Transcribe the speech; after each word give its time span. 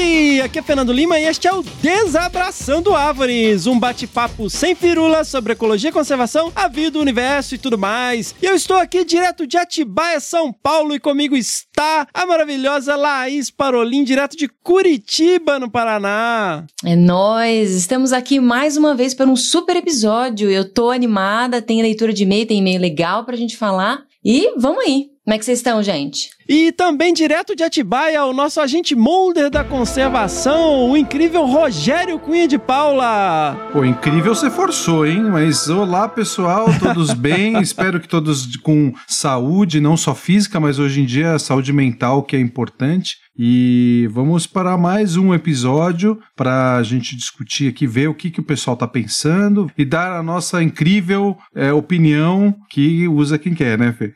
Howdy! 0.00 0.40
Aqui 0.40 0.58
é 0.58 0.62
Fernando 0.62 0.92
Lima 0.92 1.18
e 1.20 1.24
este 1.24 1.46
é 1.46 1.52
o 1.52 1.62
Desabraçando 1.62 2.94
Árvores, 2.94 3.66
um 3.66 3.78
bate-papo 3.78 4.48
sem 4.48 4.74
firula 4.74 5.24
sobre 5.24 5.52
ecologia, 5.52 5.92
conservação, 5.92 6.50
a 6.56 6.68
vida, 6.68 6.98
o 6.98 7.02
universo 7.02 7.54
e 7.54 7.58
tudo 7.58 7.76
mais. 7.76 8.34
E 8.40 8.46
eu 8.46 8.54
estou 8.54 8.78
aqui 8.78 9.04
direto 9.04 9.46
de 9.46 9.58
Atibaia, 9.58 10.18
São 10.18 10.52
Paulo, 10.52 10.94
e 10.94 11.00
comigo 11.00 11.36
está 11.36 12.06
a 12.14 12.24
maravilhosa 12.24 12.96
Laís 12.96 13.50
Parolim, 13.50 14.02
direto 14.02 14.36
de 14.36 14.48
Curitiba, 14.48 15.58
no 15.58 15.70
Paraná. 15.70 16.64
É 16.84 16.96
nós, 16.96 17.70
estamos 17.72 18.12
aqui 18.12 18.40
mais 18.40 18.78
uma 18.78 18.94
vez 18.94 19.12
para 19.12 19.28
um 19.28 19.36
super 19.36 19.76
episódio. 19.76 20.50
Eu 20.50 20.72
tô 20.72 20.90
animada, 20.90 21.60
tem 21.60 21.82
leitura 21.82 22.12
de 22.12 22.22
e-mail, 22.22 22.46
tem 22.46 22.58
e-mail 22.58 22.80
legal 22.80 23.24
pra 23.24 23.36
gente 23.36 23.56
falar. 23.56 24.02
E 24.24 24.52
vamos 24.56 24.82
aí. 24.84 25.10
Como 25.24 25.34
é 25.34 25.38
que 25.38 25.44
vocês 25.44 25.58
estão, 25.58 25.82
gente? 25.82 26.30
E 26.52 26.72
também 26.72 27.14
direto 27.14 27.54
de 27.54 27.62
Atibaia, 27.62 28.24
o 28.24 28.32
nosso 28.32 28.60
agente 28.60 28.96
molder 28.96 29.48
da 29.48 29.62
conservação, 29.62 30.90
o 30.90 30.96
incrível 30.96 31.46
Rogério 31.46 32.18
Cunha 32.18 32.48
de 32.48 32.58
Paula. 32.58 33.68
Pô, 33.72 33.84
incrível 33.84 34.34
você 34.34 34.50
forçou, 34.50 35.06
hein? 35.06 35.22
Mas 35.22 35.70
olá, 35.70 36.08
pessoal, 36.08 36.66
todos 36.80 37.14
bem? 37.14 37.60
Espero 37.60 38.00
que 38.00 38.08
todos 38.08 38.56
com 38.56 38.92
saúde, 39.06 39.80
não 39.80 39.96
só 39.96 40.12
física, 40.12 40.58
mas 40.58 40.80
hoje 40.80 41.02
em 41.02 41.06
dia 41.06 41.38
saúde 41.38 41.72
mental, 41.72 42.24
que 42.24 42.34
é 42.34 42.40
importante. 42.40 43.18
E 43.38 44.08
vamos 44.10 44.46
para 44.46 44.76
mais 44.76 45.16
um 45.16 45.32
episódio 45.32 46.18
para 46.36 46.76
a 46.76 46.82
gente 46.82 47.16
discutir 47.16 47.68
aqui, 47.68 47.86
ver 47.86 48.08
o 48.08 48.14
que, 48.14 48.30
que 48.30 48.40
o 48.40 48.44
pessoal 48.44 48.74
está 48.74 48.88
pensando 48.88 49.70
e 49.78 49.84
dar 49.84 50.18
a 50.18 50.22
nossa 50.22 50.62
incrível 50.62 51.36
é, 51.54 51.72
opinião 51.72 52.54
que 52.68 53.06
usa 53.06 53.38
quem 53.38 53.54
quer, 53.54 53.78
né, 53.78 53.94
Fê? 53.96 54.12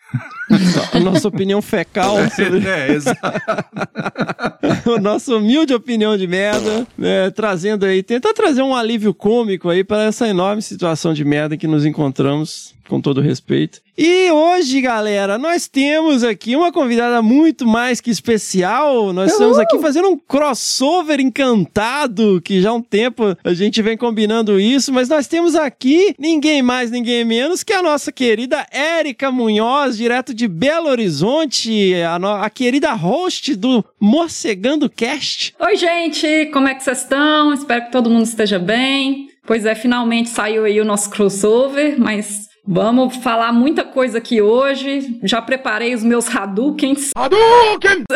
A 0.93 1.01
nossa 1.01 1.27
opinião 1.27 1.63
fecal. 1.63 2.17
Sobre... 2.31 2.65
É, 2.69 2.93
exato. 2.93 3.21
a 4.97 5.01
nossa 5.01 5.35
humilde 5.35 5.73
opinião 5.73 6.17
de 6.17 6.27
merda, 6.27 6.87
né, 6.97 7.31
trazendo 7.31 7.85
aí, 7.85 8.03
tentar 8.03 8.33
trazer 8.33 8.63
um 8.63 8.75
alívio 8.75 9.15
cômico 9.15 9.71
aí 9.71 9.83
para 9.83 10.05
essa 10.05 10.29
enorme 10.29 10.61
situação 10.61 11.15
de 11.15 11.25
merda 11.25 11.57
que 11.57 11.67
nos 11.67 11.87
encontramos, 11.87 12.75
com 12.89 13.01
todo 13.01 13.21
respeito. 13.21 13.81
E 13.97 14.31
hoje, 14.33 14.81
galera, 14.81 15.39
nós 15.39 15.69
temos 15.69 16.25
aqui 16.25 16.57
uma 16.57 16.73
convidada 16.73 17.23
muito 17.23 17.65
mais 17.67 18.01
que 18.01 18.11
especial. 18.11 19.13
Nós 19.13 19.31
Uhul. 19.31 19.41
estamos 19.41 19.59
aqui 19.59 19.79
fazendo 19.79 20.09
um 20.09 20.19
crossover 20.19 21.21
encantado, 21.21 22.41
que 22.43 22.61
já 22.61 22.71
há 22.71 22.75
um 22.75 22.83
tempo 22.83 23.37
a 23.45 23.55
gente 23.55 23.81
vem 23.81 23.97
combinando 23.97 24.59
isso, 24.59 24.93
mas 24.93 25.09
nós 25.09 25.29
temos 25.29 25.55
aqui 25.55 26.15
ninguém 26.19 26.61
mais, 26.61 26.91
ninguém 26.91 27.25
menos 27.25 27.63
que 27.63 27.73
a 27.73 27.83
nossa 27.83 28.11
querida 28.11 28.67
Érica 28.73 29.31
Munhoz, 29.31 29.97
direto 29.97 30.35
de 30.35 30.49
Belo 30.49 30.89
Horizonte, 30.89 31.95
a, 32.03 32.19
no... 32.19 32.29
a 32.29 32.51
querida 32.51 32.93
host 32.95 33.55
do 33.55 33.85
Morcegando 34.01 34.91
Cast. 34.91 35.55
Oi, 35.61 35.77
gente, 35.77 36.51
como 36.53 36.67
é 36.67 36.75
que 36.75 36.83
vocês 36.83 37.03
estão? 37.03 37.53
Espero 37.53 37.85
que 37.85 37.93
todo 37.93 38.11
mundo 38.11 38.25
esteja 38.25 38.59
bem. 38.59 39.29
Pois 39.47 39.67
é, 39.67 39.75
finalmente 39.75 40.31
saiu 40.31 40.65
aí 40.65 40.81
o 40.81 40.85
nosso 40.85 41.11
crossover, 41.11 42.01
mas 42.01 42.49
Vamos 42.67 43.17
falar 43.17 43.53
muita 43.53 43.85
coisa 43.85 44.17
aqui 44.17 44.41
hoje. 44.41 45.19
Já 45.23 45.43
preparei 45.43 45.95
os 45.95 46.03
meus 46.03 46.35
Hadoukens. 46.35 47.11
Hadouken! 47.15 48.05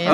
é, 0.00 0.08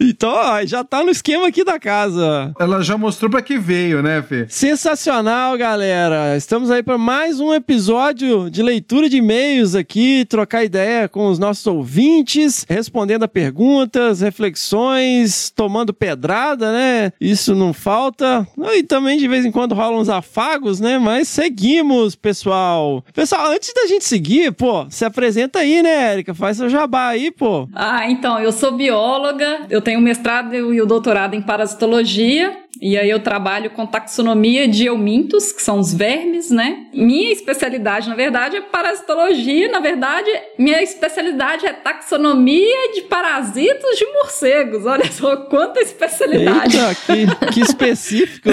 então, 0.00 0.30
ó, 0.30 0.64
já 0.64 0.82
tá 0.82 1.04
no 1.04 1.10
esquema 1.10 1.48
aqui 1.48 1.62
da 1.62 1.78
casa. 1.78 2.54
Ela 2.58 2.82
já 2.82 2.96
mostrou 2.96 3.30
pra 3.30 3.42
que 3.42 3.58
veio, 3.58 4.02
né, 4.02 4.22
Fê? 4.22 4.46
Sensacional, 4.48 5.58
galera. 5.58 6.34
Estamos 6.34 6.70
aí 6.70 6.82
para 6.82 6.96
mais 6.96 7.38
um 7.40 7.52
episódio 7.52 8.48
de 8.48 8.62
leitura 8.62 9.10
de 9.10 9.18
e-mails 9.18 9.74
aqui, 9.74 10.24
trocar 10.24 10.64
ideia 10.64 11.10
com 11.10 11.26
os 11.26 11.38
nossos 11.38 11.66
ouvintes, 11.66 12.64
respondendo 12.66 13.24
a 13.24 13.28
perguntas, 13.28 14.22
reflexões, 14.22 15.50
tomando 15.50 15.92
pedrada, 15.92 16.72
né? 16.72 17.12
Isso 17.20 17.54
não 17.54 17.74
falta. 17.74 18.48
E 18.72 18.82
também 18.82 19.18
de 19.18 19.28
vez 19.28 19.44
em 19.44 19.52
quando 19.52 19.74
rolam 19.74 20.00
uns 20.00 20.08
afagos, 20.08 20.80
né? 20.80 20.98
Mas 20.98 21.28
seguimos, 21.50 22.14
pessoal. 22.14 23.04
Pessoal, 23.12 23.50
antes 23.50 23.72
da 23.74 23.86
gente 23.86 24.04
seguir, 24.04 24.52
pô, 24.52 24.86
se 24.88 25.04
apresenta 25.04 25.58
aí, 25.58 25.82
né, 25.82 26.12
Érica? 26.12 26.32
Faz 26.32 26.56
seu 26.56 26.68
jabá 26.68 27.08
aí, 27.08 27.30
pô. 27.32 27.68
Ah, 27.74 28.08
então, 28.08 28.38
eu 28.38 28.52
sou 28.52 28.72
bióloga, 28.72 29.66
eu 29.68 29.82
tenho 29.82 30.00
mestrado 30.00 30.54
e 30.54 30.80
o 30.80 30.86
doutorado 30.86 31.34
em 31.34 31.42
parasitologia. 31.42 32.56
E 32.80 32.96
aí 32.96 33.10
eu 33.10 33.20
trabalho 33.20 33.70
com 33.70 33.86
taxonomia 33.86 34.68
de 34.68 34.86
eumintos, 34.86 35.52
que 35.52 35.62
são 35.62 35.78
os 35.78 35.92
vermes, 35.92 36.50
né? 36.50 36.86
Minha 36.92 37.32
especialidade, 37.32 38.08
na 38.08 38.14
verdade, 38.14 38.56
é 38.56 38.60
parasitologia. 38.60 39.70
Na 39.70 39.80
verdade, 39.80 40.30
minha 40.58 40.82
especialidade 40.82 41.66
é 41.66 41.72
taxonomia 41.72 42.92
de 42.94 43.02
parasitos 43.02 43.98
de 43.98 44.06
morcegos. 44.12 44.86
Olha 44.86 45.10
só 45.10 45.36
quanta 45.36 45.80
especialidade. 45.80 46.76
Eita, 46.76 46.94
que, 46.94 47.52
que 47.52 47.60
específico. 47.60 48.48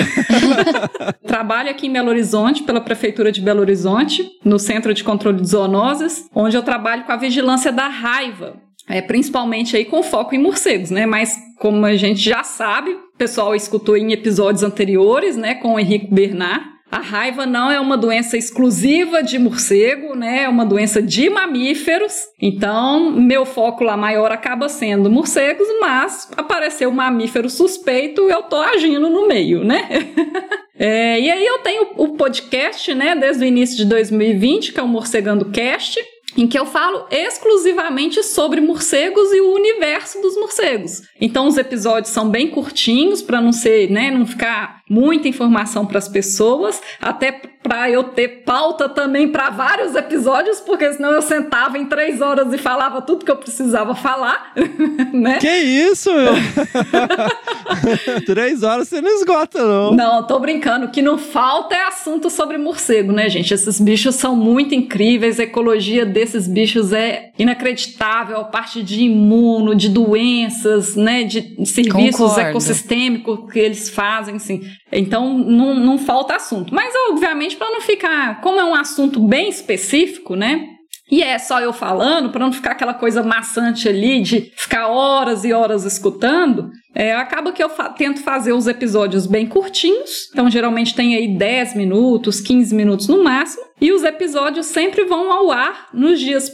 trabalho 1.25 1.69
aqui 1.69 1.88
em 1.88 1.94
Belo 1.94 2.09
Horizonte, 2.09 2.63
pela 2.63 2.81
Prefeitura 2.81 3.31
de 3.31 3.41
Belo 3.41 3.61
Horizonte, 3.61 4.29
no 4.44 4.59
Centro 4.59 4.94
de 4.94 5.03
Controle 5.03 5.41
de 5.41 5.47
Zoonoses, 5.47 6.29
onde 6.33 6.56
eu 6.56 6.63
trabalho 6.63 7.03
com 7.03 7.11
a 7.11 7.17
vigilância 7.17 7.72
da 7.72 7.88
raiva 7.88 8.67
é, 8.88 9.01
principalmente 9.01 9.75
aí 9.75 9.85
com 9.85 10.01
foco 10.01 10.33
em 10.33 10.38
morcegos, 10.38 10.89
né? 10.89 11.06
Mas 11.06 11.35
como 11.59 11.85
a 11.85 11.95
gente 11.95 12.22
já 12.22 12.44
sabe, 12.44 12.95
pessoal 13.17 13.55
escutou 13.55 13.97
em 13.97 14.11
episódios 14.11 14.63
anteriores, 14.63 15.35
né, 15.35 15.55
com 15.55 15.73
o 15.73 15.79
Henrique 15.79 16.13
Bernard, 16.13 16.78
a 16.89 17.00
raiva 17.00 17.45
não 17.45 17.69
é 17.69 17.79
uma 17.79 17.97
doença 17.97 18.38
exclusiva 18.38 19.22
de 19.22 19.38
morcego, 19.38 20.16
né? 20.16 20.44
É 20.44 20.50
uma 20.50 20.66
doença 20.66 21.01
de 21.01 21.29
mamíferos. 21.29 22.13
Então, 22.41 23.11
meu 23.11 23.45
foco 23.45 23.83
lá 23.83 23.97
maior 23.97 24.31
acaba 24.31 24.69
sendo 24.69 25.11
morcegos, 25.11 25.67
mas 25.81 26.31
apareceu 26.38 26.89
um 26.89 26.94
mamífero 26.94 27.50
suspeito, 27.50 28.29
eu 28.29 28.44
tô 28.44 28.56
agindo 28.56 29.09
no 29.09 29.27
meio, 29.27 29.66
né? 29.66 29.89
é, 30.79 31.19
e 31.19 31.29
aí 31.29 31.45
eu 31.45 31.59
tenho 31.59 31.89
o 31.97 32.09
podcast, 32.09 32.94
né, 32.94 33.16
desde 33.16 33.44
o 33.44 33.47
início 33.47 33.75
de 33.75 33.85
2020, 33.85 34.72
que 34.72 34.79
é 34.79 34.83
o 34.83 34.88
Morcegando 34.88 35.51
Cast 35.51 36.00
em 36.37 36.47
que 36.47 36.57
eu 36.57 36.65
falo 36.65 37.07
exclusivamente 37.09 38.23
sobre 38.23 38.61
morcegos 38.61 39.33
e 39.33 39.41
o 39.41 39.53
universo 39.53 40.21
dos 40.21 40.37
morcegos. 40.37 41.01
Então 41.19 41.47
os 41.47 41.57
episódios 41.57 42.13
são 42.13 42.29
bem 42.29 42.47
curtinhos 42.49 43.23
para 43.23 43.41
não 43.41 43.51
ser, 43.51 43.89
né, 43.89 44.11
não 44.11 44.25
ficar 44.25 44.81
muita 44.89 45.27
informação 45.27 45.85
para 45.85 45.97
as 45.97 46.07
pessoas, 46.07 46.81
até 47.01 47.31
para 47.31 47.89
eu 47.89 48.05
ter 48.05 48.43
pauta 48.45 48.87
também 48.87 49.27
para 49.27 49.49
vários 49.49 49.95
episódios, 49.95 50.61
porque 50.61 50.93
senão 50.93 51.11
eu 51.11 51.21
sentava 51.21 51.77
em 51.77 51.85
três 51.85 52.21
horas 52.21 52.53
e 52.53 52.57
falava 52.57 53.01
tudo 53.01 53.25
que 53.25 53.31
eu 53.31 53.35
precisava 53.35 53.93
falar, 53.93 54.53
né? 55.11 55.39
Que 55.39 55.57
isso? 55.57 56.09
três 58.25 58.63
horas 58.63 58.88
você 58.88 59.01
não 59.01 59.11
esgota, 59.11 59.63
não. 59.63 59.94
Não, 59.94 60.25
tô 60.25 60.39
brincando. 60.39 60.85
O 60.85 60.91
que 60.91 61.01
não 61.01 61.17
falta 61.17 61.75
é 61.75 61.88
assunto 61.88 62.29
sobre 62.29 62.57
morcego, 62.57 63.11
né, 63.11 63.29
gente? 63.29 63.53
Esses 63.53 63.79
bichos 63.79 64.16
são 64.16 64.35
muito 64.35 64.73
incríveis, 64.75 65.39
a 65.39 65.44
ecologia 65.44 66.06
desses 66.06 66.47
bichos 66.47 66.94
é 66.94 67.31
inacreditável, 67.38 68.38
a 68.38 68.44
parte 68.45 68.81
de 68.83 69.03
imuno, 69.03 69.75
de 69.75 69.89
doenças, 69.89 70.95
né, 70.95 71.23
de 71.23 71.56
serviços 71.66 72.17
Concordo. 72.17 72.50
ecossistêmicos 72.50 73.51
que 73.51 73.59
eles 73.59 73.89
fazem, 73.89 74.35
assim. 74.35 74.61
Então, 74.91 75.38
não, 75.38 75.75
não 75.75 75.97
falta 75.97 76.35
assunto. 76.35 76.73
Mas, 76.73 76.94
obviamente, 77.09 77.56
para 77.56 77.69
não 77.69 77.81
ficar. 77.81 78.41
Como 78.41 78.59
é 78.59 78.63
um 78.63 78.75
assunto 78.75 79.19
bem 79.19 79.50
específico, 79.50 80.36
né? 80.36 80.65
E 81.09 81.24
é 81.24 81.39
só 81.39 81.62
eu 81.62 81.71
falando, 81.71 82.31
para 82.31 82.44
não 82.44 82.51
ficar 82.51 82.71
aquela 82.71 82.94
coisa 82.94 83.24
maçante 83.24 83.88
ali 83.88 84.21
de 84.21 84.51
ficar 84.57 84.88
horas 84.88 85.45
e 85.45 85.53
horas 85.53 85.86
escutando, 85.86 86.69
é, 86.99 87.13
acaba 87.13 87.51
que 87.51 87.63
eu 87.63 87.69
fa 87.69 87.89
tento 87.89 88.23
fazer 88.23 88.53
os 88.53 88.65
episódios 88.65 89.27
bem 89.27 89.45
curtinhos. 89.45 90.29
Então, 90.31 90.49
geralmente 90.49 90.95
tem 90.95 91.15
aí 91.15 91.27
10 91.27 91.75
minutos, 91.75 92.41
15 92.41 92.73
minutos 92.73 93.07
no 93.07 93.23
máximo. 93.23 93.67
E 93.79 93.91
os 93.91 94.03
episódios 94.03 94.65
sempre 94.65 95.05
vão 95.05 95.31
ao 95.31 95.51
ar 95.51 95.89
nos 95.94 96.19
dias 96.19 96.49
1 96.49 96.53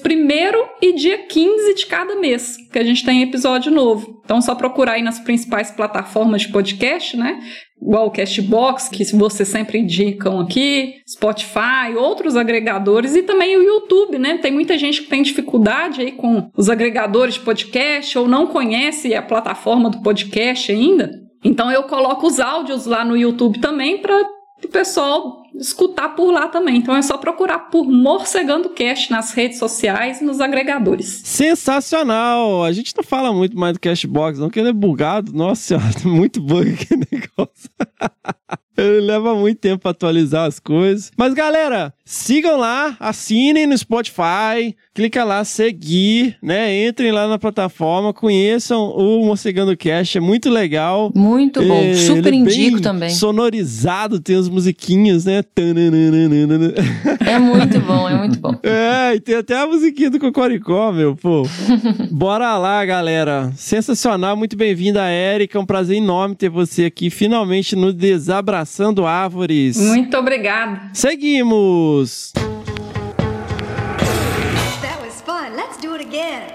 e 0.81 0.91
dia 0.91 1.19
15 1.19 1.75
de 1.75 1.85
cada 1.85 2.17
mês, 2.17 2.57
que 2.69 2.77
a 2.77 2.83
gente 2.83 3.05
tem 3.05 3.21
episódio 3.21 3.71
novo. 3.71 4.21
Então, 4.25 4.41
só 4.41 4.53
procurar 4.53 4.93
aí 4.93 5.01
nas 5.01 5.17
principais 5.17 5.71
plataformas 5.71 6.41
de 6.41 6.49
podcast, 6.49 7.15
né? 7.15 7.39
igual 7.83 8.07
o 8.07 8.11
Castbox, 8.11 8.87
que 8.87 9.03
vocês 9.15 9.49
sempre 9.49 9.77
indicam 9.77 10.39
aqui, 10.39 10.95
Spotify, 11.07 11.95
outros 11.97 12.37
agregadores 12.37 13.15
e 13.15 13.23
também 13.23 13.57
o 13.57 13.61
YouTube, 13.61 14.17
né? 14.17 14.37
Tem 14.37 14.51
muita 14.51 14.77
gente 14.77 15.01
que 15.01 15.09
tem 15.09 15.21
dificuldade 15.21 16.01
aí 16.01 16.13
com 16.13 16.49
os 16.55 16.69
agregadores 16.69 17.35
de 17.35 17.41
podcast 17.41 18.17
ou 18.17 18.27
não 18.27 18.47
conhece 18.47 19.13
a 19.13 19.21
plataforma 19.21 19.89
do 19.89 20.01
podcast 20.01 20.32
ainda. 20.71 21.11
Então 21.43 21.71
eu 21.71 21.83
coloco 21.83 22.25
os 22.25 22.39
áudios 22.39 22.85
lá 22.85 23.03
no 23.03 23.17
YouTube 23.17 23.59
também 23.59 24.01
para 24.01 24.15
o 24.63 24.67
pessoal 24.69 25.43
escutar 25.55 26.09
por 26.09 26.31
lá 26.31 26.47
também. 26.47 26.77
Então 26.77 26.95
é 26.95 27.01
só 27.01 27.17
procurar 27.17 27.59
por 27.69 27.85
Morcegando 27.85 28.69
Cast 28.69 29.11
nas 29.11 29.33
redes 29.33 29.59
sociais 29.59 30.21
e 30.21 30.23
nos 30.23 30.39
agregadores. 30.39 31.21
Sensacional! 31.23 32.63
A 32.63 32.71
gente 32.71 32.95
não 32.95 33.03
fala 33.03 33.33
muito 33.33 33.57
mais 33.57 33.73
do 33.73 33.79
Cashbox, 33.79 34.39
não, 34.39 34.47
porque 34.47 34.59
ele 34.59 34.69
é 34.69 34.73
bugado. 34.73 35.33
Nossa 35.33 35.61
senhora, 35.61 35.93
muito 36.05 36.41
bug 36.41 36.73
aquele 36.73 37.05
negócio. 37.11 37.69
Ele 38.75 39.01
leva 39.01 39.35
muito 39.35 39.59
tempo 39.59 39.83
pra 39.83 39.91
atualizar 39.91 40.47
as 40.47 40.59
coisas. 40.59 41.11
Mas 41.17 41.33
galera, 41.33 41.93
sigam 42.03 42.57
lá, 42.57 42.97
assinem 42.99 43.67
no 43.67 43.77
Spotify, 43.77 44.75
clica 44.93 45.23
lá, 45.23 45.43
seguir, 45.43 46.37
né? 46.41 46.87
Entrem 46.87 47.11
lá 47.11 47.27
na 47.27 47.37
plataforma, 47.37 48.13
conheçam 48.13 48.89
o 48.89 49.25
Morcegando 49.25 49.75
Cast, 49.77 50.17
é 50.17 50.21
muito 50.21 50.49
legal. 50.49 51.11
Muito 51.15 51.61
bom, 51.61 51.83
É, 51.83 51.93
super 51.93 52.33
é 52.33 52.35
indico 52.35 52.73
bem 52.75 52.81
também. 52.81 53.09
Sonorizado, 53.09 54.19
tem 54.19 54.35
as 54.35 54.49
musiquinhas, 54.49 55.25
né? 55.25 55.43
É 57.25 57.39
muito 57.39 57.79
bom, 57.81 58.09
é 58.09 58.17
muito 58.17 58.39
bom. 58.39 58.53
É, 58.63 59.15
e 59.15 59.19
tem 59.19 59.35
até 59.35 59.55
a 59.57 59.67
musiquinha 59.67 60.09
do 60.09 60.19
Cocoricó, 60.19 60.91
meu, 60.91 61.15
pô. 61.15 61.43
Bora 62.11 62.57
lá, 62.57 62.83
galera. 62.85 63.51
Sensacional, 63.55 64.35
muito 64.35 64.55
bem-vinda, 64.57 65.03
Érica. 65.07 65.57
É 65.57 65.61
um 65.61 65.65
prazer 65.65 65.97
enorme 65.97 66.35
ter 66.35 66.49
você 66.49 66.85
aqui, 66.85 67.09
finalmente 67.09 67.75
no 67.75 67.93
Desabraçando 68.63 69.05
Árvores. 69.05 69.77
Muito 69.77 70.17
obrigada. 70.17 70.89
Seguimos! 70.93 72.31
That 74.81 75.01
was 75.03 75.21
fun. 75.21 75.55
Let's 75.55 75.77
do 75.81 75.93
it 75.95 76.01
again. 76.01 76.52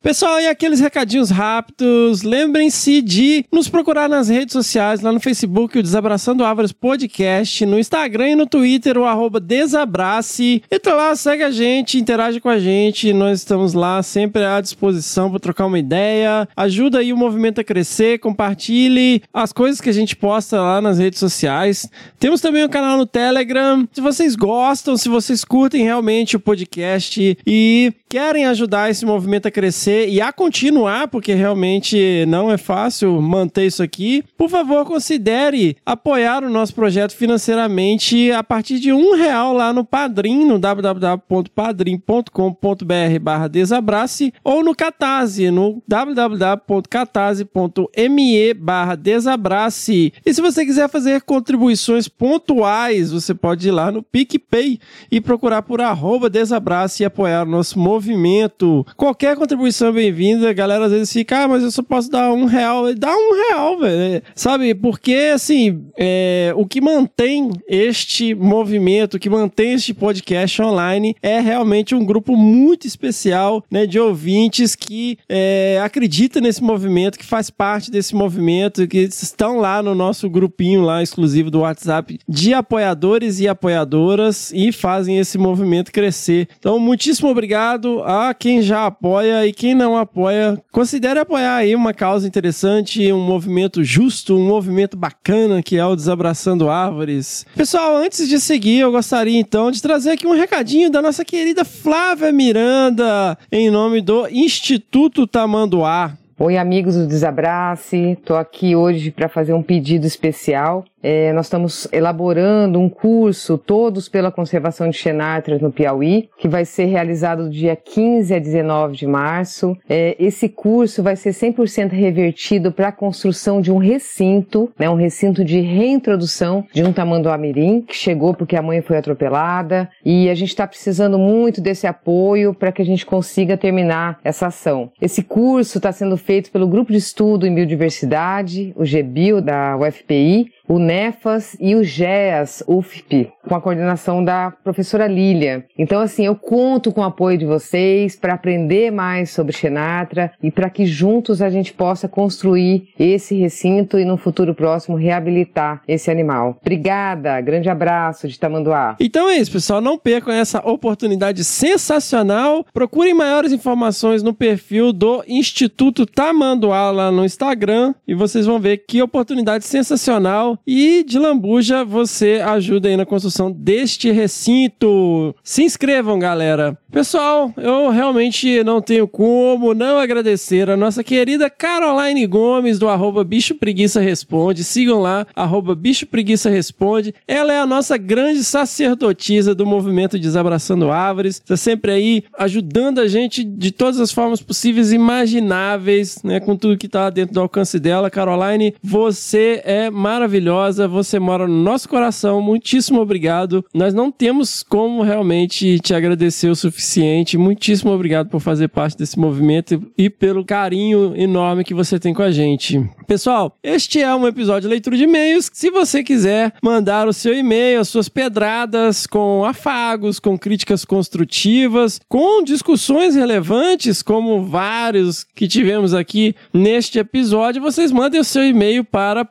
Pessoal, 0.00 0.40
e 0.40 0.46
aqueles 0.46 0.78
recadinhos 0.78 1.28
rápidos, 1.28 2.22
lembrem-se 2.22 3.02
de 3.02 3.44
nos 3.52 3.68
procurar 3.68 4.08
nas 4.08 4.28
redes 4.28 4.52
sociais, 4.52 5.00
lá 5.00 5.10
no 5.10 5.18
Facebook, 5.18 5.76
o 5.76 5.82
Desabraçando 5.82 6.44
Árvores 6.44 6.70
Podcast, 6.70 7.66
no 7.66 7.76
Instagram 7.76 8.30
e 8.30 8.36
no 8.36 8.46
Twitter, 8.46 8.96
o 8.96 9.04
arroba 9.04 9.40
Desabrace. 9.40 10.62
Entra 10.70 10.94
lá, 10.94 11.16
segue 11.16 11.42
a 11.42 11.50
gente, 11.50 11.98
interage 11.98 12.38
com 12.38 12.48
a 12.48 12.60
gente, 12.60 13.12
nós 13.12 13.40
estamos 13.40 13.74
lá 13.74 14.00
sempre 14.00 14.44
à 14.44 14.60
disposição 14.60 15.30
para 15.30 15.40
trocar 15.40 15.66
uma 15.66 15.80
ideia, 15.80 16.48
ajuda 16.56 17.00
aí 17.00 17.12
o 17.12 17.16
movimento 17.16 17.60
a 17.60 17.64
crescer, 17.64 18.20
compartilhe 18.20 19.20
as 19.34 19.52
coisas 19.52 19.80
que 19.80 19.90
a 19.90 19.94
gente 19.94 20.14
posta 20.14 20.60
lá 20.60 20.80
nas 20.80 20.98
redes 21.00 21.18
sociais. 21.18 21.90
Temos 22.20 22.40
também 22.40 22.64
um 22.64 22.68
canal 22.68 22.96
no 22.96 23.04
Telegram, 23.04 23.86
se 23.92 24.00
vocês 24.00 24.36
gostam, 24.36 24.96
se 24.96 25.08
vocês 25.08 25.44
curtem 25.44 25.82
realmente 25.82 26.36
o 26.36 26.40
podcast 26.40 27.36
e 27.44 27.92
querem 28.08 28.46
ajudar 28.46 28.90
esse 28.90 29.04
movimento 29.04 29.48
a 29.48 29.50
crescer 29.50 29.87
e 29.88 30.20
a 30.20 30.30
continuar, 30.32 31.06
porque 31.08 31.34
realmente 31.34 32.24
não 32.26 32.50
é 32.50 32.58
fácil 32.58 33.22
manter 33.22 33.66
isso 33.66 33.82
aqui, 33.82 34.22
por 34.36 34.50
favor, 34.50 34.84
considere 34.84 35.76
apoiar 35.84 36.44
o 36.44 36.50
nosso 36.50 36.72
projeto 36.74 37.16
financeiramente 37.16 38.30
a 38.32 38.44
partir 38.44 38.78
de 38.78 38.92
um 38.92 39.16
real 39.16 39.52
lá 39.52 39.72
no 39.72 39.84
Padrim, 39.84 40.44
no 40.44 40.56
www.padrim.com.br 40.58 43.18
barra 43.20 43.48
desabrace 43.48 44.32
ou 44.44 44.62
no 44.62 44.74
Catarse, 44.74 45.50
no 45.50 45.82
www.catarse.me 45.88 48.54
barra 48.54 48.94
desabrace. 48.94 50.12
E 50.24 50.34
se 50.34 50.40
você 50.40 50.64
quiser 50.66 50.88
fazer 50.88 51.22
contribuições 51.22 52.06
pontuais, 52.08 53.10
você 53.10 53.34
pode 53.34 53.66
ir 53.68 53.72
lá 53.72 53.90
no 53.90 54.02
PicPay 54.02 54.78
e 55.10 55.18
procurar 55.20 55.62
por 55.62 55.80
arroba 55.80 56.28
desabrace 56.28 57.02
e 57.02 57.06
apoiar 57.06 57.46
o 57.46 57.50
nosso 57.50 57.78
movimento. 57.78 58.84
Qualquer 58.96 59.36
contribuição 59.36 59.77
é 59.86 59.92
bem-vinda. 59.92 60.50
A 60.50 60.52
galera 60.52 60.86
às 60.86 60.92
vezes 60.92 61.12
fica, 61.12 61.44
ah, 61.44 61.48
mas 61.48 61.62
eu 61.62 61.70
só 61.70 61.82
posso 61.82 62.10
dar 62.10 62.32
um 62.32 62.44
real. 62.44 62.94
Dá 62.94 63.14
um 63.14 63.34
real, 63.34 63.78
velho. 63.78 64.22
Sabe? 64.34 64.74
Porque, 64.74 65.30
assim, 65.34 65.84
é, 65.96 66.52
o 66.56 66.66
que 66.66 66.80
mantém 66.80 67.50
este 67.68 68.34
movimento, 68.34 69.14
o 69.14 69.18
que 69.18 69.30
mantém 69.30 69.74
este 69.74 69.94
podcast 69.94 70.60
online 70.62 71.14
é 71.22 71.40
realmente 71.40 71.94
um 71.94 72.04
grupo 72.04 72.36
muito 72.36 72.86
especial 72.86 73.64
né, 73.70 73.86
de 73.86 73.98
ouvintes 73.98 74.74
que 74.74 75.18
é, 75.28 75.80
acredita 75.82 76.40
nesse 76.40 76.62
movimento, 76.62 77.18
que 77.18 77.24
faz 77.24 77.50
parte 77.50 77.90
desse 77.90 78.14
movimento, 78.14 78.86
que 78.86 78.98
estão 78.98 79.58
lá 79.58 79.82
no 79.82 79.94
nosso 79.94 80.28
grupinho 80.28 80.82
lá 80.82 81.02
exclusivo 81.02 81.50
do 81.50 81.60
WhatsApp 81.60 82.18
de 82.28 82.54
apoiadores 82.54 83.40
e 83.40 83.48
apoiadoras 83.48 84.52
e 84.52 84.72
fazem 84.72 85.18
esse 85.18 85.38
movimento 85.38 85.92
crescer. 85.92 86.48
Então, 86.58 86.78
muitíssimo 86.78 87.28
obrigado 87.28 88.02
a 88.02 88.34
quem 88.34 88.62
já 88.62 88.86
apoia 88.86 89.46
e 89.46 89.52
quem 89.52 89.67
não 89.74 89.96
apoia, 89.96 90.62
considere 90.72 91.18
apoiar 91.18 91.56
aí 91.56 91.74
uma 91.74 91.94
causa 91.94 92.26
interessante, 92.26 93.12
um 93.12 93.20
movimento 93.20 93.82
justo, 93.82 94.36
um 94.36 94.46
movimento 94.46 94.96
bacana 94.96 95.62
que 95.62 95.76
é 95.76 95.84
o 95.84 95.96
Desabraçando 95.96 96.68
Árvores. 96.68 97.46
Pessoal, 97.54 97.96
antes 97.96 98.28
de 98.28 98.40
seguir, 98.40 98.80
eu 98.80 98.92
gostaria 98.92 99.38
então 99.38 99.70
de 99.70 99.82
trazer 99.82 100.10
aqui 100.10 100.26
um 100.26 100.34
recadinho 100.34 100.90
da 100.90 101.02
nossa 101.02 101.24
querida 101.24 101.64
Flávia 101.64 102.32
Miranda, 102.32 103.38
em 103.50 103.70
nome 103.70 104.00
do 104.00 104.28
Instituto 104.28 105.26
Tamanduá. 105.26 106.16
Oi, 106.40 106.56
amigos 106.56 106.94
do 106.94 107.04
Desabrace. 107.04 108.12
Estou 108.12 108.36
aqui 108.36 108.76
hoje 108.76 109.10
para 109.10 109.28
fazer 109.28 109.52
um 109.54 109.62
pedido 109.62 110.06
especial. 110.06 110.84
É, 111.02 111.32
nós 111.32 111.46
estamos 111.46 111.86
elaborando 111.92 112.80
um 112.80 112.88
curso, 112.88 113.56
todos 113.56 114.08
pela 114.08 114.32
conservação 114.32 114.88
de 114.90 114.96
Xenartras 114.96 115.60
no 115.60 115.70
Piauí, 115.70 116.28
que 116.38 116.48
vai 116.48 116.64
ser 116.64 116.86
realizado 116.86 117.44
do 117.44 117.50
dia 117.50 117.76
15 117.76 118.34
a 118.34 118.38
19 118.38 118.96
de 118.96 119.06
março. 119.06 119.76
É, 119.88 120.16
esse 120.18 120.48
curso 120.48 121.02
vai 121.02 121.14
ser 121.14 121.30
100% 121.30 121.90
revertido 121.90 122.72
para 122.72 122.88
a 122.88 122.92
construção 122.92 123.60
de 123.60 123.70
um 123.70 123.78
recinto, 123.78 124.70
né, 124.78 124.90
um 124.90 124.96
recinto 124.96 125.44
de 125.44 125.60
reintrodução 125.60 126.66
de 126.72 126.82
um 126.82 126.92
tamanduá-mirim, 126.92 127.82
que 127.82 127.96
chegou 127.96 128.34
porque 128.34 128.56
a 128.56 128.62
mãe 128.62 128.80
foi 128.80 128.96
atropelada. 128.96 129.88
E 130.04 130.28
a 130.28 130.34
gente 130.34 130.48
está 130.48 130.66
precisando 130.66 131.18
muito 131.18 131.60
desse 131.60 131.86
apoio 131.86 132.52
para 132.52 132.72
que 132.72 132.82
a 132.82 132.84
gente 132.84 133.06
consiga 133.06 133.56
terminar 133.56 134.18
essa 134.24 134.48
ação. 134.48 134.90
Esse 135.00 135.22
curso 135.22 135.78
está 135.78 135.92
sendo 135.92 136.16
feito 136.28 136.50
pelo 136.50 136.68
Grupo 136.68 136.92
de 136.92 136.98
Estudo 136.98 137.46
em 137.46 137.54
Biodiversidade, 137.54 138.70
o 138.76 138.84
GBIO 138.84 139.40
da 139.40 139.78
UFPI, 139.78 140.52
o 140.68 140.78
NEFAS 140.78 141.56
e 141.58 141.74
o 141.74 141.82
GEAS 141.82 142.62
UFP, 142.68 143.32
com 143.48 143.54
a 143.54 143.60
coordenação 143.60 144.22
da 144.22 144.52
professora 144.62 145.06
Lília. 145.06 145.64
Então, 145.78 146.00
assim, 146.00 146.26
eu 146.26 146.36
conto 146.36 146.92
com 146.92 147.00
o 147.00 147.04
apoio 147.04 147.38
de 147.38 147.46
vocês 147.46 148.14
para 148.14 148.34
aprender 148.34 148.90
mais 148.90 149.30
sobre 149.30 149.56
Xenatra 149.56 150.30
e 150.42 150.50
para 150.50 150.68
que 150.68 150.84
juntos 150.84 151.40
a 151.40 151.48
gente 151.48 151.72
possa 151.72 152.06
construir 152.06 152.88
esse 152.98 153.34
recinto 153.34 153.98
e 153.98 154.04
no 154.04 154.16
futuro 154.16 154.54
próximo 154.54 154.96
reabilitar 154.96 155.82
esse 155.88 156.10
animal. 156.10 156.58
Obrigada, 156.60 157.40
grande 157.40 157.70
abraço 157.70 158.28
de 158.28 158.38
Tamanduá. 158.38 158.96
Então 159.00 159.30
é 159.30 159.38
isso, 159.38 159.52
pessoal. 159.52 159.80
Não 159.80 159.96
percam 159.96 160.32
essa 160.32 160.58
oportunidade 160.68 161.44
sensacional. 161.44 162.64
Procurem 162.72 163.14
maiores 163.14 163.52
informações 163.52 164.22
no 164.22 164.34
perfil 164.34 164.92
do 164.92 165.24
Instituto 165.26 166.04
Tamanduá 166.04 166.90
lá 166.90 167.10
no 167.10 167.24
Instagram 167.24 167.94
e 168.06 168.14
vocês 168.14 168.44
vão 168.44 168.60
ver 168.60 168.84
que 168.86 169.00
oportunidade 169.02 169.64
sensacional. 169.64 170.57
E 170.66 171.02
de 171.04 171.18
lambuja 171.18 171.84
você 171.84 172.42
ajuda 172.44 172.88
aí 172.88 172.96
na 172.96 173.06
construção 173.06 173.50
deste 173.50 174.10
recinto. 174.10 175.34
Se 175.42 175.62
inscrevam, 175.62 176.18
galera. 176.18 176.78
Pessoal, 176.90 177.52
eu 177.56 177.90
realmente 177.90 178.62
não 178.64 178.80
tenho 178.80 179.06
como 179.06 179.74
não 179.74 179.98
agradecer 179.98 180.70
a 180.70 180.76
nossa 180.76 181.04
querida 181.04 181.50
Caroline 181.50 182.26
Gomes 182.26 182.78
do 182.78 182.88
arroba 182.88 183.22
Bicho 183.24 183.54
Preguiça 183.54 184.00
Responde. 184.00 184.64
Sigam 184.64 185.00
lá, 185.00 185.26
arroba 185.34 185.74
Bicho 185.74 186.06
Preguiça 186.06 186.48
Responde. 186.48 187.14
Ela 187.26 187.52
é 187.52 187.60
a 187.60 187.66
nossa 187.66 187.96
grande 187.96 188.42
sacerdotisa 188.42 189.54
do 189.54 189.66
movimento 189.66 190.18
Desabraçando 190.18 190.90
Árvores. 190.90 191.36
Está 191.36 191.56
sempre 191.56 191.92
aí 191.92 192.24
ajudando 192.38 193.00
a 193.00 193.06
gente 193.06 193.44
de 193.44 193.70
todas 193.70 194.00
as 194.00 194.12
formas 194.12 194.40
possíveis 194.40 194.92
e 194.92 194.96
imagináveis, 194.96 196.22
né? 196.22 196.40
Com 196.40 196.56
tudo 196.56 196.78
que 196.78 196.86
está 196.86 197.10
dentro 197.10 197.34
do 197.34 197.40
alcance 197.40 197.78
dela. 197.78 198.10
Caroline, 198.10 198.74
você 198.82 199.62
é 199.64 199.90
maravilhosa, 199.90 200.47
você 200.88 201.18
mora 201.18 201.46
no 201.46 201.62
nosso 201.62 201.88
coração. 201.88 202.40
Muitíssimo 202.40 203.00
obrigado. 203.00 203.64
Nós 203.74 203.92
não 203.92 204.10
temos 204.10 204.62
como 204.62 205.02
realmente 205.02 205.78
te 205.80 205.94
agradecer 205.94 206.48
o 206.48 206.56
suficiente. 206.56 207.38
Muitíssimo 207.38 207.92
obrigado 207.92 208.28
por 208.28 208.40
fazer 208.40 208.68
parte 208.68 208.96
desse 208.96 209.18
movimento 209.18 209.82
e 209.96 210.08
pelo 210.08 210.44
carinho 210.44 211.14
enorme 211.16 211.64
que 211.64 211.74
você 211.74 211.98
tem 211.98 212.14
com 212.14 212.22
a 212.22 212.30
gente. 212.30 212.82
Pessoal, 213.06 213.56
este 213.62 214.00
é 214.00 214.14
um 214.14 214.26
episódio 214.26 214.62
de 214.62 214.68
leitura 214.68 214.96
de 214.96 215.04
e-mails. 215.04 215.50
Se 215.52 215.70
você 215.70 216.02
quiser 216.02 216.52
mandar 216.62 217.08
o 217.08 217.12
seu 217.12 217.34
e-mail, 217.34 217.80
as 217.80 217.88
suas 217.88 218.08
pedradas 218.08 219.06
com 219.06 219.44
afagos, 219.44 220.20
com 220.20 220.38
críticas 220.38 220.84
construtivas, 220.84 222.00
com 222.08 222.42
discussões 222.42 223.14
relevantes, 223.14 224.02
como 224.02 224.44
vários 224.44 225.24
que 225.24 225.48
tivemos 225.48 225.94
aqui 225.94 226.34
neste 226.52 226.98
episódio, 226.98 227.62
vocês 227.62 227.90
mandem 227.90 228.20
o 228.20 228.24
seu 228.24 228.44
e-mail 228.44 228.84
para 228.84 229.24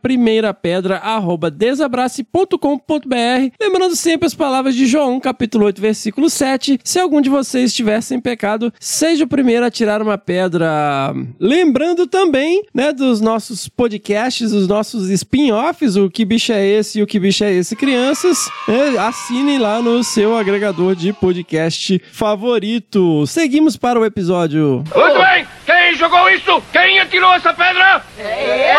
primeirapedra@desabrace.com.br. 1.08 3.54
Lembrando 3.62 3.78
Lembrando 3.78 3.96
sempre 3.96 4.28
as 4.28 4.34
palavras 4.34 4.76
de 4.76 4.86
João, 4.86 5.20
capítulo 5.20 5.66
8, 5.66 5.80
versículo 5.80 6.30
7. 6.30 6.80
Se 6.84 7.00
algum 7.00 7.22
de 7.22 7.30
vocês 7.30 7.72
estiver 7.72 8.02
sem 8.02 8.20
pecado, 8.20 8.74
seja 8.80 9.24
o 9.24 9.28
primeiro 9.28 9.66
a 9.66 9.72
tirar 9.72 10.02
uma 10.02 10.18
pedra. 10.18 11.14
Lembrando 11.40 12.08
também, 12.08 12.64
né, 12.74 12.92
dos 12.92 13.22
nossos 13.22 13.70
podcasts, 13.70 14.52
dos 14.52 14.68
nossos 14.68 15.10
spin-offs, 15.10 15.96
o 15.96 16.10
Que 16.10 16.26
Bicho 16.26 16.52
é 16.52 16.66
Esse 16.66 17.00
e 17.00 17.04
o 17.04 17.08
Que 17.08 17.20
Bicho 17.20 17.44
é 17.44 17.54
Esse 17.54 17.76
Crianças. 17.76 18.50
né, 18.68 18.98
assinem 18.98 19.60
lá 19.60 19.82
no 19.82 20.04
seu 20.04 20.36
agregador 20.36 20.96
de 20.96 21.14
podcast 21.14 22.02
favorito. 22.12 23.26
Seguimos 23.28 23.78
para 23.78 24.00
o 24.00 24.06
episódio. 24.06 24.84
Muito 24.96 25.20
bem! 25.20 25.46
Quem 25.66 25.96
jogou 25.96 26.30
isso? 26.30 26.62
Quem 26.72 27.00
atirou 27.00 27.34
essa 27.34 27.54
pedra? 27.54 28.02
É 28.18 28.74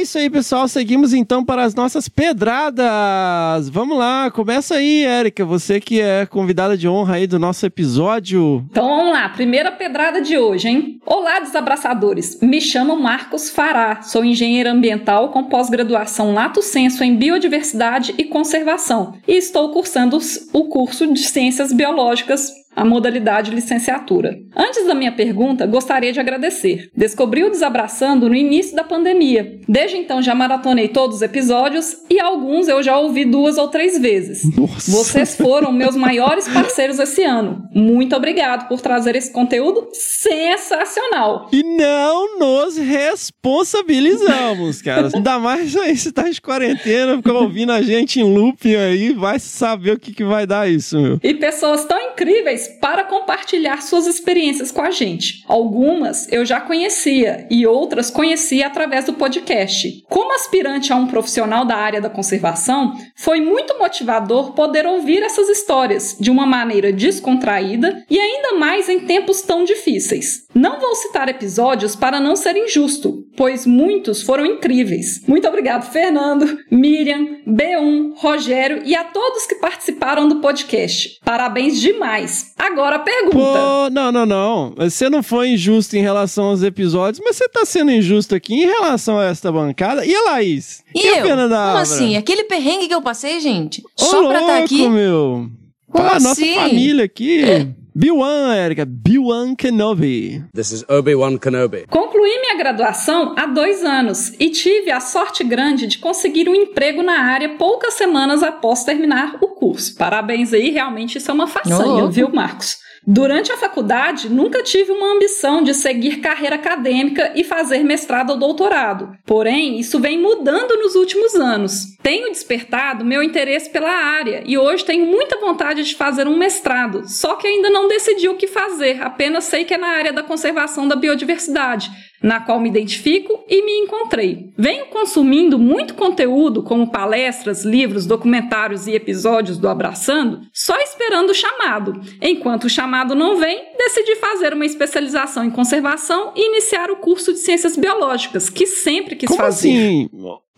isso 0.00 0.18
aí, 0.18 0.30
pessoal. 0.30 0.68
Seguimos 0.68 1.12
então 1.14 1.44
para 1.44 1.62
as 1.62 1.74
nossas 1.74 2.08
pedradas. 2.08 3.68
Vamos 3.70 3.96
lá, 3.96 4.30
começa 4.30 4.76
aí, 4.76 5.04
Érica. 5.04 5.44
Você 5.44 5.80
que 5.80 6.00
é 6.00 6.26
convidada 6.26 6.76
de 6.76 6.88
honra 6.88 7.16
aí 7.16 7.26
do 7.26 7.38
nosso 7.38 7.64
episódio. 7.66 8.64
Então 8.70 8.86
vamos 8.86 9.12
lá, 9.12 9.28
primeira 9.30 9.72
pedrada 9.72 10.20
de 10.20 10.38
hoje, 10.38 10.68
hein? 10.68 11.00
Olá, 11.06 11.40
desabraçadores. 11.40 12.38
Me 12.40 12.60
chamo 12.60 12.96
Marcos 12.96 13.50
Fará, 13.50 14.02
sou 14.02 14.24
engenheiro 14.24 14.70
ambiental 14.70 15.30
com 15.30 15.44
pós-graduação 15.44 16.34
Lato 16.34 16.62
Senso 16.62 17.02
em 17.02 17.16
Biodiversidade 17.16 18.14
e 18.18 18.24
Conservação 18.24 19.14
e 19.26 19.36
estou 19.36 19.70
cursando 19.70 20.18
o 20.52 20.64
curso 20.64 21.12
de 21.12 21.20
Ciências 21.20 21.72
Biológicas 21.72 22.63
a 22.74 22.84
modalidade 22.84 23.50
licenciatura. 23.50 24.38
Antes 24.56 24.86
da 24.86 24.94
minha 24.94 25.12
pergunta, 25.12 25.66
gostaria 25.66 26.12
de 26.12 26.20
agradecer. 26.20 26.90
Descobri 26.96 27.44
o 27.44 27.50
Desabraçando 27.50 28.28
no 28.28 28.34
início 28.34 28.74
da 28.74 28.84
pandemia. 28.84 29.60
Desde 29.68 29.96
então 29.96 30.22
já 30.22 30.34
maratonei 30.34 30.88
todos 30.88 31.16
os 31.16 31.22
episódios 31.22 31.96
e 32.10 32.20
alguns 32.20 32.68
eu 32.68 32.82
já 32.82 32.98
ouvi 32.98 33.24
duas 33.24 33.56
ou 33.58 33.68
três 33.68 33.98
vezes. 33.98 34.42
Nossa. 34.56 34.90
Vocês 34.90 35.36
foram 35.36 35.72
meus 35.72 35.96
maiores 35.96 36.48
parceiros 36.48 36.98
esse 36.98 37.22
ano. 37.22 37.68
Muito 37.74 38.14
obrigado 38.16 38.68
por 38.68 38.80
trazer 38.80 39.16
esse 39.16 39.32
conteúdo 39.32 39.88
sensacional. 39.92 41.48
E 41.52 41.62
não 41.62 42.38
nos 42.38 42.76
responsabilizamos, 42.76 44.82
cara. 44.82 45.08
Ainda 45.14 45.38
mais 45.38 45.76
aí 45.76 45.96
se 45.96 46.12
tá 46.12 46.28
de 46.28 46.40
quarentena, 46.40 47.16
fica 47.16 47.32
ouvindo 47.32 47.72
a 47.72 47.82
gente 47.82 48.20
em 48.20 48.24
looping 48.24 48.74
aí, 48.74 49.12
vai 49.12 49.38
saber 49.38 49.92
o 49.92 49.98
que, 49.98 50.12
que 50.12 50.24
vai 50.24 50.46
dar 50.46 50.70
isso, 50.70 50.98
meu. 50.98 51.18
E 51.22 51.34
pessoas 51.34 51.84
tão 51.84 52.00
incríveis 52.00 52.63
para 52.80 53.04
compartilhar 53.04 53.82
suas 53.82 54.06
experiências 54.06 54.70
com 54.70 54.82
a 54.82 54.90
gente. 54.90 55.44
Algumas 55.46 56.30
eu 56.32 56.44
já 56.44 56.60
conhecia 56.60 57.46
e 57.50 57.66
outras 57.66 58.10
conhecia 58.10 58.66
através 58.66 59.04
do 59.04 59.14
podcast. 59.14 60.02
Como 60.08 60.34
aspirante 60.34 60.92
a 60.92 60.96
um 60.96 61.06
profissional 61.06 61.64
da 61.64 61.76
área 61.76 62.00
da 62.00 62.10
conservação, 62.10 62.94
foi 63.16 63.40
muito 63.40 63.78
motivador 63.78 64.52
poder 64.52 64.86
ouvir 64.86 65.22
essas 65.22 65.48
histórias 65.48 66.16
de 66.18 66.30
uma 66.30 66.46
maneira 66.46 66.92
descontraída 66.92 68.04
e 68.08 68.18
ainda 68.18 68.54
mais 68.54 68.88
em 68.88 69.00
tempos 69.00 69.42
tão 69.42 69.64
difíceis. 69.64 70.46
Não 70.54 70.80
vou 70.80 70.94
citar 70.94 71.28
episódios 71.28 71.96
para 71.96 72.20
não 72.20 72.36
ser 72.36 72.56
injusto, 72.56 73.24
pois 73.36 73.66
muitos 73.66 74.22
foram 74.22 74.46
incríveis. 74.46 75.22
Muito 75.26 75.48
obrigado, 75.48 75.90
Fernando, 75.90 76.58
Miriam, 76.70 77.38
B1, 77.46 78.12
Rogério 78.16 78.82
e 78.84 78.94
a 78.94 79.04
todos 79.04 79.46
que 79.46 79.56
participaram 79.56 80.28
do 80.28 80.40
podcast. 80.40 81.18
Parabéns 81.24 81.80
demais. 81.80 82.53
Agora 82.56 82.96
a 82.96 82.98
pergunta. 83.00 83.36
Pô, 83.36 83.90
não, 83.90 84.12
não, 84.12 84.24
não. 84.24 84.74
Você 84.76 85.10
não 85.10 85.22
foi 85.22 85.48
injusto 85.50 85.96
em 85.96 86.00
relação 86.00 86.46
aos 86.46 86.62
episódios, 86.62 87.20
mas 87.24 87.36
você 87.36 87.48
tá 87.48 87.64
sendo 87.64 87.90
injusto 87.90 88.34
aqui 88.34 88.54
em 88.54 88.66
relação 88.66 89.18
a 89.18 89.24
esta 89.24 89.50
bancada. 89.50 90.06
E 90.06 90.14
a 90.14 90.22
Laís? 90.30 90.82
E, 90.94 91.06
a 91.08 91.18
eu? 91.18 91.26
Fernanda 91.26 91.56
Como 91.56 91.68
Abra? 91.68 91.82
assim? 91.82 92.16
Aquele 92.16 92.44
perrengue 92.44 92.86
que 92.88 92.94
eu 92.94 93.02
passei, 93.02 93.40
gente? 93.40 93.82
Ô, 94.00 94.04
Só 94.04 94.28
pra 94.28 94.40
estar 94.40 94.52
louco, 94.52 94.64
aqui? 94.64 94.88
meu. 94.88 95.50
Como 95.90 96.04
Ah, 96.08 96.14
nossa 96.20 96.32
assim? 96.32 96.54
família 96.54 97.04
aqui. 97.04 97.42
Biwan, 97.96 98.52
Érica. 98.56 98.84
Biwan 98.84 99.54
Kenobi. 99.54 100.44
This 100.52 100.72
is 100.72 100.84
Obi-Wan 100.88 101.38
Kenobi. 101.38 101.86
Concluí 101.88 102.40
minha 102.40 102.56
graduação 102.56 103.36
há 103.38 103.46
dois 103.46 103.84
anos 103.84 104.32
e 104.40 104.50
tive 104.50 104.90
a 104.90 104.98
sorte 104.98 105.44
grande 105.44 105.86
de 105.86 105.98
conseguir 105.98 106.48
um 106.48 106.56
emprego 106.56 107.04
na 107.04 107.20
área 107.20 107.56
poucas 107.56 107.94
semanas 107.94 108.42
após 108.42 108.82
terminar 108.82 109.38
o 109.40 109.46
curso. 109.46 109.94
Parabéns 109.96 110.52
aí, 110.52 110.70
realmente 110.70 111.18
isso 111.18 111.30
é 111.30 111.34
uma 111.34 111.46
façanha, 111.46 111.84
louco. 111.84 112.10
viu, 112.10 112.28
Marcos? 112.30 112.78
Durante 113.06 113.52
a 113.52 113.56
faculdade, 113.58 114.30
nunca 114.30 114.62
tive 114.62 114.90
uma 114.90 115.12
ambição 115.14 115.62
de 115.62 115.74
seguir 115.74 116.20
carreira 116.20 116.56
acadêmica 116.56 117.32
e 117.36 117.44
fazer 117.44 117.82
mestrado 117.82 118.30
ou 118.30 118.38
doutorado. 118.38 119.12
Porém, 119.26 119.78
isso 119.78 120.00
vem 120.00 120.18
mudando 120.18 120.76
nos 120.78 120.94
últimos 120.94 121.34
anos. 121.34 121.94
Tenho 122.02 122.30
despertado 122.30 123.04
meu 123.04 123.22
interesse 123.22 123.68
pela 123.68 123.90
área 123.90 124.42
e 124.46 124.56
hoje 124.56 124.84
tenho 124.84 125.04
muita 125.04 125.38
vontade 125.38 125.82
de 125.82 125.94
fazer 125.94 126.26
um 126.26 126.36
mestrado, 126.36 127.02
só 127.06 127.36
que 127.36 127.46
ainda 127.46 127.68
não 127.68 127.88
decidi 127.88 128.28
o 128.28 128.36
que 128.36 128.46
fazer, 128.46 129.02
apenas 129.02 129.44
sei 129.44 129.64
que 129.64 129.74
é 129.74 129.78
na 129.78 129.88
área 129.88 130.12
da 130.12 130.22
conservação 130.22 130.88
da 130.88 130.96
biodiversidade, 130.96 131.90
na 132.24 132.40
qual 132.40 132.58
me 132.58 132.70
identifico 132.70 133.44
e 133.46 133.62
me 133.62 133.84
encontrei. 133.84 134.50
Venho 134.56 134.86
consumindo 134.86 135.58
muito 135.58 135.92
conteúdo, 135.92 136.62
como 136.62 136.90
palestras, 136.90 137.66
livros, 137.66 138.06
documentários 138.06 138.86
e 138.86 138.92
episódios 138.92 139.58
do 139.58 139.68
Abraçando, 139.68 140.40
só 140.50 140.74
esperando 140.80 141.30
o 141.30 141.34
chamado. 141.34 142.00
Enquanto 142.22 142.64
o 142.64 142.70
chamado 142.70 143.14
não 143.14 143.36
vem, 143.36 143.62
decidi 143.76 144.16
fazer 144.16 144.54
uma 144.54 144.64
especialização 144.64 145.44
em 145.44 145.50
conservação 145.50 146.32
e 146.34 146.48
iniciar 146.48 146.90
o 146.90 146.96
curso 146.96 147.30
de 147.30 147.40
Ciências 147.40 147.76
Biológicas, 147.76 148.48
que 148.48 148.66
sempre 148.66 149.16
quis 149.16 149.28
Como 149.28 149.38
fazer. 149.42 149.68
assim? 149.68 150.08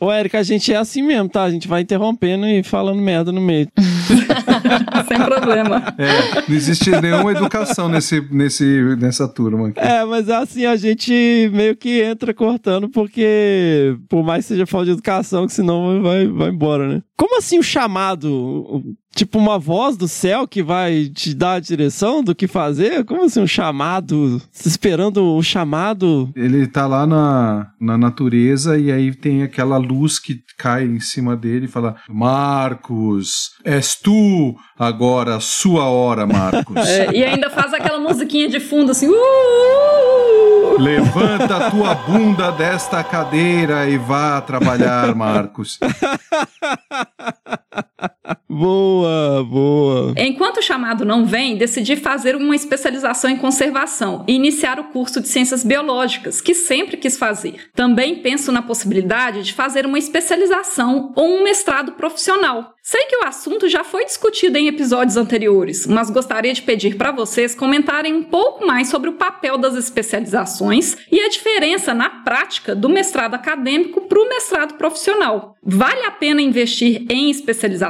Ô, 0.00 0.12
Érica, 0.12 0.38
a 0.38 0.42
gente 0.44 0.72
é 0.72 0.76
assim 0.76 1.02
mesmo, 1.02 1.28
tá? 1.28 1.42
A 1.42 1.50
gente 1.50 1.66
vai 1.66 1.80
interrompendo 1.80 2.46
e 2.46 2.62
falando 2.62 3.00
merda 3.02 3.32
no 3.32 3.40
meio. 3.40 3.66
Sem 5.08 5.18
problema. 5.18 5.94
É, 5.98 6.48
não 6.48 6.56
existe 6.56 6.90
nenhuma 7.00 7.32
educação 7.32 7.88
nesse, 7.88 8.20
nesse, 8.30 8.96
nessa 8.98 9.28
turma 9.28 9.68
aqui. 9.68 9.80
É, 9.80 10.04
mas 10.04 10.28
assim, 10.28 10.64
a 10.64 10.76
gente 10.76 11.50
meio 11.52 11.76
que 11.76 12.02
entra 12.02 12.32
cortando, 12.34 12.88
porque 12.88 13.96
por 14.08 14.24
mais 14.24 14.44
que 14.44 14.54
seja 14.54 14.66
falta 14.66 14.86
de 14.86 14.92
educação, 14.92 15.46
que 15.46 15.52
senão 15.52 16.02
vai, 16.02 16.26
vai 16.26 16.48
embora, 16.50 16.88
né? 16.88 17.02
Como 17.16 17.38
assim 17.38 17.58
o 17.58 17.62
chamado? 17.62 18.82
Tipo 19.16 19.38
uma 19.38 19.58
voz 19.58 19.96
do 19.96 20.06
céu 20.06 20.46
que 20.46 20.62
vai 20.62 21.06
te 21.06 21.32
dar 21.32 21.54
a 21.54 21.60
direção 21.60 22.22
do 22.22 22.34
que 22.34 22.46
fazer? 22.46 23.02
Como 23.02 23.24
assim 23.24 23.40
um 23.40 23.46
chamado? 23.46 24.42
Esperando 24.64 25.34
o 25.34 25.42
chamado? 25.42 26.30
Ele 26.36 26.66
tá 26.66 26.86
lá 26.86 27.06
na, 27.06 27.68
na 27.80 27.96
natureza 27.96 28.78
e 28.78 28.92
aí 28.92 29.14
tem 29.14 29.42
aquela 29.42 29.78
luz 29.78 30.18
que 30.18 30.40
cai 30.58 30.84
em 30.84 31.00
cima 31.00 31.34
dele 31.34 31.64
e 31.64 31.68
fala: 31.68 31.96
Marcos, 32.06 33.52
és 33.64 33.94
tu 33.94 34.54
agora 34.78 35.36
a 35.36 35.40
sua 35.40 35.84
hora, 35.84 36.26
Marcos. 36.26 36.76
É, 36.86 37.10
e 37.12 37.24
ainda 37.24 37.48
faz 37.48 37.72
aquela 37.72 37.98
musiquinha 37.98 38.48
de 38.48 38.60
fundo 38.60 38.90
assim. 38.90 39.08
"Uh, 39.08 39.12
uh, 39.12 40.76
uh". 40.76 40.82
Levanta 40.82 41.56
a 41.56 41.70
tua 41.70 41.94
bunda 42.06 42.52
desta 42.52 43.02
cadeira 43.02 43.88
e 43.88 43.96
vá 43.96 44.40
trabalhar, 44.42 45.14
Marcos. 45.14 45.78
Boa, 48.48 49.44
boa. 49.44 50.14
Enquanto 50.16 50.58
o 50.58 50.62
chamado 50.62 51.04
não 51.04 51.26
vem, 51.26 51.56
decidi 51.56 51.96
fazer 51.96 52.36
uma 52.36 52.54
especialização 52.54 53.30
em 53.30 53.36
conservação 53.36 54.24
e 54.26 54.34
iniciar 54.34 54.78
o 54.78 54.84
curso 54.84 55.20
de 55.20 55.28
ciências 55.28 55.64
biológicas, 55.64 56.40
que 56.40 56.54
sempre 56.54 56.96
quis 56.96 57.18
fazer. 57.18 57.70
Também 57.74 58.16
penso 58.22 58.52
na 58.52 58.62
possibilidade 58.62 59.42
de 59.42 59.52
fazer 59.52 59.84
uma 59.84 59.98
especialização 59.98 61.12
ou 61.16 61.38
um 61.38 61.44
mestrado 61.44 61.92
profissional. 61.92 62.76
Sei 62.88 63.02
que 63.06 63.16
o 63.16 63.26
assunto 63.26 63.68
já 63.68 63.82
foi 63.82 64.04
discutido 64.04 64.56
em 64.56 64.68
episódios 64.68 65.16
anteriores, 65.16 65.88
mas 65.88 66.08
gostaria 66.08 66.52
de 66.52 66.62
pedir 66.62 66.96
para 66.96 67.10
vocês 67.10 67.52
comentarem 67.52 68.14
um 68.14 68.22
pouco 68.22 68.64
mais 68.64 68.88
sobre 68.88 69.10
o 69.10 69.14
papel 69.14 69.58
das 69.58 69.74
especializações 69.74 70.96
e 71.10 71.20
a 71.20 71.28
diferença 71.28 71.92
na 71.92 72.08
prática 72.08 72.76
do 72.76 72.88
mestrado 72.88 73.34
acadêmico 73.34 74.02
para 74.02 74.20
o 74.20 74.28
mestrado 74.28 74.74
profissional. 74.74 75.56
Vale 75.68 76.04
a 76.04 76.12
pena 76.12 76.40
investir 76.40 77.04
em 77.10 77.28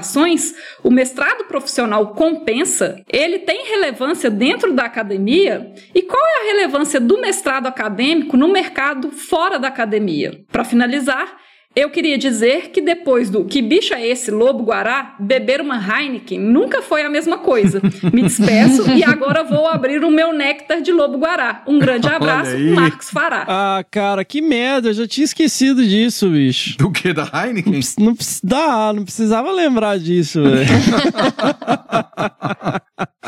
especializações? 0.00 0.54
O 0.82 0.90
mestrado 0.90 1.44
profissional 1.44 2.14
compensa? 2.14 3.02
Ele 3.10 3.40
tem 3.40 3.68
relevância 3.68 4.30
dentro 4.30 4.72
da 4.72 4.84
academia? 4.84 5.72
E 5.94 6.02
qual 6.02 6.22
é 6.24 6.40
a 6.40 6.52
relevância 6.54 7.00
do 7.00 7.20
mestrado 7.20 7.66
acadêmico 7.66 8.36
no 8.36 8.48
mercado 8.48 9.10
fora 9.10 9.58
da 9.58 9.68
academia? 9.68 10.44
Para 10.50 10.64
finalizar, 10.64 11.36
eu 11.76 11.90
queria 11.90 12.16
dizer 12.16 12.70
que 12.70 12.80
depois 12.80 13.28
do 13.28 13.44
Que 13.44 13.60
Bicho 13.60 13.92
é 13.92 14.04
Esse, 14.06 14.30
Lobo 14.30 14.64
Guará, 14.64 15.14
beber 15.20 15.60
uma 15.60 15.76
Heineken 15.76 16.40
nunca 16.40 16.80
foi 16.80 17.02
a 17.02 17.10
mesma 17.10 17.36
coisa. 17.38 17.82
Me 18.12 18.22
despeço 18.22 18.90
e 18.90 19.04
agora 19.04 19.44
vou 19.44 19.68
abrir 19.68 20.02
o 20.02 20.10
meu 20.10 20.32
néctar 20.32 20.80
de 20.80 20.90
Lobo 20.90 21.18
Guará. 21.18 21.62
Um 21.66 21.78
grande 21.78 22.08
abraço. 22.08 22.56
Marcos 22.74 23.10
Fará. 23.10 23.44
Ah, 23.46 23.84
cara, 23.90 24.24
que 24.24 24.40
merda, 24.40 24.88
eu 24.88 24.94
já 24.94 25.06
tinha 25.06 25.24
esquecido 25.26 25.86
disso, 25.86 26.30
bicho. 26.30 26.78
Do 26.78 26.90
que? 26.90 27.12
Da 27.12 27.28
Heineken? 27.32 27.80
Não, 27.98 28.14
precis- 28.14 28.40
dá, 28.42 28.92
não 28.94 29.04
precisava 29.04 29.52
lembrar 29.52 29.98
disso, 29.98 30.42
velho. 30.42 30.66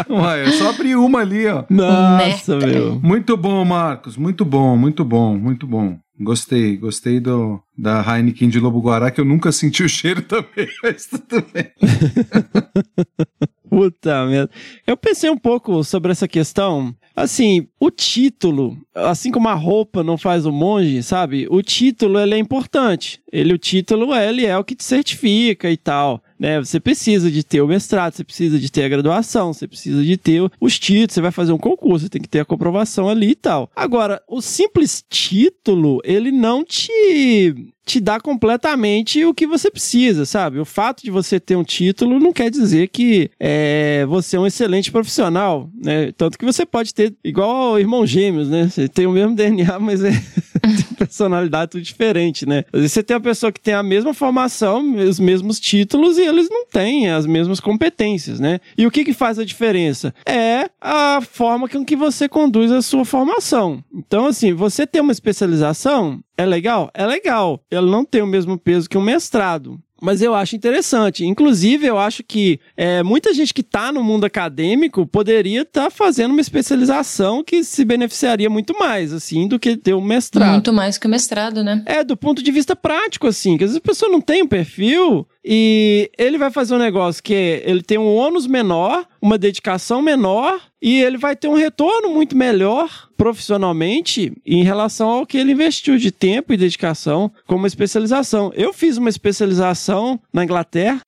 Ué, 0.08 0.46
eu 0.46 0.52
só 0.52 0.70
abri 0.70 0.94
uma 0.96 1.20
ali, 1.20 1.46
ó. 1.48 1.64
Nossa, 1.68 2.56
meu. 2.56 2.98
Muito 3.02 3.36
bom, 3.36 3.62
Marcos. 3.64 4.16
Muito 4.16 4.44
bom, 4.44 4.76
muito 4.76 5.04
bom, 5.04 5.36
muito 5.36 5.66
bom. 5.66 5.98
Gostei, 6.20 6.76
gostei 6.76 7.20
do, 7.20 7.62
da 7.76 8.02
Heineken 8.02 8.48
de 8.48 8.58
Lobo 8.58 8.80
Guará, 8.80 9.08
que 9.08 9.20
eu 9.20 9.25
nunca 9.25 9.52
senti 9.52 9.84
o 9.84 9.88
cheiro 9.88 10.20
também, 10.26 10.68
mas 10.82 11.06
tudo 11.06 11.46
bem. 11.52 11.70
Puta 13.70 14.26
merda. 14.26 14.50
Eu 14.87 14.96
pensei 14.96 15.30
um 15.30 15.37
pouco 15.37 15.84
sobre 15.84 16.10
essa 16.10 16.26
questão. 16.26 16.94
Assim, 17.14 17.68
o 17.78 17.90
título, 17.90 18.76
assim 18.94 19.30
como 19.30 19.48
a 19.48 19.54
roupa 19.54 20.02
não 20.02 20.16
faz 20.16 20.46
o 20.46 20.52
monge, 20.52 21.02
sabe? 21.02 21.46
O 21.50 21.62
título, 21.62 22.18
ele 22.18 22.34
é 22.34 22.38
importante. 22.38 23.20
Ele, 23.30 23.52
o 23.52 23.58
título, 23.58 24.14
ele 24.14 24.46
é 24.46 24.56
o 24.56 24.64
que 24.64 24.75
te 24.75 24.84
certifica 24.84 25.70
e 25.70 25.76
tal. 25.76 26.22
Né? 26.38 26.59
Você 26.61 26.78
precisa 26.78 27.30
de 27.30 27.42
ter 27.42 27.61
o 27.61 27.66
mestrado, 27.66 28.14
você 28.14 28.25
precisa 28.25 28.59
de 28.59 28.71
ter 28.71 28.85
a 28.85 28.88
graduação, 28.88 29.52
você 29.52 29.66
precisa 29.66 30.02
de 30.02 30.16
ter 30.16 30.49
os 30.61 30.78
títulos, 30.78 31.14
você 31.14 31.21
vai 31.21 31.33
fazer 31.33 31.52
um 31.52 31.59
concurso, 31.59 32.04
você 32.04 32.09
tem 32.09 32.23
que 32.23 32.28
ter 32.28 32.40
a 32.40 32.45
comprovação 32.45 33.09
ali 33.09 33.30
e 33.30 33.35
tal. 33.35 33.71
Agora, 33.75 34.23
o 34.28 34.40
simples 34.40 35.04
título, 35.09 36.00
ele 36.04 36.30
não 36.30 36.64
te 36.64 37.54
te 37.88 38.00
dá 38.00 38.21
completamente 38.21 39.25
o 39.25 39.33
que 39.33 39.47
você 39.47 39.71
precisa, 39.71 40.26
sabe? 40.26 40.61
O 40.61 40.64
fato 40.64 41.02
de 41.02 41.11
você 41.11 41.40
ter 41.40 41.57
um 41.57 41.64
título 41.64 42.21
não 42.21 42.35
quer 42.35 42.50
dizer 42.50 42.88
que 42.88 43.30
é, 43.40 44.04
você 44.07 44.37
é 44.37 44.40
um 44.40 44.47
excelente 44.47 44.92
profissional, 44.92 45.71
né? 45.75 46.12
Tanto 46.12 46.38
que 46.38 46.45
você 46.45 46.66
pode 46.66 46.92
ter, 46.92 47.14
igual 47.25 47.78
irmão 47.78 48.07
gêmeos, 48.07 48.49
né? 48.49 48.68
Você 48.68 48.88
tem 48.88 49.07
o 49.07 49.12
mesmo 49.12 49.35
DNA, 49.37 49.78
mas 49.78 50.04
é 50.04 50.11
tem 50.61 50.97
personalidade 50.99 51.71
tudo 51.71 51.83
diferente, 51.83 52.47
né? 52.47 52.64
Às 52.73 52.80
vezes 52.80 52.92
você 52.92 53.02
tem 53.02 53.16
uma 53.16 53.23
pessoa 53.23 53.50
que 53.50 53.61
tem 53.61 53.73
a 53.73 53.83
mesma 53.83 54.12
formação, 54.12 54.95
os 54.97 55.18
mesmos 55.18 55.59
títulos 55.59 56.18
e 56.18 56.23
eles 56.23 56.50
não 56.50 56.66
têm 56.66 57.09
as 57.09 57.25
mesmas 57.25 57.59
competências, 57.59 58.38
né? 58.38 58.61
E 58.76 58.87
o 58.87 58.90
que 58.90 59.04
que 59.04 59.14
faz 59.14 59.38
a 59.38 59.45
diferença? 59.45 60.14
É 60.26 60.68
a 60.78 61.21
forma 61.23 61.68
com 61.68 61.85
que 61.85 61.97
você 61.97 62.28
conduz 62.28 62.71
a 62.71 62.83
sua 62.83 63.07
formação. 63.07 63.83
Então, 63.95 64.26
assim, 64.26 64.52
você 64.52 64.87
ter 64.87 65.00
uma 65.00 65.12
especialização 65.12 66.21
é 66.38 66.47
legal? 66.47 66.88
É 66.95 67.04
legal. 67.04 67.61
Ela 67.68 67.90
não 67.90 68.04
tem 68.04 68.23
o 68.23 68.26
mesmo 68.26 68.57
peso 68.57 68.88
que 68.88 68.97
um 68.97 69.02
mestrado. 69.02 69.78
Mas 70.00 70.23
eu 70.23 70.33
acho 70.33 70.54
interessante. 70.54 71.26
Inclusive, 71.26 71.85
eu 71.85 71.99
acho 71.99 72.23
que 72.23 72.61
é, 72.76 73.02
muita 73.02 73.35
gente 73.35 73.52
que 73.52 73.62
está 73.62 73.90
no 73.90 74.04
mundo 74.04 74.25
acadêmico 74.25 75.04
poderia 75.04 75.62
estar 75.62 75.85
tá 75.85 75.90
fazendo 75.90 76.30
uma 76.30 76.40
especialização 76.40 77.42
que 77.42 77.64
se 77.64 77.85
beneficiaria 77.85 78.49
muito 78.49 78.78
mais, 78.78 79.12
assim, 79.12 79.49
do 79.49 79.59
que 79.59 79.76
ter 79.76 79.95
um 79.95 80.00
mestrado. 80.00 80.52
Muito 80.52 80.73
mais 80.73 80.97
que 80.97 81.09
o 81.09 81.11
mestrado, 81.11 81.64
né? 81.64 81.83
É, 81.85 82.04
do 82.04 82.16
ponto 82.16 82.40
de 82.40 82.52
vista 82.52 82.76
prático, 82.76 83.26
assim, 83.26 83.59
que 83.59 83.64
às 83.64 83.71
vezes 83.71 83.83
a 83.85 83.88
pessoa 83.88 84.11
não 84.11 84.21
tem 84.21 84.42
um 84.42 84.47
perfil 84.47 85.26
e 85.45 86.11
ele 86.18 86.37
vai 86.37 86.50
fazer 86.50 86.75
um 86.75 86.78
negócio 86.78 87.23
que 87.23 87.62
ele 87.64 87.83
tem 87.83 87.97
um 87.97 88.14
ônus 88.14 88.47
menor, 88.47 89.07
uma 89.21 89.38
dedicação 89.38 90.02
menor 90.02 90.61
e 90.80 91.00
ele 91.00 91.16
vai 91.16 91.35
ter 91.35 91.49
um 91.49 91.54
retorno 91.54 92.11
muito 92.11 92.37
melhor 92.37 93.09
profissionalmente 93.16 94.33
em 94.47 94.62
relação 94.62 95.09
ao 95.09 95.26
que 95.26 95.38
ele 95.38 95.52
investiu 95.52 95.97
de 95.97 96.11
tempo 96.11 96.52
e 96.52 96.57
dedicação 96.57 97.33
como 97.47 97.66
especialização. 97.66 98.52
Eu 98.54 98.73
fiz 98.73 98.97
uma 98.97 99.09
especialização 99.09 100.21
na 100.33 100.45
Inglaterra. 100.45 101.00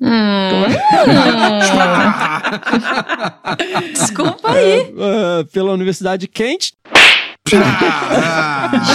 Hum. 0.00 0.08
Desculpa 3.92 4.52
aí. 4.52 4.80
Uh, 4.80 5.44
pela 5.52 5.72
Universidade 5.72 6.22
de 6.22 6.28
Kent. 6.28 6.72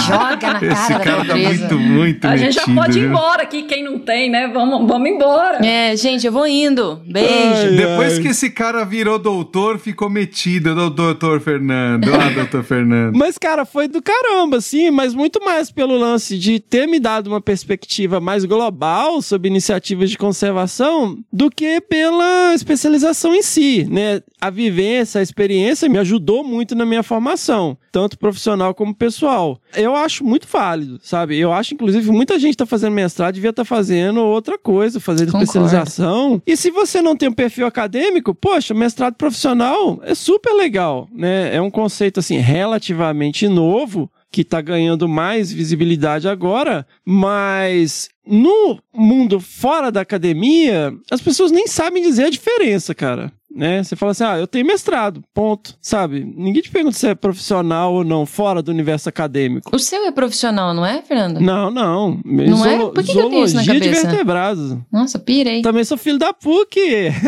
Joga 0.06 0.28
na 0.28 0.36
cara 0.60 0.66
Esse 0.66 0.92
da 0.92 1.00
cara 1.00 1.24
tá 1.24 1.34
pobreza. 1.34 1.68
muito, 1.74 1.78
muito 1.78 2.24
A 2.26 2.36
gente 2.36 2.54
já 2.54 2.60
metido, 2.62 2.74
pode 2.80 2.98
ir 2.98 3.02
viu? 3.02 3.10
embora 3.10 3.42
aqui, 3.42 3.62
quem 3.64 3.84
não 3.84 3.98
tem, 3.98 4.30
né? 4.30 4.48
Vamos, 4.52 4.88
vamos 4.88 5.08
embora. 5.08 5.64
É, 5.64 5.94
gente, 5.96 6.26
eu 6.26 6.32
vou 6.32 6.46
indo. 6.46 7.00
Beijo. 7.06 7.28
Ai, 7.32 7.76
Depois 7.76 8.14
ai. 8.16 8.22
que 8.22 8.28
esse 8.28 8.50
cara 8.50 8.84
virou 8.84 9.18
doutor, 9.18 9.78
ficou 9.78 10.08
metido, 10.10 10.74
do- 10.74 10.90
doutor 10.90 11.40
Fernando. 11.40 12.08
Ah, 12.12 12.30
doutor 12.30 12.64
Fernando. 12.64 13.14
Mas, 13.16 13.36
cara, 13.38 13.64
foi 13.64 13.86
do 13.86 14.00
caramba, 14.02 14.60
sim, 14.60 14.90
mas 14.90 15.14
muito 15.14 15.44
mais 15.44 15.70
pelo 15.70 15.96
lance 15.96 16.38
de 16.38 16.58
ter 16.58 16.86
me 16.88 16.98
dado 16.98 17.28
uma 17.28 17.40
perspectiva 17.40 18.18
mais 18.18 18.44
global 18.44 19.20
sobre 19.22 19.48
iniciativas 19.48 20.10
de 20.10 20.18
conservação 20.18 21.18
do 21.32 21.50
que 21.50 21.80
pela 21.80 22.54
especialização 22.54 23.34
em 23.34 23.42
si, 23.42 23.86
né? 23.90 24.20
A 24.40 24.50
vivência, 24.50 25.18
a 25.18 25.22
experiência 25.22 25.88
me 25.88 25.98
ajudou 25.98 26.42
muito 26.44 26.74
na 26.74 26.86
minha 26.86 27.02
formação, 27.02 27.76
tanto 27.92 28.16
profissional 28.18 28.37
como 28.74 28.94
pessoal. 28.94 29.60
Eu 29.74 29.94
acho 29.94 30.24
muito 30.24 30.46
válido, 30.46 30.98
sabe? 31.02 31.38
Eu 31.38 31.52
acho, 31.52 31.74
inclusive, 31.74 32.10
muita 32.10 32.38
gente 32.38 32.56
tá 32.56 32.66
fazendo 32.66 32.92
mestrado 32.92 33.34
devia 33.34 33.50
estar 33.50 33.64
fazendo 33.64 34.20
outra 34.20 34.58
coisa, 34.58 35.00
fazendo 35.00 35.32
Concordo. 35.32 35.44
especialização. 35.44 36.42
E 36.46 36.56
se 36.56 36.70
você 36.70 37.00
não 37.00 37.16
tem 37.16 37.28
um 37.28 37.32
perfil 37.32 37.66
acadêmico, 37.66 38.34
poxa, 38.34 38.74
mestrado 38.74 39.14
profissional 39.14 40.00
é 40.02 40.14
super 40.14 40.52
legal, 40.52 41.08
né? 41.12 41.54
É 41.54 41.60
um 41.60 41.70
conceito, 41.70 42.20
assim, 42.20 42.38
relativamente 42.38 43.48
novo, 43.48 44.10
que 44.30 44.44
tá 44.44 44.60
ganhando 44.60 45.08
mais 45.08 45.52
visibilidade 45.52 46.28
agora, 46.28 46.86
mas 47.04 48.10
no 48.26 48.78
mundo 48.94 49.40
fora 49.40 49.90
da 49.90 50.02
academia, 50.02 50.92
as 51.10 51.20
pessoas 51.20 51.50
nem 51.50 51.66
sabem 51.66 52.02
dizer 52.02 52.26
a 52.26 52.30
diferença, 52.30 52.94
cara. 52.94 53.32
Né? 53.58 53.82
Você 53.82 53.96
fala 53.96 54.12
assim, 54.12 54.22
ah, 54.22 54.38
eu 54.38 54.46
tenho 54.46 54.64
mestrado, 54.64 55.20
ponto, 55.34 55.74
sabe? 55.82 56.24
Ninguém 56.36 56.62
te 56.62 56.70
pergunta 56.70 56.96
se 56.96 57.08
é 57.08 57.14
profissional 57.16 57.92
ou 57.92 58.04
não, 58.04 58.24
fora 58.24 58.62
do 58.62 58.70
universo 58.70 59.08
acadêmico. 59.08 59.74
O 59.74 59.80
seu 59.80 60.04
é 60.06 60.12
profissional, 60.12 60.72
não 60.72 60.86
é, 60.86 61.02
Fernando? 61.02 61.40
Não, 61.40 61.68
não. 61.68 62.20
Não 62.24 62.64
é? 62.64 62.78
Por 62.78 63.02
que 63.02 63.12
que 63.12 63.18
eu 63.18 63.28
tenho 63.28 63.44
isso 63.44 63.56
na 63.56 63.62
Zoologia 63.62 63.80
de 63.80 63.88
cabeça? 63.88 64.06
vertebrados. 64.08 64.76
Nossa, 64.92 65.18
pirei. 65.18 65.60
Também 65.62 65.82
sou 65.82 65.98
filho 65.98 66.18
da 66.18 66.32
PUC. 66.32 66.78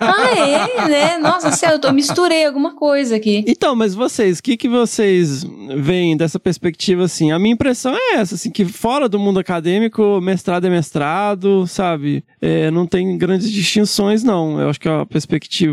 Ah, 0.00 0.30
é, 0.36 0.88
né? 0.88 1.18
Nossa, 1.18 1.50
sério, 1.52 1.74
eu 1.76 1.78
tô- 1.80 1.92
misturei 1.92 2.46
alguma 2.46 2.74
coisa 2.74 3.16
aqui. 3.16 3.44
Então, 3.46 3.74
mas 3.76 3.94
vocês, 3.94 4.38
o 4.38 4.42
que, 4.42 4.56
que 4.56 4.68
vocês 4.68 5.44
veem 5.76 6.16
dessa 6.16 6.38
perspectiva, 6.38 7.04
assim? 7.04 7.32
A 7.32 7.38
minha 7.38 7.52
impressão 7.54 7.94
é 7.94 8.14
essa, 8.14 8.34
assim, 8.34 8.50
que 8.50 8.64
fora 8.64 9.08
do 9.08 9.18
mundo 9.18 9.38
acadêmico, 9.38 10.20
mestrado 10.20 10.66
é 10.66 10.70
mestrado, 10.70 11.66
sabe? 11.66 12.24
É, 12.40 12.70
não 12.70 12.86
tem 12.86 13.16
grandes 13.18 13.50
distinções, 13.50 14.22
não. 14.22 14.60
Eu 14.60 14.70
acho 14.70 14.80
que 14.80 14.88
a 14.88 15.04
perspectiva 15.04 15.65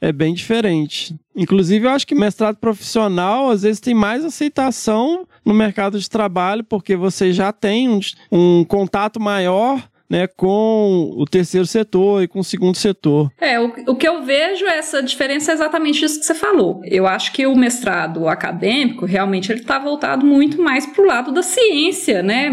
é 0.00 0.12
bem 0.12 0.34
diferente. 0.34 1.14
Inclusive, 1.34 1.86
eu 1.86 1.90
acho 1.90 2.06
que 2.06 2.14
mestrado 2.14 2.56
profissional, 2.56 3.50
às 3.50 3.62
vezes, 3.62 3.80
tem 3.80 3.94
mais 3.94 4.24
aceitação 4.24 5.26
no 5.44 5.54
mercado 5.54 5.98
de 5.98 6.08
trabalho, 6.08 6.64
porque 6.64 6.96
você 6.96 7.32
já 7.32 7.52
tem 7.52 7.88
um, 7.88 8.00
um 8.30 8.64
contato 8.64 9.20
maior 9.20 9.86
né, 10.08 10.26
com 10.26 11.12
o 11.16 11.24
terceiro 11.24 11.66
setor 11.66 12.22
e 12.22 12.28
com 12.28 12.40
o 12.40 12.44
segundo 12.44 12.76
setor. 12.76 13.30
É, 13.40 13.60
o, 13.60 13.72
o 13.88 13.94
que 13.94 14.06
eu 14.06 14.22
vejo 14.22 14.64
é 14.66 14.78
essa 14.78 15.02
diferença 15.02 15.50
é 15.50 15.54
exatamente 15.54 16.04
isso 16.04 16.20
que 16.20 16.26
você 16.26 16.34
falou. 16.34 16.80
Eu 16.84 17.06
acho 17.06 17.32
que 17.32 17.46
o 17.46 17.56
mestrado 17.56 18.28
acadêmico, 18.28 19.04
realmente, 19.04 19.50
ele 19.50 19.60
está 19.60 19.78
voltado 19.78 20.24
muito 20.24 20.60
mais 20.60 20.86
para 20.86 21.02
o 21.02 21.06
lado 21.06 21.32
da 21.32 21.42
ciência, 21.42 22.22
né? 22.22 22.50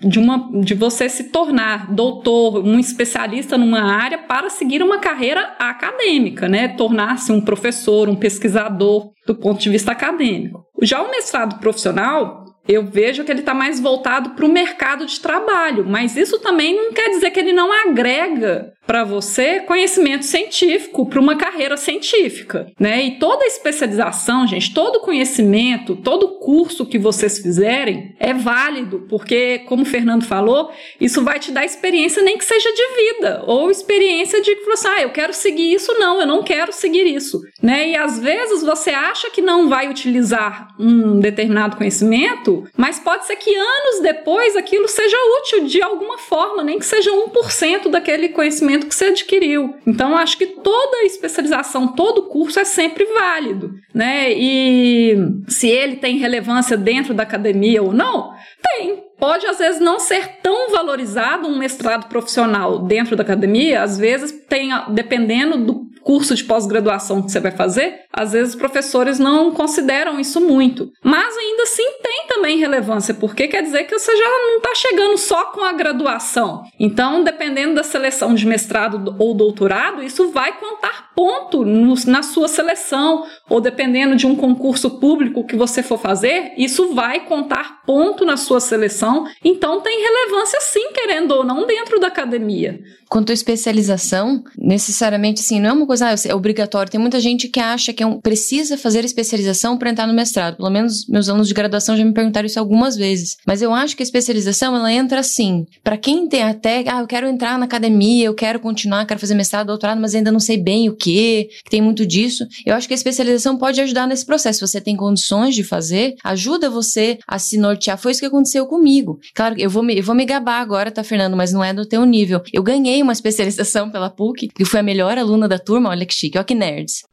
De, 0.00 0.18
uma, 0.18 0.50
de 0.60 0.74
você 0.74 1.08
se 1.08 1.24
tornar 1.24 1.92
doutor, 1.92 2.64
um 2.64 2.78
especialista 2.78 3.58
numa 3.58 3.82
área 3.82 4.18
para 4.18 4.50
seguir 4.50 4.82
uma 4.82 4.98
carreira 4.98 5.54
acadêmica, 5.58 6.48
né? 6.48 6.68
Tornar-se 6.68 7.32
um 7.32 7.40
professor, 7.40 8.08
um 8.08 8.16
pesquisador 8.16 9.10
do 9.26 9.34
ponto 9.34 9.60
de 9.60 9.70
vista 9.70 9.92
acadêmico. 9.92 10.64
Já 10.82 11.02
o 11.02 11.10
mestrado 11.10 11.58
profissional, 11.60 12.43
eu 12.66 12.84
vejo 12.84 13.24
que 13.24 13.30
ele 13.30 13.40
está 13.40 13.54
mais 13.54 13.78
voltado 13.78 14.30
para 14.30 14.44
o 14.44 14.52
mercado 14.52 15.06
de 15.06 15.20
trabalho, 15.20 15.84
mas 15.86 16.16
isso 16.16 16.38
também 16.38 16.74
não 16.74 16.92
quer 16.92 17.10
dizer 17.10 17.30
que 17.30 17.40
ele 17.40 17.52
não 17.52 17.72
agrega 17.72 18.72
para 18.86 19.04
você 19.04 19.60
conhecimento 19.60 20.24
científico 20.24 21.06
para 21.08 21.20
uma 21.20 21.36
carreira 21.36 21.76
científica, 21.76 22.66
né? 22.78 23.02
E 23.02 23.18
toda 23.18 23.46
especialização, 23.46 24.46
gente, 24.46 24.74
todo 24.74 25.00
conhecimento, 25.00 25.96
todo 25.96 26.38
curso 26.38 26.86
que 26.86 26.98
vocês 26.98 27.38
fizerem 27.38 28.14
é 28.20 28.34
válido, 28.34 29.06
porque 29.08 29.60
como 29.60 29.82
o 29.82 29.86
Fernando 29.86 30.24
falou, 30.24 30.70
isso 31.00 31.22
vai 31.22 31.38
te 31.38 31.50
dar 31.50 31.64
experiência 31.64 32.22
nem 32.22 32.36
que 32.36 32.44
seja 32.44 32.70
de 32.72 32.82
vida 32.96 33.42
ou 33.46 33.70
experiência 33.70 34.40
de 34.40 34.54
que 34.54 34.64
você, 34.64 34.88
ah, 34.88 35.02
eu 35.02 35.10
quero 35.10 35.32
seguir 35.32 35.72
isso, 35.72 35.94
não, 35.98 36.20
eu 36.20 36.26
não 36.26 36.42
quero 36.42 36.72
seguir 36.72 37.06
isso, 37.06 37.40
né? 37.62 37.88
E 37.88 37.96
às 37.96 38.18
vezes 38.18 38.62
você 38.62 38.90
acha 38.90 39.30
que 39.30 39.40
não 39.40 39.68
vai 39.68 39.88
utilizar 39.88 40.68
um 40.78 41.18
determinado 41.18 41.76
conhecimento, 41.76 42.53
mas 42.76 42.98
pode 42.98 43.26
ser 43.26 43.36
que 43.36 43.54
anos 43.54 44.00
depois 44.02 44.56
aquilo 44.56 44.88
seja 44.88 45.16
útil 45.40 45.66
de 45.66 45.82
alguma 45.82 46.18
forma, 46.18 46.62
nem 46.62 46.78
que 46.78 46.86
seja 46.86 47.10
1% 47.10 47.88
daquele 47.88 48.28
conhecimento 48.30 48.86
que 48.86 48.94
você 48.94 49.06
adquiriu. 49.06 49.74
Então, 49.86 50.16
acho 50.16 50.38
que 50.38 50.46
toda 50.46 51.04
especialização, 51.04 51.88
todo 51.88 52.24
curso 52.24 52.60
é 52.60 52.64
sempre 52.64 53.04
válido, 53.06 53.74
né? 53.92 54.32
E 54.32 55.16
se 55.48 55.68
ele 55.68 55.96
tem 55.96 56.18
relevância 56.18 56.76
dentro 56.76 57.14
da 57.14 57.22
academia 57.22 57.82
ou 57.82 57.92
não, 57.92 58.32
tem. 58.62 59.04
Pode, 59.18 59.46
às 59.46 59.58
vezes, 59.58 59.80
não 59.80 60.00
ser 60.00 60.40
tão 60.42 60.70
valorizado 60.70 61.46
um 61.46 61.56
mestrado 61.56 62.08
profissional 62.08 62.80
dentro 62.80 63.14
da 63.16 63.22
academia, 63.22 63.82
às 63.82 63.96
vezes 63.96 64.32
tem, 64.48 64.70
dependendo 64.90 65.56
do 65.56 65.83
curso 66.04 66.34
de 66.34 66.44
pós-graduação 66.44 67.22
que 67.22 67.32
você 67.32 67.40
vai 67.40 67.50
fazer, 67.50 68.02
às 68.12 68.32
vezes 68.32 68.54
os 68.54 68.60
professores 68.60 69.18
não 69.18 69.50
consideram 69.52 70.20
isso 70.20 70.40
muito. 70.40 70.92
Mas 71.02 71.36
ainda 71.36 71.62
assim 71.62 71.82
tem 72.02 72.26
também 72.28 72.58
relevância, 72.58 73.14
porque 73.14 73.48
quer 73.48 73.62
dizer 73.62 73.84
que 73.84 73.98
você 73.98 74.14
já 74.14 74.28
não 74.28 74.58
está 74.58 74.74
chegando 74.74 75.16
só 75.16 75.46
com 75.46 75.62
a 75.62 75.72
graduação. 75.72 76.62
Então, 76.78 77.24
dependendo 77.24 77.74
da 77.74 77.82
seleção 77.82 78.34
de 78.34 78.46
mestrado 78.46 79.16
ou 79.18 79.34
doutorado, 79.34 80.02
isso 80.02 80.30
vai 80.30 80.58
contar 80.58 81.12
ponto 81.14 81.64
no, 81.64 81.94
na 82.06 82.22
sua 82.22 82.48
seleção, 82.48 83.24
ou 83.48 83.60
dependendo 83.60 84.16
de 84.16 84.26
um 84.26 84.34
concurso 84.34 84.90
público 84.98 85.46
que 85.46 85.56
você 85.56 85.82
for 85.82 85.98
fazer, 85.98 86.52
isso 86.56 86.92
vai 86.92 87.20
contar 87.20 87.82
ponto 87.86 88.24
na 88.24 88.36
sua 88.36 88.60
seleção. 88.60 89.26
Então, 89.42 89.80
tem 89.80 90.02
relevância 90.02 90.60
sim, 90.60 90.92
querendo 90.92 91.32
ou 91.32 91.44
não, 91.44 91.66
dentro 91.66 92.00
da 92.00 92.08
academia. 92.08 92.80
Quanto 93.08 93.30
à 93.30 93.32
especialização, 93.32 94.42
necessariamente, 94.58 95.40
assim, 95.40 95.60
não 95.60 95.70
é 95.70 95.72
uma 95.72 95.86
coisa, 95.86 95.93
ah, 96.02 96.14
é 96.24 96.34
obrigatório. 96.34 96.90
Tem 96.90 97.00
muita 97.00 97.20
gente 97.20 97.48
que 97.48 97.60
acha 97.60 97.92
que 97.92 98.02
é 98.02 98.06
um, 98.06 98.20
precisa 98.20 98.76
fazer 98.76 99.04
especialização 99.04 99.76
para 99.76 99.90
entrar 99.90 100.06
no 100.06 100.14
mestrado. 100.14 100.56
Pelo 100.56 100.70
menos 100.70 101.06
meus 101.08 101.28
alunos 101.28 101.48
de 101.48 101.54
graduação 101.54 101.96
já 101.96 102.04
me 102.04 102.12
perguntaram 102.12 102.46
isso 102.46 102.58
algumas 102.58 102.96
vezes. 102.96 103.36
Mas 103.46 103.62
eu 103.62 103.72
acho 103.72 103.96
que 103.96 104.02
a 104.02 104.04
especialização, 104.04 104.76
ela 104.76 104.92
entra 104.92 105.20
assim. 105.20 105.66
Para 105.82 105.96
quem 105.96 106.28
tem 106.28 106.42
até, 106.42 106.84
ah, 106.88 107.00
eu 107.00 107.06
quero 107.06 107.26
entrar 107.26 107.58
na 107.58 107.64
academia, 107.64 108.26
eu 108.26 108.34
quero 108.34 108.60
continuar, 108.60 109.06
quero 109.06 109.20
fazer 109.20 109.34
mestrado, 109.34 109.66
doutorado, 109.66 110.00
mas 110.00 110.14
ainda 110.14 110.30
não 110.30 110.40
sei 110.40 110.56
bem 110.56 110.88
o 110.88 110.96
que, 110.96 111.48
que 111.64 111.70
tem 111.70 111.80
muito 111.80 112.06
disso. 112.06 112.46
Eu 112.64 112.74
acho 112.74 112.86
que 112.86 112.94
a 112.94 112.96
especialização 112.96 113.56
pode 113.56 113.80
ajudar 113.80 114.06
nesse 114.06 114.24
processo. 114.24 114.66
Você 114.66 114.80
tem 114.80 114.96
condições 114.96 115.54
de 115.54 115.62
fazer, 115.62 116.14
ajuda 116.22 116.70
você 116.70 117.18
a 117.26 117.38
se 117.38 117.56
nortear. 117.56 117.98
Foi 117.98 118.12
isso 118.12 118.20
que 118.20 118.26
aconteceu 118.26 118.66
comigo. 118.66 119.18
Claro, 119.34 119.54
eu 119.58 119.70
vou 119.70 119.82
me, 119.82 119.98
eu 119.98 120.02
vou 120.02 120.14
me 120.14 120.24
gabar 120.24 120.60
agora, 120.60 120.90
tá, 120.90 121.04
Fernando, 121.04 121.36
mas 121.36 121.52
não 121.52 121.62
é 121.62 121.72
do 121.72 121.86
teu 121.86 122.04
nível. 122.04 122.42
Eu 122.52 122.62
ganhei 122.62 123.02
uma 123.02 123.12
especialização 123.24 123.90
pela 123.90 124.10
PUC, 124.10 124.48
que 124.48 124.64
fui 124.64 124.80
a 124.80 124.82
melhor 124.82 125.18
aluna 125.18 125.48
da 125.48 125.58
turma, 125.58 125.83
olha 125.88 126.06
que 126.06 126.14
chique, 126.14 126.38
olha 126.38 126.44
que 126.44 126.54
nerds. 126.54 127.04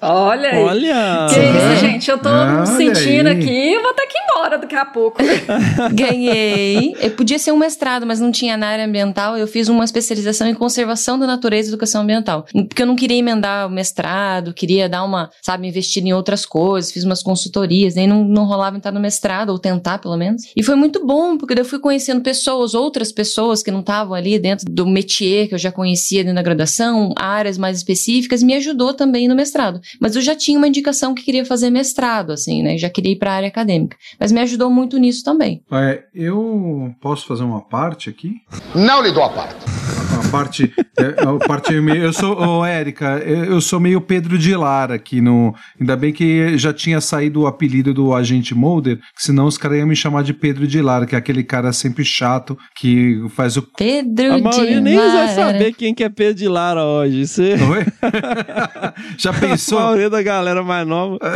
Olha 0.00 0.50
aí. 0.50 0.62
Olha! 0.62 1.26
Que 1.30 1.40
isso, 1.40 1.80
gente? 1.80 2.10
Eu 2.10 2.18
tô 2.18 2.28
Olha 2.28 2.66
sentindo 2.66 3.28
aí. 3.28 3.36
aqui, 3.38 3.72
eu 3.72 3.82
vou 3.82 3.94
ter 3.94 4.06
que 4.06 4.18
ir 4.18 4.22
embora 4.30 4.58
daqui 4.58 4.74
a 4.74 4.84
pouco. 4.84 5.16
Ganhei. 5.90 6.94
Eu 7.00 7.12
podia 7.12 7.38
ser 7.38 7.50
um 7.52 7.56
mestrado, 7.56 8.04
mas 8.06 8.20
não 8.20 8.30
tinha 8.30 8.58
na 8.58 8.66
área 8.66 8.84
ambiental. 8.84 9.38
Eu 9.38 9.46
fiz 9.46 9.68
uma 9.68 9.84
especialização 9.84 10.46
em 10.46 10.54
conservação 10.54 11.18
da 11.18 11.26
natureza 11.26 11.68
e 11.68 11.70
educação 11.70 12.02
ambiental. 12.02 12.44
Porque 12.68 12.82
eu 12.82 12.86
não 12.86 12.94
queria 12.94 13.16
emendar 13.16 13.66
o 13.66 13.70
mestrado, 13.70 14.52
queria 14.52 14.86
dar 14.86 15.02
uma, 15.02 15.30
sabe, 15.40 15.66
investir 15.66 16.04
em 16.04 16.12
outras 16.12 16.44
coisas, 16.44 16.92
fiz 16.92 17.02
umas 17.02 17.22
consultorias, 17.22 17.94
nem 17.94 18.06
não, 18.06 18.22
não 18.22 18.44
rolava 18.44 18.76
entrar 18.76 18.92
no 18.92 19.00
mestrado, 19.00 19.48
ou 19.48 19.58
tentar 19.58 19.98
pelo 19.98 20.16
menos. 20.18 20.42
E 20.54 20.62
foi 20.62 20.74
muito 20.74 21.06
bom, 21.06 21.38
porque 21.38 21.54
daí 21.54 21.62
eu 21.62 21.68
fui 21.68 21.78
conhecendo 21.78 22.20
pessoas, 22.20 22.74
outras 22.74 23.10
pessoas 23.10 23.62
que 23.62 23.70
não 23.70 23.80
estavam 23.80 24.12
ali 24.12 24.38
dentro 24.38 24.66
do 24.70 24.86
métier 24.86 25.48
que 25.48 25.54
eu 25.54 25.58
já 25.58 25.72
conhecia 25.72 26.22
dentro 26.22 26.36
da 26.36 26.42
graduação, 26.42 27.14
áreas 27.16 27.56
mais 27.56 27.78
específicas, 27.78 28.42
me 28.42 28.52
ajudou 28.54 28.92
também 28.92 29.26
no 29.26 29.34
mestrado. 29.34 29.80
Mas 30.00 30.16
eu 30.16 30.22
já 30.22 30.34
tinha 30.34 30.58
uma 30.58 30.68
indicação 30.68 31.14
que 31.14 31.22
queria 31.22 31.44
fazer 31.44 31.70
mestrado, 31.70 32.32
assim, 32.32 32.62
né? 32.62 32.76
Já 32.78 32.90
queria 32.90 33.12
ir 33.12 33.16
para 33.16 33.32
a 33.32 33.36
área 33.36 33.48
acadêmica. 33.48 33.96
Mas 34.18 34.32
me 34.32 34.40
ajudou 34.40 34.70
muito 34.70 34.98
nisso 34.98 35.24
também. 35.24 35.62
É, 35.72 36.02
eu 36.14 36.94
posso 37.00 37.26
fazer 37.26 37.44
uma 37.44 37.60
parte 37.60 38.08
aqui? 38.10 38.34
Não 38.74 39.02
lhe 39.02 39.12
dou 39.12 39.22
a 39.22 39.30
parte. 39.30 39.56
Uma 40.12 40.30
parte, 40.30 40.72
é, 40.98 41.22
a 41.22 41.46
parte 41.46 41.72
meio, 41.80 42.04
eu 42.04 42.12
sou, 42.12 42.38
ô 42.38 42.64
Érica, 42.64 43.18
eu 43.24 43.56
eu 43.56 43.60
sou 43.60 43.80
meio 43.80 44.00
Pedro 44.00 44.38
de 44.38 44.54
Lara 44.54 44.94
aqui 44.94 45.20
no, 45.20 45.54
ainda 45.80 45.96
bem 45.96 46.12
que 46.12 46.56
já 46.58 46.72
tinha 46.72 47.00
saído 47.00 47.42
o 47.42 47.46
apelido 47.46 47.92
do 47.94 48.14
agente 48.14 48.54
Mulder, 48.54 48.98
que 49.16 49.22
senão 49.22 49.46
os 49.46 49.56
caras 49.56 49.78
iam 49.78 49.86
me 49.86 49.96
chamar 49.96 50.22
de 50.22 50.34
Pedro 50.34 50.66
de 50.66 50.80
Lara, 50.80 51.06
que 51.06 51.14
é 51.14 51.18
aquele 51.18 51.42
cara 51.42 51.72
sempre 51.72 52.04
chato 52.04 52.56
que 52.74 53.24
faz 53.30 53.56
o 53.56 53.62
Pedro 53.62 54.34
A 54.34 54.38
maioria 54.38 54.74
de 54.76 54.80
nem 54.80 54.96
vai 54.96 55.06
Lara. 55.08 55.34
saber 55.34 55.72
quem 55.74 55.94
que 55.94 56.04
é 56.04 56.08
Pedro 56.08 56.34
de 56.34 56.48
Lara 56.48 56.84
hoje. 56.84 57.26
Você... 57.26 57.54
Oi? 57.54 57.86
Já 59.16 59.30
A 59.30 59.34
pensou? 59.76 59.86
maioria 59.86 60.10
da 60.10 60.22
galera 60.22 60.62
mais 60.62 60.86
nova. 60.86 61.18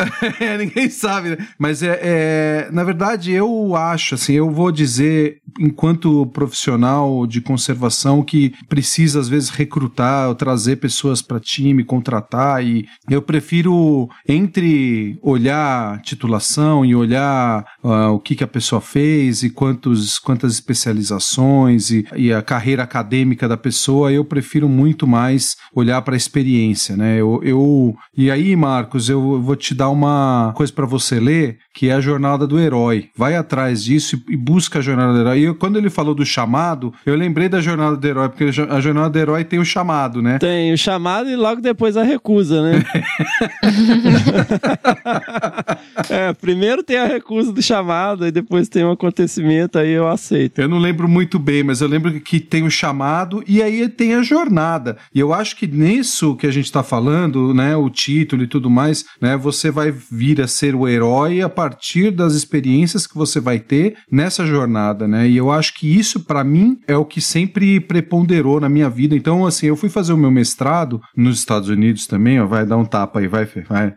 É, 0.40 0.56
ninguém 0.56 0.88
sabe, 0.88 1.30
né? 1.30 1.48
Mas 1.58 1.82
é, 1.82 1.98
é, 2.02 2.68
na 2.72 2.84
verdade, 2.84 3.32
eu 3.32 3.74
acho, 3.74 4.14
assim, 4.14 4.34
eu 4.34 4.50
vou 4.50 4.70
dizer, 4.72 5.38
enquanto 5.58 6.26
profissional 6.26 7.26
de 7.26 7.40
conservação, 7.40 8.22
que 8.22 8.52
precisa, 8.68 9.20
às 9.20 9.28
vezes, 9.28 9.50
recrutar 9.50 10.28
ou 10.28 10.34
trazer 10.34 10.76
pessoas 10.76 11.20
para 11.20 11.40
time, 11.40 11.84
contratar, 11.84 12.64
e 12.64 12.86
eu 13.08 13.20
prefiro, 13.20 14.08
entre 14.26 15.18
olhar 15.22 16.00
titulação 16.02 16.84
e 16.84 16.94
olhar 16.94 17.64
ah, 17.82 18.10
o 18.10 18.18
que, 18.18 18.34
que 18.34 18.44
a 18.44 18.48
pessoa 18.48 18.80
fez 18.80 19.42
e 19.42 19.50
quantos, 19.50 20.18
quantas 20.18 20.52
especializações 20.52 21.90
e, 21.90 22.06
e 22.16 22.32
a 22.32 22.42
carreira 22.42 22.82
acadêmica 22.82 23.48
da 23.48 23.56
pessoa, 23.56 24.12
eu 24.12 24.24
prefiro 24.24 24.68
muito 24.68 25.06
mais 25.06 25.56
olhar 25.74 26.00
para 26.02 26.14
a 26.14 26.16
experiência, 26.16 26.96
né? 26.96 27.20
Eu, 27.20 27.40
eu, 27.42 27.94
e 28.16 28.29
aí, 28.30 28.54
Marcos, 28.56 29.08
eu 29.08 29.40
vou 29.40 29.56
te 29.56 29.74
dar 29.74 29.88
uma 29.90 30.52
coisa 30.54 30.72
para 30.72 30.86
você 30.86 31.18
ler, 31.20 31.58
que 31.74 31.88
é 31.88 31.92
a 31.92 32.00
jornada 32.00 32.46
do 32.46 32.58
herói. 32.58 33.08
Vai 33.16 33.36
atrás 33.36 33.82
disso 33.84 34.20
e, 34.28 34.36
busca 34.36 34.78
a 34.78 34.82
jornada 34.82 35.12
do 35.14 35.20
herói. 35.20 35.38
E 35.40 35.44
eu- 35.44 35.54
quando 35.54 35.78
ele 35.78 35.90
falou 35.90 36.14
do 36.14 36.24
chamado, 36.24 36.92
eu 37.06 37.14
lembrei 37.14 37.48
da 37.48 37.60
jornada 37.60 37.96
do 37.96 38.06
herói, 38.06 38.28
porque 38.28 38.44
a 38.68 38.80
jornada 38.80 39.10
do 39.10 39.18
herói 39.18 39.44
tem 39.44 39.58
o 39.58 39.64
chamado, 39.64 40.20
né? 40.22 40.38
Tem 40.38 40.72
o 40.72 40.78
chamado 40.78 41.28
e 41.30 41.36
logo 41.36 41.60
depois 41.60 41.96
a 41.96 42.02
recusa, 42.02 42.62
né? 42.62 42.82
é, 46.08 46.32
primeiro 46.34 46.82
tem 46.82 46.98
a 46.98 47.06
recusa 47.06 47.52
do 47.52 47.62
chamado, 47.62 48.26
e 48.26 48.30
depois 48.30 48.68
tem 48.68 48.84
um 48.84 48.92
acontecimento, 48.92 49.78
aí 49.78 49.90
eu 49.90 50.08
aceito. 50.08 50.60
Eu 50.60 50.68
não 50.68 50.78
lembro 50.78 51.08
muito 51.08 51.38
bem, 51.38 51.62
mas 51.62 51.80
eu 51.80 51.88
lembro 51.88 52.20
que 52.20 52.40
tem 52.40 52.64
o 52.64 52.70
chamado 52.70 53.42
e 53.46 53.62
aí 53.62 53.88
tem 53.88 54.14
a 54.14 54.22
jornada. 54.22 54.96
E 55.14 55.20
eu 55.20 55.32
acho 55.32 55.56
que 55.56 55.66
nisso 55.66 56.36
que 56.36 56.46
a 56.46 56.50
gente 56.50 56.66
está 56.66 56.82
falando, 56.82 57.54
né, 57.54 57.76
o 57.76 57.88
título 58.20 58.42
e 58.42 58.46
tudo 58.46 58.68
mais, 58.68 59.04
né, 59.20 59.36
você 59.36 59.70
vai 59.70 59.90
vir 59.90 60.40
a 60.40 60.46
ser 60.46 60.74
o 60.74 60.86
herói 60.86 61.40
a 61.40 61.48
partir 61.48 62.10
das 62.10 62.34
experiências 62.34 63.06
que 63.06 63.14
você 63.14 63.40
vai 63.40 63.58
ter 63.58 63.96
nessa 64.10 64.44
jornada, 64.44 65.08
né? 65.08 65.28
E 65.28 65.36
eu 65.36 65.50
acho 65.50 65.74
que 65.74 65.98
isso 65.98 66.20
para 66.20 66.44
mim 66.44 66.78
é 66.86 66.96
o 66.96 67.04
que 67.04 67.20
sempre 67.20 67.80
preponderou 67.80 68.60
na 68.60 68.68
minha 68.68 68.90
vida. 68.90 69.16
Então, 69.16 69.46
assim, 69.46 69.66
eu 69.66 69.76
fui 69.76 69.88
fazer 69.88 70.12
o 70.12 70.16
meu 70.16 70.30
mestrado 70.30 71.00
nos 71.16 71.38
Estados 71.38 71.68
Unidos 71.68 72.06
também, 72.06 72.40
ó, 72.40 72.46
vai 72.46 72.66
dar 72.66 72.76
um 72.76 72.84
tapa 72.84 73.20
aí, 73.20 73.26
vai, 73.26 73.46
vai. 73.68 73.94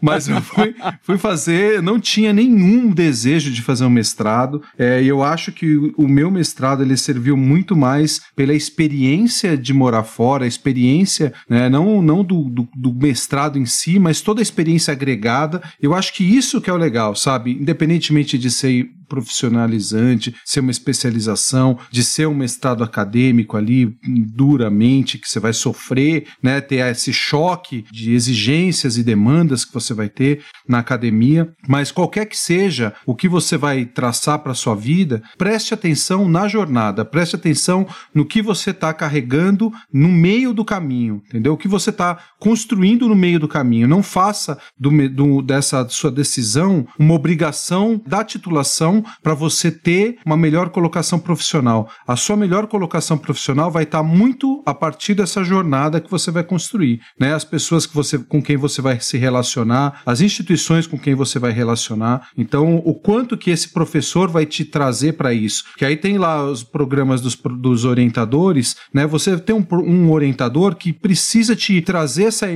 Mas 0.00 0.28
eu 0.28 0.40
fui, 0.40 0.74
fui 1.02 1.18
fazer, 1.18 1.82
não 1.82 1.98
tinha 2.00 2.32
nenhum 2.32 2.90
desejo 2.90 3.50
de 3.50 3.60
fazer 3.62 3.84
um 3.84 3.90
mestrado. 3.90 4.62
É, 4.78 5.02
eu 5.02 5.22
acho 5.22 5.52
que 5.52 5.76
o, 5.76 5.94
o 5.98 6.08
meu 6.08 6.30
mestrado 6.30 6.82
ele 6.82 6.96
serviu 6.96 7.36
muito 7.36 7.76
mais 7.76 8.20
pela 8.34 8.54
experiência 8.54 9.56
de 9.56 9.72
morar 9.72 10.04
fora, 10.04 10.44
a 10.44 10.48
experiência, 10.48 11.32
né, 11.48 11.68
não, 11.68 12.02
não 12.02 12.24
do, 12.24 12.44
do, 12.44 12.68
do 12.74 12.94
mestrado 12.94 13.58
em 13.58 13.66
si, 13.66 13.98
mas 13.98 14.20
toda 14.20 14.40
a 14.40 14.42
experiência 14.42 14.92
agregada. 14.92 15.62
Eu 15.80 15.94
acho 15.94 16.14
que 16.14 16.24
isso 16.24 16.60
que 16.60 16.70
é 16.70 16.72
o 16.72 16.76
legal, 16.76 17.14
sabe? 17.14 17.52
Independentemente 17.52 18.38
de 18.38 18.50
ser 18.50 18.90
profissionalizante, 19.08 20.34
ser 20.44 20.60
uma 20.60 20.70
especialização, 20.70 21.78
de 21.90 22.02
ser 22.04 22.26
um 22.26 22.34
mestrado 22.34 22.82
acadêmico 22.84 23.56
ali 23.56 23.96
duramente, 24.34 25.18
que 25.18 25.28
você 25.28 25.38
vai 25.40 25.52
sofrer, 25.52 26.26
né, 26.42 26.60
ter 26.60 26.76
esse 26.90 27.12
choque 27.12 27.84
de 27.90 28.12
exigências 28.12 28.96
e 28.96 29.02
demandas 29.02 29.64
que 29.64 29.72
você 29.72 29.94
vai 29.94 30.08
ter 30.08 30.42
na 30.68 30.78
academia, 30.78 31.52
mas 31.68 31.90
qualquer 31.92 32.26
que 32.26 32.36
seja 32.36 32.94
o 33.06 33.14
que 33.14 33.28
você 33.28 33.56
vai 33.56 33.84
traçar 33.84 34.38
para 34.40 34.54
sua 34.54 34.74
vida, 34.74 35.22
preste 35.38 35.74
atenção 35.74 36.28
na 36.28 36.48
jornada, 36.48 37.04
preste 37.04 37.36
atenção 37.36 37.86
no 38.14 38.24
que 38.24 38.42
você 38.42 38.70
está 38.70 38.92
carregando 38.92 39.72
no 39.92 40.08
meio 40.08 40.52
do 40.52 40.64
caminho, 40.64 41.22
entendeu? 41.28 41.52
O 41.52 41.56
que 41.56 41.68
você 41.68 41.90
está 41.90 42.18
construindo 42.38 43.08
no 43.08 43.14
meio 43.14 43.38
do 43.38 43.48
caminho. 43.48 43.88
Não 43.88 44.02
faça 44.02 44.58
do, 44.78 44.90
do- 45.08 45.42
dessa 45.42 45.86
sua 45.88 46.10
decisão 46.10 46.86
uma 46.98 47.14
obrigação 47.14 48.00
da 48.06 48.24
titulação 48.24 48.93
para 49.22 49.34
você 49.34 49.70
ter 49.70 50.18
uma 50.24 50.36
melhor 50.36 50.70
colocação 50.70 51.18
profissional. 51.18 51.90
A 52.06 52.16
sua 52.16 52.36
melhor 52.36 52.66
colocação 52.66 53.16
profissional 53.16 53.70
vai 53.70 53.84
estar 53.84 54.02
muito 54.02 54.62
a 54.66 54.74
partir 54.74 55.14
dessa 55.14 55.42
jornada 55.42 56.00
que 56.00 56.10
você 56.10 56.30
vai 56.30 56.44
construir, 56.44 57.00
né? 57.18 57.34
As 57.34 57.44
pessoas 57.44 57.86
que 57.86 57.94
você, 57.94 58.18
com 58.18 58.42
quem 58.42 58.56
você 58.56 58.80
vai 58.80 59.00
se 59.00 59.16
relacionar, 59.16 60.02
as 60.04 60.20
instituições 60.20 60.86
com 60.86 60.98
quem 60.98 61.14
você 61.14 61.38
vai 61.38 61.52
relacionar. 61.52 62.28
Então, 62.36 62.76
o 62.84 62.94
quanto 62.94 63.36
que 63.36 63.50
esse 63.50 63.68
professor 63.68 64.28
vai 64.28 64.46
te 64.46 64.64
trazer 64.64 65.14
para 65.14 65.32
isso? 65.32 65.64
Que 65.76 65.84
aí 65.84 65.96
tem 65.96 66.18
lá 66.18 66.44
os 66.44 66.62
programas 66.62 67.20
dos, 67.20 67.34
dos 67.36 67.84
orientadores, 67.84 68.76
né? 68.92 69.06
Você 69.06 69.38
tem 69.38 69.54
um, 69.54 69.66
um 69.72 70.10
orientador 70.10 70.74
que 70.74 70.92
precisa 70.92 71.54
te 71.56 71.80
trazer 71.80 72.24
essa, 72.24 72.46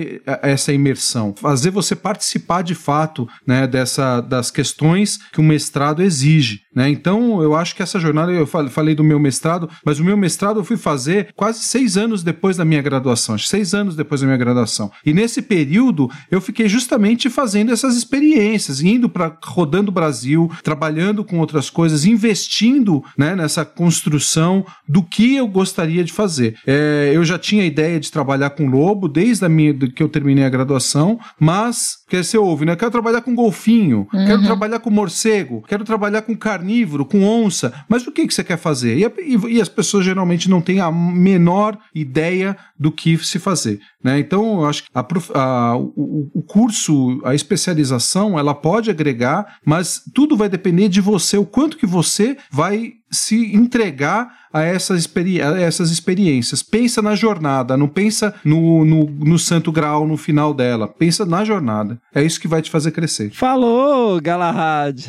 essa 0.43 0.73
imersão, 0.73 1.35
fazer 1.37 1.71
você 1.71 1.95
participar 1.95 2.63
de 2.63 2.75
fato, 2.75 3.29
né? 3.47 3.67
Dessa, 3.67 4.21
das 4.21 4.51
questões 4.51 5.19
que 5.33 5.41
o 5.41 5.43
mestrado 5.43 6.03
exige, 6.03 6.28
né? 6.29 6.61
Né? 6.79 6.89
Então, 6.89 7.43
eu 7.43 7.55
acho 7.57 7.75
que 7.75 7.83
essa 7.83 7.99
jornada, 7.99 8.31
eu 8.31 8.47
fal- 8.47 8.69
falei 8.69 8.95
do 8.95 9.03
meu 9.03 9.19
mestrado, 9.19 9.69
mas 9.85 9.99
o 9.99 10.05
meu 10.05 10.17
mestrado 10.17 10.61
eu 10.61 10.65
fui 10.65 10.77
fazer 10.77 11.29
quase 11.35 11.61
seis 11.65 11.97
anos 11.97 12.23
depois 12.23 12.57
da 12.57 12.65
minha 12.65 12.81
graduação, 12.81 13.37
seis 13.37 13.75
anos 13.75 13.97
depois 13.97 14.21
da 14.21 14.27
minha 14.29 14.37
graduação. 14.39 14.91
E 15.05 15.13
nesse 15.13 15.43
período, 15.43 16.09
eu 16.31 16.41
fiquei 16.41 16.69
justamente 16.69 17.29
fazendo 17.29 17.73
essas 17.73 17.97
experiências, 17.97 18.81
indo 18.81 19.09
para 19.09 19.37
rodando 19.45 19.91
o 19.91 19.93
Brasil, 19.95 20.51
trabalhando 20.63 21.25
com 21.25 21.39
outras 21.41 21.69
coisas, 21.69 22.05
investindo 22.05 23.03
né, 23.17 23.35
nessa 23.35 23.65
construção 23.65 24.65
do 24.89 25.03
que 25.03 25.35
eu 25.37 25.49
gostaria 25.49 26.05
de 26.05 26.13
fazer. 26.13 26.55
É, 26.67 27.11
eu 27.13 27.25
já 27.25 27.39
tinha 27.39 27.63
a 27.63 27.67
ideia 27.67 27.99
de 27.99 28.11
trabalhar 28.13 28.51
com 28.51 28.67
lobo 28.69 29.09
desde 29.09 29.45
a 29.45 29.49
minha, 29.49 29.75
que 29.75 30.03
eu 30.03 30.09
terminei 30.09 30.45
a 30.45 30.49
graduação, 30.49 31.19
mas 31.41 31.99
que 32.09 32.23
você 32.23 32.39
ouve, 32.39 32.65
né? 32.65 32.73
Eu 32.73 32.77
quero 32.77 32.91
trabalhar 32.91 33.21
com 33.23 33.35
golfinho, 33.35 34.07
quero 34.11 34.43
trabalhar 34.45 34.79
com 34.79 34.91
morcego, 34.91 35.63
quero 35.69 35.85
trabalhar 35.85 36.23
com 36.23 36.37
carnívoro, 36.69 37.05
com 37.07 37.25
onça. 37.25 37.73
Mas 37.89 38.07
o 38.07 38.13
que, 38.13 38.27
que 38.27 38.35
você 38.35 38.45
quer 38.45 38.59
fazer? 38.59 38.97
E, 38.99 39.05
e- 39.35 39.55
e 39.57 39.61
as 39.61 39.69
pessoas 39.69 40.05
geralmente 40.05 40.49
não 40.51 40.61
têm 40.61 40.81
a 40.81 40.93
menor 40.93 41.79
ideia 41.95 42.57
do 42.79 42.93
que 42.93 43.17
se 43.19 43.39
fazer. 43.39 43.81
Né? 44.03 44.19
Então, 44.21 44.61
eu 44.61 44.67
acho 44.67 44.85
que 44.85 44.91
a 44.95 45.05
a- 45.35 45.77
o, 45.77 46.31
o 46.35 46.43
curso, 46.43 47.21
a 47.25 47.35
especialização, 47.35 48.39
ela 48.39 48.55
pode 48.55 48.91
agregar, 48.91 49.57
mas 49.65 50.03
tudo 50.15 50.37
vai 50.37 50.49
depender 50.49 50.89
de 50.89 51.01
você, 51.01 51.37
o 51.37 51.45
quanto 51.47 51.77
que 51.77 51.87
você 51.87 52.37
vai 52.51 52.93
se 53.11 53.57
entregar 53.57 54.37
a 54.53 54.63
essas, 54.63 55.01
experi 55.01 55.41
a 55.41 55.59
essas 55.59 55.91
experiências. 55.91 56.63
Pensa 56.63 57.01
na 57.01 57.15
jornada, 57.15 57.75
não 57.77 57.89
pensa 57.89 58.35
no, 58.45 58.85
no, 58.85 59.05
no 59.05 59.39
santo 59.39 59.73
grau 59.73 60.07
no 60.07 60.17
final 60.17 60.53
dela. 60.53 60.87
Pensa 60.87 61.25
na 61.25 61.43
jornada. 61.43 61.99
É 62.15 62.23
isso 62.23 62.39
que 62.41 62.47
vai 62.49 62.61
te 62.61 62.71
fazer 62.71 62.91
crescer. 62.91 63.31
Falou, 63.31 64.21
Galahad. 64.21 65.01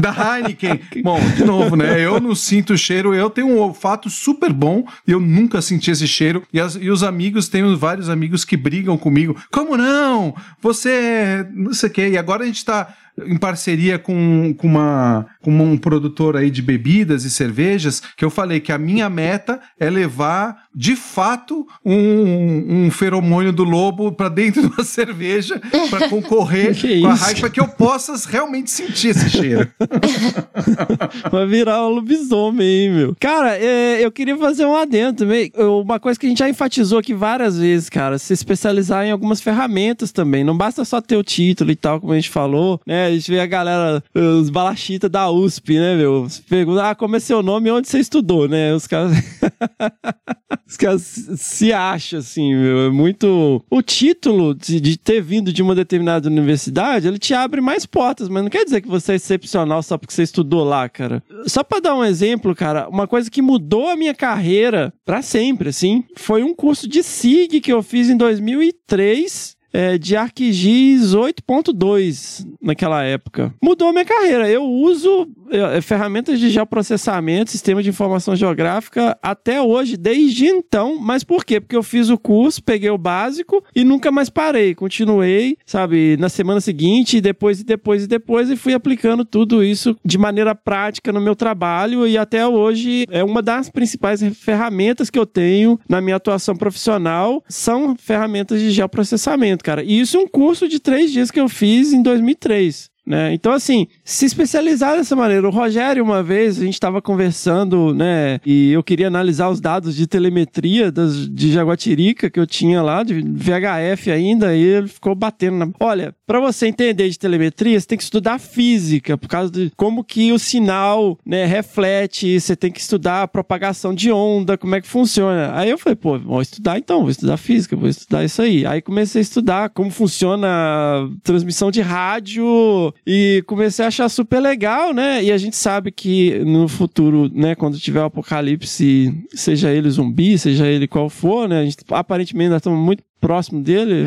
Da 0.00 0.38
Heineken. 0.38 0.80
Bom, 1.02 1.18
de 1.36 1.44
novo, 1.44 1.74
né? 1.76 2.00
Eu 2.04 2.20
não 2.20 2.34
sinto 2.34 2.74
o 2.74 2.78
cheiro, 2.78 3.14
eu 3.14 3.30
tenho 3.30 3.48
um 3.48 3.58
olfato 3.58 4.08
super 4.10 4.52
bom 4.52 4.84
eu 5.06 5.18
nunca 5.20 5.60
senti 5.62 5.90
esse 5.90 6.06
cheiro. 6.06 6.42
E, 6.52 6.60
as- 6.60 6.76
e 6.76 6.90
os 6.90 7.02
amigos, 7.02 7.48
tenho 7.48 7.76
vários 7.80 8.08
amigos 8.08 8.44
que 8.44 8.56
brigam 8.56 8.96
comigo. 8.96 9.36
Como 9.50 9.76
não? 9.76 10.34
Você 10.60 10.90
é 10.90 11.48
não 11.52 11.72
sei 11.72 11.88
o 11.88 11.92
quê. 11.92 12.08
E 12.10 12.18
agora 12.18 12.44
a 12.44 12.46
gente 12.46 12.64
tá 12.64 12.94
em 13.26 13.36
parceria 13.36 13.98
com, 13.98 14.54
com, 14.56 14.66
uma, 14.66 15.26
com 15.42 15.50
um 15.50 15.76
produtor 15.76 16.36
aí 16.36 16.50
de 16.50 16.62
bebidas 16.62 17.24
e 17.24 17.30
cervejas, 17.30 18.02
que 18.16 18.24
eu 18.24 18.30
falei 18.30 18.60
que 18.60 18.72
a 18.72 18.78
minha 18.78 19.08
meta 19.08 19.60
é 19.78 19.88
levar, 19.88 20.64
de 20.74 20.96
fato, 20.96 21.66
um, 21.84 22.86
um 22.86 22.90
feromônio 22.90 23.52
do 23.52 23.64
lobo 23.64 24.12
para 24.12 24.28
dentro 24.28 24.62
de 24.66 24.68
uma 24.68 24.84
cerveja 24.84 25.60
para 25.88 26.08
concorrer 26.08 26.74
Que 26.80 27.00
com 27.00 27.08
a? 27.08 27.14
Heineken, 27.14 27.40
para 27.40 27.50
que 27.50 27.60
eu 27.60 27.68
possa 27.68 28.14
realmente 28.28 28.70
sentir 28.70 29.08
esse 29.08 29.30
cheiro. 29.30 29.68
Vai 31.30 31.46
virar 31.46 31.86
um 31.86 31.90
lobisomem, 31.90 32.66
hein, 32.66 32.90
meu? 32.90 33.16
Cara, 33.18 33.56
é, 33.56 34.04
eu 34.04 34.10
queria 34.10 34.36
fazer 34.36 34.64
um 34.64 34.76
adendo 34.76 35.18
também. 35.18 35.52
Uma 35.56 35.98
coisa 35.98 36.18
que 36.18 36.26
a 36.26 36.28
gente 36.28 36.38
já 36.38 36.48
enfatizou 36.48 36.98
aqui 36.98 37.14
várias 37.14 37.58
vezes, 37.58 37.88
cara, 37.88 38.18
se 38.18 38.32
especializar 38.32 39.04
em 39.04 39.10
algumas 39.10 39.40
ferramentas 39.40 40.12
também. 40.12 40.44
Não 40.44 40.56
basta 40.56 40.84
só 40.84 41.00
ter 41.00 41.16
o 41.16 41.24
título 41.24 41.70
e 41.70 41.76
tal, 41.76 42.00
como 42.00 42.12
a 42.12 42.16
gente 42.16 42.30
falou, 42.30 42.80
né? 42.86 43.09
A 43.10 43.14
gente 43.14 43.30
vê 43.30 43.40
a 43.40 43.46
galera, 43.46 44.02
os 44.14 44.50
balachitas 44.50 45.10
da 45.10 45.30
USP, 45.30 45.78
né, 45.78 45.96
meu? 45.96 46.26
Pergunta, 46.48 46.90
ah, 46.90 46.94
como 46.94 47.16
é 47.16 47.20
seu 47.20 47.42
nome 47.42 47.68
e 47.68 47.72
onde 47.72 47.88
você 47.88 47.98
estudou, 47.98 48.48
né? 48.48 48.72
Os 48.74 48.86
caras. 48.86 49.12
Os 50.66 50.76
caras 50.76 51.02
se- 51.36 51.72
acham, 51.72 52.20
assim, 52.20 52.54
meu. 52.54 52.86
É 52.86 52.90
muito. 52.90 53.60
O 53.68 53.82
título 53.82 54.54
de, 54.54 54.80
de 54.80 54.96
ter 54.96 55.20
vindo 55.20 55.52
de 55.52 55.62
uma 55.62 55.74
determinada 55.74 56.28
universidade, 56.28 57.08
ele 57.08 57.18
te 57.18 57.34
abre 57.34 57.60
mais 57.60 57.84
portas, 57.84 58.28
mas 58.28 58.42
não 58.42 58.50
quer 58.50 58.64
dizer 58.64 58.80
que 58.80 58.86
você 58.88 59.12
é 59.12 59.14
excepcional 59.16 59.82
só 59.82 59.98
porque 59.98 60.14
você 60.14 60.22
estudou 60.22 60.62
lá, 60.64 60.88
cara. 60.88 61.22
Só 61.46 61.64
pra 61.64 61.80
dar 61.80 61.96
um 61.96 62.04
exemplo, 62.04 62.54
cara, 62.54 62.88
uma 62.88 63.08
coisa 63.08 63.28
que 63.30 63.42
mudou 63.42 63.88
a 63.88 63.96
minha 63.96 64.14
carreira 64.14 64.92
pra 65.04 65.22
sempre, 65.22 65.70
assim, 65.70 66.04
foi 66.16 66.42
um 66.44 66.54
curso 66.54 66.86
de 66.88 67.02
SIG 67.02 67.60
que 67.60 67.72
eu 67.72 67.82
fiz 67.82 68.08
em 68.08 68.16
2003 68.16 69.56
é, 69.72 69.98
de 69.98 70.16
ArcGIS 70.16 71.14
8.2 71.14 72.46
naquela 72.60 73.02
época. 73.02 73.54
Mudou 73.62 73.88
a 73.88 73.92
minha 73.92 74.04
carreira. 74.04 74.48
Eu 74.48 74.64
uso 74.64 75.28
é, 75.50 75.80
ferramentas 75.80 76.38
de 76.38 76.50
geoprocessamento, 76.50 77.50
sistema 77.50 77.82
de 77.82 77.88
informação 77.88 78.34
geográfica 78.36 79.18
até 79.22 79.60
hoje, 79.60 79.96
desde 79.96 80.46
então. 80.46 80.98
Mas 81.00 81.24
por 81.24 81.44
quê? 81.44 81.60
Porque 81.60 81.76
eu 81.76 81.82
fiz 81.82 82.08
o 82.10 82.18
curso, 82.18 82.62
peguei 82.62 82.90
o 82.90 82.98
básico 82.98 83.64
e 83.74 83.84
nunca 83.84 84.10
mais 84.10 84.28
parei. 84.28 84.74
Continuei, 84.74 85.56
sabe, 85.66 86.16
na 86.18 86.28
semana 86.28 86.60
seguinte, 86.60 87.16
e 87.16 87.20
depois 87.20 87.60
e 87.60 87.64
depois 87.64 88.04
e 88.04 88.06
depois, 88.06 88.50
e 88.50 88.56
fui 88.56 88.74
aplicando 88.74 89.24
tudo 89.24 89.62
isso 89.64 89.96
de 90.04 90.18
maneira 90.18 90.54
prática 90.54 91.12
no 91.12 91.20
meu 91.20 91.34
trabalho 91.34 92.06
e 92.06 92.16
até 92.16 92.46
hoje 92.46 93.06
é 93.10 93.22
uma 93.24 93.42
das 93.42 93.68
principais 93.68 94.22
ferramentas 94.36 95.10
que 95.10 95.18
eu 95.18 95.26
tenho 95.26 95.78
na 95.88 96.00
minha 96.00 96.16
atuação 96.16 96.56
profissional 96.56 97.42
são 97.48 97.96
ferramentas 97.96 98.60
de 98.60 98.70
geoprocessamento, 98.70 99.59
cara. 99.62 99.82
E 99.82 100.00
isso 100.00 100.16
é 100.16 100.20
um 100.20 100.28
curso 100.28 100.68
de 100.68 100.78
três 100.78 101.12
dias 101.12 101.30
que 101.30 101.40
eu 101.40 101.48
fiz 101.48 101.92
em 101.92 102.02
2003. 102.02 102.90
Né? 103.10 103.34
Então, 103.34 103.52
assim, 103.52 103.88
se 104.04 104.24
especializar 104.24 104.96
dessa 104.96 105.16
maneira. 105.16 105.48
O 105.48 105.50
Rogério, 105.50 106.04
uma 106.04 106.22
vez, 106.22 106.58
a 106.60 106.64
gente 106.64 106.74
estava 106.74 107.02
conversando, 107.02 107.92
né? 107.92 108.38
E 108.46 108.70
eu 108.70 108.84
queria 108.84 109.08
analisar 109.08 109.48
os 109.48 109.60
dados 109.60 109.96
de 109.96 110.06
telemetria 110.06 110.92
das, 110.92 111.28
de 111.28 111.50
Jaguatirica 111.50 112.30
que 112.30 112.38
eu 112.38 112.46
tinha 112.46 112.80
lá, 112.80 113.02
de 113.02 113.20
VHF 113.20 114.12
ainda, 114.12 114.54
e 114.54 114.62
ele 114.62 114.86
ficou 114.86 115.16
batendo 115.16 115.56
na. 115.56 115.68
Olha, 115.80 116.14
para 116.24 116.38
você 116.38 116.68
entender 116.68 117.08
de 117.08 117.18
telemetria, 117.18 117.80
você 117.80 117.86
tem 117.88 117.98
que 117.98 118.04
estudar 118.04 118.38
física, 118.38 119.18
por 119.18 119.26
causa 119.26 119.50
de 119.50 119.72
como 119.76 120.04
que 120.04 120.30
o 120.30 120.38
sinal 120.38 121.18
né, 121.26 121.44
reflete, 121.46 122.38
você 122.38 122.54
tem 122.54 122.70
que 122.70 122.78
estudar 122.78 123.24
a 123.24 123.28
propagação 123.28 123.92
de 123.92 124.12
onda, 124.12 124.56
como 124.56 124.76
é 124.76 124.80
que 124.80 124.86
funciona. 124.86 125.50
Aí 125.56 125.68
eu 125.68 125.78
falei, 125.78 125.96
pô, 125.96 126.16
vou 126.16 126.40
estudar 126.40 126.78
então, 126.78 127.00
vou 127.00 127.10
estudar 127.10 127.36
física, 127.36 127.74
vou 127.74 127.88
estudar 127.88 128.24
isso 128.24 128.40
aí. 128.40 128.64
Aí 128.64 128.80
comecei 128.80 129.18
a 129.18 129.22
estudar 129.22 129.70
como 129.70 129.90
funciona 129.90 130.46
a 130.46 131.08
transmissão 131.24 131.72
de 131.72 131.80
rádio 131.80 132.94
e 133.06 133.42
comecei 133.46 133.84
a 133.84 133.88
achar 133.88 134.08
super 134.08 134.40
legal, 134.40 134.92
né? 134.92 135.22
E 135.22 135.32
a 135.32 135.38
gente 135.38 135.56
sabe 135.56 135.90
que 135.90 136.38
no 136.40 136.68
futuro, 136.68 137.30
né, 137.32 137.54
quando 137.54 137.78
tiver 137.78 138.00
o 138.00 138.04
apocalipse, 138.04 139.12
seja 139.34 139.70
ele 139.70 139.90
zumbi, 139.90 140.38
seja 140.38 140.66
ele 140.66 140.86
qual 140.86 141.08
for, 141.08 141.48
né? 141.48 141.60
A 141.60 141.64
gente 141.64 141.78
aparentemente 141.90 142.44
ainda 142.44 142.56
estamos 142.56 142.78
muito 142.78 143.02
próximo 143.20 143.60
dele, 143.62 144.04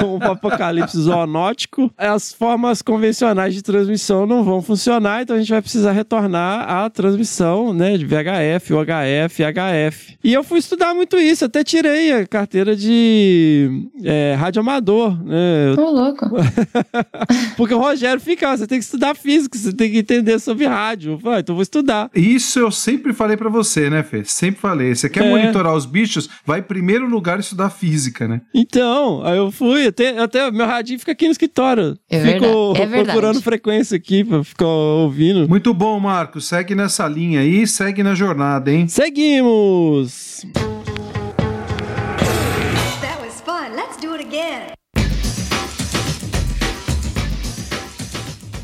com 0.00 0.18
o 0.26 0.30
apocalipse 0.32 0.98
zoonótico, 0.98 1.90
as 1.96 2.32
formas 2.32 2.82
convencionais 2.82 3.54
de 3.54 3.62
transmissão 3.62 4.26
não 4.26 4.42
vão 4.42 4.60
funcionar, 4.60 5.22
então 5.22 5.36
a 5.36 5.38
gente 5.38 5.50
vai 5.50 5.62
precisar 5.62 5.92
retornar 5.92 6.68
à 6.68 6.90
transmissão, 6.90 7.72
né, 7.72 7.96
de 7.96 8.04
VHF, 8.04 8.72
UHF, 8.74 9.42
HF. 9.44 10.18
E 10.22 10.32
eu 10.32 10.42
fui 10.42 10.58
estudar 10.58 10.94
muito 10.94 11.16
isso, 11.18 11.44
até 11.44 11.62
tirei 11.62 12.12
a 12.12 12.26
carteira 12.26 12.74
de 12.76 13.88
é, 14.04 14.34
radioamador, 14.38 15.22
né? 15.24 15.74
Ô, 15.78 15.90
louco. 15.90 16.26
Porque 17.56 17.74
o 17.74 17.78
Rogério 17.78 18.20
fica, 18.20 18.50
"Ah, 18.50 18.56
você 18.56 18.66
tem 18.66 18.78
que 18.78 18.84
estudar 18.84 19.14
física, 19.14 19.56
você 19.56 19.72
tem 19.72 19.90
que 19.90 19.98
entender 19.98 20.38
sobre 20.38 20.66
rádio. 20.66 21.12
Eu 21.12 21.18
falei, 21.18 21.38
ah, 21.38 21.40
então 21.40 21.52
eu 21.52 21.56
vou 21.56 21.62
estudar. 21.62 22.10
Isso 22.14 22.58
eu 22.58 22.70
sempre 22.70 23.12
falei 23.12 23.36
pra 23.36 23.48
você, 23.48 23.88
né, 23.90 24.02
Fê? 24.02 24.24
Sempre 24.24 24.60
falei. 24.60 24.94
Você 24.94 25.08
quer 25.08 25.24
É. 25.24 25.30
monitorar 25.30 25.74
os 25.74 25.86
bichos? 25.86 26.28
Vai 26.44 26.60
em 26.60 26.62
primeiro 26.62 27.06
lugar 27.08 27.38
estudar 27.38 27.59
física, 27.68 28.26
né? 28.26 28.40
Então, 28.54 29.22
aí 29.24 29.36
eu 29.36 29.50
fui, 29.50 29.86
até, 29.86 30.18
até 30.18 30.50
meu 30.50 30.66
radinho 30.66 30.98
fica 30.98 31.12
aqui 31.12 31.26
no 31.26 31.32
escritório. 31.32 31.98
É 32.08 32.20
Fico 32.20 32.72
verdade, 32.72 32.94
é 32.94 33.04
procurando 33.04 33.42
frequência 33.42 33.96
aqui 33.96 34.24
pra 34.24 34.42
ficar 34.44 34.66
ouvindo. 34.66 35.48
Muito 35.48 35.74
bom, 35.74 35.98
Marcos. 36.00 36.46
Segue 36.46 36.74
nessa 36.74 37.06
linha 37.06 37.40
aí, 37.40 37.66
segue 37.66 38.02
na 38.02 38.14
jornada, 38.14 38.72
hein? 38.72 38.88
Seguimos! 38.88 40.46
That 43.00 43.20
was 43.20 43.40
fun. 43.44 43.74
Let's 43.74 43.96
do 44.00 44.14
it 44.14 44.24
again. 44.24 44.72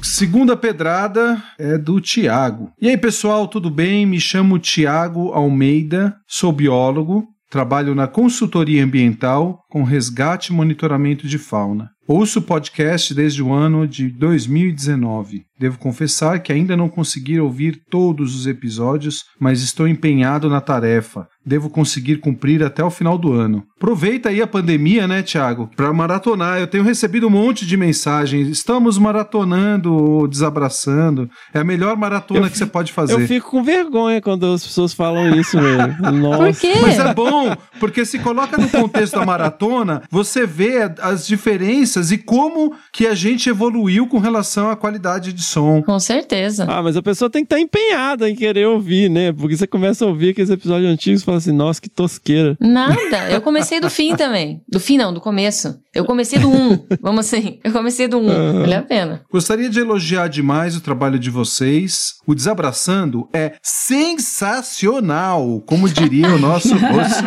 Segunda 0.02 0.56
pedrada 0.56 1.42
é 1.58 1.76
do 1.76 2.00
Tiago. 2.00 2.72
E 2.80 2.88
aí, 2.88 2.96
pessoal, 2.96 3.46
tudo 3.46 3.68
bem? 3.68 4.06
Me 4.06 4.18
chamo 4.18 4.58
Tiago 4.58 5.30
Almeida, 5.32 6.16
sou 6.26 6.50
biólogo, 6.52 7.28
trabalho 7.50 7.94
na 7.94 8.06
consultoria 8.06 8.82
ambiental 8.82 9.65
com 9.76 9.82
resgate 9.82 10.54
e 10.54 10.56
monitoramento 10.56 11.28
de 11.28 11.36
fauna. 11.36 11.90
Ouço 12.08 12.38
o 12.38 12.42
podcast 12.42 13.12
desde 13.12 13.42
o 13.42 13.52
ano 13.52 13.86
de 13.86 14.08
2019. 14.08 15.42
Devo 15.58 15.76
confessar 15.78 16.38
que 16.40 16.52
ainda 16.52 16.76
não 16.76 16.88
consegui 16.88 17.40
ouvir 17.40 17.82
todos 17.90 18.38
os 18.38 18.46
episódios, 18.46 19.24
mas 19.40 19.60
estou 19.60 19.88
empenhado 19.88 20.48
na 20.48 20.60
tarefa. 20.60 21.26
Devo 21.44 21.68
conseguir 21.68 22.18
cumprir 22.18 22.62
até 22.62 22.84
o 22.84 22.90
final 22.90 23.16
do 23.18 23.32
ano. 23.32 23.64
Aproveita 23.76 24.28
aí 24.28 24.42
a 24.42 24.46
pandemia, 24.46 25.08
né, 25.08 25.22
Thiago, 25.22 25.70
para 25.74 25.92
maratonar. 25.92 26.58
Eu 26.58 26.66
tenho 26.66 26.84
recebido 26.84 27.26
um 27.26 27.30
monte 27.30 27.66
de 27.66 27.76
mensagens. 27.76 28.48
Estamos 28.48 28.98
maratonando, 28.98 30.28
desabraçando. 30.28 31.28
É 31.54 31.58
a 31.58 31.64
melhor 31.64 31.96
maratona 31.96 32.46
Eu 32.46 32.50
que 32.50 32.58
você 32.58 32.66
pode 32.66 32.92
fazer. 32.92 33.14
Eu 33.14 33.26
fico 33.26 33.50
com 33.50 33.64
vergonha 33.64 34.20
quando 34.20 34.46
as 34.46 34.64
pessoas 34.64 34.92
falam 34.92 35.34
isso, 35.34 35.58
velho. 35.58 35.96
Nossa. 36.12 36.38
Por 36.38 36.60
quê? 36.60 36.74
Mas 36.82 36.98
é 36.98 37.14
bom, 37.14 37.56
porque 37.80 38.04
se 38.04 38.18
coloca 38.18 38.58
no 38.58 38.68
contexto 38.68 39.18
da 39.18 39.24
maratona, 39.24 39.65
tona, 39.66 40.02
você 40.10 40.46
vê 40.46 40.90
as 41.00 41.26
diferenças 41.26 42.12
e 42.12 42.18
como 42.18 42.74
que 42.92 43.06
a 43.06 43.14
gente 43.14 43.48
evoluiu 43.48 44.06
com 44.06 44.18
relação 44.18 44.70
à 44.70 44.76
qualidade 44.76 45.32
de 45.32 45.42
som. 45.42 45.82
Com 45.82 45.98
certeza. 45.98 46.66
Ah, 46.68 46.82
mas 46.82 46.96
a 46.96 47.02
pessoa 47.02 47.28
tem 47.28 47.44
que 47.44 47.52
estar 47.52 47.60
empenhada 47.60 48.30
em 48.30 48.36
querer 48.36 48.66
ouvir, 48.66 49.10
né? 49.10 49.32
Porque 49.32 49.56
você 49.56 49.66
começa 49.66 50.04
a 50.04 50.08
ouvir 50.08 50.30
aqueles 50.30 50.50
episódios 50.50 50.88
antigos 50.88 51.22
e 51.22 51.24
fala 51.24 51.38
assim, 51.38 51.52
nossa, 51.52 51.80
que 51.80 51.88
tosqueira. 51.88 52.56
Nada, 52.60 53.30
eu 53.30 53.40
comecei 53.40 53.80
do 53.80 53.90
fim 53.90 54.14
também. 54.14 54.60
Do 54.68 54.78
fim 54.78 54.96
não, 54.96 55.12
do 55.12 55.20
começo. 55.20 55.76
Eu 55.96 56.04
comecei 56.04 56.38
do 56.38 56.50
1, 56.50 56.54
um, 56.54 56.86
vamos 57.00 57.26
assim, 57.26 57.58
eu 57.64 57.72
comecei 57.72 58.06
do 58.06 58.18
1, 58.18 58.20
um. 58.20 58.60
vale 58.60 58.74
a 58.74 58.82
pena. 58.82 59.22
Gostaria 59.32 59.70
de 59.70 59.80
elogiar 59.80 60.28
demais 60.28 60.76
o 60.76 60.82
trabalho 60.82 61.18
de 61.18 61.30
vocês. 61.30 62.16
O 62.26 62.34
Desabraçando 62.34 63.26
é 63.32 63.54
sensacional, 63.62 65.62
como 65.64 65.88
diria 65.88 66.34
o 66.34 66.38
nosso 66.38 66.76
rosto. 66.76 67.24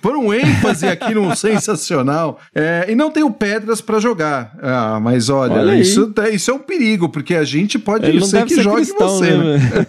Por 0.00 0.16
um 0.16 0.32
ênfase 0.38 0.86
aqui 0.86 1.14
no 1.14 1.34
sensacional. 1.36 2.40
É, 2.54 2.86
e 2.88 2.94
não 2.94 3.10
tenho 3.10 3.30
pedras 3.30 3.80
para 3.80 3.98
jogar. 3.98 4.56
Ah, 4.62 4.98
mas 5.00 5.28
olha, 5.28 5.54
olha 5.54 5.78
isso, 5.78 6.12
isso 6.32 6.50
é 6.50 6.54
um 6.54 6.58
perigo, 6.58 7.08
porque 7.08 7.34
a 7.34 7.44
gente 7.44 7.78
pode 7.78 8.06
Ele 8.06 8.24
ser 8.24 8.44
que 8.44 8.54
ser 8.54 8.62
jogue 8.62 8.76
cristão, 8.76 9.08
você. 9.08 9.36
Né? 9.36 9.58
Né? 9.58 9.86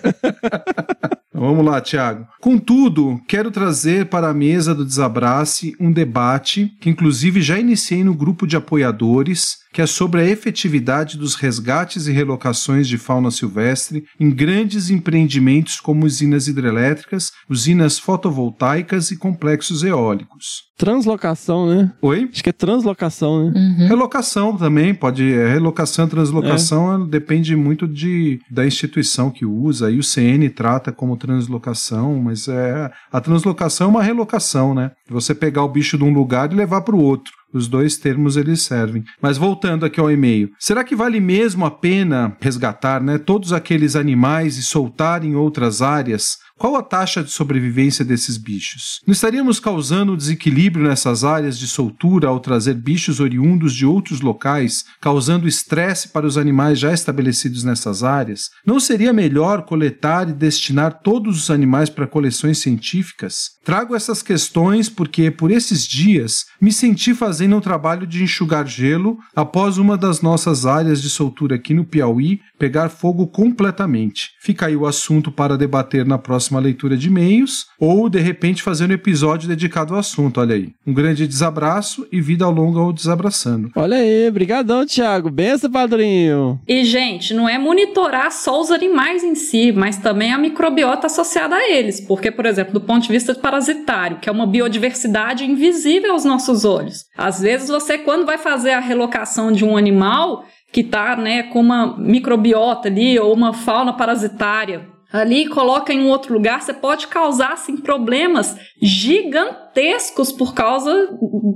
Vamos 1.40 1.66
lá, 1.66 1.80
Tiago. 1.80 2.28
Contudo, 2.42 3.18
quero 3.26 3.50
trazer 3.50 4.08
para 4.08 4.28
a 4.28 4.34
mesa 4.34 4.76
do 4.76 4.84
Desabrace 4.84 5.74
um 5.80 5.90
debate 5.90 6.74
que, 6.82 6.90
inclusive, 6.90 7.42
já 7.42 7.58
iniciei 7.58 8.04
no 8.04 8.14
grupo 8.14 8.46
de 8.46 8.58
apoiadores, 8.58 9.60
que 9.72 9.82
é 9.82 9.86
sobre 9.86 10.22
a 10.22 10.26
efetividade 10.26 11.18
dos 11.18 11.36
resgates 11.36 12.08
e 12.08 12.12
relocações 12.12 12.88
de 12.88 12.98
fauna 12.98 13.32
silvestre 13.32 14.04
em 14.20 14.30
grandes 14.30 14.90
empreendimentos 14.90 15.80
como 15.80 16.06
usinas 16.06 16.48
hidrelétricas, 16.48 17.32
usinas 17.50 18.00
fotovoltaicas 18.00 19.12
e 19.12 19.18
complexos 19.18 19.84
eólicos. 19.84 20.70
Translocação, 20.78 21.68
né? 21.68 21.92
Oi? 22.02 22.30
Acho 22.32 22.42
que 22.42 22.50
é 22.50 22.54
translocação, 22.54 23.44
né? 23.44 23.54
Uhum. 23.54 23.88
Relocação 23.90 24.56
também, 24.56 24.96
pode. 24.96 25.34
É, 25.34 25.52
relocação, 25.52 26.08
translocação 26.08 27.04
é. 27.04 27.08
depende 27.08 27.54
muito 27.54 27.86
de, 27.86 28.40
da 28.50 28.66
instituição 28.66 29.30
que 29.30 29.46
usa. 29.46 29.88
Aí 29.88 30.00
o 30.00 30.04
CN 30.04 30.50
trata 30.50 30.92
como 30.94 31.18
translocação, 31.18 32.18
mas 32.22 32.48
é 32.48 32.90
a 33.12 33.20
translocação 33.20 33.88
é 33.88 33.90
uma 33.90 34.04
relocação, 34.04 34.74
né? 34.74 34.92
Você 35.10 35.36
pegar 35.36 35.64
o 35.64 35.70
bicho 35.70 35.98
de 35.98 36.04
um 36.04 36.14
lugar 36.14 36.52
e 36.52 36.56
levar 36.56 36.82
para 36.82 36.96
o 36.96 37.04
outro. 37.04 37.34
Os 37.54 37.68
dois 37.68 37.98
termos 37.98 38.38
eles 38.38 38.62
servem. 38.62 39.04
Mas 39.22 39.38
voltando 39.38 39.86
aqui 39.86 40.00
ao 40.00 40.12
e-mail, 40.12 40.52
será 40.60 40.84
que 40.84 40.96
vale 40.96 41.20
mesmo 41.20 41.66
a 41.66 41.72
pena 41.72 42.38
resgatar, 42.40 43.02
né, 43.02 43.18
todos 43.18 43.52
aqueles 43.52 43.96
animais 43.96 44.58
e 44.58 44.64
soltar 44.64 45.24
em 45.24 45.36
outras 45.36 45.82
áreas? 45.82 46.38
Qual 46.60 46.76
a 46.76 46.84
taxa 46.84 47.24
de 47.24 47.32
sobrevivência 47.32 48.04
desses 48.04 48.36
bichos? 48.36 49.00
Não 49.08 49.14
estaríamos 49.14 49.62
causando 49.62 50.18
desequilíbrio 50.18 50.86
nessas 50.86 51.24
áreas 51.24 51.58
de 51.58 51.66
soltura 51.66 52.28
ao 52.28 52.42
trazer 52.42 52.74
bichos 52.74 53.22
oriundos 53.22 53.74
de 53.74 53.86
outros 53.86 54.20
locais, 54.20 54.84
causando 55.00 55.48
estresse 55.48 56.10
para 56.10 56.28
os 56.28 56.38
animais 56.38 56.78
já 56.78 56.94
estabelecidos 56.94 57.64
nessas 57.64 58.04
áreas? 58.04 58.50
Não 58.66 58.78
seria 58.78 59.14
melhor 59.14 59.64
coletar 59.64 60.28
e 60.28 60.34
destinar 60.34 61.00
todos 61.02 61.44
os 61.44 61.50
animais 61.50 61.90
para 61.90 62.06
coleções 62.06 62.58
científicas? 62.58 63.52
Trago 63.70 63.96
essas 63.96 64.24
questões 64.24 64.90
porque, 64.90 65.30
por 65.30 65.52
esses 65.52 65.86
dias, 65.86 66.48
me 66.60 66.72
senti 66.72 67.14
fazendo 67.14 67.56
um 67.56 67.62
trabalho 67.62 68.08
de 68.08 68.24
enxugar 68.24 68.66
gelo 68.66 69.20
após 69.36 69.78
uma 69.78 69.96
das 69.96 70.24
nossas 70.24 70.66
áreas 70.66 71.00
de 71.00 71.08
soltura 71.08 71.54
aqui 71.54 71.72
no 71.72 71.86
Piauí 71.86 72.40
pegar 72.58 72.90
fogo 72.90 73.28
completamente. 73.28 74.32
Fica 74.42 74.66
aí 74.66 74.76
o 74.76 74.88
assunto 74.88 75.32
para 75.32 75.56
debater 75.56 76.04
na 76.04 76.18
próxima 76.18 76.60
leitura 76.60 76.98
de 76.98 77.10
e-mails 77.10 77.68
ou, 77.80 78.10
de 78.10 78.20
repente, 78.20 78.64
fazer 78.64 78.90
um 78.90 78.94
episódio 78.94 79.48
dedicado 79.48 79.94
ao 79.94 80.00
assunto. 80.00 80.42
Olha 80.42 80.56
aí. 80.56 80.74
Um 80.86 80.92
grande 80.92 81.28
desabraço 81.28 82.08
e 82.12 82.20
vida 82.20 82.50
longa 82.50 82.80
ao 82.80 82.92
desabraçando. 82.92 83.70
Olha 83.76 83.98
aí, 83.98 84.32
brigadão, 84.32 84.84
Thiago. 84.84 85.30
Benção, 85.30 85.70
padrinho. 85.70 86.60
E, 86.68 86.84
gente, 86.84 87.36
não 87.36 87.48
é 87.48 87.60
monitorar 87.60 88.32
só 88.32 88.60
os 88.60 88.72
animais 88.72 89.24
em 89.24 89.36
si, 89.36 89.72
mas 89.72 89.98
também 89.98 90.34
a 90.34 90.40
microbiota 90.40 91.06
associada 91.06 91.56
a 91.56 91.70
eles. 91.70 92.02
Porque, 92.02 92.32
por 92.32 92.48
exemplo, 92.48 92.74
do 92.74 92.82
ponto 92.82 93.04
de 93.04 93.14
vista 93.14 93.36
parasitário, 93.60 94.20
que 94.20 94.30
é 94.30 94.32
uma 94.32 94.48
biodiversidade 94.48 95.44
invisível 95.44 96.14
aos 96.14 96.24
nossos 96.24 96.64
olhos. 96.64 97.06
Às 97.18 97.42
vezes 97.42 97.68
você, 97.68 97.98
quando 97.98 98.26
vai 98.26 98.38
fazer 98.38 98.72
a 98.72 98.80
relocação 98.80 99.52
de 99.52 99.66
um 99.66 99.76
animal 99.76 100.46
que 100.72 100.82
está 100.82 101.16
né, 101.16 101.44
com 101.44 101.60
uma 101.60 101.98
microbiota 101.98 102.88
ali 102.88 103.20
ou 103.20 103.34
uma 103.34 103.54
fauna 103.54 103.94
parasitária 103.94 104.88
ali 105.12 105.48
coloca 105.48 105.92
em 105.92 106.02
um 106.02 106.10
outro 106.10 106.34
lugar, 106.34 106.62
você 106.62 106.74
pode 106.74 107.08
causar 107.08 107.54
assim, 107.54 107.78
problemas 107.78 108.56
gigantescos 108.82 110.32
por 110.32 110.54
causa 110.54 111.10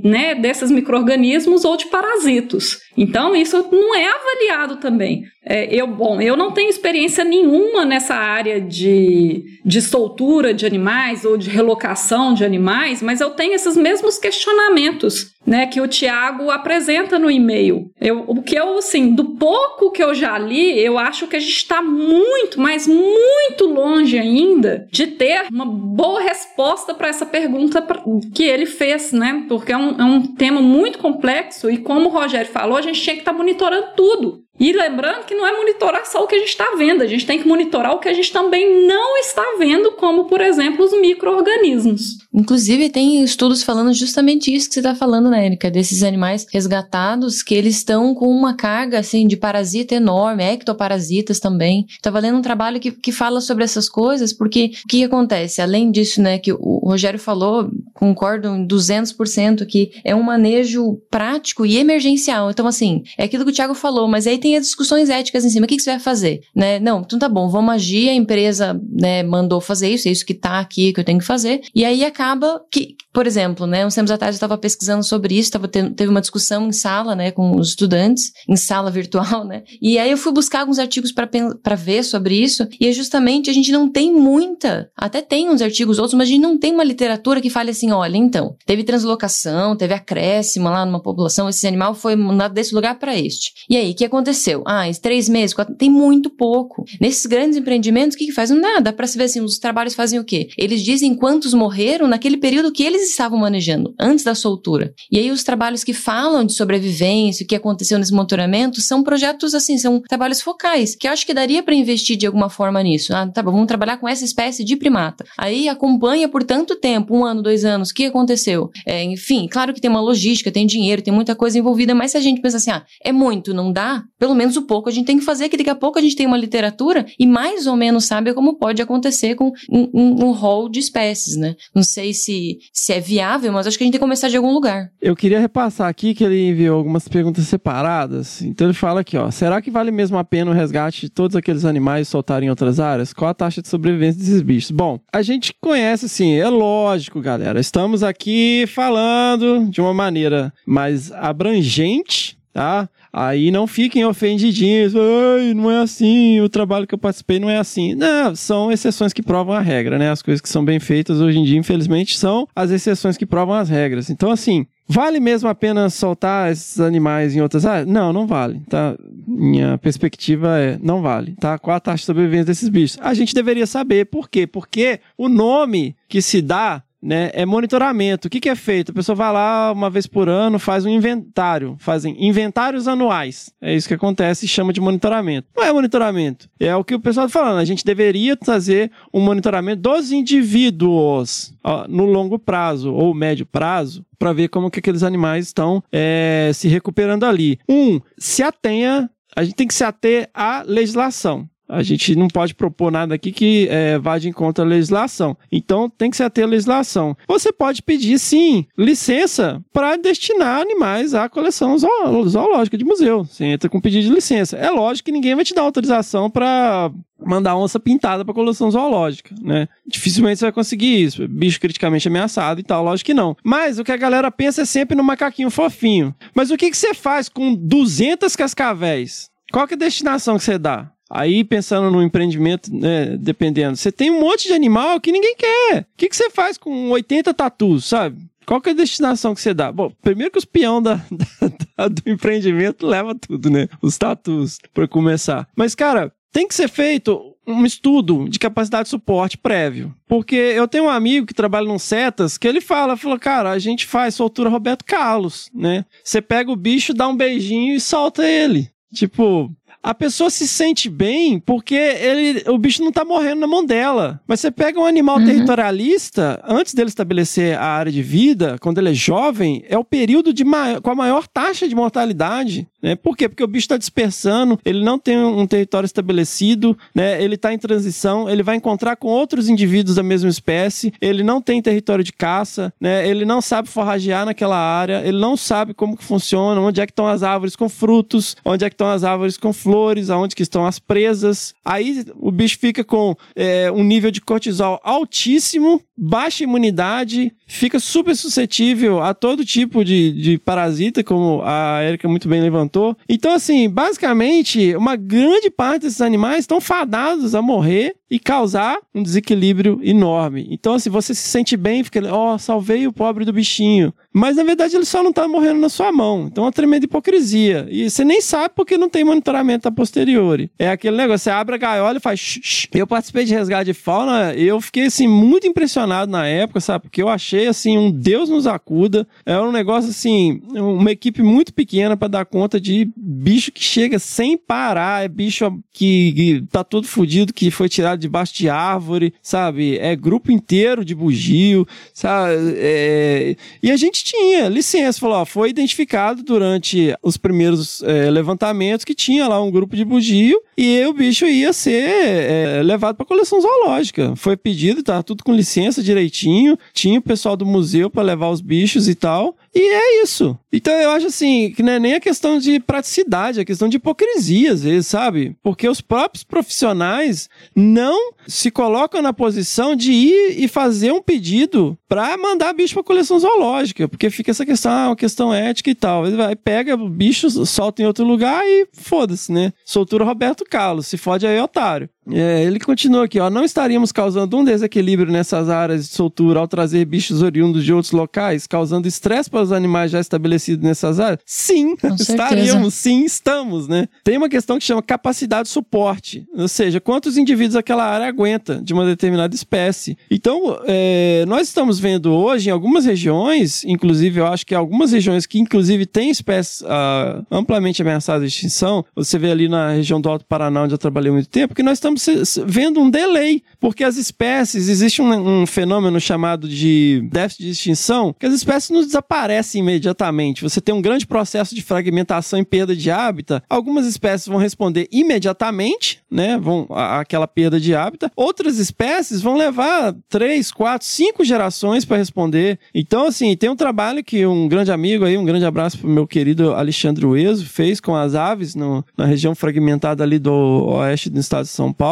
né, 0.04 0.36
desses 0.36 0.72
micro-organismos 0.72 1.64
ou 1.64 1.78
de 1.78 1.86
parasitos. 1.86 2.80
Então, 2.98 3.36
isso 3.36 3.68
não 3.72 3.96
é 3.96 4.08
avaliado 4.08 4.78
também. 4.78 5.24
É, 5.46 5.74
eu, 5.74 5.88
bom, 5.88 6.22
eu 6.22 6.36
não 6.36 6.52
tenho 6.52 6.70
experiência 6.70 7.24
nenhuma 7.24 7.86
nessa 7.86 8.16
área 8.16 8.62
de, 8.62 9.44
de 9.64 9.82
soltura 9.82 10.54
de 10.54 10.66
animais 10.66 11.26
ou 11.26 11.38
de 11.38 11.50
relocação 11.50 12.34
de 12.34 12.46
animais, 12.46 13.02
mas 13.02 13.22
eu 13.22 13.32
tenho 13.32 13.54
esses 13.54 13.76
mesmos 13.76 14.18
questionamentos 14.18 15.33
né, 15.46 15.68
que 15.68 15.82
o 15.82 15.88
Tiago 15.88 16.50
apresenta 16.50 17.20
no 17.20 17.30
e-mail. 17.30 17.92
Eu, 18.00 18.24
o 18.28 18.42
que 18.42 18.58
eu, 18.58 18.78
assim, 18.78 19.14
do 19.14 19.36
pouco 19.36 19.92
que 19.92 20.04
eu 20.04 20.14
já 20.14 20.38
li, 20.38 20.80
eu 20.80 20.98
acho 20.98 21.28
que 21.28 21.36
a 21.36 21.40
gente 21.40 21.56
está 21.56 21.82
muito, 21.82 22.60
mas 22.60 22.88
muito 22.88 23.66
longe 23.66 24.18
ainda 24.18 24.88
de 24.92 25.08
ter 25.08 25.48
uma 25.52 25.66
boa 25.66 26.22
resposta 26.22 26.94
para 26.94 27.10
essa 27.10 27.26
pergunta 27.26 27.86
que 28.34 28.44
ele 28.44 28.66
fez, 28.66 29.12
né? 29.12 29.46
Porque 29.48 29.72
é 29.72 29.78
um, 29.78 30.00
é 30.00 30.04
um 30.04 30.22
tema 30.36 30.62
muito 30.62 31.00
complexo 31.00 31.70
e, 31.70 31.78
como 31.78 32.10
o 32.10 32.12
Rogério 32.12 32.52
falou, 32.52 32.78
a 32.78 32.82
gente 32.82 33.02
tinha 33.02 33.16
que 33.16 33.22
estar 33.22 33.32
tá 33.32 33.38
monitorando 33.38 33.88
tudo. 33.96 34.43
E 34.60 34.72
lembrando 34.72 35.26
que 35.26 35.34
não 35.34 35.48
é 35.48 35.58
monitorar 35.58 36.06
só 36.06 36.24
o 36.24 36.28
que 36.28 36.36
a 36.36 36.40
gente 36.40 36.50
está 36.50 36.76
vendo, 36.78 37.02
a 37.02 37.08
gente 37.08 37.26
tem 37.26 37.42
que 37.42 37.48
monitorar 37.48 37.94
o 37.94 38.00
que 38.00 38.08
a 38.08 38.14
gente 38.14 38.32
também 38.32 38.88
não 38.88 39.18
está 39.18 39.44
vendo, 39.58 39.94
como, 39.94 40.26
por 40.26 40.42
exemplo, 40.42 40.86
os 40.86 40.92
micro-organismos. 41.00 42.20
Inclusive, 42.32 42.90
tem 42.90 43.24
estudos 43.24 43.64
falando 43.64 43.92
justamente 43.94 44.54
isso 44.54 44.68
que 44.68 44.76
você 44.76 44.80
está 44.80 44.94
falando, 44.94 45.30
né, 45.30 45.48
Erika? 45.48 45.72
Desses 45.72 46.04
animais 46.04 46.46
resgatados 46.52 47.42
que 47.42 47.56
eles 47.56 47.78
estão 47.78 48.14
com 48.14 48.28
uma 48.28 48.56
carga, 48.56 49.00
assim, 49.00 49.28
de 49.28 49.36
parasita 49.36 49.96
enorme, 49.96 50.44
ectoparasitas 50.44 51.40
também. 51.40 51.86
Estava 51.90 52.20
lendo 52.20 52.38
um 52.38 52.42
trabalho 52.42 52.80
que, 52.80 52.92
que 52.92 53.12
fala 53.12 53.42
sobre 53.42 53.64
essas 53.64 53.90
coisas, 53.90 54.34
porque 54.34 54.72
o 54.86 54.88
que 54.88 55.04
acontece? 55.04 55.62
Além 55.62 55.90
disso, 55.90 56.22
né, 56.22 56.38
que 56.38 56.54
o 56.54 56.80
Rogério 56.84 57.20
falou, 57.20 57.72
concordo 57.94 58.50
em 58.50 58.68
200%, 58.68 59.66
que 59.66 59.92
é 60.04 60.16
um 60.16 60.22
manejo 60.22 61.02
prático 61.10 61.66
e 61.66 61.78
emergencial. 61.78 62.52
Então, 62.52 62.68
assim, 62.68 63.04
é 63.18 63.24
aquilo 63.24 63.46
que 63.46 63.52
o 63.52 63.54
Thiago 63.54 63.74
falou, 63.74 64.08
mas 64.08 64.28
aí 64.28 64.43
tem 64.44 64.58
as 64.58 64.66
discussões 64.66 65.10
éticas 65.10 65.46
em 65.46 65.50
cima. 65.50 65.66
O 65.66 65.70
que, 65.70 65.78
que 65.78 65.84
você 65.84 65.92
vai 65.92 66.00
fazer? 66.02 66.42
Né? 66.54 66.78
Não, 66.78 67.00
então 67.00 67.18
tá 67.18 67.30
bom, 67.30 67.48
vamos 67.48 67.74
agir, 67.74 68.10
a 68.10 68.14
empresa 68.14 68.78
né, 68.92 69.24
mandou 69.24 69.62
fazer 69.62 69.88
isso, 69.88 70.10
é 70.10 70.12
isso 70.12 70.26
que 70.26 70.34
tá 70.34 70.60
aqui 70.60 70.92
que 70.92 71.00
eu 71.00 71.04
tenho 71.06 71.20
que 71.20 71.26
fazer. 71.26 71.62
E 71.74 71.86
aí 71.86 72.04
acaba 72.04 72.62
que, 72.70 72.98
por 73.14 73.28
exemplo, 73.28 73.68
né, 73.68 73.86
uns 73.86 73.94
tempos 73.94 74.12
atrás 74.12 74.34
eu 74.34 74.38
estava 74.38 74.58
pesquisando 74.58 75.04
sobre 75.04 75.38
isso, 75.38 75.52
tava 75.52 75.68
tendo, 75.68 75.94
teve 75.94 76.10
uma 76.10 76.22
discussão 76.22 76.68
em 76.68 76.72
sala, 76.72 77.16
né, 77.16 77.32
com 77.32 77.56
os 77.56 77.70
estudantes, 77.70 78.32
em 78.50 78.56
sala 78.56 78.90
virtual, 78.92 79.46
né? 79.46 79.64
E 79.82 80.00
aí 80.00 80.10
eu 80.10 80.18
fui 80.18 80.32
buscar 80.32 80.62
alguns 80.62 80.80
artigos 80.80 81.12
para 81.12 81.76
ver 81.76 82.04
sobre 82.04 82.36
isso, 82.36 82.68
e 82.80 82.88
é 82.88 82.92
justamente 82.92 83.50
a 83.50 83.54
gente 83.54 83.72
não 83.72 83.90
tem 83.90 84.12
muita, 84.12 84.90
até 84.98 85.22
tem 85.22 85.50
uns 85.50 85.62
artigos 85.62 86.00
outros, 86.00 86.16
mas 86.16 86.28
a 86.28 86.32
gente 86.32 86.42
não 86.42 86.58
tem 86.58 86.74
uma 86.74 86.84
literatura 86.84 87.40
que 87.40 87.50
fale 87.50 87.72
assim, 87.72 87.92
olha, 87.92 88.18
então, 88.18 88.56
teve 88.66 88.84
translocação, 88.84 89.76
teve 89.76 89.94
acréscimo 89.94 90.70
lá 90.70 90.86
numa 90.86 91.02
população, 91.02 91.48
esse 91.48 91.68
animal 91.68 91.94
foi 91.94 92.16
mandado 92.16 92.54
desse 92.54 92.74
lugar 92.74 92.98
para 92.98 93.16
este. 93.16 93.52
E 93.70 93.78
aí, 93.78 93.92
o 93.92 93.96
que 93.96 94.06
aconteceu? 94.06 94.64
Ah, 94.66 94.88
em 94.88 94.94
três 94.94 95.30
meses, 95.30 95.54
quatro, 95.54 95.76
tem 95.76 95.90
muito 95.90 96.30
pouco. 96.30 96.84
Nesses 97.00 97.26
grandes 97.26 97.58
empreendimentos, 97.58 98.16
o 98.16 98.18
que, 98.18 98.26
que 98.26 98.32
faz? 98.32 98.50
Nada. 98.50 98.94
Para 98.94 99.06
se 99.06 99.18
ver 99.18 99.26
assim, 99.26 99.42
os 99.42 99.58
trabalhos 99.58 99.94
fazem 99.94 100.20
o 100.20 100.24
quê? 100.24 100.50
Eles 100.58 100.82
dizem 100.82 101.16
quantos 101.16 101.54
morreram 101.54 102.08
naquele 102.08 102.38
período 102.38 102.72
que 102.72 102.84
eles 102.84 103.03
estavam 103.10 103.40
manejando, 103.40 103.94
antes 104.00 104.24
da 104.24 104.36
soltura. 104.36 104.94
E 105.12 105.18
aí 105.18 105.32
os 105.32 105.44
trabalhos 105.44 105.84
que 105.84 105.94
falam 105.94 106.44
de 106.44 106.54
sobrevivência, 106.54 107.44
o 107.44 107.48
que 107.48 107.56
aconteceu 107.56 107.98
nesse 107.98 108.14
monitoramento, 108.14 108.82
são 108.82 109.04
projetos 109.04 109.54
assim, 109.54 109.78
são 109.78 110.02
trabalhos 110.02 110.42
focais, 110.42 110.96
que 110.96 111.08
eu 111.08 111.12
acho 111.12 111.26
que 111.26 111.34
daria 111.34 111.64
para 111.64 111.76
investir 111.76 112.18
de 112.18 112.26
alguma 112.26 112.50
forma 112.50 112.82
nisso. 112.82 113.14
Ah, 113.14 113.28
tá 113.28 113.42
bom, 113.42 113.52
vamos 113.52 113.68
trabalhar 113.68 113.98
com 113.98 114.08
essa 114.08 114.26
espécie 114.26 114.64
de 114.64 114.76
primata. 114.76 115.26
Aí 115.38 115.68
acompanha 115.68 116.28
por 116.28 116.44
tanto 116.44 116.76
tempo, 116.76 117.16
um 117.16 117.26
ano, 117.26 117.42
dois 117.42 117.66
anos, 117.66 117.90
o 117.90 117.94
que 117.94 118.06
aconteceu? 118.06 118.70
É, 118.86 119.04
enfim, 119.04 119.48
claro 119.50 119.74
que 119.74 119.82
tem 119.82 119.90
uma 119.90 120.02
logística, 120.02 120.52
tem 120.52 120.66
dinheiro, 120.66 121.02
tem 121.02 121.14
muita 121.14 121.36
coisa 121.36 121.58
envolvida, 121.58 121.94
mas 121.94 122.12
se 122.12 122.18
a 122.18 122.22
gente 122.22 122.42
pensa 122.42 122.58
assim, 122.58 122.72
ah, 122.72 122.86
é 123.04 123.12
muito, 123.12 123.54
não 123.54 123.72
dá, 123.72 124.04
pelo 124.20 124.36
menos 124.36 124.56
o 124.58 124.64
pouco 124.64 124.90
a 124.90 124.92
gente 124.92 125.06
tem 125.06 125.18
que 125.18 125.26
fazer, 125.26 125.50
que 125.50 125.58
daqui 125.58 125.70
a 125.70 125.76
pouco 125.76 126.00
a 126.00 126.02
gente 126.02 126.16
tem 126.16 126.26
uma 126.26 126.38
literatura 126.38 127.06
e 127.20 127.26
mais 127.26 127.68
ou 127.68 127.76
menos 127.76 128.06
sabe 128.06 128.34
como 128.34 128.58
pode 128.58 128.82
acontecer 128.82 129.36
com 129.36 129.52
um, 129.70 129.90
um, 129.94 130.26
um 130.26 130.32
rol 130.32 130.70
de 130.70 130.80
espécies, 130.80 131.36
né? 131.36 131.56
Não 131.74 131.84
sei 131.84 132.14
se, 132.14 132.58
se 132.72 132.93
é 132.94 133.00
viável, 133.00 133.52
mas 133.52 133.66
acho 133.66 133.78
que 133.78 133.84
a 133.84 133.86
gente 133.86 133.94
tem 133.94 134.00
que 134.00 134.04
começar 134.04 134.30
de 134.30 134.38
algum 134.38 134.54
lugar. 134.54 134.92
Eu 135.02 135.16
queria 135.16 135.40
repassar 135.40 135.90
aqui 135.90 136.14
que 136.14 136.24
ele 136.24 136.50
enviou 136.50 136.78
algumas 136.78 137.08
perguntas 137.08 137.48
separadas. 137.48 138.42
Então 138.42 138.68
ele 138.68 138.74
fala 138.74 139.02
aqui, 139.02 139.18
ó. 139.18 139.32
Será 139.32 139.62
que 139.62 139.72
vale 139.72 139.90
mesmo 139.90 140.18
a 140.18 140.24
pena 140.24 140.52
o 140.52 140.54
resgate 140.54 141.02
de 141.02 141.10
todos 141.10 141.36
aqueles 141.36 141.66
animais 141.66 142.08
soltarem 142.08 142.48
em 142.48 142.50
outras 142.50 142.80
áreas? 142.80 143.12
Qual 143.12 143.30
a 143.30 143.34
taxa 143.34 143.62
de 143.62 143.68
sobrevivência 143.68 144.20
desses 144.20 144.42
bichos? 144.42 144.70
Bom, 144.70 145.00
a 145.12 145.22
gente 145.24 145.54
conhece, 145.60 146.06
assim, 146.06 146.34
é 146.36 146.48
lógico, 146.48 147.20
galera. 147.20 147.60
Estamos 147.60 148.04
aqui 148.04 148.66
falando 148.68 149.66
de 149.70 149.82
uma 149.82 149.94
maneira 149.94 150.54
mais 150.66 151.12
abrangente, 151.12 152.38
tá? 152.54 152.88
Aí 153.14 153.52
não 153.52 153.68
fiquem 153.68 154.04
ofendidinhos, 154.04 154.94
ai, 154.96 155.54
não 155.54 155.70
é 155.70 155.82
assim, 155.82 156.42
o 156.42 156.50
trabalho 156.50 156.88
que 156.88 156.96
eu 156.96 156.98
participei 156.98 157.40
não 157.40 157.48
é 157.48 157.58
assim. 157.58 157.94
Não, 157.94 158.36
são 158.36 158.72
exceções 158.72 159.14
que 159.14 159.22
provam 159.22 159.54
a 159.54 159.62
regra, 159.62 160.00
né? 160.00 160.10
As 160.10 160.24
coisas 160.24 160.42
que 160.42 160.50
são 160.50 160.66
bem 160.66 160.80
feitas 160.80 161.22
hoje 161.22 161.38
em 161.38 161.44
dia, 161.44 161.60
infelizmente, 161.60 162.18
são 162.18 162.48
as 162.56 162.72
exceções 162.72 163.16
que 163.16 163.26
provam 163.26 163.54
as 163.54 163.70
regras. 163.70 164.10
Então, 164.10 164.32
assim, 164.32 164.66
Vale 164.86 165.20
mesmo 165.20 165.48
a 165.48 165.56
pena 165.56 165.90
soltar 165.90 166.52
esses 166.52 166.80
animais 166.80 167.36
em 167.36 167.42
outras 167.42 167.66
áreas? 167.66 167.88
Não, 167.88 168.12
não 168.12 168.28
vale, 168.28 168.62
tá? 168.70 168.96
Minha 169.26 169.78
perspectiva 169.78 170.60
é, 170.60 170.78
não 170.82 171.02
vale, 171.02 171.36
tá? 171.40 171.58
Qual 171.58 171.76
a 171.76 171.80
taxa 171.80 172.02
de 172.02 172.06
sobrevivência 172.06 172.46
desses 172.46 172.68
bichos? 172.68 172.98
A 173.02 173.14
gente 173.14 173.34
deveria 173.34 173.66
saber, 173.66 174.06
por 174.08 174.30
quê? 174.30 174.46
Porque 174.46 175.00
o 175.18 175.30
nome 175.30 175.96
que 176.10 176.22
se 176.22 176.42
dá 176.42 176.84
né, 177.04 177.30
é 177.34 177.46
monitoramento. 177.46 178.28
O 178.28 178.32
que, 178.32 178.40
que 178.40 178.50
é 178.50 178.56
feito? 178.56 178.92
A 178.92 178.96
pessoa 178.96 179.16
vai 179.16 179.34
lá 179.34 179.72
uma 179.72 179.90
vez 179.90 180.08
por 180.08 180.30
ano, 180.30 180.58
faz 180.58 180.86
um 180.86 180.90
inventário, 180.90 181.76
fazem 181.80 182.16
inventários 182.26 182.88
anuais. 182.88 183.52
É 183.62 183.76
isso 183.76 183.88
que 183.88 183.94
acontece 183.94 184.46
e 184.46 184.48
chama 184.48 184.72
de 184.72 184.80
monitoramento. 184.80 185.48
Não 185.56 185.64
é 185.64 185.72
monitoramento, 185.72 186.50
é 186.60 186.74
o 186.76 186.84
que 186.84 186.96
o 186.96 187.00
pessoal 187.00 187.28
está 187.28 187.40
falando. 187.40 187.60
A 187.60 187.66
gente 187.66 187.84
deveria 187.84 188.38
fazer 188.44 188.90
um 189.14 189.20
monitoramento 189.20 189.82
dos 189.82 190.12
indivíduos 190.12 191.54
ó, 191.64 191.86
no 191.88 192.06
longo 192.06 192.40
prazo 192.40 192.94
ou 192.94 193.14
médio 193.14 193.46
prazo 193.46 194.06
para 194.18 194.32
ver 194.32 194.48
como 194.48 194.72
que 194.72 194.80
aqueles 194.80 195.04
animais 195.04 195.48
estão 195.48 195.84
é, 195.92 196.52
se 196.54 196.70
recuperando 196.70 197.26
ali. 197.26 197.60
Um, 197.68 198.00
se 198.18 198.42
atenha 198.42 199.10
a 199.36 199.44
gente 199.44 199.56
tem 199.56 199.68
que 199.68 199.74
se 199.74 199.84
ater 199.84 200.30
à 200.34 200.64
legislação. 200.66 201.50
A 201.74 201.84
gente 201.84 202.16
não 202.16 202.28
pode 202.28 202.54
propor 202.54 202.92
nada 202.92 203.16
aqui 203.16 203.32
que 203.32 203.68
é, 203.70 203.98
vá 203.98 204.18
de 204.18 204.30
encontro 204.30 204.64
à 204.64 204.68
legislação. 204.68 205.36
Então 205.52 205.90
tem 205.90 206.10
que 206.10 206.18
ser 206.18 206.24
até 206.24 206.44
a 206.44 206.48
legislação. 206.48 207.16
Você 207.28 207.52
pode 207.52 207.82
pedir, 207.82 208.20
sim, 208.20 208.66
licença 208.78 209.62
para 209.72 209.96
destinar 209.98 210.62
animais 210.62 211.14
à 211.14 211.28
coleção 211.28 211.78
zoológica 211.78 212.78
de 212.78 212.86
museu. 212.86 213.24
Você 213.24 213.46
entra 213.46 213.70
com 213.70 213.82
pedido 213.82 214.08
de 214.08 214.14
licença. 214.14 214.58
É 214.58 214.70
lógico 214.70 215.06
que 215.08 215.12
ninguém 215.12 215.36
vai 215.36 215.44
te 215.44 215.54
dar 215.54 215.62
autorização 215.62 216.30
para 216.30 216.92
mandar 217.26 217.56
onça 217.56 217.80
pintada 217.80 218.24
para 218.24 218.34
coleção 218.34 218.70
zoológica, 218.70 219.34
né? 219.42 219.68
Dificilmente 219.88 220.40
você 220.40 220.46
vai 220.46 220.52
conseguir 220.52 221.04
isso. 221.04 221.28
Bicho 221.28 221.60
criticamente 221.60 222.08
ameaçado 222.08 222.60
e 222.60 222.64
tal, 222.64 222.84
lógico 222.84 223.08
que 223.08 223.14
não. 223.14 223.36
Mas 223.44 223.80
o 223.80 223.84
que 223.84 223.92
a 223.92 223.98
galera 223.98 224.30
pensa 224.30 224.62
é 224.64 224.66
sempre 224.66 224.96
no 224.96 225.04
macaquinho 225.04 225.50
fofinho. 225.50 226.14
Mas 226.36 226.52
o 226.52 226.58
que, 226.58 226.70
que 226.70 226.78
você 226.78 226.94
faz 226.94 227.30
com 227.30 227.54
200 227.56 228.36
cascavéis? 228.36 229.30
Qual 229.52 229.68
que 229.68 229.74
é 229.74 229.78
a 229.78 229.80
destinação 229.80 230.38
que 230.38 230.44
você 230.44 230.58
dá? 230.58 230.93
Aí, 231.16 231.44
pensando 231.44 231.92
no 231.92 232.02
empreendimento, 232.02 232.76
né, 232.76 233.16
dependendo, 233.18 233.78
você 233.78 233.92
tem 233.92 234.10
um 234.10 234.20
monte 234.20 234.48
de 234.48 234.54
animal 234.54 235.00
que 235.00 235.12
ninguém 235.12 235.36
quer. 235.36 235.82
O 235.82 235.86
que, 235.96 236.10
que 236.10 236.16
você 236.16 236.28
faz 236.32 236.58
com 236.58 236.90
80 236.90 237.32
tatus, 237.36 237.86
sabe? 237.86 238.18
Qual 238.48 238.60
que 238.60 238.70
é 238.70 238.72
a 238.72 238.76
destinação 238.76 239.36
que 239.36 239.42
você 239.42 239.54
dá? 239.54 239.72
Bom, 239.72 239.92
primeiro 240.02 240.32
que 240.32 240.40
os 240.40 240.46
peão 240.46 240.82
da, 240.82 240.96
da, 241.78 241.88
do 241.88 242.02
empreendimento 242.10 242.86
leva 242.88 243.14
tudo, 243.14 243.52
né? 243.52 243.68
Os 243.80 243.96
tatus, 243.96 244.58
para 244.74 244.88
começar. 244.88 245.48
Mas, 245.56 245.76
cara, 245.76 246.12
tem 246.32 246.48
que 246.48 246.56
ser 246.56 246.68
feito 246.68 247.34
um 247.46 247.64
estudo 247.64 248.28
de 248.28 248.40
capacidade 248.40 248.86
de 248.86 248.90
suporte 248.90 249.38
prévio. 249.38 249.94
Porque 250.08 250.36
eu 250.36 250.68
tenho 250.68 250.86
um 250.86 250.90
amigo 250.90 251.28
que 251.28 251.34
trabalha 251.34 251.68
num 251.68 251.78
Cetas 251.78 252.40
que 252.40 252.48
ele 252.48 252.60
fala, 252.60 252.98
falou, 252.98 253.20
cara, 253.20 253.52
a 253.52 253.60
gente 253.60 253.86
faz 253.86 254.16
soltura 254.16 254.50
Roberto 254.50 254.84
Carlos, 254.84 255.50
né? 255.54 255.86
Você 256.04 256.22
pega 256.22 256.52
o 256.52 256.56
bicho, 256.56 256.94
dá 256.94 257.08
um 257.08 257.16
beijinho 257.16 257.76
e 257.76 257.80
solta 257.80 258.28
ele. 258.28 258.70
Tipo, 258.94 259.52
a 259.84 259.94
pessoa 259.94 260.30
se 260.30 260.48
sente 260.48 260.90
bem 260.90 261.40
porque 261.40 261.76
ele, 261.76 262.44
o 262.50 262.58
bicho 262.58 262.82
não 262.82 262.92
tá 262.92 263.04
morrendo 263.04 263.42
na 263.42 263.48
mão 263.48 263.66
dela. 263.66 264.22
Mas 264.26 264.40
você 264.40 264.50
pega 264.50 264.80
um 264.80 264.86
animal 264.86 265.20
uhum. 265.20 265.26
territorialista, 265.26 266.42
antes 266.48 266.74
dele 266.74 266.88
estabelecer 266.88 267.58
a 267.58 267.66
área 267.66 267.92
de 267.92 268.02
vida, 268.02 268.58
quando 268.62 268.78
ele 268.78 268.92
é 268.92 268.94
jovem, 268.94 269.64
é 269.68 269.78
o 269.78 269.84
período 269.84 270.34
de 270.34 270.46
com 270.82 270.90
a 270.92 270.96
maior 270.96 271.28
taxa 271.28 271.68
de 271.68 271.76
mortalidade. 271.76 272.68
Né? 272.84 272.96
Por 272.96 273.16
quê? 273.16 273.30
Porque 273.30 273.44
o 273.44 273.48
bicho 273.48 273.64
está 273.64 273.78
dispersando, 273.78 274.60
ele 274.66 274.84
não 274.84 275.00
tem 275.00 275.18
um 275.18 275.48
território 275.48 275.86
estabelecido, 275.86 276.78
né? 276.94 277.24
ele 277.24 277.36
está 277.36 277.54
em 277.54 277.58
transição, 277.58 278.30
ele 278.30 278.44
vai 278.44 278.58
encontrar 278.58 278.98
com 278.98 279.08
outros 279.08 279.48
indivíduos 279.48 279.96
da 279.96 280.04
mesma 280.04 280.30
espécie, 280.30 280.94
ele 281.00 281.24
não 281.24 281.42
tem 281.42 281.62
território 281.62 282.04
de 282.04 282.12
caça, 282.12 282.74
né? 282.82 283.08
ele 283.08 283.24
não 283.24 283.42
sabe 283.42 283.70
forragear 283.70 284.26
naquela 284.26 284.58
área, 284.58 285.02
ele 285.06 285.18
não 285.18 285.38
sabe 285.38 285.74
como 285.74 285.96
que 285.96 286.04
funciona, 286.04 286.60
onde 286.60 286.82
é 286.82 286.86
que 286.86 286.92
estão 286.92 287.08
as 287.08 287.24
árvores 287.24 287.56
com 287.56 287.70
frutos, 287.70 288.36
onde 288.44 288.66
é 288.66 288.70
que 288.70 288.74
estão 288.74 288.90
as 288.90 289.06
árvores 289.06 289.38
com 289.38 289.54
flores 289.54 290.10
aonde 290.10 290.36
que 290.36 290.44
estão 290.44 290.66
as 290.66 290.78
presas. 290.78 291.56
Aí 291.64 292.06
o 292.18 292.32
bicho 292.32 292.60
fica 292.60 292.84
com 292.84 293.16
é, 293.36 293.72
um 293.72 293.84
nível 293.84 294.12
de 294.12 294.20
cortisol 294.20 294.82
altíssimo, 294.84 295.82
baixa 295.96 296.44
imunidade, 296.44 297.32
fica 297.54 297.80
super 297.80 298.16
suscetível 298.16 299.02
a 299.02 299.14
todo 299.14 299.46
tipo 299.46 299.86
de, 299.86 300.12
de 300.12 300.38
parasita, 300.40 301.04
como 301.04 301.42
a 301.46 301.84
Erika 301.84 302.08
muito 302.08 302.28
bem 302.28 302.42
levantou. 302.42 302.98
Então, 303.08 303.32
assim, 303.32 303.70
basicamente, 303.70 304.76
uma 304.76 304.96
grande 304.96 305.52
parte 305.52 305.84
desses 305.84 306.02
animais 306.02 306.40
estão 306.40 306.60
fadados 306.60 307.36
a 307.36 307.42
morrer 307.42 307.96
e 308.10 308.20
causar 308.20 308.78
um 308.94 309.02
desequilíbrio 309.02 309.80
enorme. 309.82 310.48
Então, 310.52 310.76
assim, 310.76 310.90
você 310.90 311.16
se 311.16 311.28
sente 311.28 311.58
bem, 311.58 311.84
fica, 311.84 312.02
ó, 312.14 312.36
oh, 312.36 312.38
salvei 312.38 312.86
o 312.86 312.94
pobre 312.94 313.26
do 313.26 313.34
bichinho. 313.34 313.94
Mas, 314.14 314.36
na 314.36 314.44
verdade, 314.44 314.76
ele 314.76 314.86
só 314.86 315.02
não 315.02 315.12
tá 315.12 315.28
morrendo 315.28 315.60
na 315.60 315.70
sua 315.70 315.92
mão. 315.92 316.28
Então, 316.28 316.44
é 316.44 316.48
uma 316.48 316.54
tremenda 316.54 316.86
hipocrisia. 316.86 317.66
E 317.70 317.90
você 317.90 318.06
nem 318.06 318.22
sabe 318.22 318.54
porque 318.56 318.78
não 318.78 318.88
tem 318.88 319.04
monitoramento 319.04 319.68
a 319.68 319.72
posteriori. 319.72 320.52
É 320.60 320.70
aquele 320.70 320.96
negócio, 320.96 321.24
você 321.24 321.32
abre 321.32 321.56
a 321.56 321.58
gaiola 321.58 321.98
e 321.98 322.02
faz... 322.02 322.20
Shh, 322.20 322.68
Eu 322.74 322.86
participei 322.86 323.26
de 323.26 323.34
resgate 323.34 323.66
de 323.66 323.74
fauna, 323.74 324.34
eu 324.36 324.62
fiquei, 324.62 324.86
assim, 324.86 325.08
muito 325.08 325.48
impressionado 325.48 326.12
na 326.12 326.28
época, 326.28 326.60
sabe? 326.60 326.84
Porque 326.84 327.02
eu 327.02 327.10
achei, 327.10 327.48
assim, 327.48 327.78
um 327.78 327.90
Deus 327.90 328.30
nos 328.30 328.46
acuda. 328.46 329.08
É 329.26 329.40
um 329.40 329.52
negócio, 329.52 329.90
assim, 329.90 330.42
uma 330.52 330.92
equipe 330.92 331.24
muito 331.24 331.52
pequena 331.52 331.98
para 331.98 332.08
dar 332.08 332.26
conta 332.26 332.60
de 332.60 332.88
bicho 332.96 333.52
que 333.52 333.64
chega 333.64 333.98
sem 333.98 334.38
parar. 334.38 335.04
É 335.04 335.08
bicho 335.08 335.46
que, 335.72 336.14
que 336.14 336.44
tá 336.52 336.64
todo 336.64 336.88
fudido, 336.88 337.34
que 337.34 337.50
foi 337.50 337.68
tirado 337.68 338.03
debaixo 338.04 338.34
de 338.36 338.50
árvore, 338.50 339.14
sabe? 339.22 339.78
É 339.80 339.96
grupo 339.96 340.32
inteiro 340.32 340.86
de 340.86 340.94
bugio, 340.94 341.68
sabe? 341.94 342.36
É... 342.58 343.36
E 343.62 343.72
a 343.72 343.78
gente 343.78 344.04
tinha 344.04 344.48
licença, 344.48 345.00
falou, 345.00 345.18
ó, 345.18 345.26
foi 345.26 345.50
identificado 345.50 346.22
durante 346.24 346.96
os 347.02 347.18
primeiros 347.18 347.82
é, 347.84 348.10
levantamentos 348.12 348.86
que 348.86 348.94
tinha 348.94 349.28
lá 349.28 349.42
um 349.42 349.50
grupo 349.52 349.76
de 349.76 349.84
bugio 349.84 350.40
e 350.58 350.86
o 350.86 350.94
bicho 350.94 351.26
ia 351.26 351.52
ser 351.52 351.90
é, 351.90 352.62
levado 352.64 352.96
para 352.96 353.06
coleção 353.06 353.42
zoológica. 353.42 354.16
Foi 354.16 354.38
pedido, 354.38 354.84
tá 354.84 355.02
tudo 355.02 355.24
com 355.24 355.34
licença 355.34 355.82
direitinho, 355.82 356.58
tinha 356.74 357.00
o 357.00 357.02
pessoal 357.02 357.36
do 357.36 357.46
museu 357.46 357.90
para 357.90 358.04
levar 358.04 358.30
os 358.30 358.42
bichos 358.42 358.88
e 358.88 358.96
tal. 358.96 359.36
E 359.56 359.60
é 359.60 360.04
isso. 360.04 360.38
Então 360.52 360.74
eu 360.74 360.90
acho 360.92 361.08
assim, 361.08 361.52
que 361.52 361.62
não 361.62 361.74
é 361.74 361.80
nem 361.80 361.94
a 361.94 362.00
questão 362.00 362.40
de 362.40 362.60
praticidade, 362.60 363.40
é 363.40 363.46
questão 363.46 363.70
de 363.70 363.78
hipocrisia, 363.78 364.52
às 364.54 364.64
vezes, 364.64 364.88
sabe? 364.88 365.36
Porque 365.44 365.70
os 365.70 365.80
próprios 365.80 366.24
profissionais 366.24 367.30
não 367.56 368.14
se 368.28 368.50
colocam 368.50 369.02
na 369.02 369.14
posição 369.14 369.76
de 369.76 369.92
ir 369.92 370.44
e 370.44 370.48
fazer 370.48 370.92
um 370.92 371.02
pedido 371.02 371.78
para 371.88 372.18
mandar 372.18 372.54
bicho 372.54 372.74
para 372.74 372.84
coleção 372.84 373.20
zoológica, 373.20 373.88
porque 373.88 374.10
fica 374.10 374.32
essa 374.32 374.46
questão, 374.46 374.72
ah, 374.72 374.88
uma 374.90 374.96
questão 374.96 375.34
ética 375.34 375.70
e 375.70 375.76
tal. 375.76 376.08
Ele 376.08 376.16
vai, 376.16 376.36
pega 376.36 376.76
o 376.76 376.90
bicho, 376.90 377.30
solta 377.46 377.82
em 377.82 377.86
outro 377.86 378.06
lugar 378.06 378.44
e 378.46 378.68
foda-se, 378.74 379.32
né? 379.32 379.54
Soltura 379.64 380.04
Roberto 380.04 380.44
Carlos, 380.50 380.88
se 380.88 380.98
fode 380.98 381.28
aí, 381.28 381.40
otário. 381.40 381.90
É, 382.12 382.44
ele 382.44 382.60
continua 382.60 383.06
aqui, 383.06 383.20
ó. 383.20 383.30
Não 383.30 383.44
estaríamos 383.44 383.92
causando 383.92 384.38
um 384.38 384.44
desequilíbrio 384.44 385.12
nessas 385.12 385.50
áreas 385.50 385.88
de 385.88 385.96
soltura 385.96 386.40
ao 386.40 386.48
trazer 386.48 386.86
bichos 386.86 387.22
oriundos 387.22 387.64
de 387.64 387.74
outros 387.74 387.92
locais, 387.92 388.46
causando 388.46 388.88
estresse 388.88 389.30
para 389.30 389.42
os 389.42 389.52
animais 389.52 389.92
já 389.92 390.00
estabelecidos 390.00 390.64
nessas 390.64 391.00
áreas? 391.00 391.20
Sim, 391.26 391.76
estaríamos, 392.00 392.74
sim, 392.74 393.06
estamos, 393.06 393.68
né? 393.68 393.88
Tem 394.04 394.18
uma 394.18 394.30
questão 394.30 394.58
que 394.58 394.66
chama 394.66 394.82
capacidade 394.82 395.48
de 395.48 395.54
suporte, 395.54 396.26
ou 396.36 396.48
seja, 396.48 396.80
quantos 396.82 397.18
indivíduos 397.18 397.56
aquela 397.56 397.86
área 397.86 398.08
aguenta 398.08 398.62
de 398.62 398.74
uma 398.74 398.86
determinada 398.86 399.34
espécie. 399.34 399.98
Então, 400.10 400.60
é, 400.66 401.24
nós 401.28 401.48
estamos 401.48 401.80
vendo 401.80 402.12
hoje 402.12 402.50
em 402.50 402.52
algumas 402.52 402.86
regiões, 402.86 403.64
inclusive 403.64 404.20
eu 404.20 404.28
acho 404.28 404.46
que 404.46 404.56
algumas 404.56 404.92
regiões 404.92 405.26
que 405.26 405.40
inclusive 405.40 405.86
têm 405.86 406.10
espécies 406.10 406.62
uh, 406.62 407.26
amplamente 407.32 407.82
ameaçadas 407.82 408.24
de 408.24 408.36
extinção, 408.36 408.84
você 408.96 409.18
vê 409.18 409.32
ali 409.32 409.48
na 409.48 409.72
região 409.72 410.02
do 410.02 410.10
Alto 410.10 410.26
Paraná, 410.26 410.64
onde 410.64 410.74
eu 410.74 410.78
trabalhei 410.78 411.12
muito 411.12 411.30
tempo, 411.30 411.56
que 411.56 411.64
nós 411.64 411.78
estamos 411.78 411.93
estamos 411.96 412.40
vendo 412.46 412.80
um 412.80 412.90
delay, 412.90 413.42
porque 413.60 413.84
as 413.84 413.98
espécies, 413.98 414.70
existe 414.70 415.02
um, 415.02 415.42
um, 415.42 415.46
fenômeno 415.46 416.00
chamado 416.00 416.48
de 416.48 417.08
déficit 417.12 417.44
de 417.44 417.50
extinção, 417.52 418.16
que 418.18 418.26
as 418.26 418.34
espécies 418.34 418.70
não 418.70 418.82
desaparecem 418.82 419.14
aparece 419.24 419.58
imediatamente. 419.58 420.42
Você 420.42 420.60
tem 420.60 420.74
um 420.74 420.82
grande 420.82 421.06
processo 421.06 421.56
de 421.56 421.62
fragmentação 421.62 422.40
e 422.40 422.46
perda 422.46 422.76
de 422.76 422.90
hábitat. 422.92 423.44
Algumas 423.50 423.86
espécies 423.86 424.28
vão 424.28 424.38
responder 424.38 424.88
imediatamente, 424.92 426.02
né? 426.10 426.38
Vão 426.38 426.68
aquela 426.70 427.28
perda 427.28 427.60
de 427.60 427.76
hábitat. 427.76 428.12
Outras 428.16 428.58
espécies 428.58 429.22
vão 429.22 429.38
levar 429.38 429.96
três, 430.10 430.52
quatro, 430.52 430.88
cinco 430.88 431.24
gerações 431.24 431.86
para 431.86 431.98
responder. 431.98 432.60
Então, 432.74 433.06
assim, 433.08 433.36
tem 433.38 433.50
um 433.50 433.56
trabalho 433.56 434.04
que 434.04 434.26
um 434.26 434.48
grande 434.48 434.72
amigo 434.72 435.06
aí, 435.06 435.18
um 435.18 435.26
grande 435.26 435.46
abraço 435.46 435.78
pro 435.78 435.90
meu 435.90 436.08
querido 436.08 436.54
Alexandre 436.54 437.06
Ueso, 437.06 437.46
fez 437.46 437.80
com 437.80 437.96
as 437.96 438.16
aves 438.16 438.56
no, 438.56 438.84
na 438.98 439.06
região 439.06 439.36
fragmentada 439.36 440.04
ali 440.04 440.20
do 440.20 440.66
oeste 440.68 441.10
do 441.10 441.20
estado 441.20 441.44
de 441.44 441.52
São 441.52 441.72
Paulo 441.72 441.83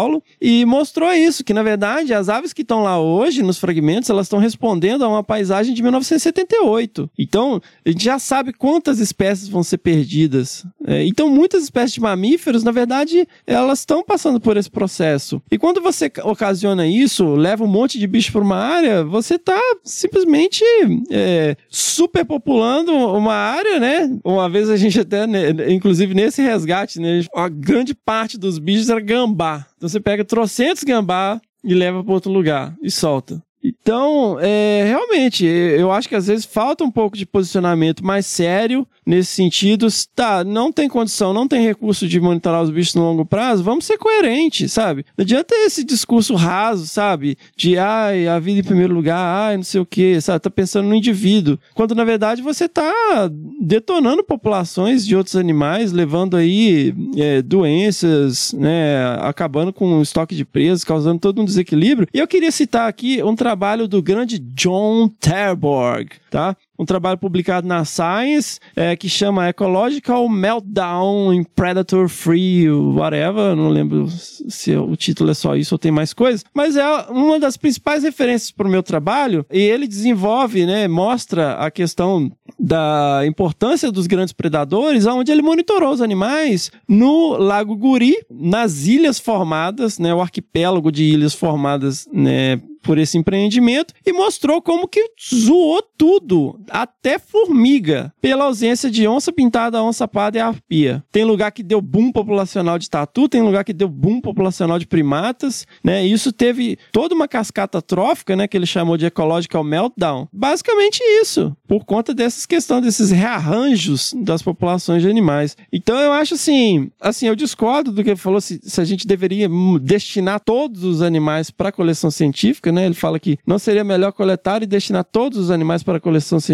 e 0.42 0.66
mostrou 0.66 1.12
isso, 1.12 1.44
que 1.44 1.54
na 1.54 1.64
verdade 1.64 2.14
as 2.14 2.30
aves 2.30 2.54
que 2.54 2.62
estão 2.62 2.84
lá 2.84 3.00
hoje 3.00 3.44
nos 3.44 3.58
fragmentos, 3.58 4.10
elas 4.10 4.26
estão 4.26 4.40
respondendo 4.40 5.04
a 5.04 5.08
uma 5.08 5.24
paisagem 5.24 5.74
de 5.74 5.82
1978. 5.82 7.10
Então, 7.18 7.62
a 7.86 7.90
gente 7.90 8.04
já 8.04 8.20
sabe 8.20 8.54
quantas 8.54 9.00
espécies 9.00 9.48
vão 9.48 9.64
ser 9.64 9.78
perdidas. 9.78 10.66
É, 10.86 11.06
então, 11.06 11.30
muitas 11.30 11.64
espécies 11.64 11.94
de 11.94 12.02
mamíferos, 12.02 12.64
na 12.64 12.72
verdade, 12.72 13.28
elas 13.46 13.80
estão 13.80 14.04
passando 14.04 14.40
por 14.40 14.58
esse 14.58 14.70
processo. 14.70 15.42
E 15.52 15.58
quando 15.58 15.82
você 15.82 16.12
ocasiona 16.24 16.88
isso, 16.88 17.36
leva 17.36 17.64
um 17.64 17.68
monte 17.68 18.00
de 18.00 18.08
bicho 18.08 18.32
para 18.32 18.42
uma 18.42 18.58
área, 18.58 19.04
você 19.04 19.36
está 19.36 19.60
simplesmente 19.84 20.64
é, 21.10 21.56
superpopulando 21.70 22.92
uma 22.92 23.34
área, 23.34 23.80
né? 23.80 24.20
Uma 24.24 24.50
vez 24.50 24.70
a 24.70 24.78
gente 24.78 25.00
até, 25.00 25.28
né, 25.28 25.50
inclusive 25.70 26.14
nesse 26.14 26.42
resgate, 26.42 27.00
né, 27.00 27.24
a 27.36 27.50
grande 27.50 27.94
parte 27.94 28.38
dos 28.38 28.60
bichos 28.60 28.90
era 28.90 29.00
gambá. 29.00 29.66
Então 29.82 29.90
você 29.90 30.00
pega 30.00 30.24
trocentos 30.24 30.84
gambá 30.84 31.42
e 31.64 31.74
leva 31.74 32.04
para 32.04 32.14
outro 32.14 32.32
lugar 32.32 32.78
e 32.84 32.92
solta. 32.92 33.42
Então, 33.64 34.38
é, 34.40 34.84
realmente, 34.88 35.46
eu 35.46 35.92
acho 35.92 36.10
que 36.10 36.16
às 36.16 36.28
vezes 36.28 36.46
falta 36.46 36.84
um 36.84 36.92
pouco 36.92 37.16
de 37.16 37.26
posicionamento 37.26 38.04
mais 38.04 38.26
sério 38.26 38.88
nesse 39.06 39.34
sentido. 39.34 39.88
Tá, 40.16 40.44
não 40.44 40.72
tem 40.72 40.90
condição, 40.90 41.34
não 41.34 41.48
tem 41.48 41.64
recurso 41.64 42.08
de 42.08 42.20
monitorar 42.20 42.64
os 42.64 42.70
bichos 42.70 42.96
no 42.96 43.04
longo 43.04 43.26
prazo, 43.26 43.64
vamos 43.64 43.86
ser 43.86 43.98
coerentes, 43.98 44.72
sabe? 44.72 45.06
Não 45.18 45.24
adianta 45.24 45.54
esse 45.56 45.84
discurso 45.84 46.34
raso, 46.36 46.88
sabe? 46.88 47.38
De, 47.56 47.78
ai, 47.78 48.28
a 48.28 48.40
vida 48.40 48.60
em 48.60 48.64
primeiro 48.64 48.94
lugar, 48.94 49.18
ai, 49.18 49.58
não 49.58 49.64
sei 49.64 49.80
o 49.80 49.86
quê, 49.86 50.20
sabe? 50.20 50.40
Tá 50.40 50.50
pensando 50.50 50.88
no 50.88 50.96
indivíduo. 50.96 51.60
Quando, 51.74 51.94
na 51.94 52.04
verdade, 52.04 52.42
você 52.42 52.68
tá 52.68 53.30
detonando 53.60 54.24
populações 54.24 55.06
de 55.06 55.16
outros 55.16 55.36
animais, 55.36 55.92
levando 55.92 56.36
aí 56.36 56.94
é, 57.16 57.42
doenças, 57.42 58.54
né? 58.54 59.18
Acabando 59.22 59.72
com 59.72 60.00
o 60.00 60.02
estoque 60.02 60.36
de 60.36 60.46
presas, 60.46 60.84
causando 60.84 61.20
todo 61.20 61.42
um 61.42 61.46
desequilíbrio. 61.46 62.08
E 62.14 62.20
eu 62.20 62.28
queria 62.28 62.52
citar 62.52 62.88
aqui 62.88 63.22
um 63.22 63.36
trabalho 63.36 63.51
trabalho 63.52 63.86
do 63.86 64.02
grande 64.02 64.40
John 64.40 65.10
Terborg, 65.10 66.12
tá? 66.30 66.56
Um 66.82 66.86
trabalho 66.86 67.16
publicado 67.16 67.68
na 67.68 67.86
Science 67.86 68.60
é, 68.76 68.96
que 68.96 69.08
chama 69.08 69.48
Ecological 69.48 70.28
Meltdown 70.28 71.32
in 71.32 71.44
Predator 71.44 72.10
Free, 72.10 72.72
whatever. 72.72 73.56
Não 73.56 73.70
lembro 73.70 74.08
se 74.10 74.76
o 74.76 74.96
título 74.96 75.30
é 75.30 75.36
só 75.36 75.56
isso 75.56 75.76
ou 75.76 75.78
tem 75.78 75.92
mais 75.92 76.12
coisas. 76.12 76.44
Mas 76.56 76.76
é 76.76 76.88
uma 77.12 77.40
das 77.40 77.56
principais 77.56 78.02
referências 78.02 78.50
para 78.50 78.68
o 78.68 78.72
meu 78.72 78.82
trabalho. 78.82 79.46
E 79.52 79.60
ele 79.60 79.88
desenvolve, 79.88 80.66
né, 80.66 80.88
mostra 80.88 81.54
a 81.54 81.70
questão 81.70 82.32
da 82.60 83.22
importância 83.28 83.92
dos 83.92 84.08
grandes 84.08 84.34
predadores, 84.34 85.06
onde 85.06 85.32
ele 85.32 85.44
monitorou 85.44 85.94
os 85.94 86.02
animais 86.02 86.72
no 86.88 87.38
Lago 87.38 87.76
Guri, 87.76 88.16
nas 88.28 88.88
ilhas 88.88 89.20
formadas, 89.20 90.00
né, 90.00 90.16
o 90.16 90.20
arquipélago 90.20 90.92
de 90.92 91.04
ilhas 91.04 91.36
formadas 91.36 92.08
né, 92.12 92.60
por 92.82 92.98
esse 92.98 93.18
empreendimento 93.18 93.94
e 94.06 94.12
mostrou 94.12 94.62
como 94.62 94.88
que 94.88 95.12
zoou 95.34 95.82
tudo, 95.98 96.60
até 96.72 97.20
formiga, 97.20 98.14
pela 98.22 98.46
ausência 98.46 98.90
de 98.90 99.08
onça 99.08 99.32
pintada, 99.32 99.84
onça 99.84 100.08
parda 100.08 100.38
e 100.38 100.42
arpia. 100.42 101.04
Tem 101.12 101.24
lugar 101.24 101.52
que 101.52 101.62
deu 101.62 101.82
boom 101.82 102.12
populacional 102.12 102.80
de 102.80 102.90
tatu, 102.90 103.28
tem 103.28 103.42
lugar 103.42 103.64
que 103.64 103.74
deu 103.74 103.90
boom 103.90 104.22
populacional 104.22 104.80
de 104.80 104.88
primatas, 104.88 105.68
né? 105.84 106.06
Isso 106.06 106.32
teve 106.32 106.78
toda 106.92 107.14
uma 107.14 107.28
cascata 107.28 107.82
trófica, 107.82 108.36
né, 108.36 108.48
que 108.48 108.58
ele 108.58 108.66
chamou 108.66 108.98
de 108.98 109.06
ecological 109.06 109.64
meltdown. 109.64 110.28
Basicamente 110.32 111.00
isso, 111.22 111.56
por 111.68 111.84
conta 111.86 112.14
dessas 112.14 112.46
questões 112.46 112.84
desses 112.84 113.12
rearranjos 113.12 114.14
das 114.18 114.42
populações 114.42 115.02
de 115.02 115.10
animais. 115.10 115.58
Então 115.72 115.98
eu 116.00 116.12
acho 116.12 116.36
assim, 116.36 116.90
assim, 117.00 117.28
eu 117.28 117.36
discordo 117.36 117.92
do 117.92 118.04
que 118.04 118.12
ele 118.12 118.20
falou 118.20 118.40
se, 118.40 118.60
se 118.64 118.80
a 118.80 118.86
gente 118.86 119.06
deveria 119.06 119.50
destinar 119.82 120.40
todos 120.40 120.84
os 120.84 121.02
animais 121.02 121.52
para 121.52 121.72
coleção 121.72 122.10
científica, 122.10 122.72
né? 122.72 122.86
Ele 122.86 122.94
fala 122.94 123.20
que 123.20 123.38
não 123.46 123.60
seria 123.60 123.84
melhor 123.84 124.12
coletar 124.12 124.64
e 124.64 124.66
destinar 124.66 125.04
todos 125.04 125.38
os 125.38 125.52
animais 125.52 125.84
para 125.84 126.00
coleção 126.00 126.40
científica. 126.40 126.51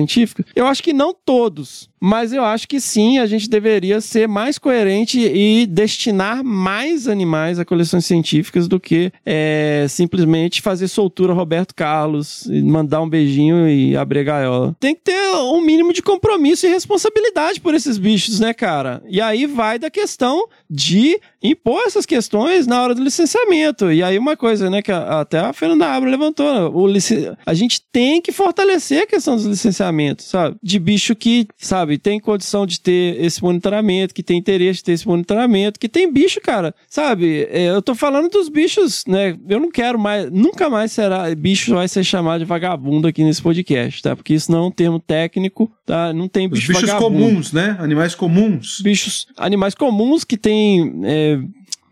Eu 0.56 0.68
acho 0.68 0.84
que 0.84 0.94
não 0.94 1.14
todos, 1.14 1.90
mas 2.00 2.32
eu 2.32 2.44
acho 2.44 2.68
que 2.68 2.80
sim, 2.80 3.18
a 3.18 3.26
gente 3.26 3.50
deveria 3.50 4.00
ser 4.02 4.28
mais 4.28 4.58
coerente 4.58 5.20
e 5.20 5.66
destinar 5.66 6.44
mais 6.44 7.08
animais 7.08 7.60
a 7.60 7.66
coleções 7.66 8.06
científicas 8.06 8.68
do 8.68 8.80
que 8.80 9.12
é, 9.26 9.86
simplesmente 9.90 10.62
fazer 10.62 10.88
soltura 10.88 11.34
Roberto 11.34 11.74
Carlos, 11.74 12.48
mandar 12.64 13.02
um 13.02 13.10
beijinho 13.10 13.68
e 13.68 13.96
abrir 13.96 14.20
a 14.20 14.24
gaiola. 14.24 14.76
Tem 14.80 14.94
que 14.94 15.02
ter 15.02 15.36
um 15.36 15.62
mínimo 15.62 15.92
de 15.94 16.02
compromisso 16.02 16.66
e 16.66 16.70
responsabilidade 16.70 17.60
por 17.60 17.74
esses 17.74 17.98
bichos, 17.98 18.40
né, 18.40 18.54
cara? 18.54 19.02
E 19.10 19.20
aí 19.20 19.46
vai 19.46 19.80
da 19.80 19.90
questão 19.90 20.48
de 20.70 21.20
impor 21.42 21.82
essas 21.86 22.06
questões 22.06 22.68
na 22.68 22.82
hora 22.82 22.94
do 22.94 23.04
licenciamento. 23.04 23.92
E 23.92 24.04
aí 24.04 24.18
uma 24.18 24.36
coisa, 24.36 24.70
né, 24.70 24.82
que 24.82 24.92
até 24.92 25.40
a 25.40 25.54
Fernanda 25.54 25.88
Abra 25.88 26.10
levantou, 26.10 26.76
o 26.76 26.88
licen... 26.88 27.36
a 27.46 27.54
gente 27.54 27.82
tem 27.92 28.22
que 28.22 28.32
fortalecer 28.32 29.04
a 29.04 29.08
questão 29.08 29.36
dos 29.36 29.46
licenciamentos, 29.46 29.87
sabe? 30.24 30.56
De 30.62 30.80
bicho 30.80 31.16
que, 31.16 31.48
sabe, 31.58 31.98
tem 31.98 32.20
condição 32.20 32.66
de 32.66 32.80
ter 32.80 33.24
esse 33.24 33.42
monitoramento, 33.42 34.14
que 34.14 34.24
tem 34.24 34.38
interesse 34.38 34.80
de 34.80 34.84
ter 34.86 34.92
esse 34.94 35.08
monitoramento, 35.08 35.80
que 35.80 35.90
tem 35.90 36.12
bicho, 36.12 36.40
cara, 36.42 36.74
sabe? 36.90 37.48
É, 37.50 37.70
eu 37.70 37.82
tô 37.82 37.96
falando 37.96 38.30
dos 38.30 38.50
bichos, 38.50 39.04
né? 39.08 39.38
Eu 39.48 39.60
não 39.60 39.72
quero 39.72 40.00
mais, 40.00 40.32
nunca 40.32 40.70
mais 40.70 40.92
será, 40.92 41.34
bicho 41.36 41.74
vai 41.74 41.88
ser 41.88 42.04
chamado 42.04 42.40
de 42.40 42.46
vagabundo 42.46 43.08
aqui 43.08 43.24
nesse 43.24 43.42
podcast, 43.42 44.02
tá? 44.02 44.16
Porque 44.16 44.34
isso 44.34 44.52
não 44.52 44.60
é 44.60 44.68
um 44.68 44.72
termo 44.72 45.00
técnico, 45.00 45.72
tá? 45.86 46.14
Não 46.14 46.28
tem 46.28 46.48
bicho 46.48 46.62
Os 46.62 46.68
bichos 46.68 46.90
vagabundo. 46.90 47.26
comuns, 47.26 47.52
né? 47.52 47.78
Animais 47.80 48.16
comuns. 48.16 48.80
Bichos, 48.82 49.28
animais 49.38 49.74
comuns 49.76 50.24
que 50.24 50.38
têm 50.38 51.02
é, 51.04 51.40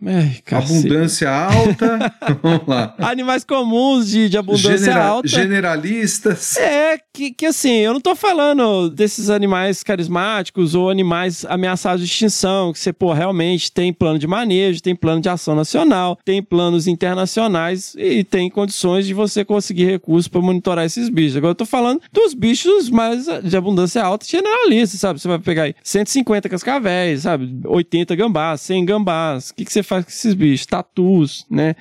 Ai, 0.03 0.37
abundância 0.51 1.31
alta. 1.31 2.13
Vamos 2.41 2.67
lá. 2.67 2.95
Animais 2.99 3.43
comuns 3.43 4.09
de, 4.09 4.29
de 4.29 4.37
abundância 4.37 4.77
Genera 4.77 5.05
alta. 5.05 5.27
Generalistas. 5.27 6.57
É, 6.57 6.99
que, 7.13 7.31
que 7.31 7.45
assim, 7.45 7.77
eu 7.77 7.93
não 7.93 8.01
tô 8.01 8.13
falando 8.15 8.89
desses 8.89 9.29
animais 9.29 9.83
carismáticos 9.83 10.75
ou 10.75 10.89
animais 10.89 11.45
ameaçados 11.45 12.01
de 12.01 12.07
extinção, 12.07 12.73
que 12.73 12.79
você, 12.79 12.91
pô, 12.91 13.13
realmente 13.13 13.71
tem 13.71 13.93
plano 13.93 14.19
de 14.19 14.27
manejo, 14.27 14.81
tem 14.81 14.95
plano 14.95 15.21
de 15.21 15.29
ação 15.29 15.55
nacional, 15.55 16.19
tem 16.25 16.43
planos 16.43 16.87
internacionais 16.87 17.95
e 17.97 18.23
tem 18.23 18.49
condições 18.49 19.05
de 19.07 19.13
você 19.13 19.45
conseguir 19.45 19.85
recursos 19.85 20.27
para 20.27 20.41
monitorar 20.41 20.85
esses 20.85 21.09
bichos. 21.09 21.37
Agora 21.37 21.51
eu 21.51 21.55
tô 21.55 21.65
falando 21.65 22.01
dos 22.11 22.33
bichos 22.33 22.89
mais 22.89 23.25
de 23.43 23.55
abundância 23.55 24.03
alta 24.03 24.25
generalistas, 24.25 24.99
sabe? 24.99 25.19
Você 25.19 25.27
vai 25.27 25.39
pegar 25.39 25.63
aí 25.63 25.75
150 25.83 26.49
cascavéis, 26.49 27.21
sabe? 27.21 27.61
80 27.65 28.15
gambás, 28.15 28.61
100 28.61 28.85
gambás. 28.85 29.49
O 29.49 29.55
que, 29.55 29.63
que 29.65 29.71
você 29.71 29.83
faz 29.85 30.05
com 30.05 30.11
esses 30.11 30.33
bichos? 30.33 30.65
Tatus, 30.65 31.45
né? 31.49 31.75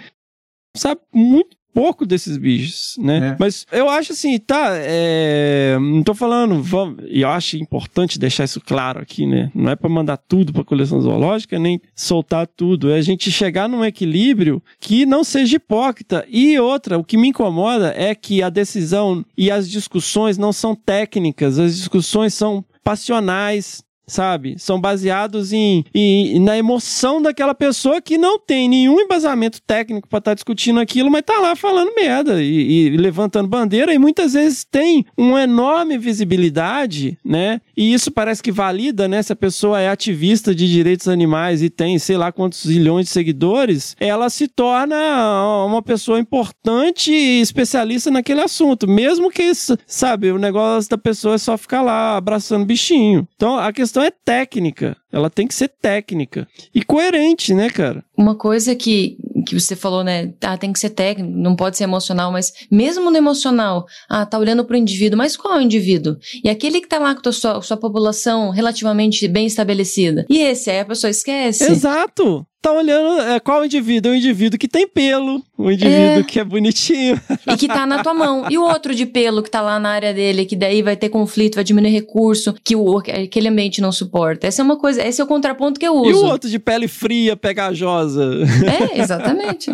Sabe 0.76 1.00
muito 1.12 1.57
pouco 1.74 2.07
desses 2.07 2.36
bichos, 2.36 2.94
né? 2.98 3.32
É. 3.32 3.36
Mas 3.38 3.66
eu 3.72 3.90
acho 3.90 4.12
assim, 4.12 4.38
tá, 4.38 4.74
é, 4.76 5.76
não 5.80 6.05
tô 6.05 6.14
falando, 6.14 6.62
vamos, 6.62 7.05
e 7.09 7.22
eu 7.22 7.28
acho 7.28 7.57
importante 7.57 8.18
deixar 8.18 8.44
isso 8.44 8.61
claro 8.61 9.00
aqui, 9.02 9.26
né? 9.26 9.50
Não 9.52 9.72
é 9.72 9.76
para 9.76 9.90
mandar 9.90 10.16
tudo 10.16 10.52
para 10.52 10.62
coleção 10.62 11.00
zoológica, 11.00 11.59
nem 11.59 11.80
soltar 11.94 12.46
tudo, 12.46 12.92
é 12.92 12.98
a 12.98 13.02
gente 13.02 13.30
chegar 13.30 13.68
num 13.68 13.84
equilíbrio 13.84 14.62
que 14.78 15.05
não 15.05 15.24
seja 15.24 15.57
hipócrita. 15.57 16.24
E 16.28 16.57
outra, 16.61 16.96
o 16.96 17.05
que 17.05 17.16
me 17.16 17.28
incomoda 17.28 17.92
é 17.96 18.14
que 18.14 18.40
a 18.40 18.48
decisão 18.48 19.24
e 19.36 19.50
as 19.50 19.68
discussões 19.68 20.38
não 20.38 20.52
são 20.52 20.76
técnicas, 20.76 21.59
as 21.59 21.76
discussões 21.76 22.32
são 22.34 22.64
passionais, 22.84 23.82
sabe? 24.07 24.55
São 24.59 24.80
baseados 24.80 25.52
em, 25.52 25.84
em- 25.94 26.38
na 26.40 26.57
emoção 26.57 27.20
daquela 27.22 27.55
pessoa 27.55 28.00
que 28.00 28.18
não 28.18 28.38
tem 28.38 28.68
nenhum 28.68 29.00
embasamento 29.00 29.61
técnico 29.62 30.09
para 30.09 30.18
estar 30.18 30.34
discutindo 30.34 30.80
aquilo, 30.80 31.11
mas 31.11 31.22
tá 31.22 31.38
lá 31.38 31.55
falando 31.57 31.94
merda 31.96 32.42
e, 32.42 32.88
e 32.88 32.96
levantando 32.96 33.48
bandeira 33.48 33.92
e 33.94 33.98
muitas 33.98 34.32
vezes 34.34 34.64
tem 34.64 35.05
uma 35.16 35.42
enorme 35.42 35.96
visibilidade, 35.98 37.18
né? 37.24 37.61
E 37.76 37.92
isso 37.92 38.11
parece 38.11 38.42
que 38.42 38.52
valida, 38.52 39.09
né? 39.09 39.22
Se 39.22 39.32
a 39.32 39.36
pessoa 39.36 39.80
é 39.80 39.88
ativista 39.88 40.55
de 40.55 40.70
direitos 40.70 41.09
animais 41.09 41.62
e 41.62 41.70
tem 41.70 41.98
sei 41.98 42.16
lá 42.16 42.30
quantos 42.30 42.62
zilhões 42.66 43.07
de 43.07 43.12
seguidores, 43.12 43.96
ela 43.98 44.28
se 44.30 44.46
torna 44.48 44.96
uma 45.66 45.82
pessoa 45.82 46.18
importante 46.18 47.12
e 47.12 47.40
especialista 47.40 48.11
naquele 48.11 48.40
assunto, 48.40 48.88
mesmo 48.88 49.30
que, 49.30 49.50
sabe, 49.86 50.30
o 50.32 50.38
negócio 50.38 50.90
da 50.90 50.98
pessoa 50.98 51.34
é 51.34 51.38
só 51.38 51.57
ficar 51.57 51.82
lá 51.82 52.16
abraçando 52.16 52.64
bichinho. 52.64 53.26
Então 53.36 53.59
a 53.59 53.72
questão 53.72 53.93
é 54.03 54.11
técnica, 54.11 54.97
ela 55.12 55.30
tem 55.30 55.47
que 55.47 55.55
ser 55.55 55.68
técnica 55.68 56.47
e 56.74 56.82
coerente, 56.82 57.55
né, 57.55 57.70
cara? 57.70 58.05
Uma 58.16 58.34
coisa 58.34 58.74
que, 58.74 59.16
que 59.47 59.59
você 59.59 59.76
falou, 59.76 60.03
né? 60.03 60.32
Ah, 60.42 60.57
tem 60.57 60.72
que 60.72 60.78
ser 60.78 60.90
técnico, 60.90 61.36
não 61.36 61.55
pode 61.55 61.76
ser 61.76 61.84
emocional, 61.84 62.32
mas 62.32 62.53
mesmo 62.70 63.11
no 63.11 63.16
emocional, 63.16 63.86
ah, 64.09 64.26
tá 64.26 64.38
olhando 64.38 64.64
pro 64.64 64.76
indivíduo, 64.76 65.18
mas 65.18 65.36
qual 65.36 65.55
é 65.55 65.59
o 65.59 65.62
indivíduo? 65.62 66.16
E 66.42 66.49
aquele 66.49 66.80
que 66.80 66.88
tá 66.88 66.99
lá 66.99 67.14
com 67.14 67.28
a 67.28 67.32
sua, 67.32 67.61
sua 67.62 67.76
população 67.76 68.51
relativamente 68.51 69.26
bem 69.28 69.47
estabelecida. 69.47 70.26
E 70.28 70.38
esse 70.38 70.70
aí 70.70 70.80
a 70.80 70.84
pessoa 70.84 71.11
esquece. 71.11 71.64
Exato! 71.70 72.47
Tá 72.64 72.72
olhando 72.72 73.20
é, 73.20 73.38
qual 73.40 73.62
indivíduo? 73.62 74.10
É 74.10 74.14
um 74.14 74.16
indivíduo 74.16 74.58
que 74.58 74.66
tem 74.66 74.88
pelo, 74.88 75.42
um 75.58 75.70
indivíduo 75.70 76.20
É. 76.20 76.22
que 76.22 76.40
é 76.40 76.44
bonitinho. 76.44 77.20
E 77.46 77.58
que 77.58 77.68
tá 77.68 77.84
na 77.84 78.02
tua 78.02 78.14
mão. 78.14 78.46
E 78.48 78.56
o 78.56 78.62
outro 78.62 78.94
de 78.94 79.04
pelo 79.04 79.42
que 79.42 79.50
tá 79.50 79.60
lá 79.60 79.78
na 79.78 79.90
área 79.90 80.14
dele, 80.14 80.46
que 80.46 80.56
daí 80.56 80.80
vai 80.80 80.96
ter 80.96 81.10
conflito, 81.10 81.56
vai 81.56 81.62
diminuir 81.62 81.90
recurso, 81.90 82.54
que 82.64 82.74
o, 82.74 82.96
aquele 82.98 83.48
ambiente 83.48 83.82
não 83.82 83.92
suporta. 83.92 84.46
Essa 84.46 84.62
é 84.62 84.64
uma 84.64 84.78
coisa, 84.78 85.06
esse 85.06 85.20
é 85.20 85.24
o 85.24 85.26
contraponto 85.26 85.78
que 85.78 85.86
eu 85.86 85.94
uso. 85.94 86.08
E 86.10 86.14
o 86.14 86.24
outro 86.24 86.48
de 86.48 86.58
pele 86.58 86.88
fria, 86.88 87.36
pegajosa. 87.36 88.24
É, 88.64 88.98
exatamente. 88.98 89.70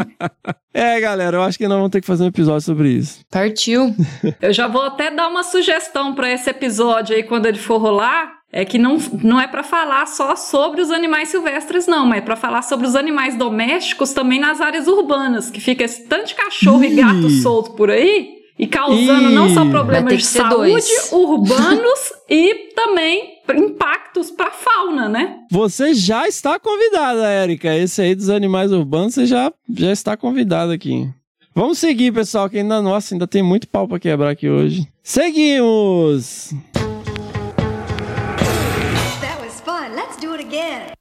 É, 0.75 1.01
galera, 1.01 1.37
eu 1.37 1.43
acho 1.43 1.57
que 1.57 1.69
nós 1.69 1.77
vamos 1.77 1.91
ter 1.93 2.01
que 2.01 2.07
fazer 2.09 2.25
um 2.25 2.29
episódio 2.29 2.63
sobre 2.63 2.91
isso. 2.91 3.21
Partiu. 3.31 3.95
Eu 4.43 4.53
já 4.53 4.67
vou 4.67 4.83
até 4.83 5.13
dar 5.13 5.29
uma 5.29 5.45
sugestão 5.45 6.13
para 6.13 6.33
esse 6.33 6.51
episódio 6.51 7.15
aí 7.15 7.23
quando 7.23 7.47
ele 7.47 7.59
for 7.59 7.79
rolar. 7.79 8.40
É 8.53 8.65
que 8.65 8.79
não, 8.79 8.99
não 9.23 9.41
é 9.41 9.47
para 9.47 9.63
falar 9.63 10.07
só 10.07 10.35
sobre 10.35 10.81
os 10.81 10.91
animais 10.91 11.29
silvestres, 11.29 11.87
não, 11.87 12.05
mas 12.05 12.19
é 12.19 12.21
para 12.23 12.35
falar 12.35 12.63
sobre 12.63 12.87
os 12.87 12.97
animais 12.97 13.37
domésticos 13.37 14.13
também 14.13 14.41
nas 14.41 14.61
áreas 14.61 14.89
urbanas, 14.89 15.51
que 15.51 15.61
fica 15.61 15.85
esse 15.85 16.05
tanto 16.07 16.27
de 16.29 16.35
cachorro 16.35 16.83
Ih. 16.83 16.93
e 16.93 16.97
gato 16.97 17.31
solto 17.31 17.73
por 17.73 17.91
aí, 17.91 18.41
e 18.59 18.67
causando 18.67 19.31
Ih. 19.31 19.35
não 19.35 19.49
só 19.55 19.65
problemas 19.65 20.17
de 20.17 20.25
saúde 20.25 20.73
dois. 20.73 21.13
urbanos 21.13 22.13
e 22.29 22.73
também 22.75 23.39
impactos 23.55 24.33
para 24.33 24.51
fauna, 24.51 25.09
né? 25.09 25.37
Você 25.51 25.95
já 25.95 26.27
está 26.27 26.59
convidada, 26.59 27.29
Érica. 27.29 27.75
Esse 27.75 28.03
aí 28.03 28.15
dos 28.15 28.29
animais 28.29 28.73
urbanos, 28.73 29.15
você 29.15 29.27
já, 29.27 29.53
já 29.73 29.93
está 29.93 30.17
convidada 30.17 30.75
aqui. 30.75 31.09
Vamos 31.55 31.79
seguir, 31.79 32.13
pessoal, 32.13 32.49
que 32.51 32.59
ainda, 32.59 32.83
nossa, 32.83 33.15
ainda 33.15 33.27
tem 33.27 33.43
muito 33.43 33.69
pau 33.69 33.87
pra 33.89 33.99
quebrar 33.99 34.31
aqui 34.31 34.49
hoje. 34.49 34.87
Seguimos! 35.03 36.53
Do 40.21 40.35
it 40.35 40.41
again. 40.41 41.00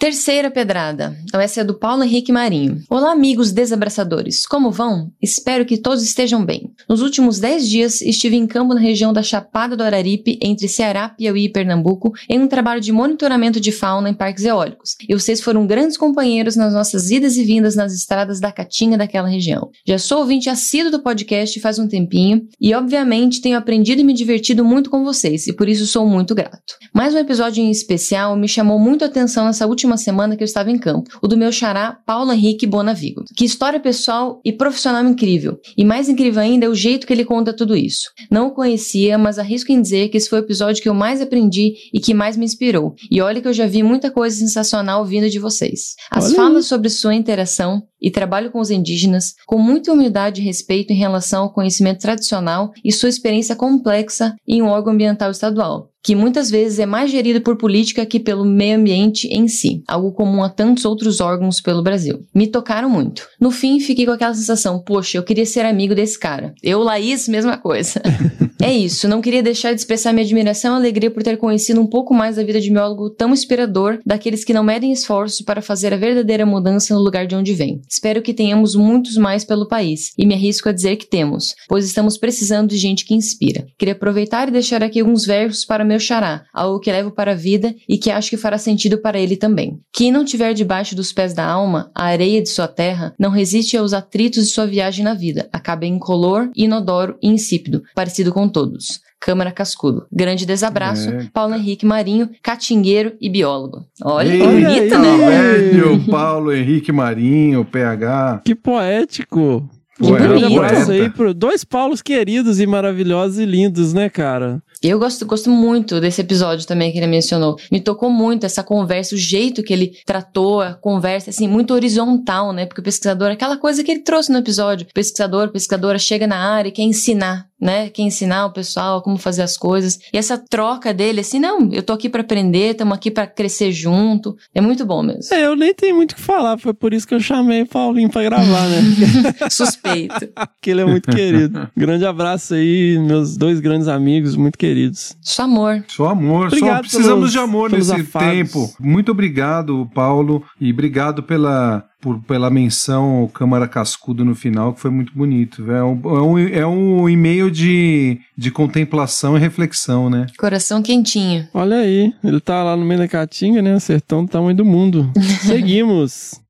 Terceira 0.00 0.50
pedrada. 0.50 1.14
Então, 1.24 1.38
essa 1.38 1.60
é 1.60 1.64
do 1.64 1.78
Paulo 1.78 2.02
Henrique 2.02 2.32
Marinho. 2.32 2.80
Olá, 2.88 3.12
amigos 3.12 3.52
desabraçadores. 3.52 4.46
Como 4.46 4.70
vão? 4.70 5.12
Espero 5.20 5.66
que 5.66 5.76
todos 5.76 6.02
estejam 6.02 6.42
bem. 6.42 6.72
Nos 6.88 7.02
últimos 7.02 7.38
10 7.38 7.68
dias, 7.68 8.00
estive 8.00 8.34
em 8.34 8.46
campo 8.46 8.72
na 8.72 8.80
região 8.80 9.12
da 9.12 9.22
Chapada 9.22 9.76
do 9.76 9.82
Araripe, 9.82 10.38
entre 10.40 10.68
Ceará, 10.68 11.10
Piauí 11.10 11.44
e 11.44 11.52
Pernambuco, 11.52 12.14
em 12.30 12.40
um 12.40 12.48
trabalho 12.48 12.80
de 12.80 12.90
monitoramento 12.90 13.60
de 13.60 13.70
fauna 13.70 14.08
em 14.08 14.14
parques 14.14 14.42
eólicos. 14.42 14.96
E 15.06 15.12
vocês 15.12 15.42
foram 15.42 15.66
grandes 15.66 15.98
companheiros 15.98 16.56
nas 16.56 16.72
nossas 16.72 17.10
idas 17.10 17.36
e 17.36 17.44
vindas 17.44 17.76
nas 17.76 17.92
estradas 17.92 18.40
da 18.40 18.50
Caatinga 18.50 18.96
daquela 18.96 19.28
região. 19.28 19.68
Já 19.86 19.98
sou 19.98 20.20
ouvinte 20.20 20.48
assíduo 20.48 20.90
do 20.90 21.02
podcast 21.02 21.60
faz 21.60 21.78
um 21.78 21.86
tempinho 21.86 22.48
e, 22.58 22.72
obviamente, 22.72 23.42
tenho 23.42 23.58
aprendido 23.58 24.00
e 24.00 24.04
me 24.04 24.14
divertido 24.14 24.64
muito 24.64 24.88
com 24.88 25.04
vocês 25.04 25.46
e 25.46 25.52
por 25.52 25.68
isso 25.68 25.86
sou 25.86 26.06
muito 26.06 26.34
grato. 26.34 26.78
Mais 26.94 27.14
um 27.14 27.18
episódio 27.18 27.62
em 27.62 27.70
especial 27.70 28.34
me 28.34 28.48
chamou 28.48 28.78
muito 28.78 29.04
a 29.04 29.06
atenção 29.06 29.44
nessa 29.44 29.66
última 29.66 29.89
semana 29.96 30.36
que 30.36 30.42
eu 30.42 30.46
estava 30.46 30.70
em 30.70 30.78
campo, 30.78 31.10
o 31.22 31.28
do 31.28 31.36
meu 31.36 31.52
xará 31.52 31.98
Paulo 32.06 32.32
Henrique 32.32 32.66
Bonavigo. 32.66 33.24
Que 33.36 33.44
história 33.44 33.80
pessoal 33.80 34.40
e 34.44 34.52
profissional 34.52 35.04
incrível. 35.04 35.58
E 35.76 35.84
mais 35.84 36.08
incrível 36.08 36.42
ainda 36.42 36.66
é 36.66 36.68
o 36.68 36.74
jeito 36.74 37.06
que 37.06 37.12
ele 37.12 37.24
conta 37.24 37.52
tudo 37.52 37.76
isso. 37.76 38.10
Não 38.30 38.48
o 38.48 38.50
conhecia, 38.54 39.18
mas 39.18 39.38
arrisco 39.38 39.72
em 39.72 39.80
dizer 39.80 40.08
que 40.08 40.16
esse 40.16 40.28
foi 40.28 40.40
o 40.40 40.44
episódio 40.44 40.82
que 40.82 40.88
eu 40.88 40.94
mais 40.94 41.20
aprendi 41.20 41.74
e 41.92 42.00
que 42.00 42.14
mais 42.14 42.36
me 42.36 42.44
inspirou. 42.44 42.94
E 43.10 43.20
olha 43.20 43.40
que 43.40 43.48
eu 43.48 43.52
já 43.52 43.66
vi 43.66 43.82
muita 43.82 44.10
coisa 44.10 44.36
sensacional 44.36 45.04
vindo 45.04 45.28
de 45.28 45.38
vocês. 45.38 45.94
As 46.10 46.24
Olha 46.24 46.32
aí. 46.32 46.36
falas 46.36 46.66
sobre 46.66 46.88
sua 46.88 47.14
interação 47.14 47.82
e 48.00 48.10
trabalho 48.10 48.50
com 48.50 48.60
os 48.60 48.70
indígenas, 48.70 49.34
com 49.46 49.58
muita 49.58 49.92
humildade 49.92 50.40
e 50.40 50.44
respeito 50.44 50.92
em 50.92 50.96
relação 50.96 51.44
ao 51.44 51.52
conhecimento 51.52 52.00
tradicional 52.00 52.72
e 52.84 52.92
sua 52.92 53.08
experiência 53.08 53.56
complexa 53.56 54.34
em 54.46 54.62
um 54.62 54.68
órgão 54.68 54.92
ambiental 54.92 55.30
estadual, 55.30 55.90
que 56.02 56.14
muitas 56.14 56.50
vezes 56.50 56.78
é 56.78 56.86
mais 56.86 57.10
gerido 57.10 57.40
por 57.40 57.56
política 57.56 58.06
que 58.06 58.18
pelo 58.18 58.44
meio 58.44 58.78
ambiente 58.78 59.28
em 59.28 59.46
si, 59.48 59.82
algo 59.86 60.12
comum 60.12 60.42
a 60.42 60.48
tantos 60.48 60.84
outros 60.84 61.20
órgãos 61.20 61.60
pelo 61.60 61.82
Brasil. 61.82 62.20
Me 62.34 62.46
tocaram 62.46 62.88
muito. 62.88 63.28
No 63.40 63.50
fim, 63.50 63.80
fiquei 63.80 64.06
com 64.06 64.12
aquela 64.12 64.34
sensação, 64.34 64.82
poxa, 64.82 65.18
eu 65.18 65.22
queria 65.22 65.46
ser 65.46 65.64
amigo 65.64 65.94
desse 65.94 66.18
cara. 66.18 66.54
Eu, 66.62 66.80
Laís, 66.80 67.28
mesma 67.28 67.56
coisa. 67.56 68.00
É 68.62 68.70
isso, 68.70 69.08
não 69.08 69.22
queria 69.22 69.42
deixar 69.42 69.72
de 69.72 69.80
expressar 69.80 70.12
minha 70.12 70.24
admiração 70.24 70.74
e 70.74 70.76
alegria 70.76 71.10
por 71.10 71.22
ter 71.22 71.38
conhecido 71.38 71.80
um 71.80 71.86
pouco 71.86 72.12
mais 72.12 72.36
da 72.36 72.44
vida 72.44 72.60
de 72.60 72.70
biólogo 72.70 73.08
tão 73.08 73.32
inspirador, 73.32 73.98
daqueles 74.04 74.44
que 74.44 74.52
não 74.52 74.62
medem 74.62 74.92
esforços 74.92 75.40
para 75.40 75.62
fazer 75.62 75.94
a 75.94 75.96
verdadeira 75.96 76.44
mudança 76.44 76.94
no 76.94 77.00
lugar 77.00 77.26
de 77.26 77.34
onde 77.34 77.54
vem. 77.54 77.80
Espero 77.90 78.22
que 78.22 78.32
tenhamos 78.32 78.76
muitos 78.76 79.16
mais 79.16 79.44
pelo 79.44 79.66
país, 79.66 80.12
e 80.16 80.24
me 80.24 80.34
arrisco 80.34 80.68
a 80.68 80.72
dizer 80.72 80.94
que 80.94 81.06
temos, 81.06 81.56
pois 81.68 81.84
estamos 81.84 82.16
precisando 82.16 82.68
de 82.68 82.76
gente 82.76 83.04
que 83.04 83.14
inspira. 83.14 83.66
Queria 83.76 83.94
aproveitar 83.94 84.46
e 84.46 84.52
deixar 84.52 84.80
aqui 84.80 85.00
alguns 85.00 85.26
versos 85.26 85.64
para 85.64 85.84
meu 85.84 85.98
xará, 85.98 86.44
algo 86.54 86.78
que 86.78 86.92
levo 86.92 87.10
para 87.10 87.32
a 87.32 87.34
vida 87.34 87.74
e 87.88 87.98
que 87.98 88.10
acho 88.10 88.30
que 88.30 88.36
fará 88.36 88.58
sentido 88.58 88.98
para 88.98 89.18
ele 89.18 89.36
também. 89.36 89.80
Quem 89.92 90.12
não 90.12 90.24
tiver 90.24 90.54
debaixo 90.54 90.94
dos 90.94 91.12
pés 91.12 91.34
da 91.34 91.44
alma 91.44 91.90
a 91.92 92.04
areia 92.04 92.40
de 92.40 92.48
sua 92.48 92.68
terra, 92.68 93.12
não 93.18 93.30
resiste 93.30 93.76
aos 93.76 93.92
atritos 93.92 94.46
de 94.46 94.52
sua 94.52 94.66
viagem 94.66 95.04
na 95.04 95.14
vida, 95.14 95.48
acaba 95.52 95.84
incolor, 95.84 96.48
inodoro 96.54 97.18
e 97.20 97.28
insípido, 97.28 97.82
parecido 97.94 98.32
com 98.32 98.48
todos. 98.48 99.00
Câmara 99.20 99.52
Cascudo. 99.52 100.06
Grande 100.10 100.46
desabraço, 100.46 101.10
É. 101.10 101.28
Paulo 101.32 101.54
Henrique 101.54 101.84
Marinho, 101.84 102.30
catingueiro 102.42 103.12
e 103.20 103.28
biólogo. 103.28 103.84
Olha, 104.02 104.32
Eita, 104.32 104.46
bonita, 104.46 104.96
aí. 104.96 105.18
né? 105.18 105.28
velho, 105.28 106.04
Paulo 106.06 106.52
Henrique 106.52 106.90
Marinho, 106.90 107.64
PH. 107.64 108.40
Que 108.44 108.54
poético! 108.54 109.68
Que 109.98 110.06
Um 110.06 110.16
bonito. 110.16 110.58
abraço 110.62 110.90
aí 110.92 111.10
pro 111.10 111.34
dois 111.34 111.62
Paulos 111.62 112.00
queridos 112.00 112.58
e 112.58 112.66
maravilhosos 112.66 113.38
e 113.38 113.44
lindos, 113.44 113.92
né, 113.92 114.08
cara? 114.08 114.62
Eu 114.82 114.98
gosto, 114.98 115.26
gosto 115.26 115.50
muito 115.50 116.00
desse 116.00 116.22
episódio 116.22 116.66
também 116.66 116.90
que 116.90 116.96
ele 116.96 117.06
mencionou. 117.06 117.56
Me 117.70 117.82
tocou 117.82 118.08
muito 118.08 118.46
essa 118.46 118.62
conversa, 118.64 119.14
o 119.14 119.18
jeito 119.18 119.62
que 119.62 119.74
ele 119.74 119.92
tratou 120.06 120.62
a 120.62 120.72
conversa, 120.72 121.28
assim, 121.28 121.46
muito 121.46 121.74
horizontal, 121.74 122.50
né? 122.54 122.64
Porque 122.64 122.80
o 122.80 122.84
pesquisador, 122.84 123.30
aquela 123.30 123.58
coisa 123.58 123.84
que 123.84 123.90
ele 123.90 124.00
trouxe 124.00 124.32
no 124.32 124.38
episódio, 124.38 124.86
o 124.88 124.94
pesquisador, 124.94 125.50
pesquisadora 125.50 125.98
chega 125.98 126.26
na 126.26 126.38
área 126.38 126.70
e 126.70 126.72
quer 126.72 126.82
ensinar, 126.84 127.49
né? 127.60 127.88
Quer 127.90 128.02
ensinar 128.02 128.46
o 128.46 128.52
pessoal 128.52 129.02
como 129.02 129.18
fazer 129.18 129.42
as 129.42 129.56
coisas. 129.56 129.98
E 130.12 130.16
essa 130.18 130.38
troca 130.38 130.92
dele, 130.94 131.20
assim, 131.20 131.38
não, 131.38 131.70
eu 131.72 131.82
tô 131.82 131.92
aqui 131.92 132.08
pra 132.08 132.20
aprender, 132.22 132.70
estamos 132.72 132.94
aqui 132.94 133.10
pra 133.10 133.26
crescer 133.26 133.70
junto. 133.72 134.36
É 134.54 134.60
muito 134.60 134.84
bom 134.86 135.02
mesmo. 135.02 135.34
É, 135.34 135.44
eu 135.46 135.54
nem 135.56 135.74
tenho 135.74 135.96
muito 135.96 136.12
o 136.12 136.14
que 136.16 136.20
falar, 136.22 136.58
foi 136.58 136.72
por 136.74 136.94
isso 136.94 137.06
que 137.06 137.14
eu 137.14 137.20
chamei 137.20 137.62
o 137.62 137.66
Paulinho 137.66 138.08
pra 138.10 138.22
gravar, 138.22 138.66
né? 138.68 138.80
Suspeito. 139.50 140.28
Porque 140.34 140.70
ele 140.70 140.80
é 140.80 140.84
muito 140.84 141.10
querido. 141.10 141.68
Grande 141.76 142.04
abraço 142.06 142.54
aí, 142.54 142.98
meus 142.98 143.36
dois 143.36 143.60
grandes 143.60 143.88
amigos, 143.88 144.36
muito 144.36 144.58
queridos. 144.58 145.16
Só 145.20 145.42
amor. 145.44 145.84
Só 145.88 146.08
amor, 146.08 146.50
só 146.50 146.56
Obrigado 146.56 146.80
precisamos 146.80 147.14
pelos- 147.14 147.32
de 147.32 147.38
amor 147.38 147.70
nesse 147.70 147.92
afagos. 147.92 148.28
tempo. 148.30 148.70
Muito 148.80 149.10
obrigado, 149.12 149.88
Paulo, 149.94 150.42
e 150.60 150.70
obrigado 150.72 151.22
pela, 151.22 151.84
por- 152.00 152.18
pela 152.20 152.50
menção 152.50 153.20
ao 153.20 153.28
Câmara 153.28 153.68
Cascudo 153.68 154.24
no 154.24 154.34
final, 154.34 154.72
que 154.72 154.80
foi 154.80 154.90
muito 154.90 155.12
bonito. 155.14 155.70
É 155.70 155.82
um, 155.84 156.00
é 156.04 156.22
um, 156.22 156.38
é 156.38 156.66
um 156.66 157.08
e-mail 157.08 157.50
de, 157.50 158.18
de 158.36 158.50
contemplação 158.50 159.36
e 159.36 159.40
reflexão, 159.40 160.08
né? 160.08 160.26
Coração 160.38 160.82
quentinho. 160.82 161.46
Olha 161.52 161.76
aí, 161.76 162.12
ele 162.24 162.40
tá 162.40 162.62
lá 162.62 162.76
no 162.76 162.84
meio 162.84 163.00
da 163.00 163.08
caatinga, 163.08 163.60
né? 163.62 163.78
Sertão 163.78 164.24
do 164.24 164.30
tamanho 164.30 164.56
do 164.56 164.64
mundo. 164.64 165.10
Seguimos. 165.42 166.40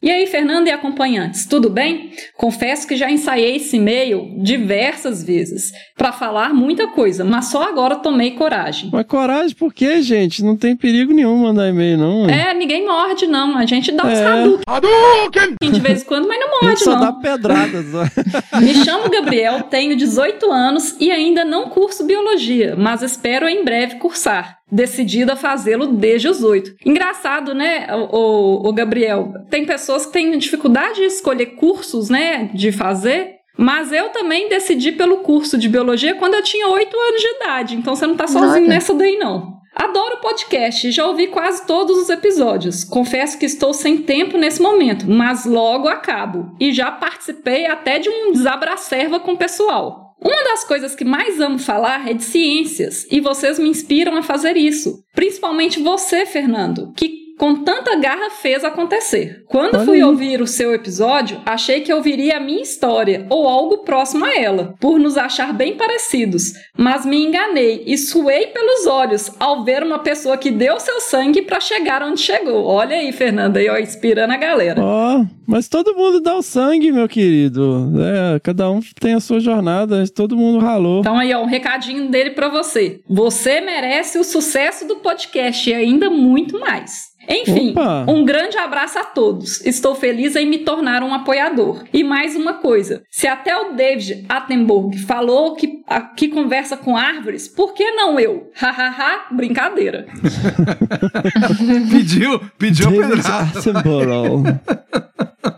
E 0.00 0.10
aí, 0.10 0.26
Fernanda 0.26 0.68
e 0.70 0.72
acompanhantes, 0.72 1.44
tudo 1.46 1.68
bem? 1.68 2.12
Confesso 2.36 2.86
que 2.86 2.96
já 2.96 3.10
ensaiei 3.10 3.56
esse 3.56 3.76
e-mail 3.76 4.34
diversas 4.42 5.24
vezes 5.24 5.72
para 5.96 6.12
falar 6.12 6.54
muita 6.54 6.86
coisa, 6.88 7.24
mas 7.24 7.46
só 7.46 7.64
agora 7.64 7.96
tomei 7.96 8.32
coragem. 8.32 8.90
Mas 8.92 9.06
coragem, 9.06 9.56
por 9.56 9.74
quê, 9.74 10.00
gente? 10.00 10.44
Não 10.44 10.56
tem 10.56 10.76
perigo 10.76 11.12
nenhum 11.12 11.36
mandar 11.38 11.68
e-mail, 11.68 11.98
não. 11.98 12.28
É, 12.30 12.54
ninguém 12.54 12.86
morde, 12.86 13.26
não. 13.26 13.56
A 13.56 13.66
gente 13.66 13.90
dá 13.90 14.04
uns 14.04 14.18
É. 14.18 14.28
Hadouken 14.66 15.56
de 15.72 15.80
vez 15.80 16.02
em 16.02 16.04
quando, 16.04 16.28
mas 16.28 16.38
não 16.38 16.46
A 16.48 16.50
gente 16.52 16.62
morde, 16.64 16.84
só 16.84 16.92
não. 16.92 17.00
dá 17.00 17.12
pedradas. 17.12 17.86
ó. 17.94 18.04
Me 18.60 18.74
chamo 18.84 19.10
Gabriel, 19.10 19.62
tenho 19.64 19.96
18 19.96 20.50
anos 20.50 20.96
e 21.00 21.10
ainda 21.10 21.44
não 21.44 21.68
curso 21.70 22.04
biologia, 22.04 22.76
mas 22.76 23.02
espero 23.02 23.48
em 23.48 23.64
breve 23.64 23.96
cursar. 23.96 24.57
Decidida 24.70 25.32
a 25.32 25.36
fazê-lo 25.36 25.86
desde 25.86 26.28
os 26.28 26.42
8. 26.42 26.76
Engraçado, 26.84 27.54
né, 27.54 27.86
o, 28.12 28.68
o- 28.68 28.72
Gabriel? 28.72 29.32
Tem 29.50 29.64
pessoas 29.64 30.04
que 30.06 30.12
têm 30.12 30.36
dificuldade 30.36 30.96
de 30.96 31.04
escolher 31.06 31.46
cursos, 31.56 32.10
né, 32.10 32.50
de 32.52 32.70
fazer. 32.72 33.36
Mas 33.56 33.90
eu 33.92 34.10
também 34.10 34.48
decidi 34.48 34.92
pelo 34.92 35.18
curso 35.18 35.58
de 35.58 35.68
biologia 35.68 36.14
quando 36.14 36.34
eu 36.34 36.42
tinha 36.42 36.68
8 36.68 36.96
anos 36.96 37.20
de 37.20 37.28
idade. 37.36 37.76
Então 37.76 37.96
você 37.96 38.06
não 38.06 38.16
tá 38.16 38.26
sozinho 38.26 38.68
nessa 38.68 38.94
daí, 38.94 39.16
não. 39.16 39.56
Adoro 39.74 40.16
o 40.16 40.20
podcast, 40.20 40.90
já 40.90 41.06
ouvi 41.06 41.28
quase 41.28 41.64
todos 41.66 41.96
os 41.98 42.08
episódios. 42.10 42.84
Confesso 42.84 43.38
que 43.38 43.46
estou 43.46 43.72
sem 43.72 43.98
tempo 43.98 44.36
nesse 44.36 44.60
momento, 44.60 45.08
mas 45.08 45.44
logo 45.44 45.88
acabo. 45.88 46.52
E 46.60 46.72
já 46.72 46.90
participei 46.90 47.66
até 47.66 47.98
de 47.98 48.08
um 48.08 48.32
desabracerva 48.32 49.18
com 49.20 49.32
o 49.32 49.36
pessoal. 49.36 50.07
Uma 50.20 50.44
das 50.44 50.64
coisas 50.64 50.94
que 50.94 51.04
mais 51.04 51.40
amo 51.40 51.58
falar 51.58 52.08
é 52.08 52.14
de 52.14 52.24
ciências, 52.24 53.06
e 53.10 53.20
vocês 53.20 53.58
me 53.58 53.68
inspiram 53.68 54.16
a 54.16 54.22
fazer 54.22 54.56
isso. 54.56 55.04
Principalmente 55.14 55.80
você, 55.80 56.26
Fernando, 56.26 56.92
que 56.96 57.27
com 57.38 57.62
tanta 57.62 57.94
garra 57.96 58.30
fez 58.30 58.64
acontecer. 58.64 59.44
Quando 59.46 59.76
Olha 59.76 59.84
fui 59.84 59.98
aí. 59.98 60.04
ouvir 60.04 60.42
o 60.42 60.46
seu 60.46 60.74
episódio, 60.74 61.40
achei 61.46 61.80
que 61.80 61.92
ouviria 61.92 62.36
a 62.36 62.40
minha 62.40 62.60
história 62.60 63.26
ou 63.30 63.48
algo 63.48 63.78
próximo 63.78 64.24
a 64.24 64.34
ela, 64.34 64.74
por 64.80 64.98
nos 64.98 65.16
achar 65.16 65.54
bem 65.54 65.76
parecidos, 65.76 66.52
mas 66.76 67.06
me 67.06 67.24
enganei 67.24 67.84
e 67.86 67.96
suei 67.96 68.48
pelos 68.48 68.86
olhos 68.86 69.30
ao 69.38 69.64
ver 69.64 69.82
uma 69.82 70.00
pessoa 70.00 70.36
que 70.36 70.50
deu 70.50 70.80
seu 70.80 71.00
sangue 71.00 71.42
para 71.42 71.60
chegar 71.60 72.02
onde 72.02 72.20
chegou. 72.20 72.64
Olha 72.64 72.96
aí, 72.96 73.12
Fernanda, 73.12 73.60
aí, 73.60 73.68
ó, 73.68 73.78
inspirando 73.78 74.32
a 74.32 74.36
galera. 74.36 74.82
Ó, 74.82 75.24
mas 75.46 75.68
todo 75.68 75.94
mundo 75.94 76.20
dá 76.20 76.36
o 76.36 76.42
sangue, 76.42 76.90
meu 76.90 77.08
querido. 77.08 77.92
É, 78.34 78.40
cada 78.40 78.68
um 78.70 78.80
tem 79.00 79.14
a 79.14 79.20
sua 79.20 79.38
jornada, 79.38 80.04
todo 80.08 80.36
mundo 80.36 80.58
ralou. 80.58 81.00
Então 81.00 81.16
aí, 81.16 81.32
ó, 81.32 81.40
um 81.40 81.46
recadinho 81.46 82.08
dele 82.10 82.30
pra 82.30 82.48
você. 82.48 83.00
Você 83.08 83.60
merece 83.60 84.18
o 84.18 84.24
sucesso 84.24 84.86
do 84.86 84.96
podcast 84.96 85.70
e 85.70 85.74
ainda 85.74 86.10
muito 86.10 86.58
mais. 86.58 87.07
Enfim, 87.28 87.70
Opa! 87.72 88.06
um 88.08 88.24
grande 88.24 88.56
abraço 88.56 88.98
a 88.98 89.04
todos. 89.04 89.60
Estou 89.66 89.94
feliz 89.94 90.34
em 90.34 90.46
me 90.46 90.58
tornar 90.58 91.02
um 91.02 91.12
apoiador. 91.12 91.84
E 91.92 92.02
mais 92.02 92.34
uma 92.34 92.54
coisa: 92.54 93.02
se 93.10 93.26
até 93.26 93.54
o 93.56 93.74
David 93.74 94.24
Attenborough 94.28 94.96
falou 95.06 95.54
que, 95.54 95.82
a- 95.86 96.00
que 96.00 96.28
conversa 96.28 96.76
com 96.76 96.96
árvores, 96.96 97.46
por 97.46 97.74
que 97.74 97.90
não 97.90 98.18
eu? 98.18 98.50
Hahaha, 98.54 99.26
brincadeira. 99.32 100.06
Pediu, 101.90 102.40
pediu 102.58 102.90
David. 102.90 103.22
Attenborough. 103.26 104.42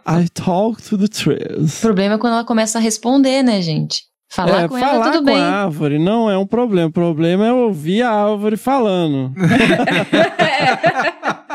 I 0.06 0.28
talk 0.34 0.82
to 0.82 0.98
the 0.98 1.06
trees. 1.08 1.78
O 1.78 1.80
problema 1.82 2.16
é 2.16 2.18
quando 2.18 2.32
ela 2.34 2.44
começa 2.44 2.78
a 2.78 2.80
responder, 2.80 3.42
né, 3.42 3.62
gente? 3.62 4.02
Falar 4.32 4.62
é, 4.62 4.68
com 4.68 4.78
falar 4.78 4.94
ela, 4.94 5.10
tudo 5.10 5.18
com 5.18 5.24
bem. 5.24 5.36
a 5.36 5.64
árvore 5.64 5.98
não 5.98 6.30
é 6.30 6.38
um 6.38 6.46
problema. 6.46 6.88
O 6.88 6.92
problema 6.92 7.48
é 7.48 7.52
ouvir 7.52 8.02
a 8.02 8.12
árvore 8.12 8.56
falando. 8.56 9.34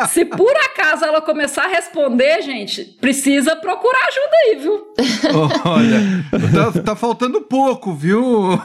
Se 0.10 0.26
por 0.26 0.54
acaso 0.58 1.06
ela 1.06 1.22
começar 1.22 1.64
a 1.64 1.70
responder, 1.70 2.42
gente, 2.42 2.84
precisa 3.00 3.56
procurar 3.56 4.10
ajuda 4.10 4.36
aí, 4.44 4.56
viu? 4.58 4.86
Olha, 5.64 6.02
tá, 6.74 6.82
tá 6.82 6.94
faltando 6.98 7.40
pouco, 7.44 7.94
viu? 7.94 8.60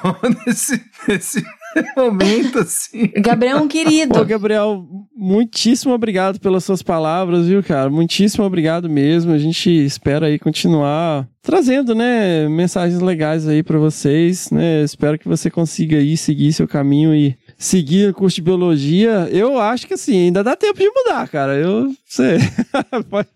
nesse, 0.44 0.84
nesse 1.06 1.44
momento, 1.96 2.58
assim. 2.58 3.10
Gabriel 3.16 3.58
é 3.58 3.60
um 3.60 3.68
querido. 3.68 4.18
Ô, 4.18 4.24
Gabriel, 4.24 4.86
muitíssimo 5.16 5.92
obrigado 5.92 6.40
pelas 6.40 6.64
suas 6.64 6.82
palavras, 6.82 7.46
viu, 7.46 7.62
cara? 7.62 7.90
Muitíssimo 7.90 8.44
obrigado 8.44 8.88
mesmo. 8.88 9.32
A 9.32 9.38
gente 9.38 9.70
espera 9.70 10.26
aí 10.26 10.38
continuar 10.38 11.28
trazendo, 11.42 11.94
né, 11.94 12.48
mensagens 12.48 13.00
legais 13.00 13.48
aí 13.48 13.62
pra 13.62 13.78
vocês, 13.78 14.50
né? 14.50 14.82
Espero 14.84 15.18
que 15.18 15.26
você 15.26 15.50
consiga 15.50 15.96
aí 15.96 16.16
seguir 16.16 16.52
seu 16.52 16.68
caminho 16.68 17.14
e 17.14 17.36
seguir 17.56 18.10
o 18.10 18.14
curso 18.14 18.36
de 18.36 18.42
biologia. 18.42 19.28
Eu 19.30 19.58
acho 19.58 19.86
que 19.86 19.94
assim, 19.94 20.26
ainda 20.26 20.44
dá 20.44 20.54
tempo 20.54 20.78
de 20.78 20.90
mudar, 20.90 21.28
cara. 21.28 21.56
Eu 21.56 21.94
sei. 22.06 22.38
pode, 23.08 23.28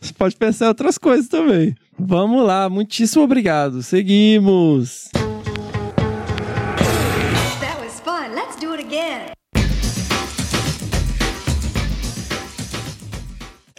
você 0.00 0.12
pode 0.14 0.36
pensar 0.36 0.66
em 0.66 0.68
outras 0.68 0.98
coisas 0.98 1.28
também. 1.28 1.74
Vamos 1.98 2.44
lá, 2.44 2.68
muitíssimo 2.68 3.22
obrigado. 3.22 3.82
Seguimos. 3.82 5.10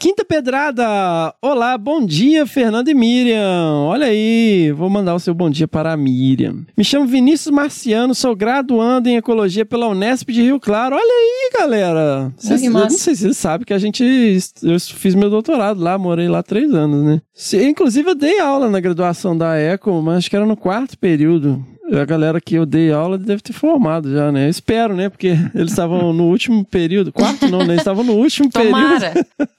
Quinta 0.04 0.26
Pedrada! 0.26 1.34
Olá, 1.42 1.78
bom 1.78 2.06
dia, 2.06 2.46
Fernando 2.46 2.90
e 2.90 2.94
Miriam. 2.94 3.86
Olha 3.88 4.08
aí, 4.08 4.70
vou 4.76 4.90
mandar 4.90 5.16
o 5.16 5.20
seu 5.20 5.34
bom 5.34 5.50
dia 5.50 5.66
para 5.66 5.94
a 5.94 5.96
Miriam. 5.96 6.66
Me 6.76 6.84
chamo 6.84 7.08
Vinícius 7.08 7.56
Marciano, 7.56 8.14
sou 8.14 8.36
graduando 8.36 9.08
em 9.08 9.16
Ecologia 9.16 9.66
pela 9.66 9.88
Unesp 9.88 10.28
de 10.30 10.42
Rio 10.42 10.60
Claro. 10.60 10.98
Olha 10.98 11.02
aí, 11.06 11.52
galera! 11.58 12.34
Vocês- 12.36 12.60
que 12.60 12.68
eu 12.68 12.72
não 12.74 12.90
sei 12.90 13.16
se 13.16 13.22
vocês 13.22 13.38
sabem 13.38 13.66
que 13.66 13.74
a 13.74 13.80
gente. 13.80 14.04
Eu 14.62 14.78
fiz 14.78 15.16
meu 15.16 15.30
doutorado 15.30 15.80
lá, 15.82 15.98
morei 15.98 16.28
lá 16.28 16.44
três 16.44 16.74
anos, 16.74 17.02
né? 17.06 17.22
Se- 17.34 17.64
Inclusive, 17.64 18.10
eu 18.10 18.16
dei 18.16 18.42
aula 18.42 18.70
na 18.70 18.82
graduação 18.82 19.38
da 19.38 19.56
Eco, 19.56 20.02
mas 20.02 20.18
acho 20.18 20.30
que 20.30 20.36
era 20.36 20.46
no 20.46 20.58
quarto 20.58 20.98
período. 21.00 21.66
A 21.92 22.06
galera 22.06 22.40
que 22.40 22.56
eu 22.56 22.66
dei 22.66 22.92
aula 22.92 23.18
deve 23.18 23.42
ter 23.42 23.52
formado 23.52 24.12
já, 24.12 24.32
né? 24.32 24.46
Eu 24.46 24.50
espero, 24.50 24.96
né? 24.96 25.10
Porque 25.10 25.36
eles 25.54 25.72
estavam 25.72 26.12
no 26.14 26.26
último 26.26 26.64
período. 26.64 27.12
Quarto 27.12 27.48
não, 27.50 27.60
né? 27.60 27.74
Eles 27.74 27.80
estavam 27.80 28.04
no 28.04 28.14
último 28.14 28.50
período 28.50 28.74
Tomara. 28.74 29.14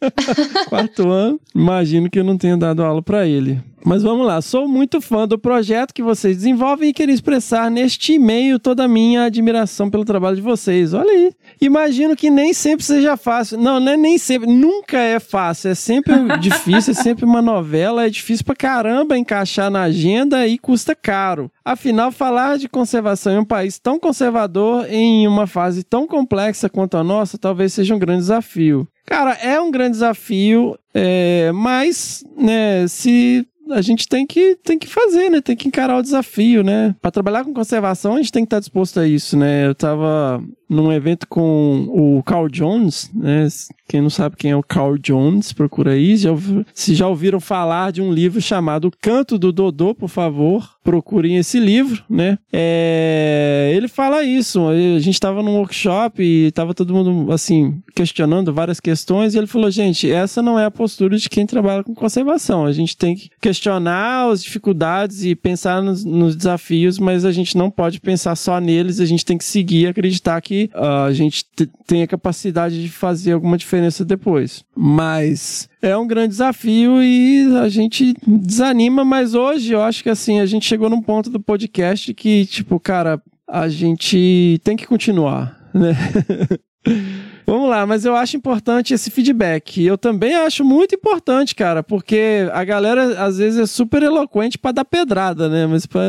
quarto 0.69 1.09
ano. 1.11 1.41
Imagino 1.55 2.09
que 2.09 2.19
eu 2.19 2.25
não 2.25 2.39
tenha 2.39 2.57
dado 2.57 2.83
aula 2.83 3.03
para 3.03 3.27
ele. 3.27 3.61
Mas 3.85 4.03
vamos 4.03 4.27
lá, 4.27 4.41
sou 4.41 4.67
muito 4.67 4.99
fã 4.99 5.29
do 5.29 5.39
projeto 5.39 5.93
que 5.93 6.03
vocês 6.03 6.39
desenvolvem 6.39 6.89
e 6.89 6.93
queria 6.95 7.15
expressar 7.15 7.71
neste 7.71 8.15
e-mail 8.15 8.59
toda 8.59 8.85
a 8.85 8.89
minha 8.89 9.25
admiração 9.25 9.91
pelo 9.91 10.07
trabalho 10.07 10.37
de 10.37 10.43
vocês. 10.43 10.95
Olha 10.95 11.11
aí. 11.11 11.33
Imagino 11.61 12.17
que 12.17 12.31
nem 12.31 12.55
sempre 12.55 12.83
seja 12.83 13.15
fácil. 13.15 13.59
Não, 13.59 13.79
não 13.79 13.93
é 13.93 13.97
nem 13.97 14.17
sempre, 14.17 14.49
nunca 14.51 14.99
é 14.99 15.21
fácil. 15.21 15.71
É 15.71 15.75
sempre 15.75 16.15
difícil, 16.41 16.93
é 16.93 16.95
sempre 16.95 17.27
uma 17.27 17.43
novela, 17.43 18.07
é 18.07 18.09
difícil 18.09 18.47
pra 18.47 18.57
caramba 18.57 19.19
encaixar 19.19 19.71
na 19.71 19.83
agenda 19.83 20.47
e 20.47 20.59
custa 20.59 20.95
caro. 20.95 21.51
Afinal, 21.63 22.11
falar 22.11 22.57
de 22.57 22.71
conservação 22.71 23.35
em 23.35 23.39
um 23.39 23.45
país 23.45 23.79
tão 23.79 23.99
conservador 23.99 24.87
em 24.89 25.29
uma 25.29 25.47
fase 25.47 25.85
tão 25.85 26.07
complexa 26.07 26.71
quanto 26.71 26.97
a 26.97 27.05
nossa 27.05 27.37
talvez 27.37 27.75
seja 27.75 27.95
um 27.95 27.99
grande 27.99 28.21
desafio. 28.21 28.89
Cara, 29.07 29.33
é 29.35 29.61
um 29.61 29.71
grande 29.71 29.93
desafio, 29.93 30.79
é, 30.95 31.53
mas, 31.53 32.25
né, 32.39 32.87
se 32.89 33.47
a 33.71 33.81
gente 33.81 34.09
tem 34.09 34.27
que, 34.27 34.57
tem 34.57 34.79
que 34.79 34.87
fazer, 34.87 35.31
né? 35.31 35.41
Tem 35.41 35.57
que 35.57 35.69
encarar 35.69 35.99
o 35.99 36.03
desafio, 36.03 36.63
né? 36.63 36.95
Para 37.01 37.11
trabalhar 37.11 37.45
com 37.45 37.55
conservação, 37.55 38.15
a 38.15 38.17
gente 38.19 38.33
tem 38.33 38.45
que 38.45 38.47
estar 38.47 38.61
disposto 38.61 39.01
a 39.01 39.07
isso, 39.07 39.37
né? 39.37 39.67
Eu 39.67 39.75
tava 39.75 40.43
num 40.69 40.93
evento 40.93 41.27
com 41.29 41.87
o 41.89 42.23
Carl 42.23 42.49
Jones, 42.49 43.11
né? 43.15 43.47
Quem 43.87 44.01
não 44.01 44.11
sabe 44.11 44.37
quem 44.37 44.51
é 44.51 44.57
o 44.57 44.63
Carl 44.63 44.97
Jones, 44.97 45.53
procura 45.53 45.93
aí. 45.93 46.17
Já 46.17 46.31
se 46.73 46.95
já 46.95 47.07
ouviram 47.07 47.39
falar 47.39 47.93
de 47.93 48.01
um 48.01 48.13
livro 48.13 48.41
chamado 48.41 48.91
Canto 49.01 49.39
do 49.39 49.53
Dodô, 49.53 49.95
por 49.95 50.09
favor, 50.09 50.77
procurem 50.83 51.37
esse 51.37 51.61
livro, 51.61 52.03
né? 52.09 52.39
É, 52.53 53.73
ele 53.75 53.89
fala 53.89 54.23
isso. 54.23 54.67
A 54.69 54.99
gente 54.99 55.15
estava 55.15 55.43
num 55.43 55.57
workshop 55.57 56.23
e 56.23 56.51
tava 56.53 56.73
todo 56.73 56.95
mundo 56.95 57.31
assim 57.31 57.83
questionando 57.95 58.55
várias 58.55 58.81
questões 58.81 59.35
e 59.35 59.39
ele 59.39 59.47
falou: 59.47 59.71
gente, 59.71 60.11
essa 60.11 60.41
não 60.41 60.59
é 60.59 60.65
a 60.65 60.71
postura 60.71 61.19
de 61.19 61.29
quem 61.29 61.47
trabalha 61.47 61.85
com 61.85 61.95
conservação. 61.95 62.65
A 62.65 62.73
gente 62.73 62.97
tem 62.97 63.15
que 63.15 63.31
questionar 63.41 64.31
as 64.31 64.43
dificuldades 64.43 65.25
e 65.25 65.35
pensar 65.35 65.83
nos, 65.83 66.05
nos 66.05 66.35
desafios, 66.35 66.99
mas 66.99 67.25
a 67.25 67.33
gente 67.33 67.57
não 67.57 67.71
pode 67.71 68.01
pensar 68.01 68.35
só 68.35 68.59
neles. 68.59 68.99
A 68.99 69.07
gente 69.07 69.25
tem 69.25 69.37
que 69.37 69.45
seguir 69.45 69.89
acreditar 69.89 70.41
que 70.41 70.54
ah, 70.75 71.05
a 71.05 71.13
gente 71.13 71.45
te- 71.57 71.69
tem 71.87 72.03
a 72.03 72.07
capacidade 72.07 72.81
de 72.83 72.89
fazer 72.89 73.33
alguma 73.33 73.57
diferença 73.57 74.05
depois. 74.05 74.65
Mas 74.77 75.69
é 75.83 75.97
um 75.97 76.07
grande 76.07 76.29
desafio 76.29 77.03
e 77.03 77.47
a 77.59 77.69
gente 77.69 78.15
desanima, 78.27 79.05
mas 79.05 79.35
hoje 79.35 79.73
eu 79.73 79.83
acho 79.83 80.03
que 80.03 80.11
assim, 80.11 80.41
a 80.41 80.47
gente 80.47 80.67
chegou 80.67 80.89
num 80.91 81.03
ponto 81.03 81.31
do 81.31 81.41
podcast 81.41 82.13
que, 82.15 82.47
tipo, 82.47 82.79
cara, 82.81 83.21
a 83.49 83.69
gente 83.69 84.61
tem 84.65 84.77
que 84.77 84.87
continuar, 84.87 85.59
né? 85.75 85.95
Vamos 87.47 87.69
lá, 87.69 87.85
mas 87.87 88.05
eu 88.05 88.17
acho 88.17 88.37
importante 88.37 88.95
esse 88.95 89.11
feedback. 89.11 89.85
Eu 89.85 89.99
também 89.99 90.35
acho 90.35 90.65
muito 90.65 90.95
importante, 90.95 91.55
cara, 91.55 91.83
porque 91.83 92.49
a 92.53 92.65
galera 92.65 93.23
às 93.25 93.39
vezes 93.39 93.59
é 93.61 93.67
super 93.67 94.03
eloquente 94.03 94.57
pra 94.59 94.73
dar 94.73 94.85
pedrada, 94.85 95.49
né? 95.49 95.67
Mas 95.67 95.85
pra... 95.87 96.03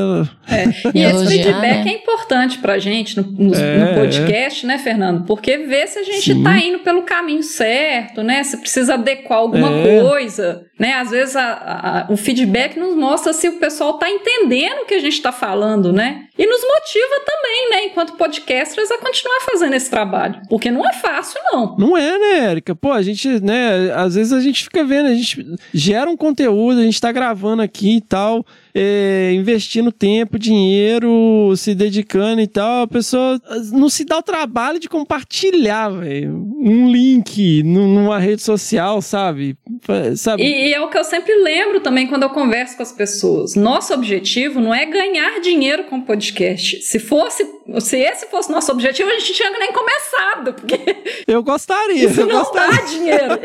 E 0.94 1.02
esse 1.02 1.28
feedback 1.28 1.86
né? 1.86 1.92
é 1.92 1.96
importante 1.96 2.60
pra 2.60 2.78
gente 2.80 3.18
no, 3.18 3.24
no- 3.32 3.56
É, 3.56 3.78
no 3.78 4.00
podcast, 4.00 4.66
né, 4.66 4.78
Fernando? 4.78 5.26
Porque 5.26 5.58
vê 5.58 5.86
se 5.88 6.00
a 6.00 6.04
gente 6.04 6.34
Sim. 6.34 6.44
tá 6.44 6.58
indo 6.58 6.80
pelo 6.80 7.02
caminho 7.04 7.44
certo, 7.44 8.24
né? 8.24 8.44
Se 8.44 8.58
precisa 8.58 8.94
adequar 8.94 9.40
alguma 9.40 9.70
É. 9.72 10.02
coisa, 10.02 10.66
né? 10.80 10.94
Às 10.94 11.10
vezes 11.12 11.36
a- 11.36 12.06
a- 12.08 12.12
o 12.12 12.16
feedback 12.18 12.78
nos 12.80 12.96
mostra 12.96 13.34
se 13.34 13.50
o 13.50 13.54
pessoal 13.60 13.98
tá 13.98 14.10
entendendo 14.10 14.84
o 14.84 14.86
que 14.86 14.94
a 14.94 15.00
gente 15.00 15.22
tá 15.22 15.32
falando, 15.32 15.92
né? 15.92 16.22
E 16.38 16.46
nos 16.46 16.62
motiva 16.62 17.24
também, 17.26 17.70
né, 17.72 17.86
enquanto 17.86 18.18
podcasters, 18.18 18.92
a 18.92 18.98
continuar 18.98 19.40
fazendo 19.50 19.74
esse 19.74 19.90
trabalho. 19.90 20.42
Porque 20.50 20.70
não 20.70 20.86
é 20.88 20.92
fácil, 20.94 21.25
não. 21.52 21.76
Não 21.78 21.98
é, 21.98 22.18
né, 22.18 22.40
Érica? 22.52 22.76
Pô, 22.76 22.92
a 22.92 23.02
gente, 23.02 23.40
né, 23.40 23.92
às 23.94 24.16
vezes 24.16 24.34
a 24.34 24.40
gente 24.40 24.64
fica 24.64 24.84
vendo, 24.84 25.08
a 25.08 25.14
gente 25.14 25.56
gera 25.74 26.10
um 26.10 26.18
conteúdo, 26.18 26.80
a 26.80 26.84
gente 26.84 27.00
tá 27.02 27.12
gravando 27.12 27.62
aqui 27.62 27.98
e 27.98 28.02
tal, 28.02 28.46
é, 28.78 29.32
investindo 29.34 29.90
tempo, 29.92 30.38
dinheiro, 30.38 31.54
se 31.56 31.74
dedicando 31.74 32.42
e 32.42 32.48
tal, 32.48 32.84
a 32.84 32.88
pessoa 32.88 33.42
não 33.72 33.88
se 33.90 34.04
dá 34.04 34.18
o 34.18 34.22
trabalho 34.24 34.78
de 34.80 34.90
compartilhar, 34.90 35.90
velho, 35.90 36.46
um 36.60 36.92
link 36.92 37.64
nu- 37.64 37.88
numa 37.88 38.20
rede 38.20 38.42
social, 38.42 39.02
sabe? 39.02 39.56
Sabe? 40.18 40.44
E, 40.44 40.68
e 40.70 40.74
é 40.74 40.82
o 40.82 40.90
que 40.90 40.98
eu 40.98 41.04
sempre 41.06 41.34
lembro 41.36 41.80
também 41.80 42.06
quando 42.08 42.24
eu 42.24 42.30
converso 42.30 42.76
com 42.76 42.84
as 42.84 42.92
pessoas. 42.92 43.56
Nosso 43.56 43.94
objetivo 43.94 44.60
não 44.60 44.74
é 44.74 44.86
ganhar 44.86 45.40
dinheiro 45.40 45.86
com 45.86 45.98
o 46.00 46.02
podcast. 46.06 46.82
Se 46.82 47.00
fosse 47.00 47.46
se 47.80 47.98
esse 47.98 48.28
fosse 48.28 48.52
nosso 48.52 48.72
objetivo, 48.72 49.10
a 49.10 49.18
gente 49.18 49.34
tinha 49.34 49.50
nem 49.52 49.72
começado, 49.74 50.54
porque 50.54 50.78
Eu 51.28 51.42
gostaria, 51.42 52.06
isso 52.06 52.22
eu 52.22 52.28
não 52.28 52.40
gostaria. 52.44 52.78
dá 52.78 52.86
dinheiro. 52.86 53.40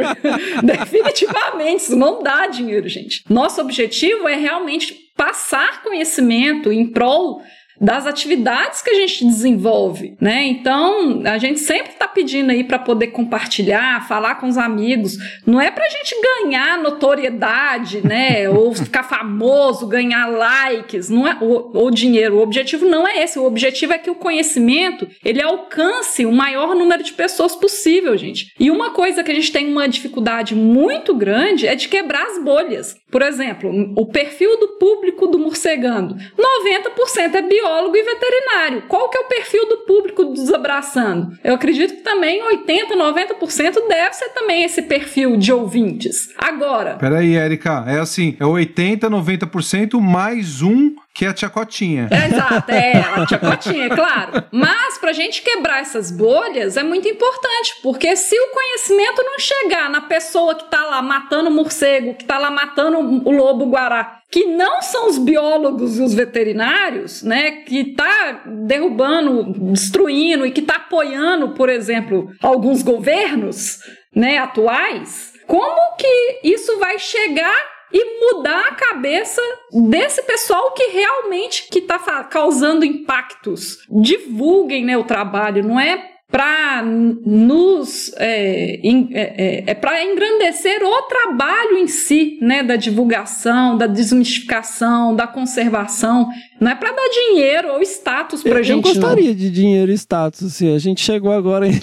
Definitivamente, 0.62 1.83
isso 1.85 1.97
não 1.97 2.22
dá 2.22 2.47
dinheiro, 2.47 2.89
gente. 2.89 3.22
Nosso 3.28 3.61
objetivo 3.61 4.28
é 4.28 4.37
realmente 4.37 5.10
passar 5.17 5.83
conhecimento 5.83 6.73
em 6.73 6.91
prol 6.91 7.43
das 7.81 8.07
atividades 8.07 8.83
que 8.83 8.91
a 8.91 8.95
gente 8.95 9.24
desenvolve, 9.24 10.14
né? 10.20 10.45
Então, 10.45 11.22
a 11.24 11.39
gente 11.39 11.61
sempre 11.61 11.93
está 11.93 12.07
pedindo 12.07 12.51
aí 12.51 12.62
para 12.62 12.78
poder 12.78 13.07
compartilhar, 13.09 14.07
falar 14.07 14.35
com 14.35 14.47
os 14.47 14.59
amigos. 14.59 15.16
Não 15.47 15.59
é 15.59 15.70
para 15.70 15.87
a 15.87 15.89
gente 15.89 16.14
ganhar 16.20 16.78
notoriedade, 16.78 18.07
né? 18.07 18.49
Ou 18.51 18.74
ficar 18.74 19.05
famoso, 19.05 19.87
ganhar 19.87 20.26
likes, 20.26 21.09
não 21.09 21.26
é 21.26 21.39
ou, 21.41 21.70
ou 21.74 21.91
dinheiro. 21.91 22.37
O 22.37 22.43
objetivo 22.43 22.87
não 22.87 23.07
é 23.07 23.22
esse. 23.22 23.39
O 23.39 23.45
objetivo 23.45 23.93
é 23.95 23.99
que 23.99 24.11
o 24.11 24.14
conhecimento 24.14 25.09
ele 25.24 25.41
alcance 25.41 26.26
o 26.26 26.33
maior 26.33 26.74
número 26.74 27.03
de 27.03 27.12
pessoas 27.12 27.57
possível, 27.57 28.16
gente. 28.16 28.53
E 28.59 28.70
uma 28.70 28.91
coisa 28.91 29.24
que 29.24 29.31
a 29.31 29.35
gente 29.35 29.53
tem 29.53 29.66
uma 29.66 29.89
dificuldade 29.89 30.55
muito 30.55 31.14
grande 31.14 31.66
é 31.66 31.74
de 31.74 31.89
quebrar 31.89 32.26
as 32.26 32.43
bolhas. 32.43 32.97
Por 33.11 33.22
exemplo, 33.22 33.70
o 33.97 34.07
perfil 34.07 34.59
do 34.59 34.68
público 34.78 35.26
do 35.26 35.39
Morcegando, 35.39 36.14
90% 36.14 37.35
é 37.35 37.43
biólogo 37.43 37.70
e 37.97 38.03
veterinário. 38.03 38.83
Qual 38.89 39.09
que 39.09 39.18
é 39.18 39.21
o 39.21 39.29
perfil 39.29 39.68
do 39.68 39.79
público 39.79 40.25
do 40.25 40.35
Desabraçando? 40.35 41.39
Eu 41.43 41.55
acredito 41.55 41.95
que 41.95 42.03
também 42.03 42.43
80, 42.43 42.95
90% 42.97 43.89
deve 43.89 44.12
ser 44.14 44.29
também 44.31 44.64
esse 44.64 44.83
perfil 44.83 45.37
de 45.37 45.53
ouvintes. 45.53 46.31
Agora, 46.37 46.97
Peraí, 46.97 47.37
Érica, 47.37 47.85
é 47.87 47.99
assim, 47.99 48.37
é 48.41 48.45
80, 48.45 49.09
90% 49.09 50.01
mais 50.01 50.62
um 50.62 50.95
que 51.15 51.25
é 51.25 51.29
a 51.29 51.35
tia 51.35 51.51
Cotinha. 51.51 52.09
É, 52.11 52.27
exato, 52.27 52.71
é 52.71 52.93
ela, 52.97 53.27
tia 53.27 53.39
Cotinha, 53.39 53.87
é 53.87 53.89
claro. 53.89 54.45
Mas 54.51 54.99
pra 54.99 55.13
gente 55.13 55.43
quebrar 55.43 55.81
essas 55.81 56.11
bolhas 56.11 56.77
é 56.77 56.83
muito 56.83 57.09
importante, 57.09 57.75
porque 57.83 58.15
se 58.17 58.39
o 58.39 58.51
conhecimento 58.51 59.23
não 59.23 59.39
chegar 59.39 59.91
na 59.91 60.03
pessoa 60.03 60.55
que 60.55 60.71
tá 60.71 60.85
lá 60.85 61.03
matando 61.03 61.51
o 61.51 61.53
morcego, 61.53 62.15
que 62.15 62.25
tá 62.25 62.39
lá 62.39 62.51
matando 62.51 62.99
o 62.99 63.31
lobo 63.31 63.67
guará, 63.67 64.21
que 64.31 64.45
não 64.47 64.81
são 64.81 65.09
os 65.09 65.19
biólogos 65.19 65.99
e 65.99 66.03
os 66.03 66.15
veterinários, 66.15 67.23
né, 67.23 67.63
que 67.63 67.95
tá 67.95 68.43
derrubando, 68.47 69.53
destruindo 69.73 70.47
e 70.47 70.53
que 70.53 70.63
tá 70.63 70.77
apoiando, 70.77 71.51
por 71.51 71.69
exemplo, 71.69 72.31
alguns 72.41 72.83
governos, 72.83 73.79
né, 74.15 74.39
atuais, 74.39 75.33
como 75.47 75.97
que 75.97 76.41
isso 76.45 76.79
vai 76.79 76.99
chegar 76.99 77.80
e 77.93 78.20
mudar 78.20 78.68
a 78.68 78.74
cabeça 78.74 79.43
desse 79.72 80.22
pessoal 80.22 80.72
que 80.72 80.84
realmente 80.88 81.68
que 81.70 81.80
está 81.80 81.99
causando 82.24 82.84
impactos. 82.84 83.84
Divulguem 83.88 84.84
né, 84.84 84.97
o 84.97 85.05
trabalho, 85.05 85.64
não 85.64 85.78
é 85.78 86.10
para 86.31 86.83
nos 86.83 88.12
é, 88.16 88.76
é, 88.76 88.85
é, 89.12 89.64
é 89.66 89.74
para 89.74 90.05
engrandecer 90.05 90.81
o 90.83 91.03
trabalho 91.03 91.78
em 91.78 91.89
si, 91.89 92.39
né, 92.41 92.62
da 92.62 92.76
divulgação, 92.76 93.76
da 93.76 93.87
desmistificação, 93.87 95.14
da 95.14 95.26
conservação. 95.26 96.28
Não 96.61 96.70
é 96.70 96.74
para 96.74 96.93
dar 96.93 97.09
dinheiro 97.09 97.68
ou 97.72 97.83
status 97.83 98.43
pra 98.43 98.53
Eu, 98.53 98.59
eu 98.59 98.64
gente. 98.64 98.85
não. 98.85 98.93
gostaria 98.93 99.35
de 99.35 99.51
dinheiro 99.51 99.91
e 99.91 99.95
status, 99.95 100.45
assim. 100.45 100.74
A 100.74 100.78
gente 100.78 101.01
chegou 101.01 101.33
agora 101.33 101.66
em. 101.66 101.72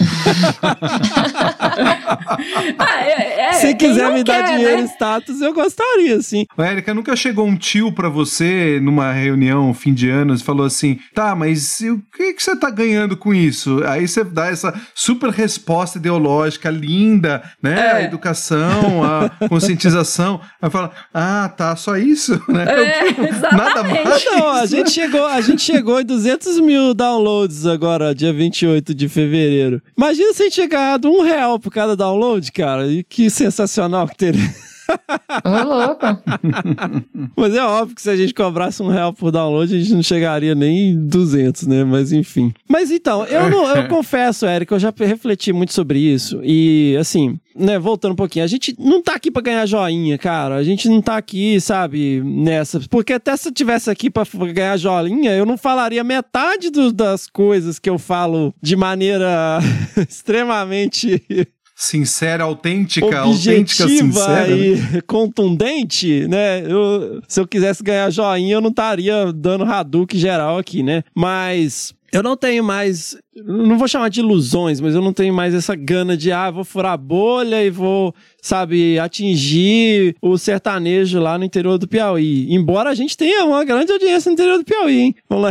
Ah, 2.78 3.00
é- 3.04 3.40
é, 3.48 3.52
Se 3.58 3.74
quiser 3.74 4.12
me 4.12 4.22
dar 4.22 4.44
quer, 4.44 4.54
dinheiro 4.56 4.76
né? 4.78 4.82
e 4.82 4.88
status, 4.88 5.40
eu 5.40 5.52
gostaria, 5.52 6.16
assim. 6.16 6.44
Érica, 6.56 6.94
nunca 6.94 7.16
chegou 7.16 7.46
um 7.46 7.56
tio 7.56 7.92
pra 7.92 8.08
você 8.08 8.78
numa 8.80 9.12
reunião, 9.12 9.72
fim 9.74 9.92
de 9.92 10.08
anos, 10.08 10.40
e 10.40 10.44
falou 10.44 10.66
assim: 10.66 10.98
tá, 11.14 11.34
mas 11.34 11.80
o 11.80 12.00
que, 12.16 12.34
que 12.34 12.42
você 12.42 12.54
tá 12.56 12.70
ganhando 12.70 13.16
com 13.16 13.34
isso? 13.34 13.82
Aí 13.84 14.06
você 14.06 14.22
dá 14.38 14.46
essa 14.46 14.72
super 14.94 15.30
resposta 15.30 15.98
ideológica 15.98 16.70
linda, 16.70 17.42
né? 17.60 17.78
É. 17.78 17.92
A 17.92 18.02
educação, 18.02 19.02
a 19.02 19.30
conscientização. 19.48 20.40
Aí 20.62 20.70
fala: 20.70 20.92
ah, 21.12 21.48
tá, 21.48 21.74
só 21.74 21.96
isso, 21.96 22.40
né? 22.48 22.64
É, 22.64 23.56
Nada 23.56 23.82
mais. 23.82 24.24
Não, 24.24 24.48
a 24.48 24.66
gente 24.66 24.90
chegou, 24.90 25.26
a 25.26 25.40
gente 25.40 25.62
chegou 25.62 26.00
em 26.00 26.04
200 26.04 26.60
mil 26.60 26.94
downloads 26.94 27.66
agora, 27.66 28.14
dia 28.14 28.32
28 28.32 28.94
de 28.94 29.08
fevereiro. 29.08 29.82
Imagina 29.96 30.32
se 30.32 30.42
a 30.42 30.44
gente 30.44 30.54
tinha 30.54 30.68
ganhado 30.68 31.10
um 31.10 31.22
real 31.22 31.58
por 31.58 31.72
cada 31.72 31.96
download, 31.96 32.50
cara. 32.52 32.86
E 32.86 33.02
que 33.02 33.28
sensacional 33.28 34.06
que 34.06 34.16
teria. 34.16 34.48
Ô, 35.44 35.64
louco. 35.64 36.06
Mas 37.36 37.54
é 37.54 37.62
óbvio 37.64 37.94
que 37.94 38.02
se 38.02 38.10
a 38.10 38.16
gente 38.16 38.34
cobrasse 38.34 38.82
um 38.82 38.88
real 38.88 39.12
por 39.12 39.30
download, 39.30 39.74
a 39.74 39.78
gente 39.78 39.92
não 39.94 40.02
chegaria 40.02 40.54
nem 40.54 40.90
em 40.90 41.06
200, 41.06 41.66
né? 41.66 41.84
Mas 41.84 42.12
enfim. 42.12 42.52
Mas 42.68 42.90
então, 42.90 43.24
eu, 43.26 43.48
não, 43.50 43.66
eu 43.76 43.86
confesso, 43.88 44.46
Érico, 44.46 44.74
eu 44.74 44.78
já 44.78 44.92
refleti 44.98 45.52
muito 45.52 45.72
sobre 45.72 45.98
isso. 45.98 46.40
E 46.42 46.96
assim, 46.98 47.38
né, 47.54 47.78
voltando 47.78 48.12
um 48.12 48.16
pouquinho, 48.16 48.44
a 48.44 48.48
gente 48.48 48.74
não 48.78 49.02
tá 49.02 49.14
aqui 49.14 49.30
pra 49.30 49.42
ganhar 49.42 49.66
joinha, 49.66 50.16
cara. 50.18 50.54
A 50.56 50.62
gente 50.64 50.88
não 50.88 51.00
tá 51.02 51.16
aqui, 51.16 51.60
sabe, 51.60 52.22
nessa. 52.24 52.80
Porque 52.88 53.12
até 53.12 53.36
se 53.36 53.48
eu 53.48 53.52
tivesse 53.52 53.90
aqui 53.90 54.08
pra 54.10 54.24
ganhar 54.52 54.76
joinha, 54.76 55.32
eu 55.32 55.44
não 55.46 55.56
falaria 55.58 56.02
metade 56.04 56.70
do- 56.70 56.92
das 56.92 57.26
coisas 57.26 57.78
que 57.78 57.90
eu 57.90 57.98
falo 57.98 58.54
de 58.62 58.76
maneira 58.76 59.58
extremamente 60.08 61.22
Sincera, 61.80 62.42
autêntica, 62.42 63.20
autêntica, 63.20 63.84
objetiva 63.84 64.20
sincera. 64.20 64.46
né? 64.48 64.56
e 64.98 65.00
contundente, 65.02 66.26
né? 66.26 66.60
Eu- 66.66 67.22
se 67.28 67.38
eu 67.40 67.46
quisesse 67.46 67.84
ganhar 67.84 68.10
joinha, 68.10 68.54
eu 68.54 68.60
não 68.60 68.70
estaria 68.70 69.32
dando 69.32 69.62
Hadouken 69.64 70.18
geral 70.18 70.58
aqui, 70.58 70.82
né? 70.82 71.04
Mas 71.14 71.94
eu 72.18 72.22
não 72.22 72.36
tenho 72.36 72.64
mais. 72.64 73.16
Não 73.44 73.78
vou 73.78 73.86
chamar 73.86 74.08
de 74.08 74.18
ilusões, 74.18 74.80
mas 74.80 74.94
eu 74.94 75.00
não 75.00 75.12
tenho 75.12 75.32
mais 75.32 75.54
essa 75.54 75.76
gana 75.76 76.16
de, 76.16 76.32
ah, 76.32 76.50
vou 76.50 76.64
furar 76.64 76.92
a 76.92 76.96
bolha 76.96 77.62
e 77.64 77.70
vou, 77.70 78.12
sabe, 78.42 78.98
atingir 78.98 80.16
o 80.20 80.36
sertanejo 80.36 81.20
lá 81.20 81.38
no 81.38 81.44
interior 81.44 81.78
do 81.78 81.86
Piauí. 81.86 82.52
Embora 82.52 82.90
a 82.90 82.94
gente 82.94 83.16
tenha 83.16 83.44
uma 83.44 83.64
grande 83.64 83.92
audiência 83.92 84.28
no 84.28 84.34
interior 84.34 84.58
do 84.58 84.64
Piauí, 84.64 84.98
hein? 84.98 85.14
Vamos 85.28 85.44
lá. 85.44 85.50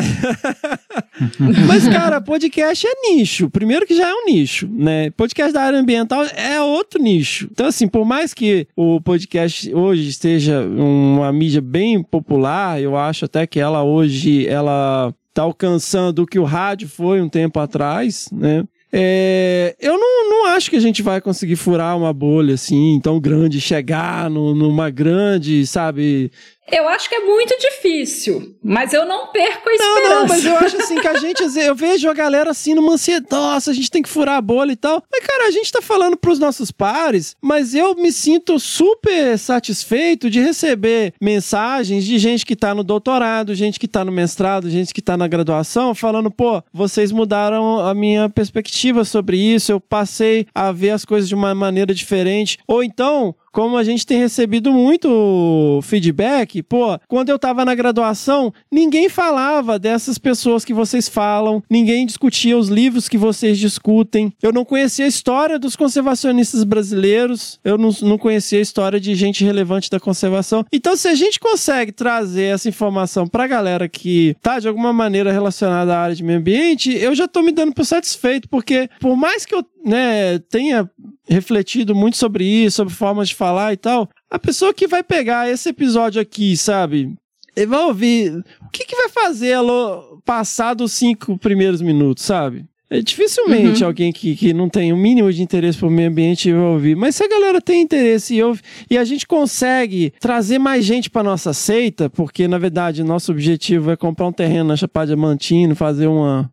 Mas, 1.65 1.87
cara, 1.87 2.19
podcast 2.19 2.85
é 2.85 3.13
nicho. 3.13 3.49
Primeiro 3.49 3.85
que 3.85 3.95
já 3.95 4.09
é 4.09 4.13
um 4.13 4.25
nicho, 4.25 4.67
né? 4.69 5.09
Podcast 5.11 5.53
da 5.53 5.61
área 5.61 5.79
ambiental 5.79 6.25
é 6.35 6.61
outro 6.61 7.01
nicho. 7.01 7.47
Então, 7.49 7.67
assim, 7.67 7.87
por 7.87 8.05
mais 8.05 8.33
que 8.33 8.67
o 8.75 8.99
podcast 8.99 9.73
hoje 9.73 10.09
esteja 10.09 10.61
uma 10.61 11.31
mídia 11.31 11.61
bem 11.61 12.03
popular, 12.03 12.81
eu 12.81 12.97
acho 12.97 13.23
até 13.23 13.47
que 13.47 13.61
ela 13.61 13.81
hoje, 13.81 14.45
ela 14.45 15.13
tá 15.37 15.43
alcançando 15.43 16.23
o 16.23 16.25
que 16.25 16.39
o 16.39 16.43
rádio 16.43 16.87
foi 16.89 17.21
um 17.21 17.29
tempo 17.29 17.59
atrás, 17.59 18.27
né? 18.31 18.63
É, 18.91 19.75
eu 19.79 19.93
não, 19.99 20.29
não 20.29 20.45
acho 20.47 20.69
que 20.71 20.75
a 20.77 20.79
gente 20.79 21.03
vai 21.03 21.21
conseguir 21.21 21.55
furar 21.57 21.95
uma 21.95 22.11
bolha 22.11 22.55
assim 22.55 22.99
tão 23.03 23.19
grande, 23.19 23.61
chegar 23.61 24.29
no- 24.31 24.55
numa 24.55 24.89
grande, 24.89 25.67
sabe, 25.67 26.31
Eu 26.69 26.87
acho 26.89 27.07
que 27.07 27.15
é 27.15 27.21
muito 27.21 27.57
difícil, 27.59 28.55
mas 28.61 28.91
eu 28.91 29.05
não 29.05 29.27
perco 29.27 29.69
a 29.69 29.71
Não, 29.71 29.97
esperança. 29.97 30.15
não, 30.19 30.27
mas 30.27 30.45
eu 30.45 30.57
acho 30.57 30.77
assim 30.77 30.99
que 30.99 31.07
a 31.07 31.13
gente, 31.19 31.41
eu 31.59 31.73
vejo 31.75 32.09
a 32.09 32.13
galera 32.13 32.51
assim 32.51 32.73
numa 32.73 32.93
ansiedade, 32.93 33.27
nossa, 33.31 33.71
a 33.71 33.73
gente 33.73 33.89
tem 33.89 34.01
que 34.01 34.09
furar 34.09 34.35
a 34.35 34.41
bolha 34.41 34.73
e 34.73 34.75
tal. 34.75 35.01
Mas, 35.09 35.25
cara, 35.25 35.47
a 35.47 35.51
gente 35.51 35.71
tá 35.71 35.81
falando 35.81 36.17
pros 36.17 36.39
nossos 36.39 36.69
pares, 36.69 37.35
mas 37.41 37.73
eu 37.73 37.95
me 37.95 38.11
sinto 38.11 38.59
super 38.59 39.37
satisfeito 39.37 40.29
de 40.29 40.41
receber 40.41 41.13
mensagens 41.21 42.03
de 42.03 42.17
gente 42.19 42.45
que 42.45 42.55
tá 42.55 42.75
no 42.75 42.83
doutorado, 42.83 43.55
gente 43.55 43.79
que 43.79 43.87
tá 43.87 44.03
no 44.03 44.11
mestrado, 44.11 44.69
gente 44.69 44.93
que 44.93 45.01
tá 45.01 45.15
na 45.15 45.27
graduação, 45.27 45.95
falando, 45.95 46.29
pô, 46.29 46.61
vocês 46.73 47.11
mudaram 47.11 47.79
a 47.79 47.93
minha 47.93 48.27
perspectiva 48.29 49.05
sobre 49.05 49.37
isso, 49.37 49.71
eu 49.71 49.79
passei 49.79 50.45
a 50.53 50.71
ver 50.71 50.89
as 50.89 51.05
coisas 51.05 51.29
de 51.29 51.35
uma 51.35 51.55
maneira 51.55 51.93
diferente. 51.93 52.57
Ou 52.67 52.83
então, 52.83 53.33
como 53.57 53.75
a 53.75 53.83
gente 53.83 54.05
tem 54.05 54.19
recebido 54.19 54.71
muito 54.71 55.79
feedback, 55.81 56.61
pô, 56.61 56.99
quando 57.07 57.29
eu 57.29 57.39
tava 57.39 57.65
na 57.65 57.73
graduação, 57.73 58.53
ninguém 58.71 59.09
falava 59.09 59.79
dessas 59.79 60.19
pessoas 60.19 60.63
que 60.63 60.75
vocês 60.75 61.09
falam, 61.09 61.63
ninguém 61.67 62.05
discutia 62.05 62.55
os 62.55 62.67
livros 62.67 63.09
que 63.09 63.17
vocês 63.17 63.57
discutem. 63.57 64.31
Eu 64.43 64.53
não 64.53 64.63
conhecia 64.63 65.05
a 65.05 65.07
história 65.07 65.57
dos 65.57 65.75
conservacionistas 65.75 66.63
brasileiros, 66.63 67.59
eu 67.63 67.79
não, 67.79 67.89
não 68.03 68.15
conhecia 68.19 68.59
a 68.59 68.61
história 68.61 68.99
de 68.99 69.15
gente 69.15 69.43
relevante 69.43 69.89
da 69.89 69.99
conservação. 69.99 70.63
Então, 70.71 70.95
se 70.95 71.07
a 71.07 71.15
gente 71.15 71.39
consegue 71.39 71.91
trazer 71.91 72.53
essa 72.53 72.69
informação 72.69 73.25
pra 73.25 73.47
galera 73.47 73.89
que 73.89 74.35
tá 74.39 74.59
de 74.59 74.67
alguma 74.67 74.93
maneira 74.93 75.31
relacionada 75.31 75.95
à 75.95 75.99
área 75.99 76.15
de 76.15 76.23
meio 76.23 76.37
ambiente, 76.37 76.95
eu 76.95 77.15
já 77.15 77.27
tô 77.27 77.41
me 77.41 77.51
dando 77.51 77.73
por 77.73 77.85
satisfeito, 77.85 78.47
porque 78.49 78.87
por 78.99 79.17
mais 79.17 79.47
que 79.47 79.55
eu 79.55 79.65
né, 79.87 80.37
tenha 80.49 80.89
refletido 81.27 81.95
muito 81.95 82.17
sobre 82.17 82.43
isso, 82.45 82.77
sobre 82.77 82.93
formas 82.93 83.29
de 83.29 83.35
falar 83.35 83.73
e 83.73 83.77
tal, 83.77 84.09
a 84.29 84.37
pessoa 84.37 84.73
que 84.73 84.87
vai 84.87 85.03
pegar 85.03 85.49
esse 85.49 85.69
episódio 85.69 86.21
aqui, 86.21 86.55
sabe? 86.57 87.13
E 87.55 87.65
vai 87.65 87.79
ouvir. 87.85 88.31
O 88.65 88.69
que, 88.71 88.85
que 88.85 88.95
vai 88.95 89.09
fazer 89.09 89.49
ela 89.49 90.03
passar 90.23 90.73
dos 90.75 90.91
cinco 90.91 91.37
primeiros 91.37 91.81
minutos, 91.81 92.23
sabe? 92.23 92.65
É, 92.89 93.01
dificilmente 93.01 93.81
Uhum. 93.81 93.87
alguém 93.87 94.13
que, 94.13 94.33
que 94.35 94.53
não 94.53 94.69
tem 94.69 94.93
o 94.93 94.97
mínimo 94.97 95.31
de 95.33 95.41
interesse 95.43 95.77
por 95.77 95.89
meio 95.89 96.09
ambiente 96.09 96.51
vai 96.53 96.61
ouvir. 96.61 96.95
Mas 96.95 97.15
se 97.17 97.23
a 97.23 97.27
galera 97.27 97.59
tem 97.59 97.81
interesse 97.81 98.35
e 98.35 98.43
ouve, 98.43 98.61
e 98.89 98.97
a 98.97 99.03
gente 99.03 99.27
consegue 99.27 100.13
trazer 100.21 100.57
mais 100.57 100.85
gente 100.85 101.09
para 101.09 101.21
nossa 101.23 101.51
seita, 101.53 102.09
porque 102.09 102.47
na 102.47 102.57
verdade 102.57 103.03
nosso 103.03 103.31
objetivo 103.31 103.91
é 103.91 103.97
comprar 103.97 104.27
um 104.27 104.31
terreno 104.31 104.69
na 104.69 104.77
Chapada 104.77 105.07
Diamantina, 105.07 105.75
fazer 105.75 106.07
uma, 106.07 106.49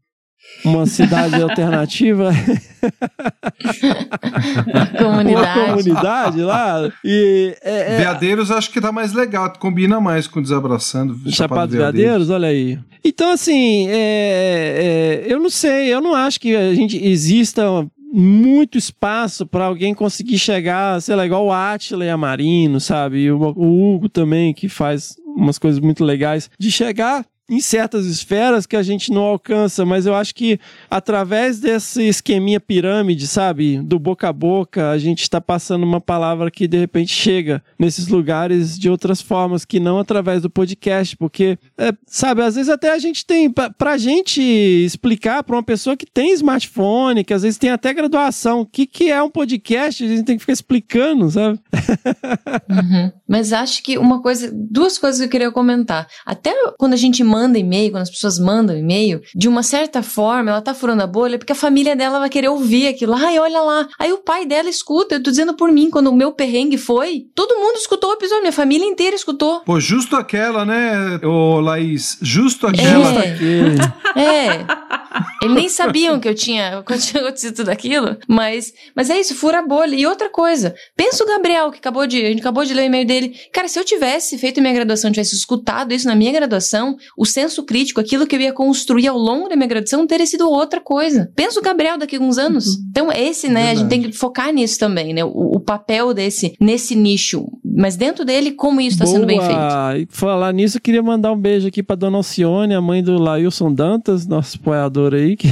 uma 0.64 0.86
cidade 0.86 1.40
alternativa. 1.40 2.32
Comunidade. 4.98 5.58
Uma 5.58 5.66
comunidade 5.66 6.40
lá. 6.42 6.92
E 7.04 7.56
é, 7.62 7.94
é, 7.94 7.98
Veadeiros 7.98 8.50
acho 8.50 8.70
que 8.70 8.80
tá 8.80 8.90
mais 8.90 9.12
legal, 9.12 9.52
combina 9.58 10.00
mais 10.00 10.26
com 10.26 10.40
Desabraçando. 10.42 11.18
Chapado 11.30 11.68
dos 11.68 11.76
Veadeiros, 11.76 12.30
olha 12.30 12.48
aí. 12.48 12.78
Então, 13.04 13.32
assim, 13.32 13.88
é, 13.88 15.22
é, 15.26 15.32
eu 15.32 15.38
não 15.38 15.50
sei, 15.50 15.92
eu 15.92 16.00
não 16.00 16.14
acho 16.14 16.40
que 16.40 16.56
a 16.56 16.74
gente 16.74 16.96
exista 17.04 17.62
muito 18.12 18.78
espaço 18.78 19.44
para 19.44 19.64
alguém 19.64 19.92
conseguir 19.92 20.38
chegar, 20.38 21.02
sei 21.02 21.16
lá, 21.16 21.26
igual 21.26 21.46
o 21.46 21.52
Atila 21.52 22.04
e 22.04 22.10
a 22.10 22.16
Marino, 22.16 22.80
sabe? 22.80 23.18
E 23.18 23.32
o, 23.32 23.38
o 23.38 23.94
Hugo 23.94 24.08
também, 24.08 24.54
que 24.54 24.68
faz 24.68 25.16
umas 25.36 25.58
coisas 25.58 25.80
muito 25.80 26.04
legais, 26.04 26.48
de 26.58 26.70
chegar 26.70 27.26
em 27.48 27.60
certas 27.60 28.06
esferas 28.06 28.66
que 28.66 28.76
a 28.76 28.82
gente 28.82 29.12
não 29.12 29.22
alcança, 29.22 29.84
mas 29.84 30.06
eu 30.06 30.14
acho 30.14 30.34
que 30.34 30.58
através 30.90 31.60
desse 31.60 32.02
esqueminha 32.02 32.58
pirâmide, 32.58 33.26
sabe, 33.26 33.78
do 33.82 33.98
boca 33.98 34.28
a 34.28 34.32
boca, 34.32 34.90
a 34.90 34.98
gente 34.98 35.22
está 35.22 35.40
passando 35.40 35.84
uma 35.84 36.00
palavra 36.00 36.50
que 36.50 36.66
de 36.66 36.78
repente 36.78 37.12
chega 37.12 37.62
nesses 37.78 38.08
lugares 38.08 38.78
de 38.78 38.88
outras 38.88 39.20
formas 39.20 39.64
que 39.64 39.78
não 39.78 39.98
através 39.98 40.40
do 40.40 40.48
podcast, 40.48 41.16
porque, 41.16 41.58
é, 41.76 41.92
sabe, 42.06 42.42
às 42.42 42.54
vezes 42.54 42.70
até 42.70 42.92
a 42.92 42.98
gente 42.98 43.26
tem, 43.26 43.50
pra, 43.50 43.68
pra 43.70 43.98
gente 43.98 44.40
explicar 44.40 45.42
para 45.42 45.56
uma 45.56 45.62
pessoa 45.62 45.96
que 45.96 46.06
tem 46.06 46.32
smartphone, 46.32 47.24
que 47.24 47.34
às 47.34 47.42
vezes 47.42 47.58
tem 47.58 47.70
até 47.70 47.92
graduação, 47.92 48.62
o 48.62 48.66
que, 48.66 48.86
que 48.86 49.10
é 49.10 49.22
um 49.22 49.30
podcast, 49.30 50.02
a 50.02 50.08
gente 50.08 50.24
tem 50.24 50.36
que 50.36 50.40
ficar 50.40 50.52
explicando, 50.54 51.30
sabe? 51.30 51.58
Uhum. 52.70 53.12
Mas 53.28 53.52
acho 53.52 53.82
que 53.82 53.98
uma 53.98 54.22
coisa, 54.22 54.50
duas 54.52 54.96
coisas 54.98 55.20
que 55.20 55.26
eu 55.26 55.30
queria 55.30 55.50
comentar. 55.50 56.06
Até 56.24 56.54
quando 56.78 56.92
a 56.92 56.96
gente 56.96 57.22
manda 57.34 57.58
e-mail, 57.58 57.90
quando 57.90 58.02
as 58.02 58.10
pessoas 58.10 58.38
mandam 58.38 58.78
e-mail, 58.78 59.20
de 59.34 59.48
uma 59.48 59.64
certa 59.64 60.04
forma, 60.04 60.52
ela 60.52 60.62
tá 60.62 60.72
furando 60.72 61.02
a 61.02 61.06
bolha 61.06 61.36
porque 61.36 61.52
a 61.52 61.56
família 61.56 61.96
dela 61.96 62.20
vai 62.20 62.30
querer 62.30 62.48
ouvir 62.48 62.86
aquilo. 62.86 63.12
Ai, 63.12 63.40
olha 63.40 63.60
lá. 63.60 63.88
Aí 63.98 64.12
o 64.12 64.18
pai 64.18 64.46
dela 64.46 64.68
escuta, 64.68 65.16
eu 65.16 65.22
tô 65.22 65.30
dizendo 65.30 65.54
por 65.54 65.72
mim, 65.72 65.90
quando 65.90 66.06
o 66.08 66.14
meu 66.14 66.30
perrengue 66.30 66.78
foi, 66.78 67.26
todo 67.34 67.56
mundo 67.56 67.76
escutou 67.76 68.10
o 68.10 68.14
episódio, 68.14 68.42
minha 68.42 68.52
família 68.52 68.86
inteira 68.86 69.16
escutou. 69.16 69.60
Pô, 69.60 69.80
justo 69.80 70.14
aquela, 70.14 70.64
né, 70.64 71.18
ô 71.24 71.58
Laís? 71.60 72.18
Justo 72.22 72.68
aquela. 72.68 73.24
É. 73.24 73.34
é. 74.16 74.66
Eles 75.42 75.54
nem 75.54 75.68
sabiam 75.68 76.18
que 76.18 76.28
eu 76.28 76.34
tinha, 76.34 76.82
que 76.86 76.92
eu 76.92 76.98
tinha 76.98 77.22
acontecido 77.22 77.56
tudo 77.56 77.68
aquilo, 77.68 78.16
mas, 78.28 78.72
mas 78.94 79.10
é 79.10 79.18
isso, 79.18 79.34
fura 79.34 79.58
a 79.58 79.66
bolha. 79.66 79.94
E 79.94 80.06
outra 80.06 80.28
coisa, 80.28 80.74
pensa 80.96 81.22
o 81.22 81.26
Gabriel, 81.26 81.70
que 81.70 81.78
acabou 81.78 82.06
de, 82.06 82.24
a 82.24 82.28
gente 82.28 82.40
acabou 82.40 82.64
de 82.64 82.74
ler 82.74 82.82
o 82.82 82.86
e-mail 82.86 83.06
dele. 83.06 83.36
Cara, 83.52 83.68
se 83.68 83.78
eu 83.78 83.84
tivesse 83.84 84.38
feito 84.38 84.60
minha 84.60 84.72
graduação, 84.72 85.10
tivesse 85.10 85.34
escutado 85.34 85.92
isso 85.92 86.06
na 86.06 86.14
minha 86.14 86.32
graduação, 86.32 86.96
o 87.16 87.23
senso 87.26 87.64
crítico, 87.64 88.00
aquilo 88.00 88.26
que 88.26 88.36
eu 88.36 88.40
ia 88.40 88.52
construir 88.52 89.08
ao 89.08 89.18
longo 89.18 89.48
da 89.48 89.56
minha 89.56 89.68
graduação, 89.68 90.06
teria 90.06 90.26
sido 90.26 90.48
outra 90.48 90.80
coisa. 90.80 91.30
Pensa 91.34 91.60
o 91.60 91.62
Gabriel 91.62 91.98
daqui 91.98 92.16
a 92.16 92.20
uns 92.20 92.38
anos. 92.38 92.66
Uhum. 92.66 92.84
Então, 92.90 93.12
esse, 93.12 93.48
né, 93.48 93.54
Verdade. 93.54 93.70
a 93.70 93.74
gente 93.80 93.88
tem 93.88 94.02
que 94.02 94.12
focar 94.12 94.52
nisso 94.52 94.78
também, 94.78 95.12
né? 95.12 95.24
O, 95.24 95.56
o, 95.56 95.60
papel 95.60 96.14
desse, 96.14 96.54
nesse 96.60 96.94
nicho. 96.94 97.46
Mas 97.64 97.96
dentro 97.96 98.24
dele, 98.24 98.52
como 98.52 98.80
isso 98.80 98.96
está 98.96 99.06
sendo 99.06 99.26
bem 99.26 99.40
feito. 99.40 99.54
E 99.98 100.06
falar 100.10 100.52
nisso, 100.52 100.76
eu 100.76 100.80
queria 100.80 101.02
mandar 101.02 101.32
um 101.32 101.38
beijo 101.38 101.66
aqui 101.66 101.82
pra 101.82 101.96
dona 101.96 102.18
Alcione, 102.18 102.74
a 102.74 102.80
mãe 102.80 103.02
do 103.02 103.20
Lailson 103.20 103.72
Dantas, 103.72 104.26
nosso 104.26 104.58
apoiador 104.58 105.14
aí, 105.14 105.36
que 105.36 105.48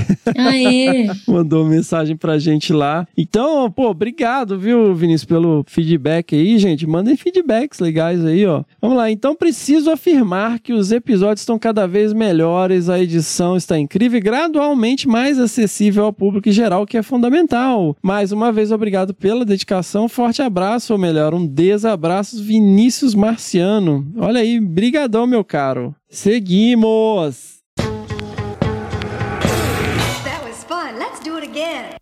mandou 1.27 1.64
mensagem 1.64 2.16
pra 2.16 2.39
gente 2.39 2.73
lá. 2.73 3.07
Então, 3.16 3.70
pô, 3.70 3.89
obrigado, 3.91 4.59
viu, 4.59 4.95
Vinícius, 4.95 5.25
pelo 5.25 5.64
feedback 5.66 6.35
aí, 6.35 6.59
gente. 6.59 6.87
Mandem 6.87 7.16
feedbacks 7.16 7.81
legais 7.81 8.25
aí, 8.25 8.47
ó. 8.47 8.62
Vamos 8.81 8.97
lá. 8.97 9.11
Então, 9.11 9.35
preciso 9.35 9.91
afirmar 9.91 10.61
que 10.61 10.73
os 10.73 10.93
episódios 10.93 11.41
estão 11.41 11.59
cada 11.62 11.86
vez 11.86 12.12
melhores, 12.12 12.88
a 12.88 12.98
edição 12.98 13.56
está 13.56 13.78
incrível 13.78 14.18
e 14.18 14.20
gradualmente 14.20 15.06
mais 15.06 15.38
acessível 15.38 16.04
ao 16.04 16.12
público 16.12 16.48
em 16.48 16.52
geral, 16.52 16.84
que 16.84 16.98
é 16.98 17.02
fundamental. 17.04 17.96
Mais 18.02 18.32
uma 18.32 18.50
vez, 18.50 18.72
obrigado 18.72 19.14
pela 19.14 19.44
dedicação. 19.44 20.08
Forte 20.08 20.42
abraço, 20.42 20.92
ou 20.92 20.98
melhor, 20.98 21.32
um 21.32 21.46
desabraço, 21.46 22.42
Vinícius 22.42 23.14
Marciano. 23.14 24.12
Olha 24.16 24.40
aí, 24.40 24.58
brigadão, 24.58 25.24
meu 25.24 25.44
caro. 25.44 25.94
Seguimos! 26.08 27.62
That 30.24 30.44
was 30.44 30.64
fun. 30.64 30.98
Let's 30.98 31.20
do 31.20 31.36
it 31.36 31.48
again. 31.48 32.01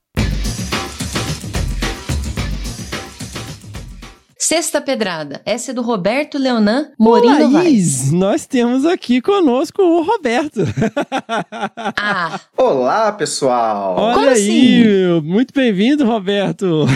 Sexta 4.42 4.80
Pedrada. 4.80 5.42
Essa 5.44 5.70
é 5.70 5.74
do 5.74 5.82
Roberto 5.82 6.38
Leonan 6.38 6.92
Morim 6.98 7.52
Laís, 7.52 8.10
nós 8.10 8.46
temos 8.46 8.86
aqui 8.86 9.20
conosco 9.20 9.82
o 9.82 10.02
Roberto. 10.02 10.62
Ah, 11.94 12.40
Olá, 12.56 13.12
pessoal! 13.12 13.96
Olha 13.98 14.14
Como 14.14 14.28
aí, 14.30 14.82
assim? 14.82 15.20
muito 15.28 15.52
bem-vindo, 15.52 16.06
Roberto. 16.06 16.86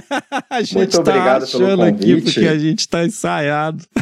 a 0.48 0.62
gente 0.62 0.76
Muito 0.76 0.92
tá 0.92 1.00
obrigado 1.00 1.46
pelo 1.46 1.66
achando 1.66 1.82
aqui 1.82 2.14
convite. 2.14 2.24
porque 2.32 2.48
a 2.48 2.58
gente 2.58 2.88
tá 2.88 3.04
ensaiado. 3.04 3.84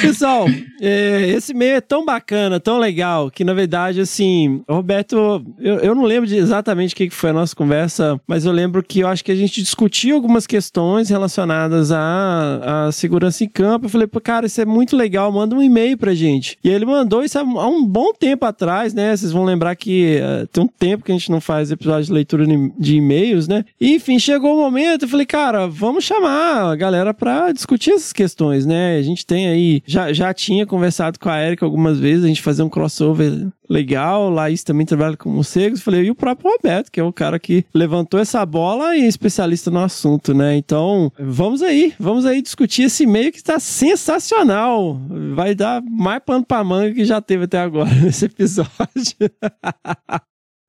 Pessoal, 0.00 0.46
é, 0.80 1.26
esse 1.30 1.52
meio 1.52 1.74
é 1.74 1.80
tão 1.80 2.04
bacana, 2.04 2.60
tão 2.60 2.78
legal, 2.78 3.28
que 3.28 3.42
na 3.42 3.52
verdade, 3.52 4.00
assim, 4.00 4.62
Roberto, 4.68 5.44
eu, 5.58 5.80
eu 5.80 5.94
não 5.96 6.04
lembro 6.04 6.28
de 6.28 6.36
exatamente 6.36 6.94
o 6.94 6.96
que 6.96 7.08
que 7.08 7.14
foi 7.14 7.30
a 7.30 7.34
nossa 7.34 7.56
conversa, 7.56 8.20
mas 8.24 8.44
eu 8.44 8.52
lembro 8.52 8.84
que 8.84 9.00
eu 9.00 9.08
acho 9.08 9.24
que 9.24 9.32
a 9.32 9.36
gente 9.36 9.60
discutiu 9.60 10.14
algumas 10.14 10.46
questões 10.46 10.59
relacionadas 11.08 11.90
à, 11.92 12.86
à 12.88 12.92
segurança 12.92 13.44
em 13.44 13.48
campo. 13.48 13.86
Eu 13.86 13.90
falei, 13.90 14.08
cara, 14.22 14.46
isso 14.46 14.60
é 14.60 14.64
muito 14.64 14.96
legal, 14.96 15.30
manda 15.32 15.54
um 15.54 15.62
e-mail 15.62 15.96
pra 15.96 16.14
gente. 16.14 16.58
E 16.62 16.68
ele 16.68 16.84
mandou 16.84 17.22
isso 17.24 17.38
há, 17.38 17.42
um 17.42 17.84
bom 17.84 18.12
tempo 18.12 18.44
atrás, 18.44 18.92
né? 18.92 19.16
Vocês 19.16 19.32
vão 19.32 19.44
lembrar 19.44 19.74
que 19.76 20.16
eh, 20.20 20.46
tem 20.52 20.64
um 20.64 20.68
tempo 20.68 21.04
que 21.04 21.12
a 21.12 21.14
gente 21.14 21.30
não 21.30 21.40
faz 21.40 21.70
episódio 21.70 22.04
de 22.06 22.12
leitura 22.12 22.46
de- 22.46 22.72
de 22.78 22.96
e-mails, 22.96 23.48
né? 23.48 23.64
E, 23.80 23.94
enfim, 23.94 24.18
chegou 24.18 24.54
o 24.56 24.60
momento, 24.60 25.04
eu 25.04 25.08
falei, 25.08 25.26
cara, 25.26 25.66
vamos 25.66 26.04
chamar 26.04 26.70
a 26.72 26.76
galera 26.76 27.14
pra 27.14 27.52
discutir 27.52 27.90
essas 27.92 28.12
questões, 28.12 28.66
né? 28.66 28.96
A 28.98 29.02
gente 29.02 29.24
tem 29.24 29.48
aí, 29.48 29.82
já, 29.86 30.12
já 30.12 30.32
tinha 30.34 30.66
conversado 30.66 31.18
com 31.18 31.28
a 31.28 31.40
Erika 31.42 31.64
algumas 31.64 31.98
vezes, 31.98 32.24
a 32.24 32.28
gente 32.28 32.42
fazer 32.42 32.62
um 32.62 32.68
crossover 32.68 33.48
legal, 33.70 34.28
Laís 34.28 34.64
também 34.64 34.84
trabalha 34.84 35.16
com 35.16 35.30
morcegos, 35.30 35.80
falei, 35.80 36.02
e 36.02 36.10
o 36.10 36.14
próprio 36.14 36.50
Roberto, 36.50 36.90
que 36.90 36.98
é 36.98 37.04
o 37.04 37.12
cara 37.12 37.38
que 37.38 37.64
levantou 37.72 38.18
essa 38.18 38.44
bola 38.44 38.96
e 38.96 39.02
é 39.02 39.06
especialista 39.06 39.70
no 39.70 39.78
assunto, 39.78 40.34
né? 40.34 40.56
Então, 40.56 41.12
vamos 41.16 41.62
aí, 41.62 41.94
vamos 41.98 42.26
aí 42.26 42.42
discutir 42.42 42.82
esse 42.82 43.04
e-mail 43.04 43.30
que 43.30 43.42
tá 43.42 43.60
sensacional. 43.60 45.00
Vai 45.34 45.54
dar 45.54 45.80
mais 45.82 46.20
pano 46.24 46.44
pra 46.44 46.64
manga 46.64 46.92
que 46.92 47.04
já 47.04 47.20
teve 47.20 47.44
até 47.44 47.58
agora 47.58 47.90
nesse 48.02 48.24
episódio. 48.24 48.68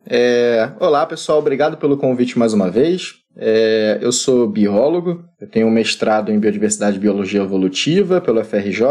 É, 0.05 0.71
olá, 0.79 1.05
pessoal, 1.05 1.39
obrigado 1.39 1.77
pelo 1.77 1.97
convite 1.97 2.37
mais 2.37 2.53
uma 2.53 2.69
vez. 2.69 3.15
É, 3.35 3.97
eu 4.01 4.11
sou 4.11 4.47
biólogo, 4.47 5.23
eu 5.41 5.47
tenho 5.47 5.65
um 5.65 5.71
mestrado 5.71 6.31
em 6.31 6.39
Biodiversidade 6.39 6.97
e 6.97 6.99
Biologia 6.99 7.41
Evolutiva 7.41 8.21
pelo 8.21 8.43
FRJ 8.43 8.83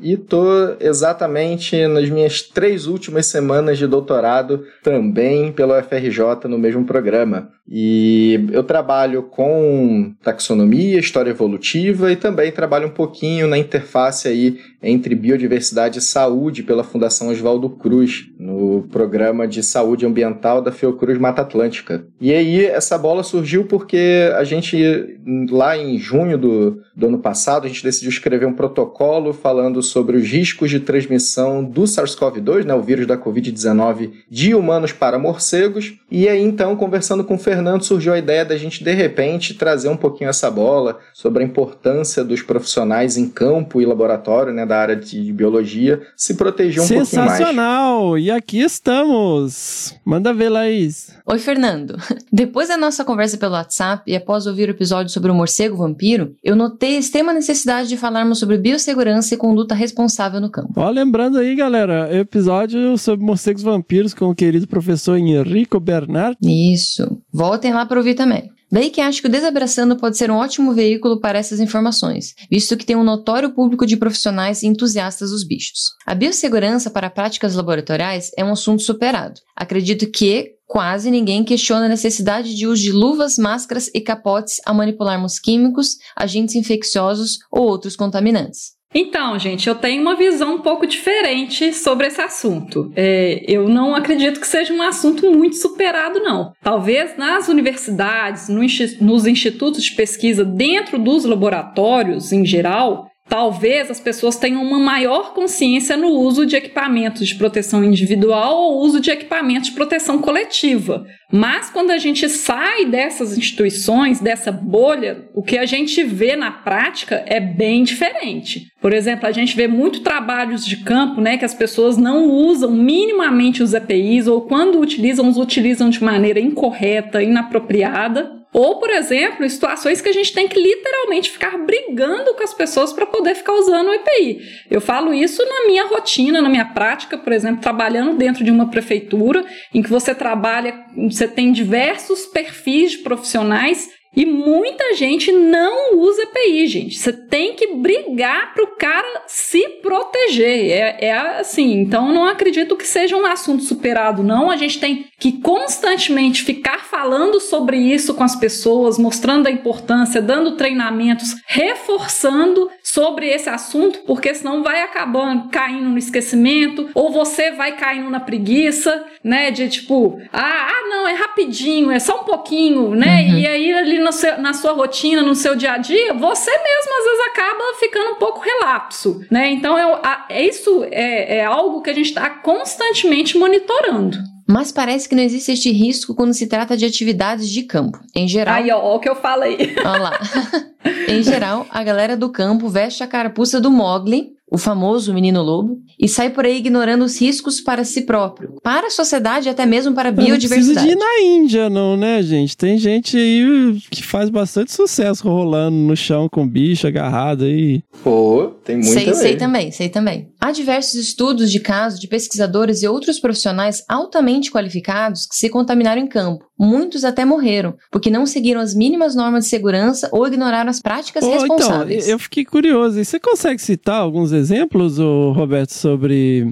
e 0.00 0.14
estou 0.14 0.76
exatamente 0.80 1.86
nas 1.86 2.10
minhas 2.10 2.42
três 2.42 2.86
últimas 2.86 3.26
semanas 3.26 3.78
de 3.78 3.86
doutorado 3.86 4.64
também 4.82 5.52
pelo 5.52 5.80
FRJ 5.80 6.48
no 6.48 6.58
mesmo 6.58 6.84
programa. 6.84 7.50
E 7.68 8.48
eu 8.50 8.64
trabalho 8.64 9.22
com 9.22 10.12
taxonomia, 10.22 10.98
história 10.98 11.30
evolutiva 11.30 12.10
e 12.10 12.16
também 12.16 12.50
trabalho 12.50 12.88
um 12.88 12.92
pouquinho 12.92 13.46
na 13.46 13.56
interface 13.56 14.26
aí 14.26 14.58
entre 14.82 15.14
biodiversidade 15.14 16.00
e 16.00 16.02
saúde 16.02 16.64
pela 16.64 16.82
Fundação 16.82 17.28
Oswaldo 17.28 17.70
Cruz, 17.70 18.24
no 18.36 18.88
programa 18.90 19.46
de 19.46 19.62
saúde 19.62 20.04
ambiental 20.04 20.60
da 20.60 20.72
Fiocruz 20.72 21.16
Mata 21.18 21.42
Atlântica. 21.42 22.04
E 22.20 22.34
aí 22.34 22.66
essa 22.66 22.98
bola 22.98 23.22
surgiu 23.22 23.64
porque 23.64 23.91
a 24.36 24.44
gente, 24.44 25.18
lá 25.50 25.76
em 25.76 25.98
junho 25.98 26.38
do, 26.38 26.82
do 26.96 27.06
ano 27.06 27.18
passado, 27.18 27.64
a 27.64 27.68
gente 27.68 27.82
decidiu 27.82 28.08
escrever 28.08 28.46
um 28.46 28.52
protocolo 28.54 29.32
falando 29.32 29.82
sobre 29.82 30.16
os 30.16 30.26
riscos 30.26 30.70
de 30.70 30.80
transmissão 30.80 31.62
do 31.62 31.82
SARS-CoV-2, 31.82 32.64
né, 32.64 32.74
o 32.74 32.80
vírus 32.80 33.06
da 33.06 33.18
Covid-19, 33.18 34.12
de 34.30 34.54
humanos 34.54 34.92
para 34.92 35.18
morcegos. 35.18 35.94
E 36.10 36.28
aí, 36.28 36.42
então, 36.42 36.76
conversando 36.76 37.24
com 37.24 37.34
o 37.34 37.38
Fernando, 37.38 37.82
surgiu 37.82 38.12
a 38.12 38.18
ideia 38.18 38.44
da 38.44 38.56
gente, 38.56 38.82
de 38.82 38.92
repente, 38.92 39.54
trazer 39.54 39.88
um 39.88 39.96
pouquinho 39.96 40.30
essa 40.30 40.50
bola 40.50 40.98
sobre 41.12 41.42
a 41.42 41.46
importância 41.46 42.24
dos 42.24 42.40
profissionais 42.40 43.16
em 43.16 43.28
campo 43.28 43.80
e 43.80 43.84
laboratório, 43.84 44.52
né, 44.52 44.64
da 44.64 44.78
área 44.78 44.96
de 44.96 45.32
biologia, 45.32 46.00
se 46.16 46.34
proteger 46.34 46.82
um 46.82 46.88
pouquinho 46.88 47.24
mais. 47.24 47.38
Sensacional! 47.38 48.18
E 48.18 48.30
aqui 48.30 48.60
estamos. 48.60 49.94
Manda 50.04 50.32
ver, 50.32 50.48
Laís. 50.48 51.14
Oi, 51.26 51.38
Fernando. 51.38 51.96
Depois 52.32 52.68
da 52.68 52.76
nossa 52.76 53.04
conversa 53.04 53.36
pelo 53.36 53.52
WhatsApp 53.52 53.71
e 54.06 54.14
após 54.14 54.46
ouvir 54.46 54.68
o 54.68 54.72
episódio 54.72 55.12
sobre 55.12 55.30
o 55.30 55.34
morcego 55.34 55.76
vampiro, 55.76 56.34
eu 56.42 56.54
notei 56.54 56.96
a 56.96 56.98
extrema 56.98 57.32
necessidade 57.32 57.88
de 57.88 57.96
falarmos 57.96 58.38
sobre 58.38 58.58
biossegurança 58.58 59.34
e 59.34 59.38
conduta 59.38 59.74
responsável 59.74 60.40
no 60.40 60.50
campo. 60.50 60.72
Ó, 60.76 60.90
lembrando 60.90 61.38
aí, 61.38 61.54
galera, 61.54 62.14
episódio 62.16 62.98
sobre 62.98 63.24
morcegos 63.24 63.62
vampiros 63.62 64.12
com 64.14 64.26
o 64.26 64.34
querido 64.34 64.66
professor 64.66 65.16
Henrico 65.16 65.80
Bernard. 65.80 66.36
Isso. 66.42 67.20
Voltem 67.32 67.72
lá 67.72 67.86
para 67.86 67.98
ouvir 67.98 68.14
também. 68.14 68.50
Daí 68.72 68.88
que 68.88 69.02
acho 69.02 69.20
que 69.20 69.28
o 69.28 69.30
Desabraçando 69.30 69.98
pode 69.98 70.16
ser 70.16 70.30
um 70.30 70.36
ótimo 70.36 70.72
veículo 70.72 71.20
para 71.20 71.38
essas 71.38 71.60
informações, 71.60 72.32
visto 72.50 72.74
que 72.74 72.86
tem 72.86 72.96
um 72.96 73.04
notório 73.04 73.50
público 73.50 73.84
de 73.84 73.98
profissionais 73.98 74.62
e 74.62 74.66
entusiastas 74.66 75.30
dos 75.30 75.46
bichos. 75.46 75.92
A 76.06 76.14
biossegurança 76.14 76.90
para 76.90 77.10
práticas 77.10 77.54
laboratoriais 77.54 78.30
é 78.34 78.42
um 78.42 78.52
assunto 78.52 78.82
superado. 78.82 79.38
Acredito 79.54 80.10
que 80.10 80.54
quase 80.72 81.10
ninguém 81.10 81.44
questiona 81.44 81.84
a 81.84 81.88
necessidade 81.90 82.56
de 82.56 82.66
uso 82.66 82.80
de 82.80 82.92
luvas, 82.92 83.36
máscaras 83.36 83.90
e 83.94 84.00
capotes 84.00 84.58
a 84.64 84.72
manipularmos 84.72 85.38
químicos, 85.38 85.98
agentes 86.16 86.54
infecciosos 86.54 87.40
ou 87.50 87.64
outros 87.64 87.94
contaminantes. 87.94 88.72
Então, 88.94 89.38
gente, 89.38 89.68
eu 89.68 89.74
tenho 89.74 90.00
uma 90.00 90.16
visão 90.16 90.54
um 90.54 90.60
pouco 90.60 90.86
diferente 90.86 91.74
sobre 91.74 92.06
esse 92.06 92.22
assunto. 92.22 92.90
É, 92.96 93.44
eu 93.46 93.68
não 93.68 93.94
acredito 93.94 94.40
que 94.40 94.46
seja 94.46 94.72
um 94.72 94.80
assunto 94.80 95.30
muito 95.30 95.56
superado, 95.56 96.20
não. 96.20 96.52
Talvez 96.62 97.18
nas 97.18 97.48
universidades, 97.48 98.48
no, 98.48 98.62
nos 99.02 99.26
institutos 99.26 99.84
de 99.84 99.94
pesquisa, 99.94 100.42
dentro 100.42 100.98
dos 100.98 101.26
laboratórios 101.26 102.32
em 102.32 102.46
geral, 102.46 103.11
Talvez 103.32 103.90
as 103.90 103.98
pessoas 103.98 104.36
tenham 104.36 104.62
uma 104.62 104.78
maior 104.78 105.32
consciência 105.32 105.96
no 105.96 106.08
uso 106.08 106.44
de 106.44 106.54
equipamentos 106.54 107.26
de 107.26 107.34
proteção 107.34 107.82
individual 107.82 108.54
ou 108.54 108.82
uso 108.82 109.00
de 109.00 109.10
equipamentos 109.10 109.70
de 109.70 109.74
proteção 109.74 110.18
coletiva. 110.18 111.06
Mas 111.32 111.70
quando 111.70 111.92
a 111.92 111.96
gente 111.96 112.28
sai 112.28 112.84
dessas 112.84 113.38
instituições, 113.38 114.20
dessa 114.20 114.52
bolha, 114.52 115.30
o 115.32 115.42
que 115.42 115.56
a 115.56 115.64
gente 115.64 116.04
vê 116.04 116.36
na 116.36 116.50
prática 116.50 117.24
é 117.26 117.40
bem 117.40 117.84
diferente. 117.84 118.66
Por 118.82 118.92
exemplo, 118.92 119.26
a 119.26 119.32
gente 119.32 119.56
vê 119.56 119.66
muito 119.66 120.00
trabalhos 120.00 120.62
de 120.66 120.76
campo, 120.84 121.18
né, 121.22 121.38
que 121.38 121.44
as 121.46 121.54
pessoas 121.54 121.96
não 121.96 122.28
usam 122.28 122.70
minimamente 122.70 123.62
os 123.62 123.72
EPIs 123.72 124.26
ou 124.26 124.42
quando 124.42 124.78
utilizam, 124.78 125.26
os 125.26 125.38
utilizam 125.38 125.88
de 125.88 126.04
maneira 126.04 126.38
incorreta, 126.38 127.22
inapropriada. 127.22 128.41
Ou, 128.52 128.78
por 128.78 128.90
exemplo, 128.90 129.48
situações 129.48 130.02
que 130.02 130.10
a 130.10 130.12
gente 130.12 130.32
tem 130.32 130.46
que 130.46 130.60
literalmente 130.60 131.30
ficar 131.30 131.56
brigando 131.56 132.34
com 132.34 132.42
as 132.42 132.52
pessoas 132.52 132.92
para 132.92 133.06
poder 133.06 133.34
ficar 133.34 133.54
usando 133.54 133.88
o 133.88 133.94
EPI. 133.94 134.40
Eu 134.70 134.80
falo 134.80 135.14
isso 135.14 135.42
na 135.46 135.66
minha 135.66 135.86
rotina, 135.86 136.42
na 136.42 136.50
minha 136.50 136.66
prática, 136.66 137.16
por 137.16 137.32
exemplo, 137.32 137.62
trabalhando 137.62 138.16
dentro 138.16 138.44
de 138.44 138.50
uma 138.50 138.70
prefeitura, 138.70 139.44
em 139.72 139.82
que 139.82 139.88
você 139.88 140.14
trabalha, 140.14 140.84
você 141.10 141.26
tem 141.26 141.50
diversos 141.50 142.26
perfis 142.26 142.92
de 142.92 142.98
profissionais 142.98 143.88
e 144.14 144.26
muita 144.26 144.94
gente 144.94 145.32
não 145.32 145.96
usa 145.96 146.22
EPI, 146.22 146.66
gente. 146.66 146.98
Você 146.98 147.12
tem 147.12 147.54
que 147.54 147.74
brigar 147.74 148.52
para 148.52 148.64
o 148.64 148.76
cara 148.76 149.22
se 149.26 149.66
proteger. 149.82 150.70
É, 150.70 151.06
é 151.06 151.12
assim. 151.40 151.80
Então, 151.80 152.12
não 152.12 152.26
acredito 152.26 152.76
que 152.76 152.86
seja 152.86 153.16
um 153.16 153.24
assunto 153.24 153.62
superado, 153.62 154.22
não. 154.22 154.50
A 154.50 154.56
gente 154.56 154.78
tem 154.78 155.06
que 155.18 155.32
constantemente 155.32 156.42
ficar 156.42 156.84
falando 156.84 157.40
sobre 157.40 157.78
isso 157.78 158.12
com 158.12 158.22
as 158.22 158.36
pessoas, 158.36 158.98
mostrando 158.98 159.46
a 159.46 159.50
importância, 159.50 160.20
dando 160.20 160.56
treinamentos, 160.56 161.34
reforçando 161.46 162.70
sobre 162.82 163.28
esse 163.28 163.48
assunto, 163.48 164.00
porque 164.00 164.34
senão 164.34 164.62
vai 164.62 164.82
acabando 164.82 165.48
caindo 165.48 165.88
no 165.88 165.98
esquecimento, 165.98 166.90
ou 166.94 167.10
você 167.10 167.52
vai 167.52 167.76
caindo 167.76 168.10
na 168.10 168.20
preguiça, 168.20 169.04
né? 169.24 169.50
De 169.50 169.68
tipo, 169.68 170.20
ah, 170.32 170.68
ah 170.68 170.88
não, 170.88 171.08
é 171.08 171.14
rapidinho, 171.14 171.90
é 171.90 171.98
só 171.98 172.20
um 172.20 172.24
pouquinho, 172.24 172.94
né? 172.94 173.22
Uhum. 173.22 173.38
E 173.38 173.46
aí 173.46 173.72
ali 173.72 174.01
no 174.02 174.12
seu, 174.12 174.38
na 174.38 174.52
sua 174.52 174.72
rotina, 174.72 175.22
no 175.22 175.34
seu 175.34 175.56
dia 175.56 175.72
a 175.72 175.78
dia, 175.78 176.12
você 176.14 176.50
mesmo 176.50 176.98
às 176.98 177.04
vezes 177.04 177.26
acaba 177.30 177.78
ficando 177.78 178.10
um 178.10 178.14
pouco 178.16 178.40
relapso, 178.40 179.24
né? 179.30 179.50
Então 179.50 179.78
eu, 179.78 179.98
a, 180.02 180.26
isso 180.30 180.84
é, 180.90 181.38
é 181.38 181.44
algo 181.44 181.80
que 181.80 181.90
a 181.90 181.94
gente 181.94 182.08
está 182.08 182.28
constantemente 182.28 183.38
monitorando. 183.38 184.18
Mas 184.48 184.72
parece 184.72 185.08
que 185.08 185.14
não 185.14 185.22
existe 185.22 185.52
este 185.52 185.70
risco 185.70 186.14
quando 186.14 186.34
se 186.34 186.46
trata 186.46 186.76
de 186.76 186.84
atividades 186.84 187.48
de 187.48 187.62
campo. 187.62 187.98
Em 188.14 188.28
geral. 188.28 188.56
Aí, 188.56 188.70
ó, 188.70 188.78
ó 188.78 188.96
o 188.96 189.00
que 189.00 189.08
eu 189.08 189.14
falei. 189.14 189.74
Olha 189.78 190.02
lá. 190.02 190.20
em 191.08 191.22
geral, 191.22 191.66
a 191.70 191.82
galera 191.82 192.16
do 192.16 192.30
campo 192.30 192.68
veste 192.68 193.02
a 193.02 193.06
carapuça 193.06 193.60
do 193.60 193.70
Mogli 193.70 194.32
o 194.52 194.58
famoso 194.58 195.14
menino 195.14 195.40
lobo, 195.40 195.78
e 195.98 196.06
sai 196.06 196.28
por 196.28 196.44
aí 196.44 196.58
ignorando 196.58 197.06
os 197.06 197.18
riscos 197.18 197.58
para 197.58 197.84
si 197.84 198.02
próprio, 198.02 198.56
para 198.62 198.88
a 198.88 198.90
sociedade 198.90 199.48
e 199.48 199.50
até 199.50 199.64
mesmo 199.64 199.94
para 199.94 200.10
a 200.10 200.12
biodiversidade. 200.12 200.66
Não 200.66 200.74
precisa 200.74 200.86
de 200.86 200.92
ir 200.92 201.34
na 201.34 201.42
Índia, 201.42 201.70
não, 201.70 201.96
né, 201.96 202.22
gente? 202.22 202.54
Tem 202.54 202.76
gente 202.76 203.16
aí 203.16 203.80
que 203.90 204.02
faz 204.02 204.28
bastante 204.28 204.70
sucesso 204.70 205.26
rolando 205.26 205.78
no 205.78 205.96
chão 205.96 206.28
com 206.30 206.46
bicho 206.46 206.86
agarrado 206.86 207.44
aí. 207.44 207.82
Pô, 208.04 208.52
tem 208.62 208.76
muita 208.76 208.92
Sei, 208.92 209.14
sei 209.14 209.36
também, 209.36 209.70
sei 209.70 209.88
também. 209.88 210.28
Há 210.38 210.52
diversos 210.52 210.96
estudos 210.96 211.50
de 211.50 211.58
casos 211.58 211.98
de 211.98 212.06
pesquisadores 212.06 212.82
e 212.82 212.88
outros 212.88 213.18
profissionais 213.18 213.82
altamente 213.88 214.50
qualificados 214.50 215.24
que 215.24 215.34
se 215.34 215.48
contaminaram 215.48 216.02
em 216.02 216.06
campo. 216.06 216.44
Muitos 216.58 217.04
até 217.04 217.24
morreram, 217.24 217.74
porque 217.90 218.10
não 218.10 218.26
seguiram 218.26 218.60
as 218.60 218.74
mínimas 218.74 219.16
normas 219.16 219.44
de 219.44 219.50
segurança 219.50 220.10
ou 220.12 220.26
ignoraram 220.26 220.68
as 220.72 220.80
práticas 220.80 221.24
Pô, 221.24 221.32
responsáveis. 221.32 222.04
Então, 222.04 222.12
eu 222.14 222.18
fiquei 222.18 222.44
curioso. 222.44 222.98
E 222.98 223.04
você 223.04 223.20
consegue 223.20 223.60
citar 223.60 224.00
alguns 224.00 224.32
exemplos, 224.32 224.98
Roberto, 224.98 225.72
sobre 225.72 226.46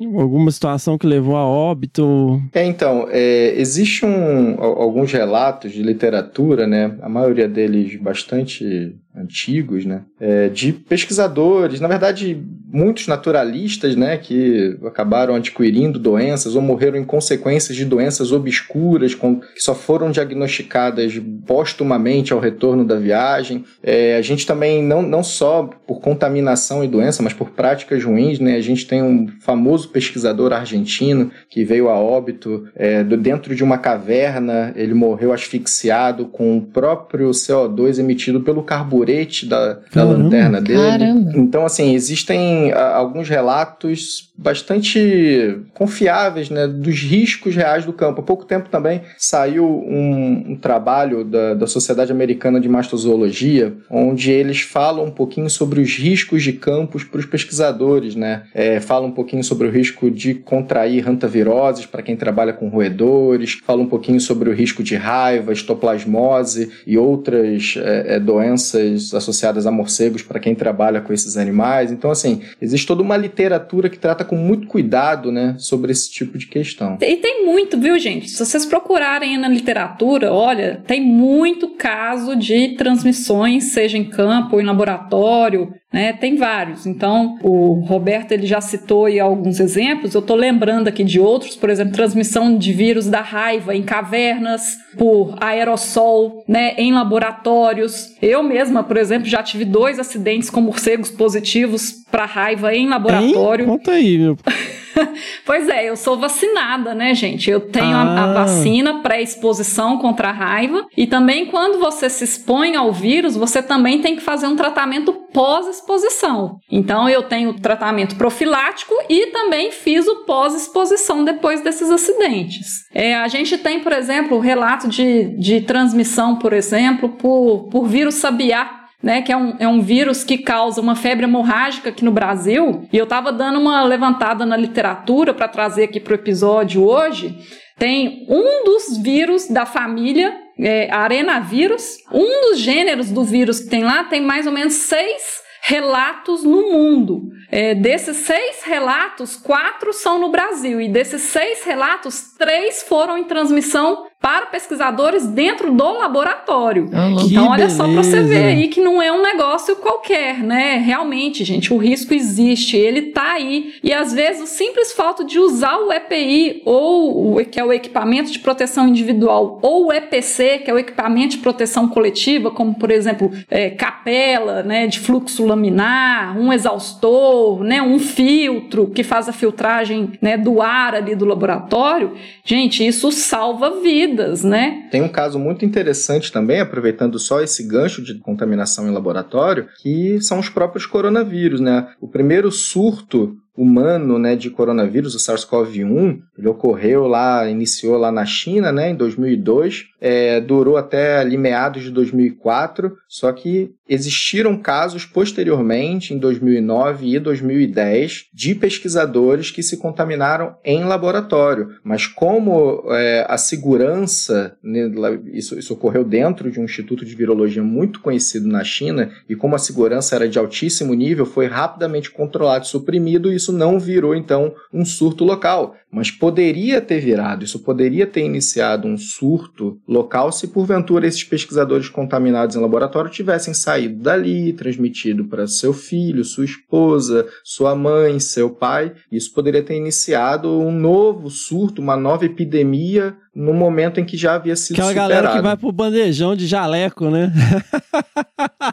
alguma 0.00 0.50
situação 0.50 0.98
que 0.98 1.06
levou 1.06 1.36
a 1.36 1.46
óbito? 1.46 2.42
É, 2.52 2.64
então, 2.64 3.08
é, 3.10 3.54
existe 3.56 4.04
um, 4.04 4.60
alguns 4.60 5.12
relatos 5.12 5.72
de 5.72 5.82
literatura, 5.82 6.66
né? 6.66 6.96
A 7.00 7.08
maioria 7.08 7.48
deles 7.48 7.96
bastante 8.00 8.94
antigos, 9.16 9.84
né, 9.84 10.02
é, 10.18 10.48
de 10.48 10.72
pesquisadores, 10.72 11.80
na 11.80 11.86
verdade, 11.86 12.42
muitos 12.72 13.06
naturalistas, 13.06 13.94
né, 13.94 14.16
que 14.16 14.76
acabaram 14.84 15.36
adquirindo 15.36 15.98
doenças 15.98 16.56
ou 16.56 16.62
morreram 16.62 16.98
em 16.98 17.04
consequências 17.04 17.76
de 17.76 17.84
doenças 17.84 18.32
obscuras 18.32 19.14
com, 19.14 19.38
que 19.38 19.60
só 19.60 19.74
foram 19.74 20.10
diagnosticadas 20.10 21.20
póstumamente 21.46 22.32
ao 22.32 22.40
retorno 22.40 22.84
da 22.84 22.96
viagem. 22.96 23.64
É, 23.80 24.16
a 24.16 24.22
gente 24.22 24.44
também, 24.44 24.82
não, 24.82 25.00
não 25.02 25.22
só 25.22 25.70
por 25.86 26.00
contaminação 26.00 26.82
e 26.82 26.88
doença, 26.88 27.22
mas 27.22 27.32
por 27.32 27.50
práticas 27.50 28.02
ruins, 28.02 28.40
né, 28.40 28.56
a 28.56 28.60
gente 28.60 28.86
tem 28.86 29.00
um 29.00 29.28
famoso 29.40 29.90
pesquisador 29.90 30.52
argentino 30.52 31.30
que 31.48 31.64
veio 31.64 31.88
a 31.88 31.94
óbito 31.94 32.66
é, 32.74 33.04
dentro 33.04 33.54
de 33.54 33.62
uma 33.62 33.78
caverna, 33.78 34.72
ele 34.74 34.94
morreu 34.94 35.32
asfixiado 35.32 36.26
com 36.26 36.56
o 36.56 36.62
próprio 36.62 37.30
CO2 37.30 38.00
emitido 38.00 38.40
pelo 38.40 38.62
carburante 38.64 39.03
da, 39.46 39.78
da 39.92 40.04
lanterna 40.04 40.60
dele. 40.60 40.80
Caramba. 40.80 41.32
Então, 41.36 41.64
assim, 41.64 41.94
existem 41.94 42.72
a, 42.72 42.96
alguns 42.96 43.28
relatos 43.28 44.32
bastante 44.36 45.58
confiáveis 45.72 46.50
né, 46.50 46.66
dos 46.66 47.00
riscos 47.00 47.54
reais 47.54 47.84
do 47.84 47.92
campo. 47.92 48.20
Há 48.20 48.24
pouco 48.24 48.44
tempo 48.44 48.68
também 48.68 49.02
saiu 49.16 49.64
um, 49.64 50.52
um 50.52 50.56
trabalho 50.56 51.24
da, 51.24 51.54
da 51.54 51.66
Sociedade 51.66 52.10
Americana 52.10 52.60
de 52.60 52.68
Mastozoologia, 52.68 53.72
onde 53.88 54.30
eles 54.30 54.60
falam 54.60 55.06
um 55.06 55.10
pouquinho 55.10 55.48
sobre 55.48 55.80
os 55.80 55.96
riscos 55.96 56.42
de 56.42 56.52
campos 56.52 57.04
para 57.04 57.20
os 57.20 57.26
pesquisadores. 57.26 58.16
Né? 58.16 58.42
É, 58.52 58.80
falam 58.80 59.08
um 59.08 59.12
pouquinho 59.12 59.44
sobre 59.44 59.68
o 59.68 59.70
risco 59.70 60.10
de 60.10 60.34
contrair 60.34 61.08
hantaviroses 61.08 61.86
para 61.86 62.02
quem 62.02 62.16
trabalha 62.16 62.52
com 62.52 62.68
roedores, 62.68 63.60
falam 63.64 63.84
um 63.84 63.88
pouquinho 63.88 64.20
sobre 64.20 64.50
o 64.50 64.52
risco 64.52 64.82
de 64.82 64.96
raiva, 64.96 65.52
estoplasmose 65.52 66.70
e 66.86 66.98
outras 66.98 67.74
é, 67.76 68.16
é, 68.16 68.20
doenças 68.20 68.93
associadas 69.14 69.66
a 69.66 69.70
morcegos 69.70 70.22
para 70.22 70.40
quem 70.40 70.54
trabalha 70.54 71.00
com 71.00 71.12
esses 71.12 71.36
animais. 71.36 71.90
Então, 71.90 72.10
assim, 72.10 72.42
existe 72.60 72.86
toda 72.86 73.02
uma 73.02 73.16
literatura 73.16 73.88
que 73.88 73.98
trata 73.98 74.24
com 74.24 74.36
muito 74.36 74.66
cuidado, 74.66 75.32
né, 75.32 75.54
sobre 75.58 75.92
esse 75.92 76.10
tipo 76.10 76.38
de 76.38 76.46
questão. 76.46 76.98
E 77.00 77.16
tem 77.16 77.44
muito, 77.44 77.78
viu, 77.78 77.98
gente? 77.98 78.30
Se 78.30 78.44
vocês 78.44 78.64
procurarem 78.66 79.36
na 79.38 79.48
literatura, 79.48 80.32
olha, 80.32 80.82
tem 80.86 81.00
muito 81.00 81.70
caso 81.70 82.36
de 82.36 82.76
transmissões, 82.76 83.64
seja 83.64 83.98
em 83.98 84.04
campo 84.04 84.56
ou 84.56 84.60
em 84.60 84.64
laboratório, 84.64 85.72
né? 85.94 86.12
Tem 86.12 86.36
vários. 86.36 86.86
Então, 86.86 87.38
o 87.40 87.74
Roberto 87.86 88.32
ele 88.32 88.48
já 88.48 88.60
citou 88.60 89.04
aí 89.04 89.20
alguns 89.20 89.60
exemplos. 89.60 90.12
Eu 90.12 90.20
estou 90.20 90.36
lembrando 90.36 90.88
aqui 90.88 91.04
de 91.04 91.20
outros, 91.20 91.54
por 91.54 91.70
exemplo, 91.70 91.92
transmissão 91.92 92.58
de 92.58 92.72
vírus 92.72 93.06
da 93.06 93.20
raiva 93.20 93.76
em 93.76 93.82
cavernas 93.82 94.76
por 94.98 95.36
aerossol, 95.40 96.44
né, 96.48 96.74
em 96.76 96.92
laboratórios. 96.92 98.12
Eu 98.20 98.42
mesma, 98.42 98.82
por 98.84 98.96
exemplo, 98.96 99.28
já 99.28 99.42
tive 99.42 99.64
dois 99.64 99.98
acidentes 99.98 100.50
com 100.50 100.60
morcegos 100.60 101.10
positivos 101.10 102.04
para 102.10 102.24
raiva 102.24 102.74
em 102.74 102.88
laboratório. 102.88 103.64
Hein? 103.64 103.68
Conta 103.68 103.92
aí, 103.92 104.18
meu. 104.18 104.36
pois 105.44 105.68
é, 105.68 105.88
eu 105.88 105.96
sou 105.96 106.18
vacinada, 106.18 106.94
né, 106.94 107.14
gente? 107.14 107.50
Eu 107.50 107.60
tenho 107.60 107.96
ah. 107.96 108.02
a, 108.02 108.20
a, 108.20 108.24
ah. 108.24 108.32
vacina 108.32 109.00
pré-exposição 109.00 109.98
contra 109.98 110.28
a 110.28 110.32
raiva. 110.32 110.86
E 110.96 111.06
também, 111.06 111.46
quando 111.46 111.78
você 111.78 112.08
se 112.08 112.24
expõe 112.24 112.76
ao 112.76 112.92
vírus, 112.92 113.36
você 113.36 113.62
também 113.62 114.00
tem 114.00 114.16
que 114.16 114.22
fazer 114.22 114.46
um 114.46 114.56
tratamento 114.56 115.12
pós-exposição. 115.32 116.58
Então, 116.70 117.08
eu 117.08 117.22
tenho 117.22 117.50
o 117.50 117.60
tratamento 117.60 118.16
profilático 118.16 118.94
e 119.08 119.26
também 119.26 119.70
fiz 119.70 120.06
o 120.06 120.24
pós-exposição 120.24 121.24
depois 121.24 121.60
desses 121.60 121.90
acidentes. 121.90 122.84
É, 122.92 123.14
a 123.14 123.28
gente 123.28 123.58
tem, 123.58 123.80
por 123.80 123.92
exemplo, 123.92 124.36
o 124.36 124.40
relato 124.40 124.88
de, 124.88 125.36
de 125.38 125.60
transmissão, 125.60 126.36
por 126.36 126.52
exemplo, 126.52 127.08
por, 127.08 127.68
por 127.70 127.86
vírus 127.86 128.14
sabiá 128.14 128.83
né, 129.04 129.20
que 129.20 129.30
é 129.30 129.36
um, 129.36 129.54
é 129.58 129.68
um 129.68 129.82
vírus 129.82 130.24
que 130.24 130.38
causa 130.38 130.80
uma 130.80 130.96
febre 130.96 131.24
hemorrágica 131.24 131.90
aqui 131.90 132.02
no 132.02 132.10
Brasil. 132.10 132.88
E 132.90 132.96
eu 132.96 133.04
estava 133.04 133.30
dando 133.30 133.60
uma 133.60 133.82
levantada 133.82 134.46
na 134.46 134.56
literatura 134.56 135.34
para 135.34 135.46
trazer 135.46 135.84
aqui 135.84 136.00
para 136.00 136.12
o 136.12 136.14
episódio 136.14 136.82
hoje. 136.82 137.36
tem 137.78 138.26
um 138.30 138.64
dos 138.64 138.96
vírus 138.96 139.46
da 139.46 139.66
família 139.66 140.34
é, 140.58 140.90
arenavírus. 140.90 141.98
Um 142.10 142.48
dos 142.48 142.58
gêneros 142.58 143.10
do 143.10 143.22
vírus 143.24 143.60
que 143.60 143.68
tem 143.68 143.84
lá 143.84 144.04
tem 144.04 144.22
mais 144.22 144.46
ou 144.46 144.52
menos 144.52 144.72
seis 144.72 145.44
relatos 145.66 146.42
no 146.42 146.72
mundo. 146.72 147.24
É, 147.50 147.74
desses 147.74 148.16
seis 148.18 148.62
relatos, 148.64 149.36
quatro 149.36 149.92
são 149.92 150.18
no 150.18 150.30
Brasil. 150.30 150.80
E 150.80 150.88
desses 150.88 151.20
seis 151.22 151.62
relatos, 151.62 152.34
três 152.38 152.82
foram 152.82 153.18
em 153.18 153.24
transmissão 153.24 154.06
para 154.24 154.46
pesquisadores 154.46 155.26
dentro 155.26 155.70
do 155.70 155.98
laboratório. 155.98 156.88
Ah, 156.94 157.10
então, 157.10 157.48
olha 157.48 157.56
beleza. 157.56 157.76
só 157.76 157.84
para 157.84 158.02
você 158.02 158.22
ver 158.22 158.44
aí 158.44 158.68
que 158.68 158.80
não 158.80 159.02
é 159.02 159.12
um 159.12 159.20
negócio 159.20 159.76
qualquer, 159.76 160.42
né? 160.42 160.78
Realmente, 160.78 161.44
gente, 161.44 161.74
o 161.74 161.76
risco 161.76 162.14
existe, 162.14 162.74
ele 162.74 163.02
tá 163.02 163.32
aí. 163.32 163.74
E 163.82 163.92
às 163.92 164.14
vezes 164.14 164.40
o 164.40 164.46
simples 164.46 164.94
fato 164.94 165.24
de 165.24 165.38
usar 165.38 165.76
o 165.76 165.92
EPI 165.92 166.62
ou 166.64 167.38
o 167.38 167.44
que 167.44 167.60
é 167.60 167.64
o 167.64 167.70
equipamento 167.70 168.32
de 168.32 168.38
proteção 168.38 168.88
individual 168.88 169.58
ou 169.60 169.88
o 169.88 169.92
EPC, 169.92 170.60
que 170.64 170.70
é 170.70 170.72
o 170.72 170.78
equipamento 170.78 171.36
de 171.36 171.42
proteção 171.42 171.86
coletiva, 171.86 172.50
como 172.50 172.74
por 172.76 172.90
exemplo, 172.90 173.30
é, 173.50 173.68
capela, 173.68 174.62
né, 174.62 174.86
de 174.86 175.00
fluxo 175.00 175.44
laminar, 175.44 176.34
um 176.38 176.50
exaustor, 176.50 177.62
né, 177.62 177.82
um 177.82 177.98
filtro 177.98 178.86
que 178.86 179.02
faz 179.02 179.28
a 179.28 179.34
filtragem, 179.34 180.12
né, 180.22 180.38
do 180.38 180.62
ar 180.62 180.94
ali 180.94 181.14
do 181.14 181.26
laboratório. 181.26 182.14
Gente, 182.42 182.86
isso 182.86 183.12
salva 183.12 183.68
vidas, 184.14 184.44
né? 184.44 184.88
Tem 184.90 185.02
um 185.02 185.08
caso 185.08 185.38
muito 185.38 185.64
interessante 185.64 186.32
também, 186.32 186.60
aproveitando 186.60 187.18
só 187.18 187.40
esse 187.40 187.66
gancho 187.66 188.02
de 188.02 188.14
contaminação 188.14 188.86
em 188.86 188.92
laboratório, 188.92 189.68
que 189.82 190.20
são 190.20 190.38
os 190.38 190.48
próprios 190.48 190.86
coronavírus, 190.86 191.60
né? 191.60 191.88
O 192.00 192.08
primeiro 192.08 192.50
surto 192.50 193.36
humano, 193.56 194.18
né, 194.18 194.34
de 194.34 194.50
coronavírus, 194.50 195.14
o 195.14 195.18
SARS-CoV-1, 195.18 196.18
ele 196.36 196.48
ocorreu 196.48 197.06
lá, 197.06 197.48
iniciou 197.48 197.96
lá 197.96 198.10
na 198.10 198.26
China, 198.26 198.72
né, 198.72 198.90
em 198.90 198.96
2002, 198.96 199.84
é, 200.06 200.38
durou 200.38 200.76
até 200.76 201.16
ali 201.16 201.38
meados 201.38 201.82
de 201.82 201.90
2004, 201.90 202.94
só 203.08 203.32
que 203.32 203.70
existiram 203.88 204.54
casos 204.54 205.06
posteriormente, 205.06 206.12
em 206.12 206.18
2009 206.18 207.16
e 207.16 207.18
2010, 207.18 208.26
de 208.32 208.54
pesquisadores 208.54 209.50
que 209.50 209.62
se 209.62 209.78
contaminaram 209.78 210.56
em 210.62 210.84
laboratório. 210.84 211.76
Mas 211.82 212.06
como 212.06 212.84
é, 212.90 213.24
a 213.26 213.38
segurança, 213.38 214.54
né, 214.62 214.90
isso, 215.32 215.58
isso 215.58 215.72
ocorreu 215.72 216.04
dentro 216.04 216.50
de 216.50 216.60
um 216.60 216.64
instituto 216.64 217.02
de 217.02 217.14
virologia 217.14 217.62
muito 217.62 218.00
conhecido 218.00 218.46
na 218.46 218.62
China, 218.62 219.10
e 219.26 219.34
como 219.34 219.54
a 219.54 219.58
segurança 219.58 220.14
era 220.14 220.28
de 220.28 220.38
altíssimo 220.38 220.92
nível, 220.92 221.24
foi 221.24 221.46
rapidamente 221.46 222.10
controlado 222.10 222.66
e 222.66 222.68
suprimido, 222.68 223.32
e 223.32 223.36
isso 223.36 223.52
não 223.52 223.80
virou, 223.80 224.14
então, 224.14 224.54
um 224.70 224.84
surto 224.84 225.24
local. 225.24 225.76
Mas 225.90 226.10
poderia 226.10 226.80
ter 226.80 227.00
virado, 227.00 227.44
isso 227.44 227.60
poderia 227.60 228.06
ter 228.06 228.22
iniciado 228.22 228.86
um 228.86 228.98
surto 228.98 229.78
local 229.94 230.32
se 230.32 230.48
porventura 230.48 231.06
esses 231.06 231.22
pesquisadores 231.22 231.88
contaminados 231.88 232.56
em 232.56 232.60
laboratório 232.60 233.10
tivessem 233.10 233.54
saído 233.54 234.02
dali, 234.02 234.52
transmitido 234.52 235.24
para 235.26 235.46
seu 235.46 235.72
filho, 235.72 236.24
sua 236.24 236.44
esposa, 236.44 237.26
sua 237.44 237.74
mãe, 237.76 238.18
seu 238.18 238.50
pai. 238.50 238.92
Isso 239.10 239.32
poderia 239.32 239.62
ter 239.62 239.76
iniciado 239.76 240.50
um 240.50 240.72
novo 240.72 241.30
surto, 241.30 241.80
uma 241.80 241.96
nova 241.96 242.26
epidemia 242.26 243.16
no 243.34 243.52
momento 243.52 243.98
em 244.00 244.04
que 244.04 244.16
já 244.16 244.34
havia 244.34 244.54
sido 244.54 244.76
Aquela 244.76 244.88
superado. 244.90 245.12
galera 245.12 245.36
que 245.36 245.42
vai 245.42 245.56
pro 245.56 245.72
bandejão 245.72 246.36
de 246.36 246.46
jaleco, 246.46 247.10
né? 247.10 247.32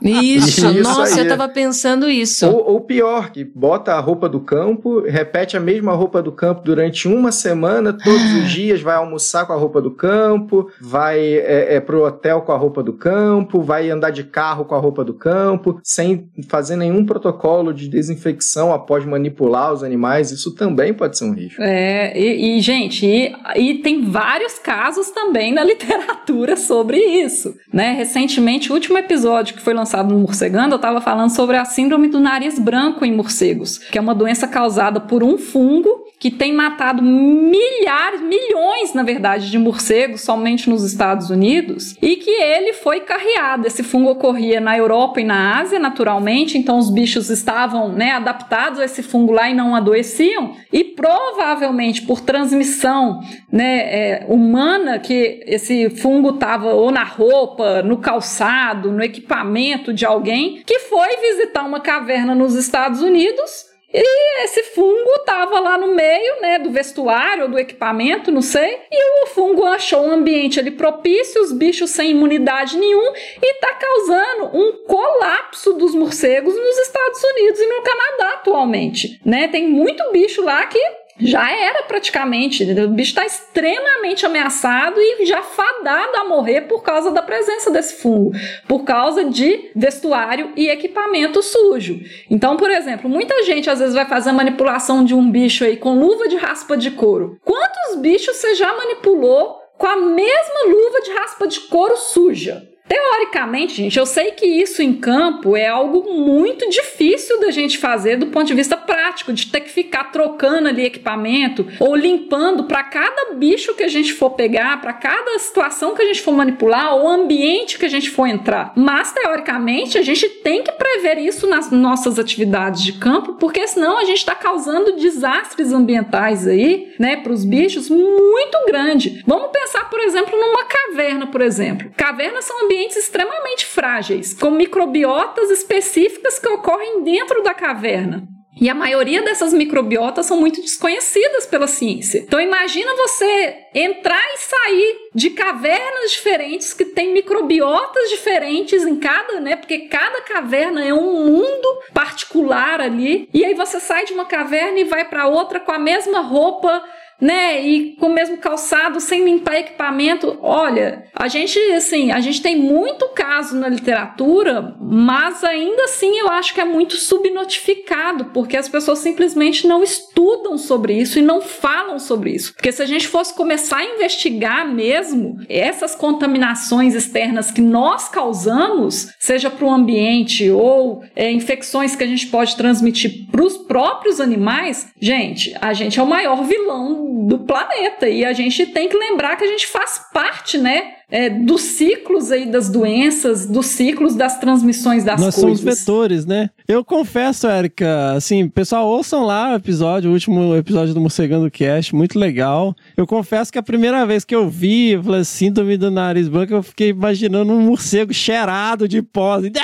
Isso, 0.02 0.68
Isso 0.68 0.84
nossa, 0.84 1.16
aí. 1.16 1.20
eu 1.20 1.28
tava 1.28 1.50
pensando 1.50 2.10
isso. 2.10 2.48
Ou, 2.48 2.74
ou 2.74 2.82
pior, 2.82 3.32
que 3.32 3.44
bota 3.44 3.94
a 3.94 4.00
roupa 4.00 4.30
do 4.30 4.40
campo, 4.40 5.02
repete 5.02 5.58
a 5.58 5.60
mesma 5.60 5.94
roupa 5.94 6.22
do 6.22 6.32
campo 6.32 6.62
durante 6.64 7.08
uma 7.08 7.32
semana, 7.32 7.94
todos 7.94 8.34
os 8.36 8.50
dias, 8.52 8.82
vai 8.82 8.96
almoçar 8.96 9.46
com 9.46 9.54
a 9.54 9.56
roupa 9.56 9.82
do 9.82 9.92
campo, 9.92 10.70
vai 10.80 11.20
é, 11.20 11.76
é, 11.76 11.80
pro 11.80 12.06
hotel 12.06 12.42
com 12.42 12.52
a 12.52 12.58
roupa 12.58 12.84
do 12.84 12.94
campo, 12.94 13.62
vai 13.62 13.90
andar 13.90 14.12
de 14.12 14.24
carro 14.24 14.66
com 14.66 14.76
a 14.76 14.80
roupa 14.80 15.04
do 15.04 15.14
campo, 15.14 15.80
sem 15.84 16.30
fazer 16.48 16.76
nenhum 16.76 17.06
protocolo 17.06 17.74
de 17.74 17.88
desinfecção 17.88 18.74
após 18.74 19.06
manipular 19.06 19.74
os 19.74 19.84
animais. 19.84 20.32
Isso 20.32 20.54
também 20.56 20.94
pode 20.94 21.18
ser 21.18 21.26
um 21.26 21.34
risco. 21.34 21.62
É, 21.62 22.18
e, 22.18 22.58
e, 22.58 22.62
gente, 22.62 23.06
e, 23.06 23.34
e 23.56 23.76
tem 23.80 24.10
vários 24.10 24.51
casos 24.60 25.12
também 25.12 25.54
na 25.54 25.64
literatura 25.66 26.56
sobre 26.56 26.98
isso, 26.98 27.56
né? 27.72 27.94
Recentemente, 27.94 28.72
o 28.72 28.76
último 28.76 28.98
episódio 28.98 29.56
que 29.56 29.62
foi 29.62 29.74
lançado 29.74 30.14
no 30.14 30.20
Morcegando, 30.20 30.74
eu 30.74 30.78
estava 30.78 31.02
falando 31.02 31.30
sobre 31.30 31.58
a 31.58 31.66
síndrome 31.66 32.08
do 32.08 32.20
nariz 32.20 32.60
branco 32.60 33.06
em 33.06 33.14
morcegos, 33.14 33.78
que 33.78 33.98
é 33.98 34.02
uma 34.02 34.16
doença 34.16 34.48
causada 34.48 35.00
por 35.00 35.24
um 35.24 35.38
fungo 35.38 36.11
que 36.22 36.30
tem 36.30 36.54
matado 36.54 37.02
milhares, 37.02 38.22
milhões, 38.22 38.94
na 38.94 39.02
verdade, 39.02 39.50
de 39.50 39.58
morcegos 39.58 40.22
somente 40.22 40.70
nos 40.70 40.84
Estados 40.84 41.32
Unidos 41.32 41.98
e 42.00 42.16
que 42.16 42.30
ele 42.30 42.74
foi 42.74 43.00
carreado. 43.00 43.66
Esse 43.66 43.82
fungo 43.82 44.12
ocorria 44.12 44.62
na 44.62 44.78
Europa 44.78 45.20
e 45.20 45.24
na 45.24 45.60
Ásia, 45.60 45.80
naturalmente, 45.80 46.60
então 46.60 46.78
os 46.78 46.92
bichos 46.92 47.32
estavam 47.32 47.90
né, 47.90 48.12
adaptados 48.12 48.80
a 48.80 48.86
esse 48.86 49.02
fungo 49.02 49.32
lá 49.34 49.50
e 49.50 49.56
não 49.56 49.76
adoeciam. 49.76 50.54
E 50.72 50.84
provavelmente 50.84 52.04
por 52.04 52.22
transmissão 52.22 53.20
né, 53.52 53.80
é, 53.80 54.26
humana, 54.30 55.00
que 55.00 55.44
esse 55.48 55.90
fungo 55.90 56.36
estava 56.36 56.72
ou 56.72 56.92
na 56.92 57.04
roupa, 57.04 57.82
no 57.82 57.98
calçado, 57.98 58.92
no 58.92 59.04
equipamento 59.04 59.92
de 59.92 60.06
alguém, 60.06 60.62
que 60.68 60.78
foi 60.82 61.18
visitar 61.18 61.64
uma 61.64 61.80
caverna 61.80 62.36
nos 62.36 62.54
Estados 62.54 63.02
Unidos 63.02 63.71
e 63.94 64.44
esse 64.44 64.64
fungo 64.64 65.10
estava 65.18 65.60
lá 65.60 65.78
no 65.78 65.94
meio, 65.94 66.42
né, 66.42 66.60
do 66.60 66.72
vestuário 66.72 67.44
ou 67.44 67.50
do 67.50 67.60
equipamento, 67.60 68.32
não 68.32 68.42
sei. 68.42 68.80
E 68.92 69.24
o 69.24 69.28
fungo 69.28 69.66
achou 69.66 70.06
um 70.06 70.12
ambiente 70.12 70.60
ali 70.60 70.72
propício, 70.72 71.42
os 71.42 71.52
bichos 71.52 71.90
sem 71.90 72.12
imunidade 72.12 72.78
nenhum 72.78 73.14
e 73.42 73.52
está 73.54 73.74
causando 73.74 74.58
um 74.58 74.84
colapso 74.86 75.74
dos 75.74 75.94
morcegos 75.94 76.56
nos 76.56 76.78
Estados 76.80 77.24
Unidos 77.24 77.60
e 77.60 77.68
no 77.68 77.82
Canadá 77.82 78.34
atualmente, 78.36 79.20
né? 79.26 79.48
Tem 79.48 79.68
muito 79.68 80.12
bicho 80.12 80.42
lá 80.42 80.66
que 80.66 80.80
já 81.22 81.52
era 81.52 81.84
praticamente. 81.84 82.64
O 82.64 82.90
bicho 82.90 83.12
está 83.12 83.26
extremamente 83.26 84.26
ameaçado 84.26 85.00
e 85.00 85.26
já 85.26 85.42
fadado 85.42 86.18
a 86.18 86.24
morrer 86.26 86.62
por 86.62 86.84
causa 86.84 87.12
da 87.12 87.22
presença 87.22 87.70
desse 87.72 88.02
fungo, 88.02 88.32
por 88.68 88.84
causa 88.84 89.26
de 89.26 89.72
vestuário 89.76 90.52
e 90.56 90.70
equipamento 90.70 91.42
sujo. 91.42 92.00
Então, 92.30 92.58
por 92.58 92.70
exemplo, 92.70 93.10
muita 93.10 93.44
gente 93.44 93.70
às 93.70 93.80
vezes 93.80 93.96
vai 93.96 94.06
fazer 94.06 94.32
a 94.32 94.34
manipulação 94.34 95.04
de 95.04 95.14
um 95.14 95.30
bicho 95.30 95.64
aí 95.64 95.78
com 95.78 96.00
luva 96.00 96.28
de 96.28 96.36
raspa 96.36 96.76
de 96.76 96.92
couro. 96.92 97.38
Quantos 97.44 97.98
bichos 98.00 98.38
você 98.38 98.56
já 98.56 98.76
manipulou 98.76 99.60
com 99.78 99.88
a 99.88 99.96
mesma 99.96 100.64
luva 100.68 101.02
de 101.02 101.12
raspa 101.12 101.48
de 101.48 101.60
couro 101.62 101.98
suja? 101.98 102.72
Teoricamente, 102.92 103.76
gente, 103.76 103.98
eu 103.98 104.06
sei 104.06 104.32
que 104.32 104.46
isso 104.46 104.82
em 104.82 104.94
campo 104.94 105.56
é 105.56 105.66
algo 105.66 106.14
muito 106.14 106.70
difícil 106.70 107.40
da 107.40 107.50
gente 107.50 107.78
fazer 107.78 108.18
do 108.18 108.28
ponto 108.28 108.48
de 108.48 108.54
vista 108.54 108.76
prático, 108.86 109.34
de 109.34 109.48
ter 109.48 109.62
que 109.62 109.70
ficar 109.70 110.12
trocando 110.12 110.68
ali 110.68 110.86
equipamento 110.86 111.68
ou 111.80 111.96
limpando 111.96 112.66
para 112.66 112.84
cada 112.84 113.34
bicho 113.34 113.74
que 113.74 113.84
a 113.84 113.88
gente 113.88 114.14
for 114.14 114.32
pegar, 114.32 114.82
para 114.82 114.94
cada 114.94 115.38
situação 115.40 115.96
que 115.96 116.02
a 116.02 116.06
gente 116.06 116.22
for 116.22 116.34
manipular 116.34 116.96
ou 116.96 117.08
ambiente 117.08 117.78
que 117.78 117.86
a 117.86 117.90
gente 117.90 118.10
for 118.10 118.28
entrar. 118.28 118.74
Mas 118.76 119.12
teoricamente, 119.12 119.98
a 119.98 120.02
gente 120.02 120.28
tem 120.28 120.64
que 120.64 120.72
prever 120.72 121.18
isso 121.18 121.48
nas 121.48 121.72
nossas 121.72 122.20
atividades 122.20 122.82
de 122.84 122.94
campo, 122.94 123.34
porque 123.34 123.68
senão 123.68 123.98
a 123.98 124.06
gente 124.06 124.18
está 124.18 124.36
causando 124.36 124.96
desastres 124.96 125.72
ambientais 125.72 126.48
aí, 126.48 126.94
né, 127.00 127.18
para 127.18 127.32
os 127.32 127.46
bichos 127.46 127.90
muito 127.90 128.66
grande. 128.66 129.24
Vamos 129.26 129.52
pensar, 129.52 129.90
por 129.90 130.00
exemplo, 130.00 130.38
numa 130.38 130.66
caverna, 130.66 131.28
por 131.28 131.42
exemplo. 131.42 131.92
Cavernas 131.96 132.46
são 132.46 132.66
ambientes 132.66 132.98
extremamente 132.98 133.66
frágeis, 133.66 134.34
com 134.34 134.52
microbiotas 134.52 135.50
específicas 135.50 136.40
que 136.40 136.48
ocorrem 136.48 137.04
dentro 137.04 137.44
da 137.44 137.54
caverna. 137.54 138.24
E 138.60 138.70
a 138.70 138.76
maioria 138.76 139.22
dessas 139.22 139.54
microbiotas 139.54 140.26
são 140.26 140.40
muito 140.40 140.62
desconhecidas 140.62 141.46
pela 141.46 141.68
ciência. 141.68 142.20
Então 142.20 142.40
imagina 142.40 142.96
você 142.96 143.68
entrar 143.74 144.24
e 144.34 144.38
sair 144.38 144.98
de 145.16 145.30
cavernas 145.30 146.12
diferentes 146.12 146.74
que 146.74 146.86
tem 146.86 147.14
microbiotas 147.14 148.10
diferentes 148.10 148.84
em 148.84 148.98
cada, 148.98 149.40
né? 149.40 149.56
Porque 149.56 149.88
cada 149.88 150.22
caverna 150.22 150.84
é 150.84 150.94
um 150.94 151.26
mundo 151.26 151.82
particular 151.94 152.82
ali. 152.82 153.30
E 153.34 153.46
aí 153.46 153.54
você 153.54 153.80
sai 153.80 154.06
de 154.06 154.14
uma 154.14 154.26
caverna 154.26 154.80
e 154.80 154.84
vai 154.84 155.06
para 155.06 155.28
outra 155.28 155.60
com 155.60 155.72
a 155.72 155.80
mesma 155.80 156.20
roupa 156.20 156.84
né, 157.22 157.64
e 157.64 157.96
com 157.98 158.08
o 158.08 158.14
mesmo 158.14 158.38
calçado, 158.38 159.00
sem 159.00 159.24
limpar 159.24 159.60
equipamento. 159.60 160.40
Olha, 160.42 161.04
a 161.14 161.28
gente, 161.28 161.58
assim, 161.74 162.12
a 162.12 162.20
gente 162.20 162.42
tem 162.42 162.58
muito 162.58 163.10
caso 163.10 163.56
na 163.56 163.70
literatura, 163.70 164.76
mas 164.82 165.44
ainda 165.44 165.84
assim 165.84 166.18
eu 166.18 166.28
acho 166.30 166.54
que 166.54 166.60
é 166.60 166.66
muito 166.66 166.96
subnotificado, 166.96 168.26
porque 168.34 168.58
as 168.58 168.68
pessoas 168.68 169.00
simplesmente 169.00 169.68
não 169.68 169.84
estudam 169.84 170.58
sobre 170.58 171.00
isso 171.00 171.20
e 171.20 171.22
não 171.22 171.42
falam 171.42 172.00
sobre 172.00 172.32
isso. 172.32 172.54
Porque 172.56 172.72
se 172.72 172.82
a 172.82 172.86
gente 172.88 173.08
fosse 173.08 173.36
começar 173.36 173.78
a 173.78 173.86
investigar 173.86 174.68
mesmo 174.68 175.38
essas 175.48 175.94
contaminações 175.94 176.96
externas 176.96 177.52
que 177.52 177.62
nós 177.62 178.10
causamos, 178.10 179.14
seja 179.20 179.50
para 179.50 179.66
o 179.66 179.70
ambiente 179.70 180.50
ou 180.50 181.04
é, 181.16 181.32
infecções 181.32 181.96
que 181.96 182.04
a 182.04 182.08
gente 182.08 182.28
pode 182.28 182.56
transmitir 182.56 183.28
para 183.30 183.44
os 183.44 183.58
próprios 183.58 184.20
animais, 184.20 184.88
gente, 185.00 185.56
a 185.62 185.74
gente 185.74 186.00
é 186.00 186.04
o 186.04 186.08
maior 186.08 186.44
vilão 186.44 187.11
do, 187.28 187.40
planeta. 187.40 188.08
E 188.08 188.24
a 188.24 188.34
gente 188.34 188.66
tem 188.68 188.88
que 188.88 188.98
lembrar 188.98 189.36
que 189.36 189.44
a 189.44 189.48
gente 189.48 189.68
faz 189.68 190.02
parte, 190.14 190.58
né? 190.58 190.96
É, 191.10 191.30
dos 191.30 191.62
ciclos 191.62 192.32
aí 192.32 192.50
das 192.50 192.70
doenças, 192.70 193.46
dos 193.46 193.66
ciclos 193.66 194.16
das 194.16 194.40
transmissões 194.40 195.04
das 195.04 195.20
Nós 195.20 195.36
coisas. 195.36 195.60
somos 195.60 195.80
vetores, 195.80 196.26
né? 196.26 196.50
Eu 196.66 196.86
confesso, 196.86 197.48
Érica, 197.48 198.14
assim, 198.14 198.48
pessoal, 198.48 198.88
ouçam 198.88 199.26
lá 199.26 199.52
o 199.52 199.56
episódio, 199.56 200.10
o 200.10 200.14
último 200.14 200.56
episódio 200.56 200.94
do 200.94 201.02
Morcegando 201.02 201.52
Cast, 201.52 201.94
muito 201.94 202.18
legal. 202.18 202.74
Eu 202.96 203.06
confesso 203.06 203.52
que 203.52 203.60
a 203.60 203.64
primeira 203.64 204.06
vez 204.06 204.24
que 204.24 204.34
eu 204.34 204.50
vi, 204.50 204.92
eu 204.92 205.04
falei, 205.04 205.26
síndrome 205.26 205.76
do 205.76 205.92
nariz 205.92 206.30
branco, 206.30 206.54
eu 206.54 206.64
fiquei 206.64 206.90
imaginando 206.90 207.52
um 207.52 207.60
morcego 207.60 208.14
cheirado 208.14 208.88
de 208.88 209.02
pó. 209.02 209.34
assim, 209.34 209.52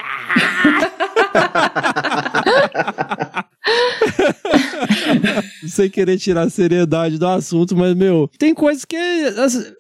Sem 5.68 5.90
querer 5.90 6.18
tirar 6.18 6.44
a 6.44 6.50
seriedade 6.50 7.18
do 7.18 7.28
assunto, 7.28 7.76
mas, 7.76 7.94
meu, 7.96 8.30
tem 8.38 8.54
coisas 8.54 8.86
que 8.86 8.96
é, 8.96 9.34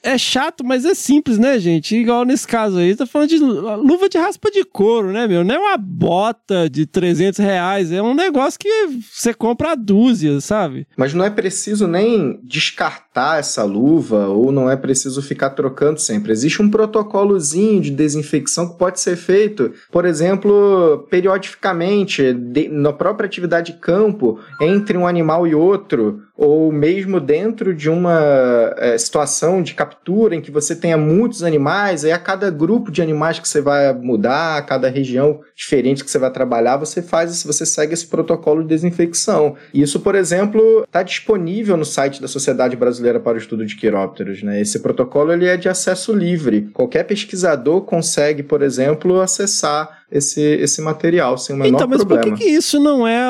é 0.03 0.17
chato, 0.17 0.65
mas 0.65 0.85
é 0.85 0.93
simples, 0.93 1.37
né, 1.37 1.59
gente? 1.59 1.95
Igual 1.95 2.25
nesse 2.25 2.47
caso 2.47 2.77
aí, 2.77 2.95
tá 2.95 3.05
falando 3.05 3.29
de 3.29 3.37
luva 3.37 4.09
de 4.09 4.17
raspa 4.17 4.51
de 4.51 4.63
couro, 4.63 5.11
né, 5.11 5.27
meu? 5.27 5.43
Não 5.43 5.55
é 5.55 5.59
uma 5.59 5.77
bota 5.77 6.69
de 6.69 6.85
300 6.85 7.39
reais, 7.39 7.91
é 7.91 8.01
um 8.01 8.13
negócio 8.13 8.59
que 8.59 8.69
você 9.11 9.33
compra 9.33 9.71
a 9.71 9.75
dúzia, 9.75 10.39
sabe? 10.41 10.87
Mas 10.95 11.13
não 11.13 11.25
é 11.25 11.29
preciso 11.29 11.87
nem 11.87 12.39
descartar 12.43 13.06
essa 13.37 13.63
luva 13.63 14.27
ou 14.27 14.51
não 14.51 14.69
é 14.69 14.75
preciso 14.75 15.21
ficar 15.21 15.51
trocando 15.51 15.99
sempre. 15.99 16.31
Existe 16.31 16.61
um 16.61 16.69
protocolozinho 16.69 17.81
de 17.81 17.91
desinfecção 17.91 18.69
que 18.69 18.77
pode 18.77 18.99
ser 18.99 19.15
feito, 19.15 19.71
por 19.91 20.05
exemplo, 20.05 21.07
periodicamente, 21.09 22.33
de, 22.33 22.67
na 22.69 22.93
própria 22.93 23.25
atividade 23.25 23.73
de 23.73 23.79
campo, 23.79 24.39
entre 24.61 24.97
um 24.97 25.07
animal 25.07 25.47
e 25.47 25.55
outro, 25.55 26.21
ou 26.37 26.71
mesmo 26.71 27.19
dentro 27.19 27.73
de 27.73 27.89
uma 27.89 28.73
é, 28.77 28.95
situação 28.97 29.63
de 29.63 29.73
captura 29.73 30.35
em 30.35 30.41
que 30.41 30.51
você 30.51 30.75
tenha 30.75 30.95
muitos 30.95 31.43
animais, 31.43 32.05
aí 32.05 32.11
a 32.11 32.19
cada 32.19 32.51
grupo 32.51 32.91
de 32.91 33.01
animais 33.01 33.39
que 33.39 33.47
você 33.47 33.59
vai 33.59 33.91
mudar, 33.93 34.57
a 34.57 34.61
cada 34.61 34.87
região 34.87 35.41
diferente 35.55 36.03
que 36.03 36.11
você 36.11 36.19
vai 36.19 36.31
trabalhar, 36.31 36.77
você 36.77 37.01
faz, 37.01 37.43
você 37.43 37.65
segue 37.65 37.93
esse 37.93 38.05
protocolo 38.05 38.61
de 38.61 38.69
desinfecção. 38.69 39.55
Isso, 39.73 39.99
por 39.99 40.13
exemplo, 40.13 40.83
está 40.83 41.01
disponível 41.01 41.75
no 41.75 41.85
site 41.85 42.21
da 42.21 42.27
Sociedade 42.27 42.75
Brasileira 42.75 43.19
para 43.19 43.35
o 43.35 43.39
Estudo 43.39 43.65
de 43.65 43.75
Quirópteros. 43.75 44.43
Né? 44.43 44.61
Esse 44.61 44.79
protocolo 44.79 45.33
ele 45.33 45.47
é 45.47 45.57
de 45.57 45.67
acesso 45.67 46.13
livre. 46.13 46.69
Qualquer 46.73 47.03
pesquisador 47.03 47.81
consegue, 47.81 48.43
por 48.43 48.61
exemplo, 48.61 49.19
acessar 49.19 50.05
esse, 50.09 50.41
esse 50.41 50.81
material 50.81 51.37
sem 51.37 51.55
o 51.55 51.59
menor 51.59 51.75
então, 51.75 51.87
mas 51.87 51.97
problema. 51.97 52.23
por 52.23 52.37
que, 52.37 52.43
que 52.43 52.49
isso 52.49 52.79
não 52.79 53.05
é. 53.05 53.27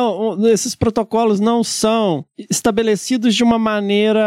Esses 0.51 0.75
protocolos 0.75 1.39
não 1.39 1.63
são 1.63 2.23
estabelecidos 2.37 3.33
de 3.33 3.43
uma 3.43 3.57
maneira. 3.57 4.21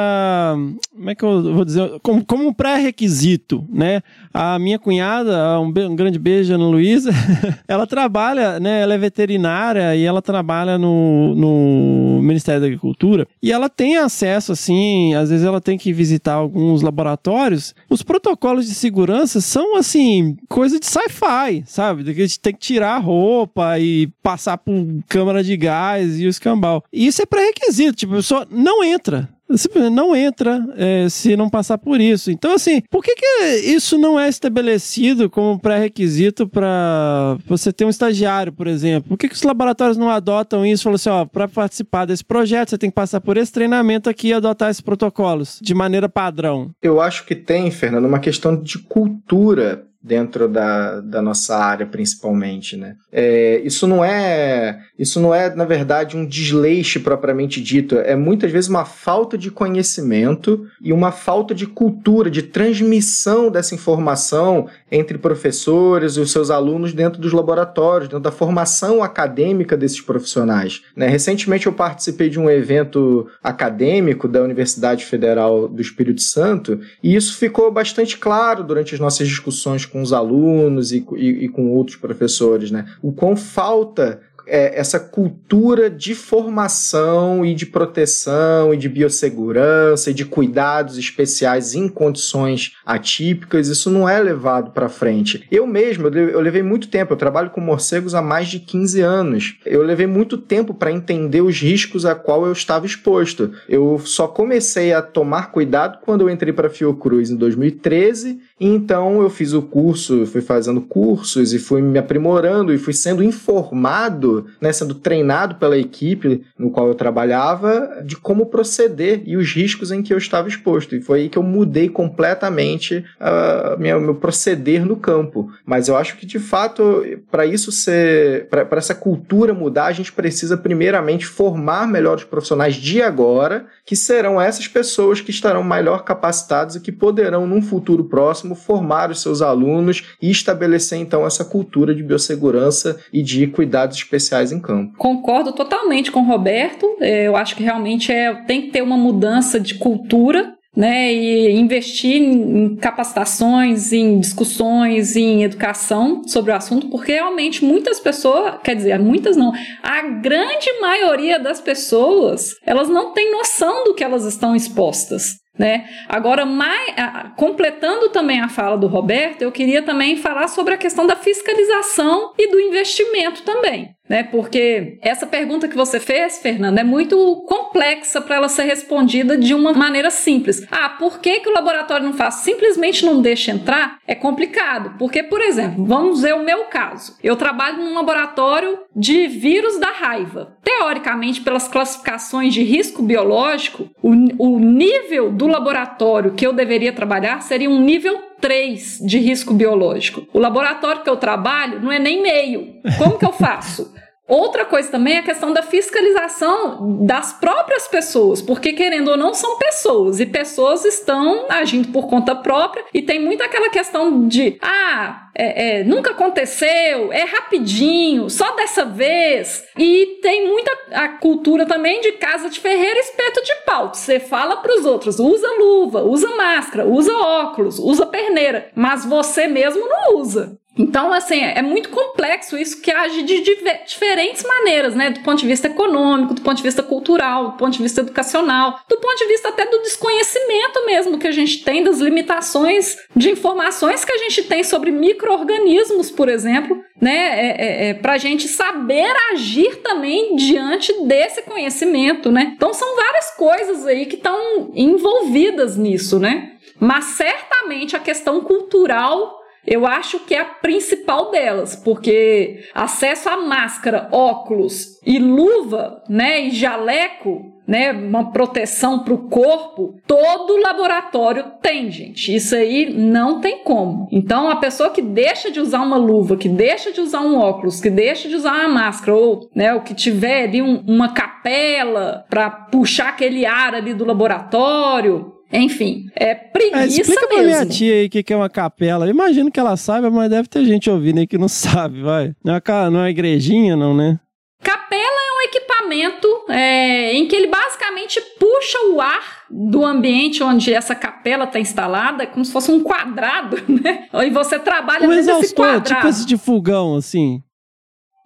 Como 0.93 1.11
é 1.11 1.15
que 1.15 1.25
eu 1.25 1.55
vou 1.55 1.65
dizer? 1.65 2.01
Como, 2.03 2.25
como 2.25 2.49
um 2.49 2.53
pré-requisito, 2.53 3.65
né? 3.71 4.03
A 4.35 4.59
minha 4.59 4.79
cunhada, 4.79 5.61
um, 5.61 5.69
um 5.69 5.97
grande 5.97 6.19
beijo, 6.19 6.53
Ana 6.53 6.67
Luísa, 6.67 7.11
ela 7.69 7.87
trabalha, 7.87 8.59
né? 8.59 8.81
Ela 8.81 8.95
é 8.95 8.99
veterinária 8.99 9.95
e 9.95 10.05
ela 10.05 10.21
trabalha 10.21 10.77
no, 10.77 11.35
no 11.35 12.23
Ministério 12.23 12.61
da 12.61 12.67
Agricultura 12.67 13.27
e 13.43 13.53
ela 13.53 13.69
tem 13.69 13.97
acesso, 13.97 14.53
assim, 14.53 15.15
às 15.15 15.31
vezes 15.31 15.47
ela 15.47 15.61
tem 15.61 15.79
que 15.79 15.93
visitar 15.93 16.35
alguns 16.35 16.83
laboratórios. 16.83 17.75
Os 17.89 18.03
protocolos 18.03 18.67
de 18.67 18.75
segurança 18.75 19.41
são, 19.41 19.77
assim, 19.77 20.37
coisa 20.49 20.81
de 20.81 20.87
sci-fi, 20.87 21.63
sabe? 21.67 22.03
Tem 22.43 22.53
que 22.53 22.61
tirar 22.61 22.95
a 22.95 22.99
roupa 22.99 23.79
e 23.79 24.09
passar 24.23 24.59
por 24.59 24.75
câmara 25.09 25.43
de 25.43 25.57
gás 25.57 26.19
e 26.19 26.27
o 26.27 26.29
escambau. 26.29 26.85
E 26.93 27.07
isso 27.07 27.23
é 27.23 27.27
pré-requisito, 27.27 27.93
tipo, 27.95 28.15
a 28.15 28.17
pessoa 28.17 28.47
não 28.51 28.83
entra 28.83 29.29
simplesmente 29.57 29.95
não 29.95 30.15
entra 30.15 30.65
é, 30.77 31.09
se 31.09 31.37
não 31.37 31.49
passar 31.49 31.79
por 31.79 32.01
isso. 32.01 32.31
Então, 32.31 32.55
assim, 32.55 32.83
por 32.91 33.03
que, 33.03 33.15
que 33.15 33.27
isso 33.65 33.99
não 33.99 34.19
é 34.19 34.29
estabelecido 34.29 35.29
como 35.29 35.59
pré-requisito 35.59 36.49
para 36.49 37.37
você 37.47 37.73
ter 37.73 37.85
um 37.85 37.91
estagiário, 37.91 38.53
por 38.53 38.67
exemplo? 38.67 39.11
Por 39.11 39.19
que, 39.19 39.29
que 39.29 39.35
os 39.35 39.43
laboratórios 39.43 39.97
não 39.97 40.11
adotam 40.11 40.65
isso? 40.65 40.85
Falam 40.85 40.97
assim, 40.97 41.11
ó, 41.11 41.25
para 41.25 41.49
participar 41.49 42.05
desse 42.05 42.25
projeto, 42.25 42.71
você 42.71 42.79
tem 42.79 42.91
que 42.91 42.95
passar 42.95 43.21
por 43.21 43.37
esse 43.37 43.53
treinamento 43.53 44.09
aqui 44.09 44.29
e 44.29 44.33
adotar 44.33 44.71
esses 44.71 44.81
protocolos 44.81 45.59
de 45.61 45.75
maneira 45.75 46.09
padrão. 46.09 46.71
Eu 46.83 47.01
acho 47.01 47.25
que 47.25 47.35
tem, 47.35 47.71
Fernando, 47.71 48.07
uma 48.07 48.19
questão 48.19 48.57
de 48.57 48.79
cultura 48.79 49.85
dentro 50.03 50.49
da, 50.49 51.01
da 51.01 51.21
nossa 51.21 51.57
área 51.57 51.85
principalmente, 51.85 52.75
né? 52.75 52.97
É, 53.13 53.61
isso 53.65 53.87
não 53.87 54.03
é 54.03 54.81
isso 54.99 55.21
não 55.21 55.35
é 55.35 55.55
na 55.55 55.65
verdade 55.65 56.17
um 56.17 56.27
desleixo 56.27 57.01
propriamente 57.01 57.61
dito, 57.61 57.99
é 57.99 58.17
muitas 58.17 58.51
vezes 58.51 58.71
uma 58.71 58.85
falta 58.85 59.37
de 59.37 59.51
conhecimento 59.51 60.67
e 60.81 60.93
uma 60.93 61.13
falta 61.13 61.55
de 61.55 61.67
cultura 61.67 62.31
de 62.31 62.43
transmissão 62.43 63.51
dessa 63.51 63.75
informação 63.75 64.69
entre 64.91 65.19
professores 65.19 66.17
e 66.17 66.21
os 66.21 66.33
seus 66.33 66.51
alunos 66.51 66.95
dentro 66.95 67.21
dos 67.21 67.33
laboratórios, 67.33 68.09
dentro 68.09 68.23
da 68.23 68.33
formação 68.33 69.03
acadêmica 69.03 69.77
desses 69.77 70.01
profissionais. 70.01 70.83
Né? 70.97 71.09
Recentemente 71.09 71.67
eu 71.67 71.73
participei 71.73 72.31
de 72.31 72.41
um 72.41 72.49
evento 72.49 73.29
acadêmico 73.43 74.27
da 74.27 74.43
Universidade 74.43 75.05
Federal 75.05 75.69
do 75.69 75.83
Espírito 75.83 76.23
Santo 76.23 76.81
e 77.03 77.15
isso 77.15 77.37
ficou 77.37 77.71
bastante 77.71 78.17
claro 78.17 78.65
durante 78.65 78.95
as 78.95 79.01
nossas 79.01 79.29
discussões 79.29 79.90
com 79.91 80.03
os 80.03 80.13
alunos 80.13 80.93
e, 80.93 81.05
e, 81.17 81.45
e 81.45 81.49
com 81.49 81.71
outros 81.71 81.97
professores, 81.97 82.71
né? 82.71 82.87
O 83.03 83.13
quão 83.13 83.37
falta 83.37 84.21
é, 84.51 84.79
essa 84.79 84.99
cultura 84.99 85.89
de 85.89 86.15
formação 86.15 87.47
e 87.47 87.55
de 87.55 87.65
proteção 87.65 88.75
e 88.75 88.77
de 88.77 88.89
biossegurança 88.89 90.11
e 90.11 90.15
de 90.15 90.25
cuidados 90.25 90.99
especiais 90.99 91.75
em 91.75 91.89
condições 91.89 92.77
atípicas, 92.85 93.69
isso 93.69 93.91
não 93.91 94.09
é 94.09 94.21
levado 94.21 94.73
para 94.73 94.89
frente. 94.89 95.47
Eu 95.51 95.67
mesmo, 95.67 96.09
eu 96.09 96.41
levei 96.41 96.63
muito 96.63 96.89
tempo, 96.89 97.13
eu 97.13 97.17
trabalho 97.17 97.51
com 97.51 97.61
morcegos 97.61 98.15
há 98.15 98.21
mais 98.21 98.49
de 98.49 98.59
15 98.59 99.01
anos. 99.01 99.57
Eu 99.65 99.83
levei 99.83 100.07
muito 100.07 100.37
tempo 100.37 100.75
para 100.75 100.91
entender 100.91 101.41
os 101.41 101.61
riscos 101.61 102.05
a 102.05 102.15
qual 102.15 102.45
eu 102.45 102.53
estava 102.53 102.85
exposto. 102.85 103.53
Eu 103.69 104.01
só 104.05 104.27
comecei 104.27 104.93
a 104.93 105.01
tomar 105.01 105.53
cuidado 105.53 105.99
quando 106.03 106.23
eu 106.23 106.31
entrei 106.31 106.53
para 106.53 106.69
Fiocruz 106.69 107.31
em 107.31 107.37
2013 107.37 108.51
então 108.61 109.23
eu 109.23 109.31
fiz 109.31 109.55
o 109.55 109.63
curso, 109.63 110.27
fui 110.27 110.43
fazendo 110.43 110.83
cursos 110.83 111.55
e 111.55 111.59
fui 111.59 111.81
me 111.81 111.99
aprimorando 111.99 112.75
e 112.75 112.79
fui 112.79 112.93
sendo 112.93 113.23
informado, 113.23 114.40
né, 114.61 114.73
sendo 114.73 114.95
treinado 114.95 115.57
pela 115.57 115.79
equipe 115.79 116.43
no 116.59 116.71
qual 116.71 116.89
eu 116.89 116.95
trabalhava 116.95 118.03
de 118.05 118.17
como 118.17 118.47
proceder 118.47 119.23
e 119.25 119.37
os 119.37 119.53
riscos 119.53 119.91
em 119.91 120.03
que 120.03 120.13
eu 120.13 120.19
estava 120.19 120.49
exposto. 120.49 120.95
E 120.95 121.01
foi 121.01 121.21
aí 121.21 121.29
que 121.29 121.39
eu 121.39 121.43
mudei 121.43 121.89
completamente 121.89 123.05
uh, 123.21 123.79
minha, 123.79 123.99
meu 123.99 124.15
proceder 124.15 124.85
no 124.85 124.97
campo. 124.97 125.51
Mas 125.65 125.89
eu 125.89 125.97
acho 125.97 126.17
que 126.17 126.27
de 126.27 126.39
fato, 126.39 127.05
para 127.31 127.47
isso 127.47 127.73
ser, 127.73 128.49
para 128.49 128.79
essa 128.79 128.95
cultura 128.95 129.55
mudar, 129.55 129.87
a 129.87 129.93
gente 129.93 130.13
precisa 130.13 130.57
primeiramente 130.57 131.27
formar 131.27 131.87
melhores 131.87 132.25
profissionais 132.25 132.75
de 132.75 133.03
agora, 133.03 133.67
que 133.85 133.97
serão 133.97 134.41
essas 134.41 134.69
pessoas 134.69 135.21
que 135.21 135.31
estarão 135.31 135.63
melhor 135.63 136.05
capacitadas 136.05 136.77
e 136.77 136.81
que 136.81 136.93
poderão 136.93 137.47
num 137.47 137.63
futuro 137.63 138.05
próximo 138.05 138.55
formar 138.55 139.11
os 139.11 139.21
seus 139.21 139.43
alunos 139.43 140.05
e 140.21 140.31
estabelecer 140.31 140.99
então 140.99 141.27
essa 141.27 141.45
cultura 141.45 141.95
de 141.95 142.03
biossegurança 142.03 142.99
e 143.13 143.23
de 143.23 143.47
cuidados 143.47 143.97
especiais 143.97 144.30
em 144.53 144.61
campo. 144.61 144.97
Concordo 144.97 145.53
totalmente 145.53 146.11
com 146.11 146.21
o 146.21 146.27
Roberto. 146.27 146.87
É, 147.01 147.27
eu 147.27 147.37
acho 147.37 147.57
que 147.57 147.63
realmente 147.63 148.13
é, 148.13 148.35
tem 148.45 148.63
que 148.63 148.71
ter 148.71 148.83
uma 148.83 148.97
mudança 148.97 149.59
de 149.59 149.75
cultura 149.75 150.55
né, 150.77 151.13
e 151.13 151.51
investir 151.59 152.23
em 152.23 152.77
capacitações, 152.77 153.93
em 153.93 154.21
discussões, 154.21 155.17
em 155.17 155.43
educação 155.43 156.23
sobre 156.27 156.53
o 156.53 156.55
assunto, 156.55 156.89
porque 156.89 157.13
realmente 157.13 157.65
muitas 157.65 157.99
pessoas, 157.99 158.55
quer 158.63 158.77
dizer, 158.77 158.99
muitas 158.99 159.37
não, 159.37 159.53
a 159.83 160.03
grande 160.03 160.73
maioria 160.81 161.39
das 161.39 161.61
pessoas, 161.61 162.55
elas 162.65 162.89
não 162.89 163.13
têm 163.13 163.33
noção 163.33 163.85
do 163.85 163.95
que 163.95 164.05
elas 164.05 164.25
estão 164.25 164.55
expostas. 164.55 165.41
Né? 165.61 165.87
Agora, 166.09 166.47
mais, 166.47 166.95
completando 167.37 168.09
também 168.09 168.41
a 168.41 168.49
fala 168.49 168.79
do 168.79 168.87
Roberto, 168.87 169.43
eu 169.43 169.53
queria 169.53 169.83
também 169.83 170.17
falar 170.17 170.49
sobre 170.49 170.73
a 170.73 170.79
questão 170.79 171.07
da 171.07 171.15
fiscalização 171.15 172.33
e 172.39 172.51
do 172.51 172.59
investimento 172.59 173.43
também 173.43 173.95
né? 174.11 174.25
Porque 174.25 174.99
essa 175.01 175.25
pergunta 175.25 175.69
que 175.69 175.77
você 175.77 176.01
fez, 176.01 176.41
Fernanda, 176.41 176.81
é 176.81 176.85
muito 176.85 177.17
complexa 177.47 178.21
para 178.21 178.35
ela 178.35 178.49
ser 178.49 178.65
respondida 178.65 179.39
de 179.39 179.55
uma 179.55 179.73
maneira 179.73 180.11
simples. 180.11 180.67
Ah, 180.69 180.89
por 180.89 181.21
que, 181.21 181.39
que 181.39 181.49
o 181.49 181.53
laboratório 181.53 182.05
não 182.05 182.13
faz? 182.13 182.35
Simplesmente 182.35 183.07
não 183.07 183.23
deixa 183.23 183.53
entrar? 183.53 183.99
É 184.09 184.17
complicado. 184.17 184.97
Porque, 184.99 185.23
por 185.23 185.41
exemplo, 185.41 185.85
vamos 185.85 186.23
ver 186.23 186.35
o 186.35 186.43
meu 186.43 186.65
caso. 186.65 187.17
Eu 187.23 187.37
trabalho 187.37 187.79
num 187.79 187.95
laboratório 187.95 188.81
de 188.97 189.29
vírus 189.29 189.79
da 189.79 189.93
raiva. 189.93 190.57
Teoricamente, 190.65 191.41
pelas 191.41 191.69
classificações 191.69 192.53
de 192.53 192.65
risco 192.65 193.05
biológico, 193.05 193.89
o, 194.03 194.11
o 194.39 194.59
nível 194.59 195.31
do 195.31 195.47
laboratório 195.51 196.33
que 196.33 196.47
eu 196.47 196.53
deveria 196.53 196.93
trabalhar 196.93 197.41
seria 197.41 197.69
um 197.69 197.81
nível 197.81 198.19
3 198.41 198.99
de 199.01 199.19
risco 199.19 199.53
biológico. 199.53 200.27
O 200.33 200.39
laboratório 200.39 201.03
que 201.03 201.11
eu 201.11 201.17
trabalho 201.17 201.81
não 201.81 201.93
é 201.93 201.99
nem 201.99 202.23
meio. 202.23 202.81
Como 202.99 203.19
que 203.19 203.25
eu 203.25 203.33
faço? 203.33 203.93
Outra 204.31 204.65
coisa 204.65 204.89
também 204.89 205.17
é 205.17 205.19
a 205.19 205.25
questão 205.25 205.53
da 205.53 205.61
fiscalização 205.61 207.05
das 207.05 207.33
próprias 207.33 207.89
pessoas, 207.89 208.41
porque 208.41 208.73
querendo 208.73 209.09
ou 209.09 209.17
não 209.17 209.35
são 209.35 209.59
pessoas 209.59 210.21
e 210.21 210.27
pessoas 210.27 210.85
estão 210.85 211.47
agindo 211.49 211.89
por 211.89 212.07
conta 212.09 212.37
própria 212.37 212.85
e 212.95 213.03
tem 213.03 213.19
muito 213.19 213.43
aquela 213.43 213.69
questão 213.71 214.29
de 214.29 214.57
ah 214.63 215.31
é, 215.35 215.81
é, 215.81 215.85
nunca 215.85 216.11
aconteceu, 216.11 217.13
é 217.13 217.25
rapidinho, 217.25 218.29
só 218.29 218.55
dessa 218.57 218.85
vez. 218.85 219.65
E 219.79 220.19
tem 220.23 220.47
muita 220.47 220.71
a 220.93 221.09
cultura 221.09 221.67
também 221.67 222.01
de 222.01 222.13
casa 222.13 222.51
de 222.51 222.61
ferreira 222.61 223.01
espeto 223.01 223.43
de 223.43 223.55
pau. 223.65 223.93
Você 223.93 224.21
fala 224.21 224.59
para 224.59 224.75
os 224.77 224.85
outros, 224.85 225.19
usa 225.19 225.49
luva, 225.59 226.03
usa 226.03 226.29
máscara, 226.37 226.87
usa 226.87 227.13
óculos, 227.17 227.79
usa 227.79 228.07
perneira, 228.07 228.71
mas 228.75 229.05
você 229.05 229.47
mesmo 229.47 229.89
não 229.89 230.19
usa. 230.19 230.59
Então, 230.79 231.13
assim, 231.13 231.43
é 231.43 231.61
muito 231.61 231.91
complexo 232.21 232.59
isso 232.59 232.83
que 232.83 232.91
age 232.91 233.23
de 233.23 233.43
diferentes 233.87 234.45
maneiras, 234.45 234.95
né? 234.95 235.11
Do 235.11 235.21
ponto 235.21 235.41
de 235.41 235.47
vista 235.47 235.69
econômico, 235.69 236.35
do 236.35 236.43
ponto 236.43 236.59
de 236.59 236.63
vista 236.63 236.83
cultural, 236.83 237.53
do 237.53 237.57
ponto 237.57 237.73
de 237.73 237.83
vista 237.83 238.03
educacional, 238.03 238.79
do 238.87 238.99
ponto 238.99 239.17
de 239.17 239.27
vista 239.27 239.49
até 239.49 239.65
do 239.65 239.81
desconhecimento 239.81 240.85
mesmo 240.85 241.19
que 241.19 241.27
a 241.27 241.33
gente 241.33 241.65
tem, 241.65 241.83
das 241.83 241.99
limitações 241.99 242.97
de 243.17 243.31
informações 243.31 244.05
que 244.05 244.13
a 244.13 244.19
gente 244.19 244.43
tem 244.45 244.63
sobre 244.63 244.91
micro-organismos, 244.91 246.11
por 246.11 246.29
exemplo, 246.29 246.83
né? 247.01 247.11
É, 247.11 247.47
é, 247.49 247.89
é, 247.89 247.95
para 247.95 248.13
a 248.13 248.19
gente 248.19 248.47
saber 248.49 249.11
agir 249.33 249.77
também 249.77 250.37
diante 250.37 250.93
desse 251.05 251.43
conhecimento, 251.43 252.31
né? 252.31 252.53
Então, 252.55 252.75
são 252.75 252.97
várias 252.97 253.31
coisas 253.31 253.87
aí 253.87 254.05
que 254.05 254.17
estão 254.17 254.71
envolvidas 254.75 255.77
nisso, 255.77 256.19
né? 256.19 256.53
Mas 256.79 257.05
certamente 257.05 257.97
a 257.97 257.99
questão 257.99 258.43
cultural 258.43 259.40
eu 259.67 259.87
acho 259.87 260.21
que 260.21 260.35
é 260.35 260.41
a 260.41 260.45
principal 260.45 261.31
delas, 261.31 261.77
porque 261.77 262.65
acesso 262.75 263.29
a 263.29 263.37
máscara, 263.37 264.09
óculos 264.11 264.99
e 265.05 265.19
luva, 265.19 266.03
né, 266.09 266.43
e 266.43 266.51
jaleco, 266.51 267.53
né, 267.67 267.93
uma 267.93 268.33
proteção 268.33 269.05
para 269.05 269.15
o 269.15 269.29
corpo, 269.29 269.95
todo 270.05 270.61
laboratório 270.61 271.53
tem, 271.63 271.89
gente. 271.89 272.35
Isso 272.35 272.57
aí 272.57 272.93
não 272.93 273.41
tem 273.41 273.63
como. 273.63 274.09
Então, 274.11 274.51
a 274.51 274.57
pessoa 274.57 274.91
que 274.91 275.01
deixa 275.01 275.53
de 275.53 275.61
usar 275.61 275.81
uma 275.81 275.97
luva, 275.97 276.37
que 276.37 276.49
deixa 276.49 276.91
de 276.91 277.01
usar 277.01 277.21
um 277.21 277.39
óculos, 277.39 277.81
que 277.81 277.89
deixa 277.89 278.29
de 278.29 278.35
usar 278.35 278.55
uma 278.55 278.69
máscara, 278.69 279.17
ou, 279.17 279.49
né, 279.55 279.73
o 279.73 279.83
que 279.83 279.95
tiver 279.95 280.45
ali 280.45 280.61
um, 280.61 280.83
uma 280.87 281.13
capela 281.13 282.25
para 282.29 282.51
puxar 282.51 283.11
aquele 283.11 283.47
ar 283.47 283.75
ali 283.75 283.95
do 283.95 284.05
laboratório, 284.05 285.40
enfim, 285.53 286.09
é 286.15 286.35
preguiça 286.35 286.79
é, 286.79 286.87
explica 286.87 287.21
mesmo. 287.23 287.29
pra 287.29 287.43
minha 287.43 287.67
tia 287.67 287.95
aí 287.95 288.07
o 288.07 288.11
que, 288.11 288.23
que 288.23 288.33
é 288.33 288.37
uma 288.37 288.49
capela. 288.49 289.07
Eu 289.07 289.11
imagino 289.11 289.51
que 289.51 289.59
ela 289.59 289.77
saiba, 289.77 290.11
mas 290.11 290.31
deve 290.31 290.49
ter 290.49 290.65
gente 290.65 290.89
ouvindo 290.89 291.19
aí 291.19 291.27
que 291.27 291.39
não 291.39 291.49
sabe, 291.49 292.03
vai. 292.03 292.35
Não 292.45 292.55
é 292.55 292.63
uma, 292.69 292.91
não 292.91 293.05
é 293.05 293.11
igrejinha, 293.11 293.77
não, 293.77 293.95
né? 293.95 294.19
Capela 294.63 295.01
é 295.03 295.39
um 295.39 295.49
equipamento 295.49 296.29
é, 296.51 297.15
em 297.15 297.27
que 297.27 297.35
ele 297.35 297.47
basicamente 297.47 298.21
puxa 298.39 298.79
o 298.93 299.01
ar 299.01 299.45
do 299.51 299.85
ambiente 299.85 300.43
onde 300.43 300.73
essa 300.73 300.95
capela 300.95 301.45
está 301.45 301.59
instalada, 301.59 302.27
como 302.27 302.45
se 302.45 302.53
fosse 302.53 302.71
um 302.71 302.81
quadrado, 302.83 303.57
né? 303.67 304.07
E 304.13 304.31
você 304.31 304.59
trabalha 304.59 305.07
um 305.07 305.11
nesse 305.11 305.31
exaustor, 305.31 305.67
quadrado. 305.67 305.85
tipo 305.85 306.09
esse 306.09 306.27
de 306.27 306.37
fogão, 306.37 306.95
assim. 306.95 307.43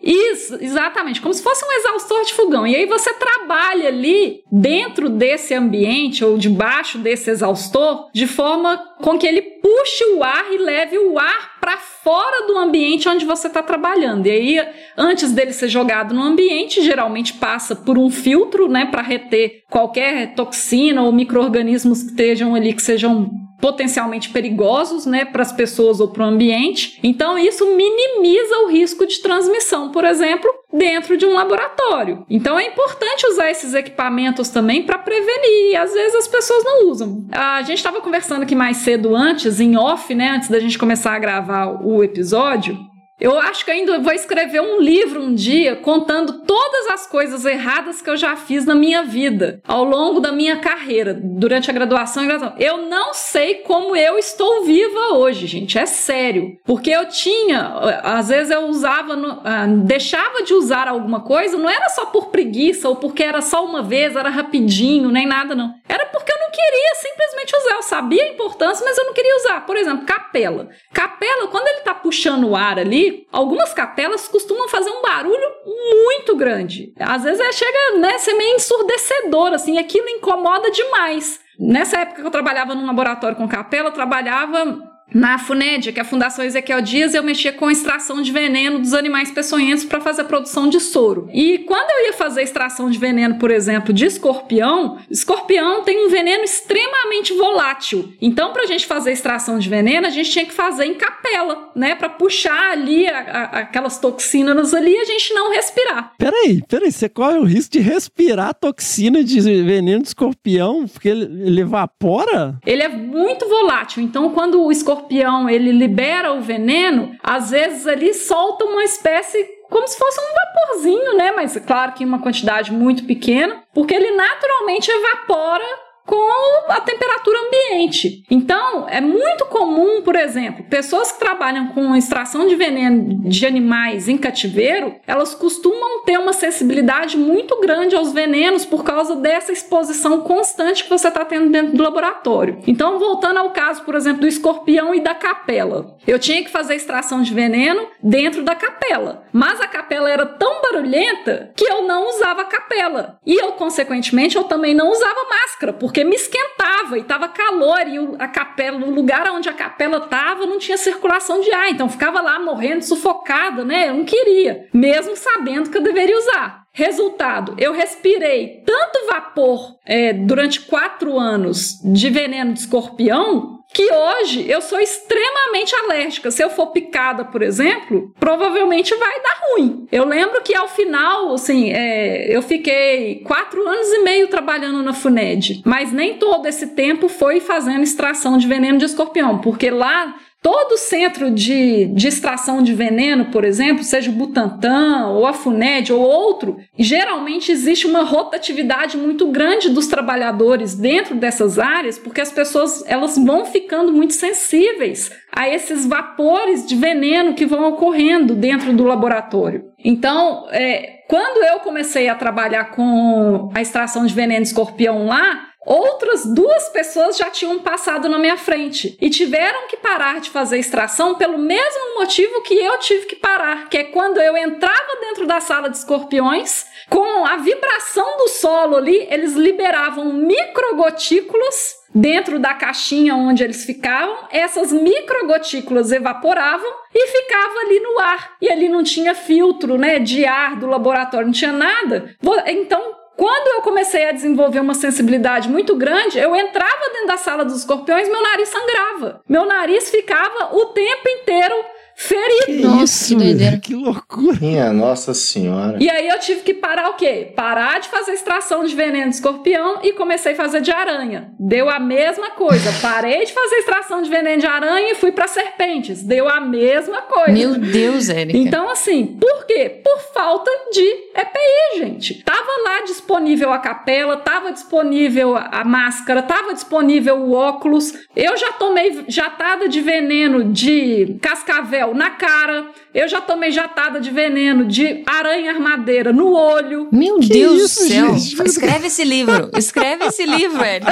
Isso, 0.04 0.58
exatamente, 0.60 1.20
como 1.20 1.32
se 1.32 1.42
fosse 1.42 1.64
um 1.64 1.72
exaustor 1.72 2.24
de 2.24 2.34
fogão. 2.34 2.66
E 2.66 2.76
aí 2.76 2.84
você 2.84 3.14
trabalha 3.14 3.88
ali 3.88 4.42
dentro 4.52 5.08
desse 5.08 5.54
ambiente 5.54 6.22
ou 6.22 6.36
debaixo 6.36 6.98
desse 6.98 7.30
exaustor 7.30 8.10
de 8.12 8.26
forma 8.26 8.76
com 9.00 9.18
que 9.18 9.26
ele 9.26 9.40
puxe 9.40 10.04
o 10.14 10.22
ar 10.22 10.52
e 10.52 10.58
leve 10.58 10.98
o 10.98 11.18
ar 11.18 11.58
para 11.58 11.78
fora 11.78 12.46
do 12.46 12.58
ambiente 12.58 13.08
onde 13.08 13.24
você 13.24 13.46
está 13.46 13.62
trabalhando. 13.62 14.26
E 14.26 14.30
aí, 14.30 14.68
antes 14.94 15.32
dele 15.32 15.54
ser 15.54 15.68
jogado 15.68 16.14
no 16.14 16.22
ambiente, 16.22 16.82
geralmente 16.82 17.32
passa 17.32 17.74
por 17.74 17.96
um 17.96 18.10
filtro, 18.10 18.68
né, 18.68 18.84
para 18.84 19.00
reter 19.00 19.62
qualquer 19.70 20.34
toxina 20.34 21.02
ou 21.02 21.12
micro-organismos 21.12 22.02
que 22.02 22.10
estejam 22.10 22.54
ali 22.54 22.74
que 22.74 22.82
sejam 22.82 23.30
potencialmente 23.64 24.28
perigosos, 24.28 25.06
né, 25.06 25.24
para 25.24 25.40
as 25.40 25.50
pessoas 25.50 25.98
ou 25.98 26.08
para 26.08 26.22
o 26.22 26.26
ambiente. 26.26 27.00
Então 27.02 27.38
isso 27.38 27.64
minimiza 27.74 28.58
o 28.58 28.68
risco 28.68 29.06
de 29.06 29.22
transmissão, 29.22 29.90
por 29.90 30.04
exemplo, 30.04 30.50
dentro 30.70 31.16
de 31.16 31.24
um 31.24 31.32
laboratório. 31.32 32.26
Então 32.28 32.58
é 32.58 32.66
importante 32.66 33.26
usar 33.26 33.50
esses 33.50 33.72
equipamentos 33.72 34.50
também 34.50 34.82
para 34.82 34.98
prevenir. 34.98 35.80
Às 35.80 35.94
vezes 35.94 36.14
as 36.14 36.28
pessoas 36.28 36.62
não 36.62 36.90
usam. 36.90 37.26
A 37.32 37.62
gente 37.62 37.78
estava 37.78 38.02
conversando 38.02 38.42
aqui 38.42 38.54
mais 38.54 38.76
cedo 38.76 39.16
antes, 39.16 39.58
em 39.58 39.78
off, 39.78 40.14
né, 40.14 40.32
antes 40.32 40.50
da 40.50 40.60
gente 40.60 40.78
começar 40.78 41.14
a 41.14 41.18
gravar 41.18 41.82
o 41.82 42.04
episódio, 42.04 42.78
eu 43.20 43.38
acho 43.38 43.64
que 43.64 43.70
ainda 43.70 43.98
vou 43.98 44.12
escrever 44.12 44.60
um 44.60 44.80
livro 44.80 45.22
um 45.22 45.34
dia 45.34 45.76
contando 45.76 46.44
todas 46.44 46.88
as 46.88 47.06
coisas 47.06 47.44
erradas 47.44 48.02
que 48.02 48.10
eu 48.10 48.16
já 48.16 48.36
fiz 48.36 48.64
na 48.64 48.74
minha 48.74 49.02
vida, 49.02 49.60
ao 49.66 49.84
longo 49.84 50.20
da 50.20 50.32
minha 50.32 50.58
carreira, 50.58 51.14
durante 51.14 51.70
a 51.70 51.72
graduação 51.72 52.24
e 52.24 52.26
graduação. 52.26 52.58
Eu 52.58 52.88
não 52.88 53.14
sei 53.14 53.56
como 53.56 53.94
eu 53.94 54.18
estou 54.18 54.64
viva 54.64 55.14
hoje, 55.14 55.46
gente, 55.46 55.78
é 55.78 55.86
sério. 55.86 56.58
Porque 56.64 56.90
eu 56.90 57.08
tinha, 57.08 58.00
às 58.02 58.28
vezes 58.28 58.50
eu 58.50 58.66
usava, 58.66 59.14
ah, 59.44 59.66
deixava 59.66 60.42
de 60.42 60.52
usar 60.52 60.88
alguma 60.88 61.20
coisa, 61.20 61.56
não 61.56 61.70
era 61.70 61.88
só 61.90 62.06
por 62.06 62.26
preguiça 62.26 62.88
ou 62.88 62.96
porque 62.96 63.22
era 63.22 63.40
só 63.40 63.64
uma 63.64 63.82
vez, 63.82 64.16
era 64.16 64.28
rapidinho, 64.28 65.10
nem 65.10 65.26
nada, 65.26 65.54
não. 65.54 65.72
Era 65.88 66.06
porque 66.06 66.32
eu 66.32 66.38
não 66.38 66.50
queria 66.50 66.94
simplesmente 66.96 67.56
usar. 67.56 67.74
Eu 67.76 67.82
sabia 67.82 68.24
a 68.24 68.28
importância, 68.28 68.84
mas 68.84 68.96
eu 68.98 69.04
não 69.04 69.12
queria 69.12 69.36
usar. 69.36 69.66
Por 69.66 69.76
exemplo, 69.76 70.06
capela. 70.06 70.68
Capela, 70.92 71.48
quando 71.48 71.68
ele 71.68 71.80
tá 71.80 71.94
puxando 71.94 72.48
o 72.48 72.56
ar 72.56 72.78
ali, 72.78 73.13
algumas 73.32 73.72
capelas 73.72 74.28
costumam 74.28 74.68
fazer 74.68 74.90
um 74.90 75.02
barulho 75.02 75.48
muito 75.64 76.36
grande. 76.36 76.92
Às 76.98 77.24
vezes 77.24 77.40
é, 77.40 77.52
chega 77.52 77.98
né, 77.98 78.14
a 78.14 78.18
ser 78.18 78.34
meio 78.34 78.56
ensurdecedor, 78.56 79.52
assim, 79.52 79.78
aquilo 79.78 80.08
incomoda 80.08 80.70
demais. 80.70 81.40
Nessa 81.58 82.00
época 82.00 82.20
que 82.20 82.26
eu 82.26 82.30
trabalhava 82.30 82.74
num 82.74 82.86
laboratório 82.86 83.36
com 83.36 83.48
capela, 83.48 83.88
eu 83.88 83.92
trabalhava 83.92 84.93
na 85.12 85.38
FUNED, 85.38 85.92
que 85.92 85.98
é 85.98 86.02
a 86.02 86.04
Fundação 86.04 86.44
Ezequiel 86.44 86.80
Dias, 86.80 87.14
eu 87.14 87.22
mexia 87.22 87.52
com 87.52 87.70
extração 87.70 88.22
de 88.22 88.32
veneno 88.32 88.78
dos 88.78 88.94
animais 88.94 89.30
peçonhentos 89.30 89.84
para 89.84 90.00
fazer 90.00 90.22
a 90.22 90.24
produção 90.24 90.68
de 90.68 90.80
soro. 90.80 91.28
E 91.32 91.58
quando 91.58 91.90
eu 91.90 92.06
ia 92.06 92.12
fazer 92.12 92.42
extração 92.42 92.90
de 92.90 92.98
veneno, 92.98 93.38
por 93.38 93.50
exemplo, 93.50 93.92
de 93.92 94.06
escorpião, 94.06 94.98
escorpião 95.10 95.82
tem 95.82 96.06
um 96.06 96.10
veneno 96.10 96.44
extremamente 96.44 97.32
volátil. 97.34 98.12
Então, 98.20 98.52
para 98.52 98.62
a 98.62 98.66
gente 98.66 98.86
fazer 98.86 99.12
extração 99.12 99.58
de 99.58 99.68
veneno, 99.68 100.06
a 100.06 100.10
gente 100.10 100.30
tinha 100.30 100.44
que 100.44 100.52
fazer 100.52 100.86
em 100.86 100.94
capela, 100.94 101.70
né? 101.76 101.94
Para 101.94 102.08
puxar 102.08 102.72
ali 102.72 103.06
a, 103.06 103.18
a, 103.18 103.42
aquelas 103.60 103.98
toxinas 103.98 104.74
ali 104.74 104.92
e 104.92 104.98
a 104.98 105.04
gente 105.04 105.32
não 105.34 105.50
respirar. 105.50 106.12
Peraí, 106.18 106.62
peraí, 106.68 106.90
você 106.90 107.08
corre 107.08 107.38
o 107.38 107.44
risco 107.44 107.72
de 107.72 107.80
respirar 107.80 108.54
toxina 108.54 109.22
de 109.22 109.40
veneno 109.40 110.02
de 110.02 110.08
escorpião 110.08 110.86
porque 110.88 111.08
ele, 111.08 111.24
ele 111.46 111.60
evapora? 111.60 112.58
Ele 112.66 112.82
é 112.82 112.88
muito 112.88 113.48
volátil. 113.48 114.02
Então, 114.02 114.30
quando 114.30 114.62
o 114.62 114.72
escorpião 114.72 114.93
escorpião 114.94 115.48
ele 115.48 115.72
libera 115.72 116.32
o 116.32 116.40
veneno, 116.40 117.16
às 117.22 117.50
vezes 117.50 117.86
ali 117.86 118.14
solta 118.14 118.64
uma 118.64 118.84
espécie 118.84 119.44
como 119.70 119.88
se 119.88 119.98
fosse 119.98 120.20
um 120.20 120.34
vaporzinho, 120.34 121.16
né? 121.16 121.32
Mas 121.32 121.56
claro 121.66 121.92
que 121.92 122.04
uma 122.04 122.20
quantidade 122.20 122.72
muito 122.72 123.04
pequena, 123.04 123.62
porque 123.72 123.94
ele 123.94 124.12
naturalmente 124.12 124.90
evapora 124.90 125.64
com 126.06 126.70
a 126.70 126.80
temperatura 126.80 127.38
ambiente. 127.46 128.24
Então, 128.30 128.86
é 128.88 129.00
muito 129.00 129.46
comum, 129.46 130.02
por 130.02 130.16
exemplo, 130.16 130.64
pessoas 130.64 131.12
que 131.12 131.18
trabalham 131.18 131.68
com 131.68 131.96
extração 131.96 132.46
de 132.46 132.54
veneno 132.54 133.28
de 133.28 133.46
animais 133.46 134.08
em 134.08 134.18
cativeiro, 134.18 134.94
elas 135.06 135.34
costumam 135.34 136.04
ter 136.04 136.18
uma 136.18 136.32
sensibilidade 136.32 137.16
muito 137.16 137.60
grande 137.60 137.96
aos 137.96 138.12
venenos 138.12 138.64
por 138.64 138.84
causa 138.84 139.16
dessa 139.16 139.52
exposição 139.52 140.20
constante 140.20 140.84
que 140.84 140.90
você 140.90 141.08
está 141.08 141.24
tendo 141.24 141.50
dentro 141.50 141.76
do 141.76 141.82
laboratório. 141.82 142.58
Então, 142.66 142.98
voltando 142.98 143.38
ao 143.38 143.50
caso, 143.50 143.82
por 143.82 143.94
exemplo, 143.94 144.22
do 144.22 144.28
escorpião 144.28 144.94
e 144.94 145.00
da 145.00 145.14
capela. 145.14 145.96
Eu 146.06 146.18
tinha 146.18 146.42
que 146.42 146.50
fazer 146.50 146.74
extração 146.74 147.22
de 147.22 147.32
veneno 147.32 147.88
dentro 148.02 148.42
da 148.42 148.54
capela, 148.54 149.24
mas 149.32 149.60
a 149.60 149.66
capela 149.66 150.10
era 150.10 150.26
tão 150.26 150.60
barulhenta 150.60 151.52
que 151.56 151.64
eu 151.64 151.86
não 151.86 152.08
usava 152.08 152.44
capela. 152.44 153.18
E 153.24 153.34
eu, 153.34 153.52
consequentemente, 153.52 154.36
eu 154.36 154.44
também 154.44 154.74
não 154.74 154.90
usava 154.90 155.28
máscara, 155.28 155.72
porque 155.72 155.93
porque 155.94 156.02
me 156.02 156.16
esquentava 156.16 156.98
e 156.98 157.04
tava 157.04 157.28
calor 157.28 157.86
e 157.86 158.16
a 158.18 158.26
capela, 158.26 158.76
no 158.80 158.90
lugar 158.90 159.30
onde 159.30 159.48
a 159.48 159.52
capela 159.52 160.00
tava, 160.00 160.44
não 160.44 160.58
tinha 160.58 160.76
circulação 160.76 161.40
de 161.40 161.52
ar, 161.52 161.70
então 161.70 161.88
ficava 161.88 162.20
lá 162.20 162.40
morrendo 162.40 162.82
sufocada, 162.82 163.64
né? 163.64 163.90
Eu 163.90 163.94
não 163.94 164.04
queria, 164.04 164.66
mesmo 164.74 165.14
sabendo 165.14 165.70
que 165.70 165.78
eu 165.78 165.82
deveria 165.82 166.18
usar. 166.18 166.64
Resultado, 166.72 167.54
eu 167.56 167.72
respirei 167.72 168.64
tanto 168.66 169.06
vapor 169.06 169.76
é, 169.86 170.12
durante 170.12 170.62
quatro 170.62 171.16
anos 171.16 171.80
de 171.84 172.10
veneno 172.10 172.52
de 172.52 172.58
escorpião 172.58 173.53
que 173.74 173.92
hoje 173.92 174.48
eu 174.48 174.62
sou 174.62 174.78
extremamente 174.78 175.74
alérgica. 175.74 176.30
Se 176.30 176.42
eu 176.42 176.48
for 176.48 176.68
picada, 176.68 177.24
por 177.24 177.42
exemplo, 177.42 178.14
provavelmente 178.20 178.94
vai 178.94 179.20
dar 179.20 179.40
ruim. 179.50 179.88
Eu 179.90 180.06
lembro 180.06 180.40
que 180.42 180.54
ao 180.54 180.68
final, 180.68 181.34
assim, 181.34 181.72
é, 181.72 182.34
eu 182.34 182.40
fiquei 182.40 183.16
quatro 183.26 183.68
anos 183.68 183.88
e 183.88 183.98
meio 184.04 184.28
trabalhando 184.28 184.80
na 184.80 184.92
FUNED, 184.92 185.62
mas 185.66 185.92
nem 185.92 186.14
todo 186.18 186.46
esse 186.46 186.68
tempo 186.68 187.08
foi 187.08 187.40
fazendo 187.40 187.82
extração 187.82 188.38
de 188.38 188.46
veneno 188.46 188.78
de 188.78 188.84
escorpião, 188.84 189.38
porque 189.38 189.68
lá 189.70 190.14
todo 190.44 190.76
centro 190.76 191.30
de, 191.30 191.86
de 191.86 192.06
extração 192.06 192.60
de 192.60 192.74
veneno, 192.74 193.30
por 193.30 193.46
exemplo, 193.46 193.82
seja 193.82 194.10
o 194.10 194.12
Butantan 194.12 195.06
ou 195.06 195.26
a 195.26 195.32
FUNED 195.32 195.90
ou 195.90 196.02
outro, 196.02 196.58
geralmente 196.78 197.50
existe 197.50 197.86
uma 197.86 198.02
rotatividade 198.02 198.98
muito 198.98 199.28
grande 199.28 199.70
dos 199.70 199.86
trabalhadores 199.86 200.74
dentro 200.74 201.14
dessas 201.14 201.58
áreas, 201.58 201.98
porque 201.98 202.20
as 202.20 202.30
pessoas 202.30 202.84
elas 202.86 203.16
vão 203.16 203.46
ficando 203.46 203.90
muito 203.90 204.12
sensíveis 204.12 205.10
a 205.32 205.48
esses 205.48 205.86
vapores 205.86 206.66
de 206.66 206.76
veneno 206.76 207.32
que 207.32 207.46
vão 207.46 207.66
ocorrendo 207.70 208.34
dentro 208.34 208.70
do 208.74 208.84
laboratório. 208.84 209.64
Então, 209.82 210.46
é, 210.50 211.04
quando 211.08 211.42
eu 211.42 211.60
comecei 211.60 212.08
a 212.08 212.14
trabalhar 212.14 212.70
com 212.72 213.50
a 213.54 213.62
extração 213.62 214.04
de 214.04 214.12
veneno 214.12 214.42
de 214.42 214.48
escorpião 214.48 215.06
lá, 215.06 215.53
Outras 215.64 216.26
duas 216.26 216.68
pessoas 216.68 217.16
já 217.16 217.30
tinham 217.30 217.58
passado 217.60 218.08
na 218.08 218.18
minha 218.18 218.36
frente 218.36 218.96
e 219.00 219.08
tiveram 219.08 219.66
que 219.66 219.76
parar 219.76 220.20
de 220.20 220.30
fazer 220.30 220.58
extração 220.58 221.14
pelo 221.14 221.38
mesmo 221.38 221.98
motivo 221.98 222.42
que 222.42 222.54
eu 222.54 222.78
tive 222.78 223.06
que 223.06 223.16
parar, 223.16 223.68
que 223.68 223.78
é 223.78 223.84
quando 223.84 224.18
eu 224.18 224.36
entrava 224.36 225.00
dentro 225.00 225.26
da 225.26 225.40
sala 225.40 225.70
de 225.70 225.76
escorpiões, 225.76 226.66
com 226.90 227.24
a 227.24 227.36
vibração 227.36 228.18
do 228.18 228.28
solo 228.28 228.76
ali, 228.76 229.06
eles 229.10 229.34
liberavam 229.34 230.12
microgotículos 230.12 231.84
dentro 231.94 232.38
da 232.38 232.52
caixinha 232.52 233.14
onde 233.14 233.44
eles 233.44 233.64
ficavam, 233.64 234.26
essas 234.30 234.72
microgotículas 234.72 235.92
evaporavam 235.92 236.68
e 236.92 237.06
ficava 237.06 237.60
ali 237.60 237.80
no 237.80 237.98
ar. 238.00 238.36
E 238.42 238.50
ali 238.50 238.68
não 238.68 238.82
tinha 238.82 239.14
filtro, 239.14 239.78
né, 239.78 239.98
de 239.98 240.26
ar 240.26 240.56
do 240.56 240.66
laboratório, 240.66 241.26
não 241.26 241.32
tinha 241.32 241.52
nada. 241.52 242.16
Então, 242.46 242.96
quando 243.16 243.54
eu 243.54 243.62
comecei 243.62 244.08
a 244.08 244.12
desenvolver 244.12 244.60
uma 244.60 244.74
sensibilidade 244.74 245.48
muito 245.48 245.76
grande, 245.76 246.18
eu 246.18 246.34
entrava 246.34 246.90
dentro 246.92 247.06
da 247.06 247.16
sala 247.16 247.44
dos 247.44 247.58
escorpiões, 247.58 248.08
meu 248.08 248.22
nariz 248.22 248.48
sangrava. 248.48 249.20
Meu 249.28 249.46
nariz 249.46 249.90
ficava 249.90 250.54
o 250.56 250.66
tempo 250.66 251.08
inteiro 251.08 251.54
ferido. 251.96 252.44
Que 252.46 252.62
Nossa, 252.62 252.84
isso, 252.84 253.16
que 253.16 253.24
doideira. 253.24 253.56
Que 253.58 253.74
loucura. 253.74 254.38
Minha 254.40 254.72
Nossa 254.72 255.14
Senhora. 255.14 255.78
E 255.80 255.88
aí 255.88 256.08
eu 256.08 256.18
tive 256.18 256.40
que 256.40 256.54
parar 256.54 256.90
o 256.90 256.94
quê? 256.94 257.32
Parar 257.34 257.80
de 257.80 257.88
fazer 257.88 258.12
extração 258.12 258.64
de 258.64 258.74
veneno 258.74 259.10
de 259.10 259.16
escorpião 259.16 259.80
e 259.82 259.92
comecei 259.92 260.32
a 260.32 260.36
fazer 260.36 260.60
de 260.60 260.70
aranha. 260.70 261.32
Deu 261.38 261.68
a 261.70 261.78
mesma 261.78 262.30
coisa. 262.30 262.72
Parei 262.80 263.24
de 263.24 263.32
fazer 263.32 263.56
extração 263.56 264.02
de 264.02 264.10
veneno 264.10 264.40
de 264.40 264.46
aranha 264.46 264.92
e 264.92 264.94
fui 264.94 265.12
para 265.12 265.28
serpentes. 265.28 266.02
Deu 266.02 266.28
a 266.28 266.40
mesma 266.40 267.02
coisa. 267.02 267.32
Meu 267.32 267.58
Deus, 267.58 268.08
Érica. 268.08 268.36
Então, 268.36 268.68
assim, 268.68 269.06
por 269.06 269.46
quê? 269.46 269.80
Por 269.82 270.00
falta 270.12 270.50
de 270.72 270.86
EPI, 271.14 271.78
gente. 271.78 272.22
Tava 272.24 272.50
lá 272.64 272.82
disponível 272.82 273.52
a 273.52 273.58
capela, 273.58 274.16
tava 274.16 274.52
disponível 274.52 275.36
a 275.36 275.64
máscara, 275.64 276.22
tava 276.22 276.52
disponível 276.52 277.16
o 277.16 277.32
óculos. 277.32 277.92
Eu 278.16 278.36
já 278.36 278.52
tomei 278.52 279.04
jatada 279.08 279.68
de 279.68 279.80
veneno 279.80 280.44
de 280.52 281.16
cascavel 281.20 281.83
na 281.92 282.10
cara. 282.10 282.66
Eu 282.94 283.08
já 283.08 283.20
tomei 283.20 283.50
jatada 283.50 284.00
de 284.00 284.10
veneno 284.10 284.64
de 284.64 285.02
aranha 285.04 285.50
armadeira 285.50 286.12
no 286.12 286.32
olho. 286.32 286.88
Meu 286.92 287.18
que 287.18 287.28
Deus 287.28 287.62
do 287.62 287.68
céu. 287.68 288.14
Gente? 288.16 288.40
Escreve 288.46 288.86
esse 288.86 289.04
livro. 289.04 289.50
Escreve 289.58 290.04
esse 290.06 290.24
livro, 290.24 290.58
velho. 290.58 290.86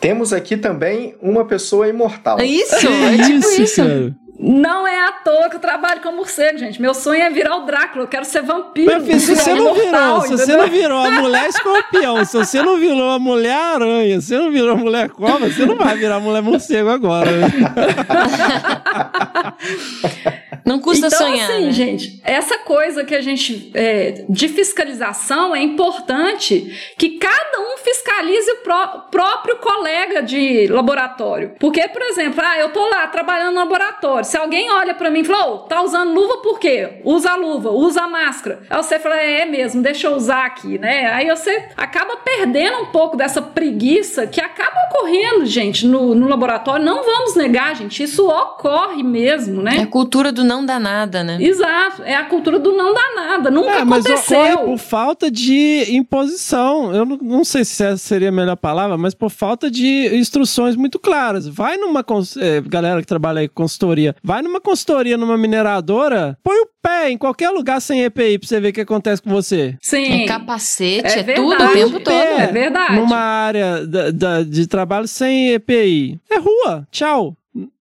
Temos 0.00 0.32
aqui 0.32 0.56
também 0.56 1.14
uma 1.20 1.44
pessoa 1.44 1.88
imortal. 1.88 2.38
É 2.38 2.46
isso, 2.46 2.74
é 2.74 3.24
tipo 3.24 3.38
isso, 3.38 3.62
isso. 3.62 4.14
Não 4.44 4.88
é 4.88 5.06
à 5.06 5.12
toa 5.12 5.48
que 5.48 5.54
eu 5.54 5.60
trabalho 5.60 6.00
com 6.00 6.10
morcego, 6.10 6.58
gente. 6.58 6.82
Meu 6.82 6.94
sonho 6.94 7.22
é 7.22 7.30
virar 7.30 7.58
o 7.58 7.64
Drácula. 7.64 8.02
Eu 8.02 8.08
quero 8.08 8.24
ser 8.24 8.42
vampiro. 8.42 8.90
Mas, 8.90 9.22
se 9.22 9.36
você 9.36 9.54
não 9.54 9.72
virou, 9.72 10.22
se 10.22 10.30
você 10.30 10.56
não 10.56 10.68
virou 10.68 10.98
a 10.98 11.10
mulher 11.12 11.48
escorpião, 11.48 12.24
se 12.24 12.36
você 12.36 12.60
não 12.60 12.76
virou 12.76 13.10
a 13.10 13.20
mulher 13.20 13.54
aranha, 13.54 14.20
se 14.20 14.26
você 14.26 14.38
não 14.38 14.50
virou 14.50 14.72
a 14.72 14.76
mulher 14.76 15.10
cobra, 15.10 15.48
você 15.48 15.64
não 15.64 15.76
vai 15.76 15.96
virar 15.96 16.16
a 16.16 16.20
mulher 16.20 16.42
morcego 16.42 16.88
agora. 16.88 17.30
Né? 17.30 17.46
Não 20.64 20.78
custa 20.78 21.08
então, 21.08 21.18
sonhar. 21.18 21.50
Assim, 21.50 21.66
né? 21.66 21.72
gente, 21.72 22.20
essa 22.24 22.58
coisa 22.58 23.04
que 23.04 23.14
a 23.14 23.20
gente. 23.20 23.70
É, 23.74 24.24
de 24.28 24.48
fiscalização 24.48 25.54
é 25.54 25.62
importante 25.62 26.94
que 26.96 27.18
cada 27.18 27.60
um 27.60 27.78
fiscalize 27.78 28.50
o 28.50 28.56
pró 28.56 28.86
próprio 29.10 29.56
colega 29.56 30.22
de 30.22 30.66
laboratório. 30.68 31.54
Porque, 31.58 31.86
por 31.88 32.02
exemplo, 32.02 32.40
ah, 32.44 32.58
eu 32.58 32.70
tô 32.70 32.88
lá 32.88 33.06
trabalhando 33.08 33.54
no 33.54 33.60
laboratório. 33.60 34.24
Se 34.32 34.38
alguém 34.38 34.70
olha 34.70 34.94
para 34.94 35.10
mim 35.10 35.20
e 35.20 35.24
fala, 35.24 35.46
oh, 35.46 35.58
tá 35.58 35.82
usando 35.82 36.14
luva 36.14 36.38
por 36.38 36.58
quê? 36.58 37.02
Usa 37.04 37.32
a 37.32 37.36
luva, 37.36 37.68
usa 37.68 38.04
a 38.04 38.08
máscara. 38.08 38.62
Aí 38.70 38.82
você 38.82 38.98
fala, 38.98 39.20
é, 39.20 39.42
é 39.42 39.44
mesmo, 39.44 39.82
deixa 39.82 40.06
eu 40.06 40.14
usar 40.14 40.46
aqui, 40.46 40.78
né? 40.78 41.12
Aí 41.12 41.28
você 41.28 41.68
acaba 41.76 42.16
perdendo 42.16 42.78
um 42.78 42.86
pouco 42.86 43.14
dessa 43.14 43.42
preguiça 43.42 44.26
que 44.26 44.40
acaba 44.40 44.74
ocorrendo, 44.88 45.44
gente, 45.44 45.86
no, 45.86 46.14
no 46.14 46.26
laboratório. 46.28 46.82
Não 46.82 47.04
vamos 47.04 47.36
negar, 47.36 47.76
gente, 47.76 48.02
isso 48.02 48.26
ocorre 48.26 49.02
mesmo, 49.02 49.60
né? 49.60 49.76
É 49.76 49.82
a 49.82 49.86
cultura 49.86 50.32
do 50.32 50.42
não 50.42 50.64
dá 50.64 50.80
nada, 50.80 51.22
né? 51.22 51.36
Exato, 51.38 52.02
é 52.02 52.14
a 52.14 52.24
cultura 52.24 52.58
do 52.58 52.72
não 52.72 52.94
dá 52.94 53.14
nada, 53.14 53.50
nunca 53.50 53.72
é, 53.72 53.82
aconteceu. 53.82 54.38
Mas 54.38 54.54
ocorre 54.54 54.66
por 54.66 54.78
falta 54.78 55.30
de 55.30 55.88
imposição. 55.90 56.94
Eu 56.94 57.04
não, 57.04 57.18
não 57.20 57.44
sei 57.44 57.66
se 57.66 57.84
essa 57.84 57.98
seria 57.98 58.30
a 58.30 58.32
melhor 58.32 58.56
palavra, 58.56 58.96
mas 58.96 59.12
por 59.12 59.28
falta 59.28 59.70
de 59.70 60.16
instruções 60.16 60.74
muito 60.74 60.98
claras. 60.98 61.46
Vai 61.46 61.76
numa 61.76 62.02
é, 62.40 62.62
galera 62.62 63.02
que 63.02 63.06
trabalha 63.06 63.40
aí 63.40 63.48
com 63.48 63.62
consultoria, 63.62 64.11
vai 64.22 64.42
numa 64.42 64.60
consultoria 64.60 65.16
numa 65.16 65.36
mineradora, 65.38 66.38
põe 66.42 66.56
o 66.58 66.68
pé 66.82 67.10
em 67.10 67.18
qualquer 67.18 67.50
lugar 67.50 67.80
sem 67.80 68.02
EPI 68.02 68.38
pra 68.38 68.48
você 68.48 68.60
ver 68.60 68.68
o 68.68 68.72
que 68.72 68.80
acontece 68.80 69.22
com 69.22 69.30
você. 69.30 69.76
Sim. 69.80 70.22
É 70.22 70.26
capacete, 70.26 71.18
é, 71.18 71.20
é 71.20 71.34
tudo 71.34 71.64
o 71.64 71.72
tempo 71.72 72.00
todo. 72.00 72.14
É 72.14 72.46
verdade. 72.48 72.96
Numa 72.96 73.16
área 73.16 73.86
da, 73.86 74.10
da, 74.10 74.42
de 74.42 74.66
trabalho 74.66 75.06
sem 75.06 75.52
EPI. 75.52 76.20
É 76.30 76.38
rua. 76.38 76.86
Tchau. 76.90 77.36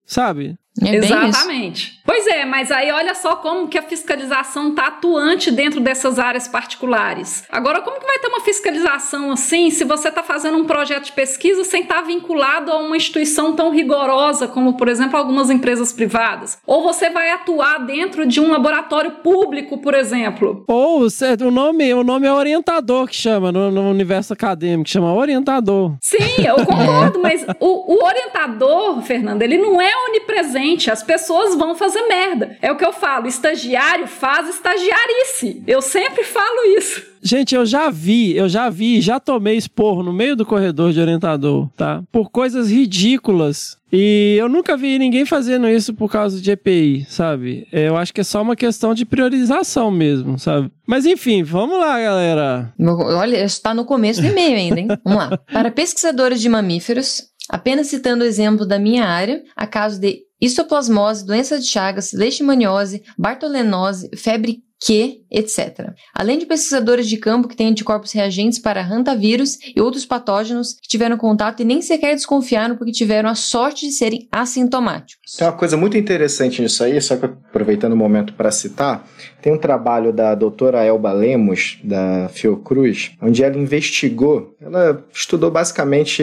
Sabe? 0.04 0.56
É 0.82 0.94
Exatamente. 0.96 1.95
Pois 2.06 2.26
é, 2.28 2.44
mas 2.44 2.70
aí 2.70 2.90
olha 2.92 3.14
só 3.14 3.36
como 3.36 3.66
que 3.66 3.76
a 3.76 3.82
fiscalização 3.82 4.70
está 4.70 4.86
atuante 4.86 5.50
dentro 5.50 5.80
dessas 5.80 6.18
áreas 6.18 6.46
particulares. 6.46 7.44
Agora, 7.50 7.82
como 7.82 7.98
que 7.98 8.06
vai 8.06 8.18
ter 8.18 8.28
uma 8.28 8.40
fiscalização 8.40 9.32
assim 9.32 9.70
se 9.70 9.84
você 9.84 10.08
está 10.08 10.22
fazendo 10.22 10.56
um 10.56 10.64
projeto 10.64 11.06
de 11.06 11.12
pesquisa 11.12 11.64
sem 11.64 11.82
estar 11.82 11.96
tá 11.96 12.02
vinculado 12.02 12.70
a 12.70 12.78
uma 12.78 12.96
instituição 12.96 13.54
tão 13.54 13.70
rigorosa 13.70 14.46
como, 14.46 14.76
por 14.76 14.88
exemplo, 14.88 15.18
algumas 15.18 15.50
empresas 15.50 15.92
privadas? 15.92 16.58
Ou 16.66 16.82
você 16.82 17.10
vai 17.10 17.30
atuar 17.30 17.84
dentro 17.84 18.24
de 18.24 18.40
um 18.40 18.50
laboratório 18.50 19.10
público, 19.22 19.78
por 19.78 19.94
exemplo? 19.94 20.64
Ou 20.68 21.06
o 21.06 21.50
nome, 21.50 21.92
o 21.92 22.04
nome 22.04 22.26
é 22.26 22.32
orientador 22.32 23.06
que 23.06 23.16
chama 23.16 23.50
no, 23.50 23.70
no 23.70 23.90
universo 23.90 24.32
acadêmico, 24.32 24.88
chama 24.88 25.12
orientador. 25.12 25.94
Sim, 26.00 26.44
eu 26.46 26.56
concordo, 26.64 27.20
mas 27.20 27.44
o, 27.58 27.94
o 27.94 28.04
orientador, 28.04 29.02
Fernando, 29.02 29.42
ele 29.42 29.58
não 29.58 29.80
é 29.80 29.90
onipresente 30.08 30.90
as 30.90 31.02
pessoas 31.02 31.54
vão 31.54 31.74
fazer 31.74 31.95
merda. 32.02 32.56
É 32.60 32.70
o 32.70 32.76
que 32.76 32.84
eu 32.84 32.92
falo, 32.92 33.26
estagiário 33.26 34.06
faz 34.06 34.48
estagiarice. 34.48 35.62
Eu 35.66 35.82
sempre 35.82 36.24
falo 36.24 36.76
isso. 36.78 37.02
Gente, 37.22 37.54
eu 37.54 37.66
já 37.66 37.90
vi, 37.90 38.36
eu 38.36 38.48
já 38.48 38.70
vi, 38.70 39.00
já 39.00 39.18
tomei 39.18 39.56
esporro 39.56 40.02
no 40.02 40.12
meio 40.12 40.36
do 40.36 40.46
corredor 40.46 40.92
de 40.92 41.00
orientador, 41.00 41.68
tá? 41.76 42.02
Por 42.12 42.30
coisas 42.30 42.70
ridículas. 42.70 43.76
E 43.92 44.36
eu 44.38 44.48
nunca 44.48 44.76
vi 44.76 44.98
ninguém 44.98 45.24
fazendo 45.24 45.68
isso 45.68 45.94
por 45.94 46.10
causa 46.10 46.40
de 46.40 46.50
EPI, 46.50 47.04
sabe? 47.08 47.66
Eu 47.72 47.96
acho 47.96 48.12
que 48.12 48.20
é 48.20 48.24
só 48.24 48.42
uma 48.42 48.54
questão 48.54 48.94
de 48.94 49.04
priorização 49.04 49.90
mesmo, 49.90 50.38
sabe? 50.38 50.70
Mas 50.86 51.06
enfim, 51.06 51.42
vamos 51.42 51.78
lá, 51.78 52.00
galera. 52.00 52.72
Olha, 52.78 53.42
está 53.44 53.74
no 53.74 53.84
começo 53.84 54.20
do 54.20 54.28
e-mail 54.28 54.56
ainda, 54.56 54.80
hein? 54.80 54.88
Vamos 55.04 55.18
lá. 55.18 55.36
Para 55.52 55.70
pesquisadores 55.70 56.40
de 56.40 56.48
mamíferos, 56.48 57.24
apenas 57.48 57.86
citando 57.88 58.22
o 58.22 58.26
exemplo 58.26 58.66
da 58.66 58.78
minha 58.78 59.04
área, 59.04 59.42
a 59.56 59.66
caso 59.66 60.00
de 60.00 60.25
histoplasmose, 60.40 61.24
doença 61.24 61.58
de 61.58 61.66
Chagas, 61.66 62.12
leishmaniose, 62.12 63.02
bartolenose, 63.18 64.10
febre 64.16 64.62
Q, 64.78 65.22
etc. 65.30 65.94
Além 66.14 66.38
de 66.38 66.44
pesquisadores 66.44 67.08
de 67.08 67.16
campo 67.16 67.48
que 67.48 67.56
têm 67.56 67.68
anticorpos 67.68 68.12
reagentes 68.12 68.58
para 68.58 68.84
hantavírus 68.84 69.56
e 69.74 69.80
outros 69.80 70.04
patógenos 70.04 70.74
que 70.74 70.88
tiveram 70.88 71.16
contato 71.16 71.60
e 71.60 71.64
nem 71.64 71.80
sequer 71.80 72.14
desconfiaram 72.14 72.76
porque 72.76 72.92
tiveram 72.92 73.30
a 73.30 73.34
sorte 73.34 73.86
de 73.86 73.92
serem 73.92 74.28
assintomáticos. 74.30 75.32
Tem 75.36 75.46
uma 75.46 75.56
coisa 75.56 75.76
muito 75.76 75.96
interessante 75.96 76.60
nisso 76.60 76.84
aí, 76.84 77.00
só 77.00 77.16
que 77.16 77.24
aproveitando 77.24 77.94
o 77.94 77.96
momento 77.96 78.34
para 78.34 78.50
citar, 78.50 79.08
tem 79.40 79.52
um 79.52 79.58
trabalho 79.58 80.12
da 80.12 80.34
doutora 80.34 80.84
Elba 80.84 81.12
Lemos, 81.12 81.78
da 81.82 82.28
Fiocruz, 82.32 83.12
onde 83.22 83.44
ela 83.44 83.56
investigou, 83.56 84.54
ela 84.60 85.04
estudou 85.12 85.50
basicamente 85.50 86.22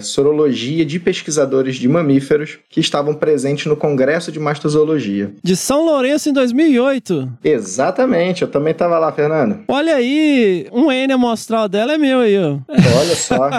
sorologia 0.00 0.84
de 0.84 0.98
pesquisadores 0.98 1.76
de 1.76 1.88
mamíferos 1.88 2.58
que 2.68 2.80
estavam 2.80 3.14
presentes 3.14 3.66
no 3.66 3.76
Congresso 3.76 4.30
de 4.30 4.38
Mastozoologia. 4.38 5.32
De 5.42 5.56
São 5.56 5.84
Lourenço 5.84 6.28
em 6.28 6.32
2008. 6.32 7.32
Exatamente. 7.42 8.42
Eu 8.42 8.48
também 8.48 8.74
tava 8.74 8.98
lá, 8.98 9.10
Fernando. 9.12 9.60
Olha 9.68 9.96
aí, 9.96 10.66
um 10.72 10.90
N 10.90 11.12
amostral 11.12 11.68
dela 11.68 11.94
é 11.94 11.98
meu 11.98 12.20
aí, 12.20 12.38
ó. 12.38 12.58
Olha 12.68 13.14
só, 13.16 13.50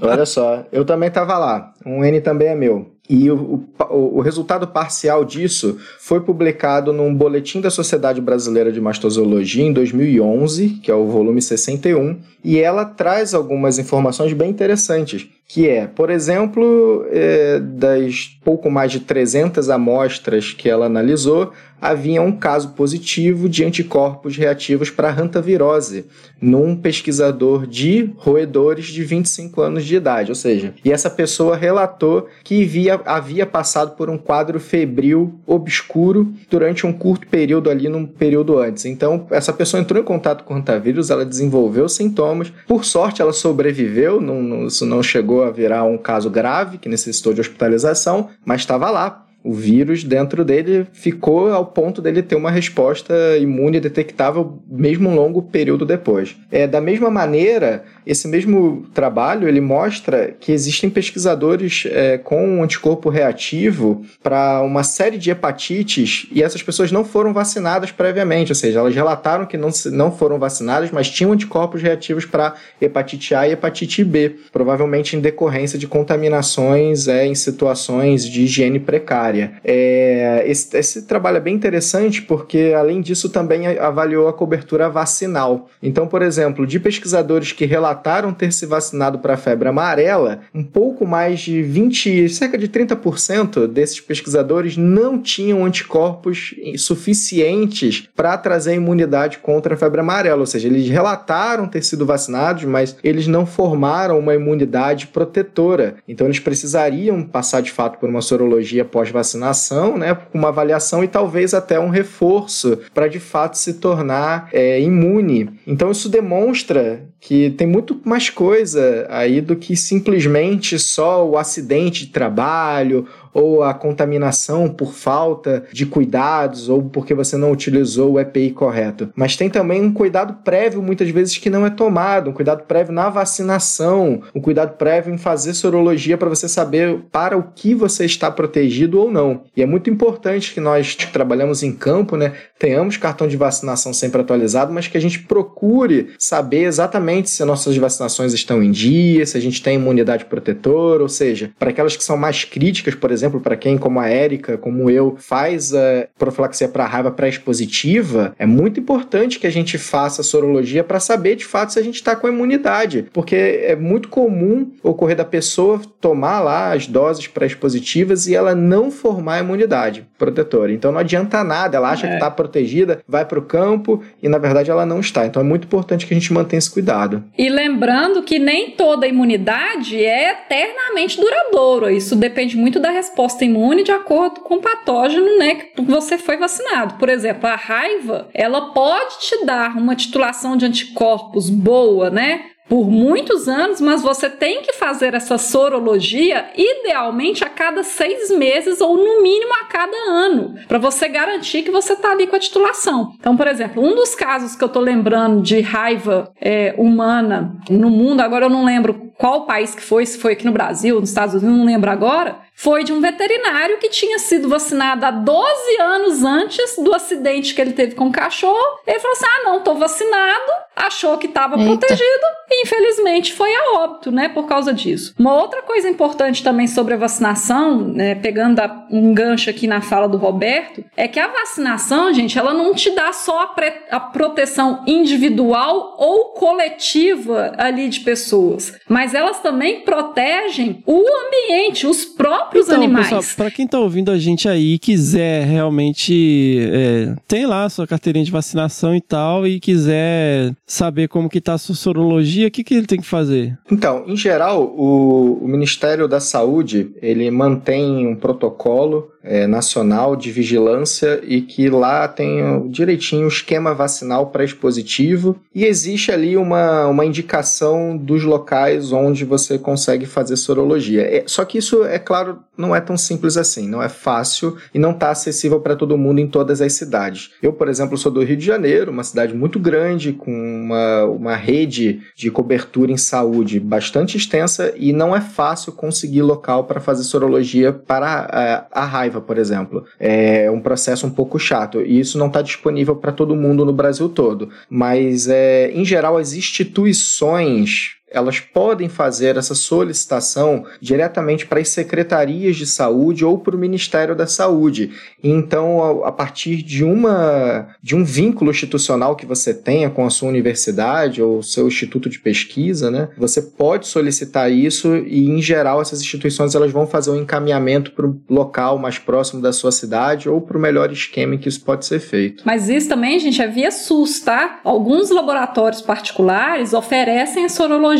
olha 0.00 0.26
só. 0.26 0.64
Eu 0.72 0.84
também 0.84 1.10
tava 1.10 1.36
lá, 1.38 1.72
um 1.84 2.04
N 2.04 2.20
também 2.20 2.48
é 2.48 2.54
meu. 2.54 2.90
E 3.08 3.30
o, 3.30 3.64
o, 3.88 4.18
o, 4.18 4.20
resultado 4.20 4.66
parcial 4.66 5.24
disso 5.24 5.78
foi 5.98 6.20
publicado 6.20 6.92
num 6.92 7.14
boletim 7.14 7.58
da 7.58 7.70
Sociedade 7.70 8.20
Brasileira 8.20 8.70
de 8.70 8.80
Mastozoologia 8.82 9.64
em 9.64 9.72
2011, 9.72 10.80
que 10.82 10.90
é 10.90 10.94
o 10.94 11.06
volume 11.06 11.40
61, 11.40 12.18
e 12.44 12.58
ela 12.58 12.84
traz 12.84 13.32
algumas 13.32 13.78
informações 13.78 14.34
bem 14.34 14.50
interessantes. 14.50 15.26
Que 15.48 15.66
é, 15.66 15.86
por 15.86 16.10
exemplo, 16.10 17.06
é, 17.10 17.58
das 17.58 18.38
pouco 18.44 18.70
mais 18.70 18.92
de 18.92 19.00
300 19.00 19.70
amostras 19.70 20.52
que 20.52 20.68
ela 20.68 20.84
analisou, 20.84 21.52
havia 21.80 22.20
um 22.20 22.32
caso 22.32 22.70
positivo 22.70 23.48
de 23.48 23.64
anticorpos 23.64 24.36
reativos 24.36 24.90
para 24.90 25.10
hantavirose 25.10 26.06
num 26.40 26.76
pesquisador 26.76 27.66
de 27.66 28.10
roedores 28.16 28.86
de 28.86 29.02
25 29.04 29.60
anos 29.60 29.84
de 29.84 29.96
idade, 29.96 30.30
ou 30.30 30.34
seja, 30.34 30.74
e 30.84 30.92
essa 30.92 31.10
pessoa 31.10 31.56
relatou 31.56 32.28
que 32.44 32.64
via, 32.64 33.00
havia 33.04 33.46
passado 33.46 33.96
por 33.96 34.08
um 34.08 34.18
quadro 34.18 34.60
febril 34.60 35.34
obscuro 35.46 36.32
durante 36.50 36.86
um 36.86 36.92
curto 36.92 37.26
período 37.26 37.70
ali, 37.70 37.88
num 37.88 38.06
período 38.06 38.58
antes. 38.58 38.84
Então, 38.84 39.26
essa 39.30 39.52
pessoa 39.52 39.80
entrou 39.80 40.00
em 40.00 40.04
contato 40.04 40.44
com 40.44 40.54
o 40.54 40.56
hantavírus, 40.56 41.10
ela 41.10 41.24
desenvolveu 41.24 41.88
sintomas, 41.88 42.52
por 42.66 42.84
sorte 42.84 43.20
ela 43.20 43.32
sobreviveu, 43.32 44.20
não, 44.20 44.42
não, 44.42 44.66
isso 44.66 44.86
não 44.86 45.02
chegou 45.02 45.37
a 45.42 45.50
virar 45.50 45.84
um 45.84 45.98
caso 45.98 46.30
grave 46.30 46.78
que 46.78 46.88
necessitou 46.88 47.32
de 47.32 47.40
hospitalização, 47.40 48.28
mas 48.44 48.60
estava 48.60 48.90
lá 48.90 49.24
o 49.42 49.52
vírus 49.52 50.04
dentro 50.04 50.44
dele 50.44 50.86
ficou 50.92 51.52
ao 51.52 51.64
ponto 51.64 52.02
dele 52.02 52.22
ter 52.22 52.34
uma 52.34 52.50
resposta 52.50 53.14
imune 53.40 53.80
detectável 53.80 54.60
mesmo 54.68 55.08
um 55.08 55.14
longo 55.14 55.42
período 55.42 55.86
depois. 55.86 56.36
É, 56.50 56.66
da 56.66 56.80
mesma 56.80 57.08
maneira, 57.08 57.84
esse 58.08 58.26
mesmo 58.26 58.86
trabalho 58.94 59.46
ele 59.46 59.60
mostra 59.60 60.34
que 60.40 60.50
existem 60.50 60.88
pesquisadores 60.88 61.84
é, 61.86 62.16
com 62.16 62.42
um 62.42 62.62
anticorpo 62.62 63.10
reativo 63.10 64.02
para 64.22 64.62
uma 64.62 64.82
série 64.82 65.18
de 65.18 65.30
hepatites 65.30 66.26
e 66.32 66.42
essas 66.42 66.62
pessoas 66.62 66.90
não 66.90 67.04
foram 67.04 67.34
vacinadas 67.34 67.90
previamente, 67.90 68.50
ou 68.50 68.56
seja, 68.56 68.78
elas 68.78 68.94
relataram 68.94 69.44
que 69.44 69.58
não, 69.58 69.68
não 69.92 70.10
foram 70.10 70.38
vacinadas, 70.38 70.90
mas 70.90 71.10
tinham 71.10 71.32
anticorpos 71.32 71.82
reativos 71.82 72.24
para 72.24 72.54
hepatite 72.80 73.34
A 73.34 73.46
e 73.46 73.52
hepatite 73.52 74.02
B, 74.02 74.36
provavelmente 74.50 75.14
em 75.14 75.20
decorrência 75.20 75.78
de 75.78 75.86
contaminações 75.86 77.08
é, 77.08 77.26
em 77.26 77.34
situações 77.34 78.24
de 78.26 78.44
higiene 78.44 78.80
precária. 78.80 79.52
É, 79.62 80.44
esse, 80.46 80.74
esse 80.78 81.02
trabalho 81.02 81.36
é 81.36 81.40
bem 81.40 81.54
interessante 81.54 82.22
porque, 82.22 82.72
além 82.74 83.02
disso, 83.02 83.28
também 83.28 83.66
avaliou 83.66 84.28
a 84.28 84.32
cobertura 84.32 84.88
vacinal. 84.88 85.68
Então, 85.82 86.06
por 86.06 86.22
exemplo, 86.22 86.66
de 86.66 86.80
pesquisadores 86.80 87.52
que 87.52 87.66
relataram 87.66 87.97
relataram 87.98 88.32
ter 88.32 88.52
se 88.52 88.64
vacinado 88.64 89.18
para 89.18 89.34
a 89.34 89.36
febre 89.36 89.68
amarela, 89.68 90.40
um 90.54 90.62
pouco 90.62 91.06
mais 91.06 91.40
de 91.40 91.62
20, 91.62 92.28
cerca 92.28 92.56
de 92.56 92.68
30% 92.68 93.66
desses 93.66 94.00
pesquisadores 94.00 94.76
não 94.76 95.20
tinham 95.20 95.64
anticorpos 95.64 96.54
suficientes 96.76 98.08
para 98.14 98.36
trazer 98.38 98.74
imunidade 98.74 99.38
contra 99.38 99.74
a 99.74 99.76
febre 99.76 100.00
amarela, 100.00 100.40
ou 100.40 100.46
seja, 100.46 100.68
eles 100.68 100.88
relataram 100.88 101.66
ter 101.66 101.82
sido 101.82 102.06
vacinados, 102.06 102.64
mas 102.64 102.96
eles 103.02 103.26
não 103.26 103.44
formaram 103.44 104.18
uma 104.18 104.34
imunidade 104.34 105.08
protetora. 105.08 105.96
Então 106.06 106.26
eles 106.26 106.38
precisariam 106.38 107.22
passar 107.22 107.60
de 107.60 107.72
fato 107.72 107.98
por 107.98 108.08
uma 108.08 108.22
sorologia 108.22 108.84
pós-vacinação, 108.84 109.98
né, 109.98 110.14
com 110.14 110.38
uma 110.38 110.48
avaliação 110.48 111.02
e 111.02 111.08
talvez 111.08 111.52
até 111.52 111.80
um 111.80 111.88
reforço 111.88 112.78
para 112.94 113.08
de 113.08 113.18
fato 113.18 113.58
se 113.58 113.74
tornar 113.74 114.48
é, 114.52 114.80
imune. 114.80 115.50
Então 115.66 115.90
isso 115.90 116.08
demonstra 116.08 117.08
que 117.20 117.50
tem 117.50 117.66
muito 117.66 118.00
mais 118.04 118.30
coisa 118.30 119.06
aí 119.10 119.40
do 119.40 119.56
que 119.56 119.76
simplesmente 119.76 120.78
só 120.78 121.28
o 121.28 121.36
acidente 121.36 122.06
de 122.06 122.12
trabalho 122.12 123.06
ou 123.32 123.62
a 123.62 123.74
contaminação 123.74 124.68
por 124.68 124.92
falta 124.92 125.64
de 125.72 125.86
cuidados 125.86 126.68
ou 126.68 126.82
porque 126.82 127.14
você 127.14 127.36
não 127.36 127.52
utilizou 127.52 128.12
o 128.12 128.20
EPI 128.20 128.50
correto. 128.50 129.10
Mas 129.14 129.36
tem 129.36 129.48
também 129.48 129.82
um 129.82 129.92
cuidado 129.92 130.42
prévio, 130.44 130.82
muitas 130.82 131.08
vezes, 131.10 131.36
que 131.36 131.50
não 131.50 131.64
é 131.64 131.70
tomado, 131.70 132.30
um 132.30 132.32
cuidado 132.32 132.64
prévio 132.64 132.92
na 132.92 133.08
vacinação, 133.08 134.22
um 134.34 134.40
cuidado 134.40 134.76
prévio 134.76 135.12
em 135.12 135.18
fazer 135.18 135.54
sorologia 135.54 136.18
para 136.18 136.28
você 136.28 136.48
saber 136.48 137.00
para 137.12 137.36
o 137.36 137.44
que 137.54 137.74
você 137.74 138.04
está 138.04 138.30
protegido 138.30 139.00
ou 139.00 139.10
não. 139.10 139.42
E 139.56 139.62
é 139.62 139.66
muito 139.66 139.90
importante 139.90 140.52
que 140.52 140.60
nós 140.60 140.94
que 140.94 141.06
trabalhamos 141.12 141.62
em 141.62 141.72
campo, 141.72 142.16
né, 142.16 142.32
tenhamos 142.58 142.96
cartão 142.96 143.28
de 143.28 143.36
vacinação 143.36 143.92
sempre 143.92 144.20
atualizado, 144.20 144.72
mas 144.72 144.88
que 144.88 144.96
a 144.96 145.00
gente 145.00 145.20
procure 145.20 146.10
saber 146.18 146.64
exatamente 146.64 147.30
se 147.30 147.44
nossas 147.44 147.76
vacinações 147.76 148.32
estão 148.32 148.62
em 148.62 148.70
dia, 148.70 149.24
se 149.24 149.36
a 149.36 149.40
gente 149.40 149.62
tem 149.62 149.76
imunidade 149.76 150.24
protetora, 150.24 151.02
ou 151.02 151.08
seja, 151.08 151.50
para 151.58 151.70
aquelas 151.70 151.96
que 151.96 152.04
são 152.04 152.16
mais 152.16 152.44
críticas, 152.44 152.94
por 152.94 153.10
exemplo, 153.10 153.40
para 153.40 153.56
quem, 153.56 153.78
como 153.78 154.00
a 154.00 154.08
Érica, 154.08 154.58
como 154.58 154.90
eu, 154.90 155.16
faz 155.18 155.72
a 155.74 156.08
profilaxia 156.18 156.68
para 156.68 156.86
raiva 156.86 157.10
pré-expositiva, 157.10 158.34
é 158.38 158.46
muito 158.46 158.80
importante 158.80 159.38
que 159.38 159.46
a 159.46 159.52
gente 159.52 159.78
faça 159.78 160.20
a 160.20 160.24
sorologia 160.24 160.82
para 160.82 161.00
saber 161.00 161.36
de 161.36 161.44
fato 161.44 161.72
se 161.72 161.78
a 161.78 161.82
gente 161.82 161.96
está 161.96 162.16
com 162.16 162.28
imunidade, 162.28 163.06
porque 163.12 163.36
é 163.36 163.76
muito 163.76 164.08
comum 164.08 164.72
ocorrer 164.82 165.16
da 165.16 165.24
pessoa 165.24 165.80
tomar 166.00 166.40
lá 166.40 166.72
as 166.72 166.86
doses 166.86 167.26
pré-expositivas 167.26 168.26
e 168.26 168.34
ela 168.34 168.54
não 168.54 168.90
formar 168.90 169.40
imunidade 169.40 170.06
protetora. 170.18 170.72
Então 170.72 170.90
não 170.90 170.98
adianta 170.98 171.44
nada, 171.44 171.76
ela 171.76 171.90
acha 171.90 172.06
é. 172.06 172.10
que 172.10 172.14
está 172.14 172.30
protegida, 172.48 173.02
vai 173.06 173.24
para 173.24 173.38
o 173.38 173.42
campo 173.42 174.02
e 174.22 174.28
na 174.28 174.38
verdade 174.38 174.70
ela 174.70 174.86
não 174.86 175.00
está. 175.00 175.26
Então 175.26 175.40
é 175.40 175.44
muito 175.44 175.66
importante 175.66 176.06
que 176.06 176.14
a 176.14 176.18
gente 176.18 176.32
mantenha 176.32 176.58
esse 176.58 176.70
cuidado. 176.70 177.22
E 177.36 177.48
lembrando 177.48 178.22
que 178.22 178.38
nem 178.38 178.70
toda 178.70 179.06
imunidade 179.06 180.02
é 180.02 180.32
eternamente 180.32 181.20
duradoura. 181.20 181.92
Isso 181.92 182.16
depende 182.16 182.56
muito 182.56 182.80
da 182.80 182.90
resposta 182.90 183.44
imune 183.44 183.84
de 183.84 183.92
acordo 183.92 184.40
com 184.40 184.56
o 184.56 184.60
patógeno, 184.60 185.38
né, 185.38 185.54
que 185.54 185.82
você 185.82 186.16
foi 186.16 186.36
vacinado. 186.36 186.94
Por 186.94 187.08
exemplo, 187.08 187.48
a 187.48 187.54
raiva, 187.54 188.28
ela 188.32 188.72
pode 188.72 189.18
te 189.20 189.44
dar 189.44 189.76
uma 189.76 189.94
titulação 189.94 190.56
de 190.56 190.64
anticorpos 190.64 191.50
boa, 191.50 192.10
né? 192.10 192.46
Por 192.68 192.90
muitos 192.90 193.48
anos, 193.48 193.80
mas 193.80 194.02
você 194.02 194.28
tem 194.28 194.62
que 194.62 194.74
fazer 194.74 195.14
essa 195.14 195.38
sorologia 195.38 196.50
idealmente 196.56 197.42
a 197.42 197.48
cada 197.48 197.82
seis 197.82 198.30
meses 198.30 198.80
ou 198.80 198.96
no 198.96 199.22
mínimo 199.22 199.52
a 199.54 199.64
cada 199.64 199.96
ano, 199.96 200.54
para 200.68 200.78
você 200.78 201.08
garantir 201.08 201.62
que 201.62 201.70
você 201.70 201.94
está 201.94 202.10
ali 202.10 202.26
com 202.26 202.36
a 202.36 202.40
titulação. 202.40 203.12
Então, 203.18 203.36
por 203.36 203.46
exemplo, 203.46 203.82
um 203.82 203.94
dos 203.94 204.14
casos 204.14 204.54
que 204.54 204.62
eu 204.62 204.68
estou 204.68 204.82
lembrando 204.82 205.40
de 205.40 205.60
raiva 205.60 206.32
é, 206.40 206.74
humana 206.76 207.56
no 207.70 207.90
mundo, 207.90 208.20
agora 208.20 208.46
eu 208.46 208.50
não 208.50 208.64
lembro 208.64 209.08
qual 209.18 209.46
país 209.46 209.74
que 209.74 209.82
foi, 209.82 210.06
se 210.06 210.18
foi 210.18 210.34
aqui 210.34 210.46
no 210.46 210.52
Brasil, 210.52 211.00
nos 211.00 211.08
Estados 211.08 211.34
Unidos, 211.34 211.58
não 211.58 211.66
lembro 211.66 211.90
agora, 211.90 212.38
foi 212.54 212.82
de 212.82 212.92
um 212.92 213.00
veterinário 213.00 213.78
que 213.78 213.88
tinha 213.88 214.18
sido 214.18 214.48
vacinado 214.48 215.06
há 215.06 215.10
12 215.12 215.80
anos 215.80 216.24
antes 216.24 216.76
do 216.76 216.92
acidente 216.94 217.54
que 217.54 217.60
ele 217.60 217.72
teve 217.72 217.94
com 217.94 218.08
o 218.08 218.12
cachorro. 218.12 218.80
Ele 218.84 218.98
falou 218.98 219.16
assim: 219.16 219.26
ah, 219.26 219.44
não, 219.44 219.60
tô 219.60 219.74
vacinado, 219.74 220.52
achou 220.78 221.18
que 221.18 221.26
estava 221.26 221.56
protegido 221.56 222.38
e 222.50 222.62
infelizmente 222.62 223.32
foi 223.32 223.50
a 223.54 223.72
óbito, 223.78 224.10
né, 224.10 224.28
por 224.28 224.46
causa 224.46 224.72
disso. 224.72 225.14
Uma 225.18 225.34
outra 225.34 225.62
coisa 225.62 225.88
importante 225.88 226.42
também 226.42 226.66
sobre 226.66 226.94
a 226.94 226.96
vacinação, 226.96 227.80
né, 227.80 228.14
pegando 228.14 228.60
um 228.90 229.12
gancho 229.12 229.50
aqui 229.50 229.66
na 229.66 229.80
fala 229.80 230.08
do 230.08 230.16
Roberto, 230.16 230.84
é 230.96 231.06
que 231.06 231.20
a 231.20 231.28
vacinação, 231.28 232.12
gente, 232.12 232.38
ela 232.38 232.54
não 232.54 232.74
te 232.74 232.90
dá 232.90 233.12
só 233.12 233.40
a, 233.40 233.54
a 233.90 234.00
proteção 234.00 234.82
individual 234.86 235.96
ou 235.98 236.32
coletiva 236.32 237.52
ali 237.58 237.88
de 237.88 238.00
pessoas, 238.00 238.72
mas 238.88 239.14
elas 239.14 239.40
também 239.40 239.80
protegem 239.80 240.82
o 240.86 241.04
ambiente, 241.26 241.86
os 241.86 242.04
próprios 242.04 242.66
então, 242.66 242.78
animais. 242.78 243.08
Pessoal, 243.08 243.36
para 243.36 243.50
quem 243.50 243.66
tá 243.66 243.78
ouvindo 243.78 244.10
a 244.10 244.18
gente 244.18 244.48
aí 244.48 244.74
e 244.74 244.78
quiser 244.78 245.44
realmente 245.44 246.58
é, 246.72 247.14
tem 247.26 247.46
lá 247.46 247.64
a 247.64 247.68
sua 247.68 247.86
carteirinha 247.86 248.24
de 248.24 248.30
vacinação 248.30 248.94
e 248.94 249.00
tal 249.00 249.46
e 249.46 249.60
quiser 249.60 250.52
saber 250.68 251.08
como 251.08 251.30
que 251.30 251.40
tá 251.40 251.54
a 251.54 251.58
sua 251.58 251.74
sorologia, 251.74 252.46
o 252.46 252.50
que, 252.50 252.62
que 252.62 252.74
ele 252.74 252.86
tem 252.86 253.00
que 253.00 253.06
fazer? 253.06 253.58
Então, 253.72 254.04
em 254.06 254.16
geral, 254.16 254.62
o, 254.62 255.42
o 255.42 255.48
Ministério 255.48 256.06
da 256.06 256.20
Saúde 256.20 256.94
ele 257.00 257.28
mantém 257.30 258.06
um 258.06 258.14
protocolo 258.14 259.10
é, 259.22 259.46
nacional 259.46 260.16
de 260.16 260.30
vigilância 260.30 261.20
e 261.24 261.40
que 261.40 261.68
lá 261.68 262.06
tem 262.06 262.68
direitinho 262.68 263.24
o 263.24 263.28
esquema 263.28 263.74
vacinal 263.74 264.28
pré-expositivo 264.28 265.36
e 265.54 265.64
existe 265.64 266.12
ali 266.12 266.36
uma, 266.36 266.86
uma 266.86 267.04
indicação 267.04 267.96
dos 267.96 268.22
locais 268.22 268.92
onde 268.92 269.24
você 269.24 269.58
consegue 269.58 270.06
fazer 270.06 270.36
sorologia. 270.36 271.02
É, 271.02 271.24
só 271.26 271.44
que 271.44 271.58
isso, 271.58 271.84
é 271.84 271.98
claro, 271.98 272.38
não 272.56 272.74
é 272.74 272.80
tão 272.80 272.96
simples 272.96 273.36
assim, 273.36 273.68
não 273.68 273.82
é 273.82 273.88
fácil 273.88 274.56
e 274.74 274.78
não 274.78 274.92
está 274.92 275.10
acessível 275.10 275.60
para 275.60 275.76
todo 275.76 275.98
mundo 275.98 276.18
em 276.20 276.26
todas 276.26 276.60
as 276.60 276.72
cidades. 276.72 277.30
Eu, 277.42 277.52
por 277.52 277.68
exemplo, 277.68 277.96
sou 277.98 278.10
do 278.10 278.22
Rio 278.22 278.36
de 278.36 278.44
Janeiro, 278.44 278.90
uma 278.90 279.04
cidade 279.04 279.34
muito 279.34 279.58
grande, 279.58 280.12
com 280.12 280.32
uma, 280.32 281.04
uma 281.04 281.36
rede 281.36 282.00
de 282.16 282.30
cobertura 282.30 282.92
em 282.92 282.96
saúde 282.96 283.60
bastante 283.60 284.16
extensa 284.16 284.72
e 284.76 284.92
não 284.92 285.14
é 285.14 285.20
fácil 285.20 285.72
conseguir 285.72 286.22
local 286.22 286.64
para 286.64 286.80
fazer 286.80 287.04
sorologia 287.04 287.72
para 287.72 288.66
a, 288.72 288.82
a 288.82 288.84
raiva 288.84 289.17
por 289.20 289.38
exemplo. 289.38 289.84
É 289.98 290.50
um 290.50 290.60
processo 290.60 291.06
um 291.06 291.10
pouco 291.10 291.38
chato 291.38 291.80
e 291.80 291.98
isso 291.98 292.18
não 292.18 292.28
está 292.28 292.42
disponível 292.42 292.96
para 292.96 293.12
todo 293.12 293.36
mundo 293.36 293.64
no 293.64 293.72
Brasil 293.72 294.08
todo. 294.08 294.48
Mas, 294.68 295.28
é, 295.28 295.70
em 295.72 295.84
geral, 295.84 296.16
as 296.16 296.32
instituições 296.32 297.97
elas 298.10 298.40
podem 298.40 298.88
fazer 298.88 299.36
essa 299.36 299.54
solicitação 299.54 300.64
diretamente 300.80 301.46
para 301.46 301.60
as 301.60 301.68
secretarias 301.68 302.56
de 302.56 302.66
saúde 302.66 303.24
ou 303.24 303.38
para 303.38 303.54
o 303.54 303.58
Ministério 303.58 304.14
da 304.14 304.26
Saúde. 304.26 304.90
Então, 305.22 306.04
a, 306.04 306.12
partir 306.12 306.62
de 306.62 306.84
uma 306.84 307.68
de 307.82 307.94
um 307.94 308.04
vínculo 308.04 308.50
institucional 308.50 309.14
que 309.14 309.26
você 309.26 309.52
tenha 309.52 309.90
com 309.90 310.06
a 310.06 310.10
sua 310.10 310.28
universidade 310.28 311.22
ou 311.22 311.42
seu 311.42 311.68
instituto 311.68 312.08
de 312.08 312.18
pesquisa, 312.18 312.90
né, 312.90 313.08
você 313.16 313.42
pode 313.42 313.86
solicitar 313.86 314.50
isso 314.50 314.96
e, 314.96 315.28
em 315.28 315.40
geral, 315.42 315.80
essas 315.80 316.00
instituições 316.00 316.54
elas 316.54 316.72
vão 316.72 316.86
fazer 316.86 317.10
um 317.10 317.16
encaminhamento 317.16 317.92
para 317.92 318.06
o 318.06 318.20
local 318.28 318.78
mais 318.78 318.98
próximo 318.98 319.42
da 319.42 319.52
sua 319.52 319.70
cidade 319.70 320.28
ou 320.28 320.40
para 320.40 320.56
o 320.56 320.60
melhor 320.60 320.90
esquema 320.90 321.34
em 321.34 321.38
que 321.38 321.48
isso 321.48 321.62
pode 321.62 321.84
ser 321.84 322.00
feito. 322.00 322.42
Mas 322.44 322.68
isso 322.68 322.88
também, 322.88 323.18
gente, 323.18 323.40
é 323.42 323.46
via 323.46 323.70
SUS, 323.70 324.20
tá? 324.20 324.60
Alguns 324.64 325.10
laboratórios 325.10 325.82
particulares 325.82 326.72
oferecem 326.72 327.44
a 327.44 327.48
sorologia 327.48 327.97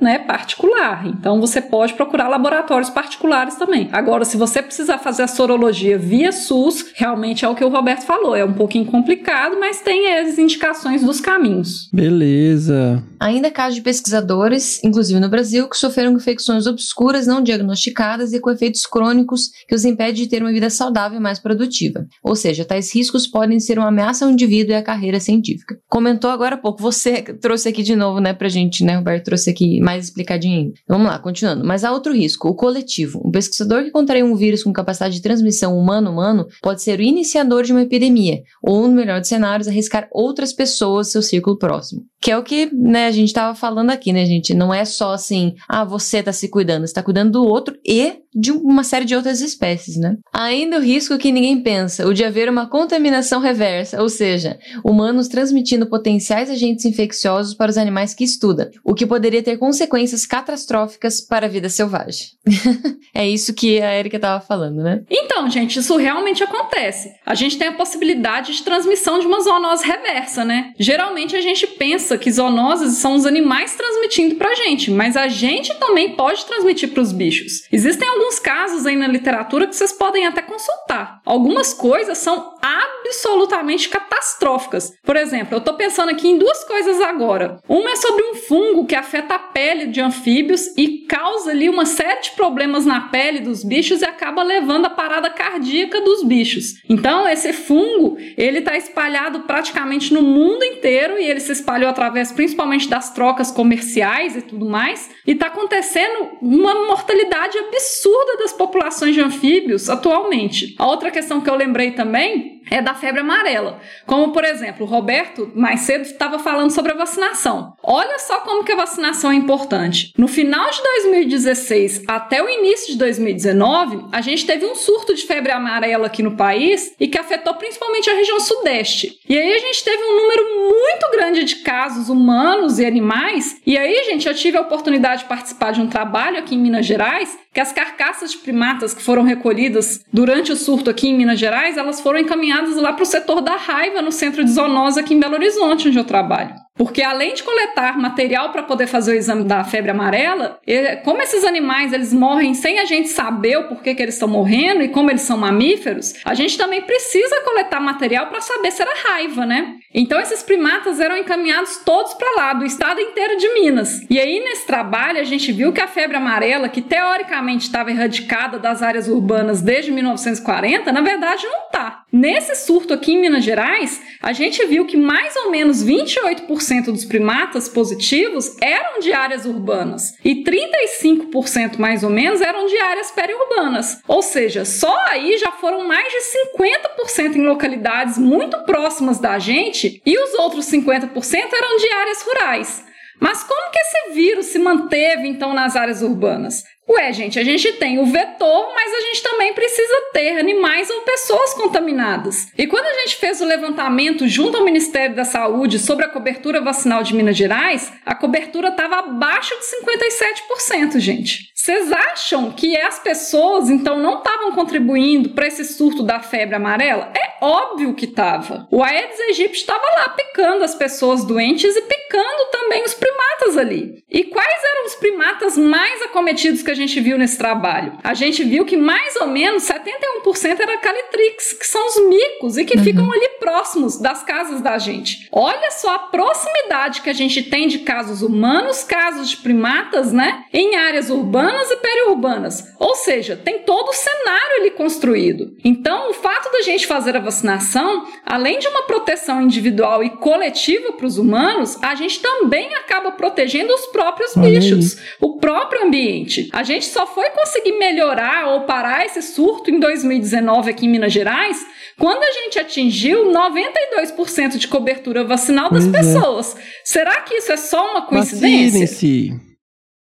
né, 0.00 0.18
particular. 0.18 1.06
Então, 1.06 1.40
você 1.40 1.60
pode 1.60 1.94
procurar 1.94 2.28
laboratórios 2.28 2.90
particulares 2.90 3.54
também. 3.54 3.88
Agora, 3.92 4.24
se 4.24 4.36
você 4.36 4.62
precisar 4.62 4.98
fazer 4.98 5.22
a 5.22 5.28
sorologia 5.28 5.98
via 5.98 6.32
SUS, 6.32 6.92
realmente 6.94 7.44
é 7.44 7.48
o 7.48 7.54
que 7.54 7.64
o 7.64 7.68
Roberto 7.68 8.04
falou. 8.04 8.34
É 8.34 8.44
um 8.44 8.52
pouquinho 8.52 8.84
complicado, 8.86 9.56
mas 9.58 9.80
tem 9.80 10.18
as 10.18 10.38
indicações 10.38 11.02
dos 11.02 11.20
caminhos. 11.20 11.88
Beleza. 11.92 13.02
Ainda 13.18 13.50
casos 13.50 13.76
de 13.76 13.82
pesquisadores, 13.82 14.82
inclusive 14.84 15.18
no 15.20 15.28
Brasil, 15.28 15.68
que 15.68 15.76
sofreram 15.76 16.12
infecções 16.12 16.66
obscuras 16.66 17.26
não 17.26 17.42
diagnosticadas 17.42 18.32
e 18.32 18.40
com 18.40 18.50
efeitos 18.50 18.86
crônicos 18.86 19.50
que 19.66 19.74
os 19.74 19.84
impede 19.84 20.22
de 20.22 20.28
ter 20.28 20.42
uma 20.42 20.52
vida 20.52 20.68
saudável 20.70 21.18
e 21.18 21.22
mais 21.22 21.38
produtiva. 21.38 22.06
Ou 22.22 22.34
seja, 22.34 22.64
tais 22.64 22.94
riscos 22.94 23.26
podem 23.26 23.58
ser 23.60 23.78
uma 23.78 23.88
ameaça 23.88 24.24
ao 24.24 24.30
indivíduo 24.30 24.72
e 24.72 24.76
à 24.76 24.82
carreira 24.82 25.20
científica. 25.20 25.78
Comentou 25.88 26.30
agora 26.30 26.56
há 26.56 26.58
pouco, 26.58 26.82
você 26.82 27.22
trouxe 27.40 27.68
aqui 27.68 27.82
de 27.82 27.96
novo, 27.96 28.20
né, 28.20 28.32
pra 28.32 28.48
gente, 28.48 28.84
né, 28.84 28.96
Roberto 28.96 29.24
trouxe 29.36 29.50
aqui 29.50 29.80
mais 29.80 30.04
explicadinho 30.04 30.58
ainda. 30.58 30.74
Vamos 30.88 31.06
lá, 31.06 31.18
continuando. 31.18 31.64
Mas 31.64 31.84
há 31.84 31.92
outro 31.92 32.12
risco, 32.12 32.48
o 32.48 32.54
coletivo. 32.54 33.22
Um 33.24 33.30
pesquisador 33.30 33.84
que 33.84 33.90
contraiu 33.90 34.26
um 34.26 34.34
vírus 34.34 34.62
com 34.62 34.72
capacidade 34.72 35.14
de 35.14 35.22
transmissão 35.22 35.78
humano-humano 35.78 36.46
pode 36.62 36.82
ser 36.82 36.98
o 36.98 37.02
iniciador 37.02 37.62
de 37.62 37.72
uma 37.72 37.82
epidemia, 37.82 38.42
ou, 38.62 38.88
no 38.88 38.94
melhor 38.94 39.20
dos 39.20 39.28
cenários, 39.28 39.68
arriscar 39.68 40.08
outras 40.10 40.52
pessoas 40.52 41.10
seu 41.10 41.22
círculo 41.22 41.58
próximo. 41.58 42.02
Que 42.20 42.30
é 42.30 42.38
o 42.38 42.42
que, 42.42 42.74
né, 42.74 43.06
a 43.06 43.10
gente 43.10 43.28
estava 43.28 43.54
falando 43.54 43.90
aqui, 43.90 44.12
né, 44.12 44.24
gente? 44.24 44.54
Não 44.54 44.72
é 44.72 44.84
só 44.84 45.12
assim, 45.12 45.54
ah, 45.68 45.84
você 45.84 46.18
está 46.18 46.32
se 46.32 46.48
cuidando, 46.48 46.84
está 46.84 47.02
cuidando 47.02 47.32
do 47.32 47.44
outro 47.44 47.76
e 47.86 48.14
de 48.34 48.52
uma 48.52 48.84
série 48.84 49.06
de 49.06 49.14
outras 49.14 49.40
espécies, 49.40 49.96
né? 49.96 50.16
Ainda 50.32 50.78
o 50.78 50.82
risco 50.82 51.16
que 51.16 51.32
ninguém 51.32 51.62
pensa, 51.62 52.06
o 52.06 52.12
de 52.12 52.22
haver 52.22 52.50
uma 52.50 52.68
contaminação 52.68 53.40
reversa, 53.40 54.02
ou 54.02 54.10
seja, 54.10 54.58
humanos 54.84 55.26
transmitindo 55.28 55.86
potenciais 55.86 56.50
agentes 56.50 56.84
infecciosos 56.84 57.54
para 57.54 57.70
os 57.70 57.78
animais 57.78 58.12
que 58.12 58.24
estuda, 58.24 58.70
o 58.84 58.94
que 58.94 59.06
poderia 59.06 59.25
ter 59.30 59.56
consequências 59.58 60.26
catastróficas 60.26 61.20
para 61.20 61.46
a 61.46 61.48
vida 61.48 61.68
selvagem. 61.68 62.28
é 63.14 63.26
isso 63.26 63.54
que 63.54 63.80
a 63.80 63.98
Erika 63.98 64.16
estava 64.16 64.40
falando, 64.40 64.82
né? 64.82 65.02
Então, 65.10 65.48
gente, 65.50 65.78
isso 65.78 65.96
realmente 65.96 66.42
acontece. 66.42 67.12
A 67.24 67.34
gente 67.34 67.58
tem 67.58 67.68
a 67.68 67.72
possibilidade 67.72 68.54
de 68.54 68.62
transmissão 68.62 69.18
de 69.18 69.26
uma 69.26 69.40
zoonose 69.40 69.84
reversa, 69.84 70.44
né? 70.44 70.72
Geralmente 70.78 71.36
a 71.36 71.40
gente 71.40 71.66
pensa 71.66 72.18
que 72.18 72.30
zoonoses 72.30 72.98
são 72.98 73.14
os 73.14 73.26
animais 73.26 73.74
transmitindo 73.74 74.36
pra 74.36 74.54
gente, 74.54 74.90
mas 74.90 75.16
a 75.16 75.28
gente 75.28 75.74
também 75.74 76.14
pode 76.14 76.44
transmitir 76.44 76.90
para 76.90 77.02
os 77.02 77.12
bichos. 77.12 77.66
Existem 77.72 78.08
alguns 78.08 78.38
casos 78.38 78.86
aí 78.86 78.96
na 78.96 79.06
literatura 79.06 79.66
que 79.66 79.74
vocês 79.74 79.92
podem 79.92 80.26
até 80.26 80.42
consultar. 80.42 81.20
Algumas 81.24 81.72
coisas 81.72 82.18
são 82.18 82.54
absolutamente 82.62 83.88
catastróficas. 83.88 84.92
Por 85.02 85.16
exemplo, 85.16 85.56
eu 85.56 85.60
tô 85.60 85.74
pensando 85.74 86.10
aqui 86.10 86.28
em 86.28 86.38
duas 86.38 86.64
coisas 86.64 87.00
agora. 87.00 87.58
Uma 87.68 87.90
é 87.90 87.96
sobre 87.96 88.22
um 88.24 88.34
fungo 88.34 88.86
que 88.86 88.94
afeta 88.94 89.15
a 89.22 89.38
pele 89.38 89.86
de 89.86 90.00
anfíbios 90.00 90.66
e 90.76 90.98
causa 91.06 91.50
ali 91.50 91.68
uma 91.68 91.86
série 91.86 92.20
de 92.22 92.30
problemas 92.32 92.84
na 92.84 93.02
pele 93.02 93.40
dos 93.40 93.64
bichos 93.64 94.02
e 94.02 94.04
acaba 94.04 94.42
levando 94.42 94.86
a 94.86 94.90
parada 94.90 95.30
cardíaca 95.30 96.00
dos 96.00 96.22
bichos. 96.22 96.82
Então, 96.88 97.28
esse 97.28 97.52
fungo, 97.52 98.16
ele 98.36 98.60
tá 98.60 98.76
espalhado 98.76 99.40
praticamente 99.40 100.12
no 100.12 100.22
mundo 100.22 100.64
inteiro 100.64 101.18
e 101.18 101.24
ele 101.24 101.40
se 101.40 101.52
espalhou 101.52 101.88
através 101.88 102.32
principalmente 102.32 102.88
das 102.88 103.12
trocas 103.12 103.50
comerciais 103.50 104.36
e 104.36 104.42
tudo 104.42 104.66
mais, 104.66 105.10
e 105.26 105.34
tá 105.34 105.46
acontecendo 105.46 106.30
uma 106.40 106.74
mortalidade 106.86 107.58
absurda 107.58 108.36
das 108.38 108.52
populações 108.52 109.14
de 109.14 109.20
anfíbios 109.20 109.88
atualmente. 109.88 110.74
A 110.78 110.86
outra 110.86 111.10
questão 111.10 111.40
que 111.40 111.48
eu 111.48 111.54
lembrei 111.54 111.92
também 111.92 112.56
é 112.70 112.82
da 112.82 112.94
febre 112.94 113.20
amarela. 113.20 113.80
Como, 114.06 114.32
por 114.32 114.44
exemplo, 114.44 114.84
o 114.84 114.88
Roberto, 114.88 115.52
mais 115.54 115.80
cedo, 115.80 116.02
estava 116.02 116.38
falando 116.38 116.70
sobre 116.70 116.92
a 116.92 116.96
vacinação. 116.96 117.74
Olha 117.82 118.18
só 118.18 118.40
como 118.40 118.64
que 118.64 118.72
a 118.72 118.76
vacinação 118.76 119.05
é 119.06 119.34
importante. 119.34 120.12
No 120.16 120.28
final 120.28 120.70
de 120.70 120.82
2016 120.82 122.04
até 122.06 122.42
o 122.42 122.48
início 122.48 122.92
de 122.92 122.98
2019, 122.98 124.06
a 124.12 124.20
gente 124.20 124.46
teve 124.46 124.66
um 124.66 124.74
surto 124.74 125.14
de 125.14 125.22
febre 125.22 125.52
amarela 125.52 126.06
aqui 126.06 126.22
no 126.22 126.36
país 126.36 126.94
e 126.98 127.06
que 127.06 127.18
afetou 127.18 127.54
principalmente 127.54 128.10
a 128.10 128.14
região 128.14 128.40
sudeste. 128.40 129.18
E 129.28 129.36
aí 129.36 129.52
a 129.52 129.58
gente 129.58 129.84
teve 129.84 130.02
um 130.02 130.16
número 130.16 130.44
muito 130.70 131.10
grande 131.12 131.44
de 131.44 131.56
casos 131.56 132.08
humanos 132.08 132.78
e 132.78 132.84
animais. 132.84 133.60
E 133.66 133.76
aí, 133.76 134.04
gente, 134.04 134.26
eu 134.26 134.34
tive 134.34 134.56
a 134.56 134.62
oportunidade 134.62 135.22
de 135.22 135.28
participar 135.28 135.72
de 135.72 135.80
um 135.80 135.86
trabalho 135.86 136.38
aqui 136.38 136.54
em 136.54 136.58
Minas 136.58 136.86
Gerais 136.86 137.38
que 137.56 137.60
as 137.60 137.72
carcaças 137.72 138.32
de 138.32 138.38
primatas 138.38 138.92
que 138.92 139.02
foram 139.02 139.22
recolhidas 139.22 140.04
durante 140.12 140.52
o 140.52 140.56
surto 140.56 140.90
aqui 140.90 141.08
em 141.08 141.16
Minas 141.16 141.38
Gerais, 141.38 141.78
elas 141.78 142.02
foram 142.02 142.20
encaminhadas 142.20 142.76
lá 142.76 142.92
para 142.92 143.02
o 143.02 143.06
setor 143.06 143.40
da 143.40 143.56
raiva 143.56 144.02
no 144.02 144.12
centro 144.12 144.44
de 144.44 144.50
zoonose 144.50 145.00
aqui 145.00 145.14
em 145.14 145.18
Belo 145.20 145.36
Horizonte, 145.36 145.88
onde 145.88 145.98
eu 145.98 146.04
trabalho. 146.04 146.65
Porque 146.76 147.02
além 147.02 147.34
de 147.34 147.42
coletar 147.42 147.98
material 147.98 148.52
para 148.52 148.62
poder 148.62 148.86
fazer 148.86 149.12
o 149.12 149.14
exame 149.14 149.44
da 149.44 149.64
febre 149.64 149.90
amarela, 149.90 150.60
como 151.04 151.22
esses 151.22 151.42
animais 151.42 151.92
eles 151.92 152.12
morrem 152.12 152.52
sem 152.52 152.78
a 152.78 152.84
gente 152.84 153.08
saber 153.08 153.56
o 153.56 153.68
porquê 153.68 153.94
que 153.94 154.02
eles 154.02 154.14
estão 154.14 154.28
morrendo 154.28 154.82
e 154.82 154.88
como 154.88 155.10
eles 155.10 155.22
são 155.22 155.38
mamíferos, 155.38 156.14
a 156.24 156.34
gente 156.34 156.58
também 156.58 156.82
precisa 156.82 157.40
coletar 157.40 157.80
material 157.80 158.26
para 158.26 158.40
saber 158.40 158.70
se 158.70 158.82
era 158.82 158.94
raiva, 159.08 159.46
né? 159.46 159.76
Então 159.94 160.20
esses 160.20 160.42
primatas 160.42 161.00
eram 161.00 161.16
encaminhados 161.16 161.78
todos 161.78 162.12
para 162.14 162.36
lá, 162.36 162.52
do 162.52 162.66
estado 162.66 163.00
inteiro 163.00 163.38
de 163.38 163.54
Minas. 163.54 164.00
E 164.10 164.20
aí 164.20 164.40
nesse 164.40 164.66
trabalho 164.66 165.18
a 165.18 165.24
gente 165.24 165.50
viu 165.52 165.72
que 165.72 165.80
a 165.80 165.86
febre 165.86 166.16
amarela, 166.16 166.68
que 166.68 166.82
teoricamente 166.82 167.64
estava 167.64 167.90
erradicada 167.90 168.58
das 168.58 168.82
áreas 168.82 169.08
urbanas 169.08 169.62
desde 169.62 169.90
1940, 169.90 170.92
na 170.92 171.00
verdade 171.00 171.46
não 171.46 171.70
tá. 171.70 172.02
Nesse 172.12 172.54
surto 172.54 172.92
aqui 172.92 173.12
em 173.12 173.20
Minas 173.20 173.44
Gerais, 173.44 174.02
a 174.22 174.32
gente 174.32 174.64
viu 174.66 174.84
que 174.84 174.96
mais 174.96 175.34
ou 175.36 175.50
menos 175.50 175.84
28% 175.84 176.65
30% 176.66 176.86
dos 176.86 177.04
primatas 177.04 177.68
positivos 177.68 178.56
eram 178.60 178.98
de 178.98 179.12
áreas 179.12 179.46
urbanas 179.46 180.14
e 180.24 180.42
35% 180.42 181.78
mais 181.78 182.02
ou 182.02 182.10
menos 182.10 182.40
eram 182.40 182.66
de 182.66 182.76
áreas 182.78 183.10
periurbanas. 183.10 184.00
Ou 184.06 184.22
seja, 184.22 184.64
só 184.64 184.94
aí 185.08 185.38
já 185.38 185.52
foram 185.52 185.86
mais 185.86 186.08
de 186.08 186.18
50% 186.58 187.36
em 187.36 187.46
localidades 187.46 188.18
muito 188.18 188.58
próximas 188.64 189.18
da 189.18 189.38
gente 189.38 190.02
e 190.04 190.18
os 190.18 190.34
outros 190.34 190.66
50% 190.66 191.12
eram 191.52 191.76
de 191.76 191.94
áreas 191.94 192.22
rurais. 192.22 192.84
Mas 193.20 193.42
como 193.42 193.70
que 193.70 193.78
esse 193.78 194.14
vírus 194.14 194.46
se 194.46 194.58
manteve 194.58 195.26
então 195.26 195.54
nas 195.54 195.74
áreas 195.74 196.02
urbanas? 196.02 196.64
Ué, 196.88 197.12
gente, 197.12 197.36
a 197.36 197.42
gente 197.42 197.72
tem 197.74 197.98
o 197.98 198.06
vetor, 198.06 198.72
mas 198.72 198.92
a 198.92 199.00
gente 199.00 199.22
também 199.22 199.52
precisa 199.52 199.94
ter 200.12 200.38
animais 200.38 200.88
ou 200.88 201.00
pessoas 201.00 201.52
contaminadas. 201.54 202.46
E 202.56 202.64
quando 202.64 202.86
a 202.86 203.00
gente 203.00 203.16
fez 203.16 203.40
o 203.40 203.44
levantamento 203.44 204.28
junto 204.28 204.56
ao 204.56 204.64
Ministério 204.64 205.16
da 205.16 205.24
Saúde 205.24 205.80
sobre 205.80 206.04
a 206.04 206.08
cobertura 206.08 206.60
vacinal 206.60 207.02
de 207.02 207.12
Minas 207.12 207.36
Gerais, 207.36 207.92
a 208.04 208.14
cobertura 208.14 208.68
estava 208.68 209.00
abaixo 209.00 209.52
de 209.58 210.94
57%, 210.94 211.00
gente. 211.00 211.50
Vocês 211.66 211.90
acham 211.90 212.52
que 212.52 212.76
as 212.76 213.00
pessoas 213.00 213.68
então 213.68 213.98
não 213.98 214.18
estavam 214.18 214.52
contribuindo 214.52 215.30
para 215.30 215.48
esse 215.48 215.64
surto 215.64 216.04
da 216.04 216.20
febre 216.20 216.54
amarela? 216.54 217.10
É 217.12 217.44
óbvio 217.44 217.92
que 217.92 218.04
estava. 218.04 218.68
O 218.70 218.84
Aedes 218.84 219.18
aegypti 219.18 219.56
estava 219.56 219.82
lá 219.98 220.10
picando 220.10 220.62
as 220.62 220.76
pessoas 220.76 221.24
doentes 221.24 221.74
e 221.74 221.82
picando 221.82 222.50
também 222.52 222.84
os 222.84 222.94
primatas 222.94 223.56
ali. 223.56 224.04
E 224.08 224.22
quais 224.22 224.62
eram 224.64 224.86
os 224.86 224.94
primatas 224.94 225.58
mais 225.58 226.02
acometidos 226.02 226.62
que 226.62 226.70
a 226.70 226.74
gente 226.74 227.00
viu 227.00 227.18
nesse 227.18 227.36
trabalho? 227.36 227.98
A 228.04 228.14
gente 228.14 228.44
viu 228.44 228.64
que 228.64 228.76
mais 228.76 229.16
ou 229.16 229.26
menos 229.26 229.64
71% 229.64 230.60
era 230.60 230.78
calitrix, 230.78 231.52
que 231.52 231.66
são 231.66 231.84
os 231.84 232.08
micos 232.08 232.56
e 232.58 232.64
que 232.64 232.78
uhum. 232.78 232.84
ficam 232.84 233.12
ali 233.12 233.28
próximos 233.40 233.98
das 233.98 234.22
casas 234.22 234.60
da 234.60 234.78
gente. 234.78 235.28
Olha 235.32 235.72
só 235.72 235.96
a 235.96 235.98
proximidade 235.98 237.02
que 237.02 237.10
a 237.10 237.12
gente 237.12 237.42
tem 237.42 237.66
de 237.66 237.80
casos 237.80 238.22
humanos, 238.22 238.84
casos 238.84 239.28
de 239.30 239.38
primatas, 239.38 240.12
né, 240.12 240.44
em 240.52 240.76
áreas 240.76 241.10
urbanas 241.10 241.55
urbanas 241.56 241.70
e 241.70 241.76
periurbanas. 241.76 242.74
Ou 242.78 242.94
seja, 242.94 243.36
tem 243.36 243.60
todo 243.60 243.88
o 243.88 243.92
cenário 243.92 244.56
ali 244.60 244.70
construído. 244.70 245.56
Então, 245.64 246.10
o 246.10 246.14
fato 246.14 246.50
da 246.52 246.62
gente 246.62 246.86
fazer 246.86 247.16
a 247.16 247.20
vacinação, 247.20 248.06
além 248.24 248.58
de 248.58 248.68
uma 248.68 248.82
proteção 248.82 249.40
individual 249.40 250.04
e 250.04 250.10
coletiva 250.10 250.92
para 250.92 251.06
os 251.06 251.18
humanos, 251.18 251.78
a 251.82 251.94
gente 251.94 252.20
também 252.20 252.74
acaba 252.74 253.12
protegendo 253.12 253.72
os 253.72 253.86
próprios 253.86 254.34
bichos, 254.34 254.96
o 255.20 255.38
próprio 255.38 255.84
ambiente. 255.84 256.48
A 256.52 256.62
gente 256.62 256.86
só 256.86 257.06
foi 257.06 257.30
conseguir 257.30 257.72
melhorar 257.72 258.48
ou 258.48 258.62
parar 258.62 259.06
esse 259.06 259.22
surto 259.22 259.70
em 259.70 259.80
2019 259.80 260.70
aqui 260.70 260.86
em 260.86 260.90
Minas 260.90 261.12
Gerais 261.12 261.64
quando 261.98 262.22
a 262.22 262.32
gente 262.32 262.58
atingiu 262.58 263.32
92% 263.32 264.58
de 264.58 264.68
cobertura 264.68 265.24
vacinal 265.24 265.70
das 265.70 265.86
é. 265.86 265.90
pessoas. 265.90 266.54
Será 266.84 267.22
que 267.22 267.34
isso 267.36 267.50
é 267.50 267.56
só 267.56 267.92
uma 267.92 268.02
coincidência? 268.02 268.80
Vacinem-se. 268.80 269.45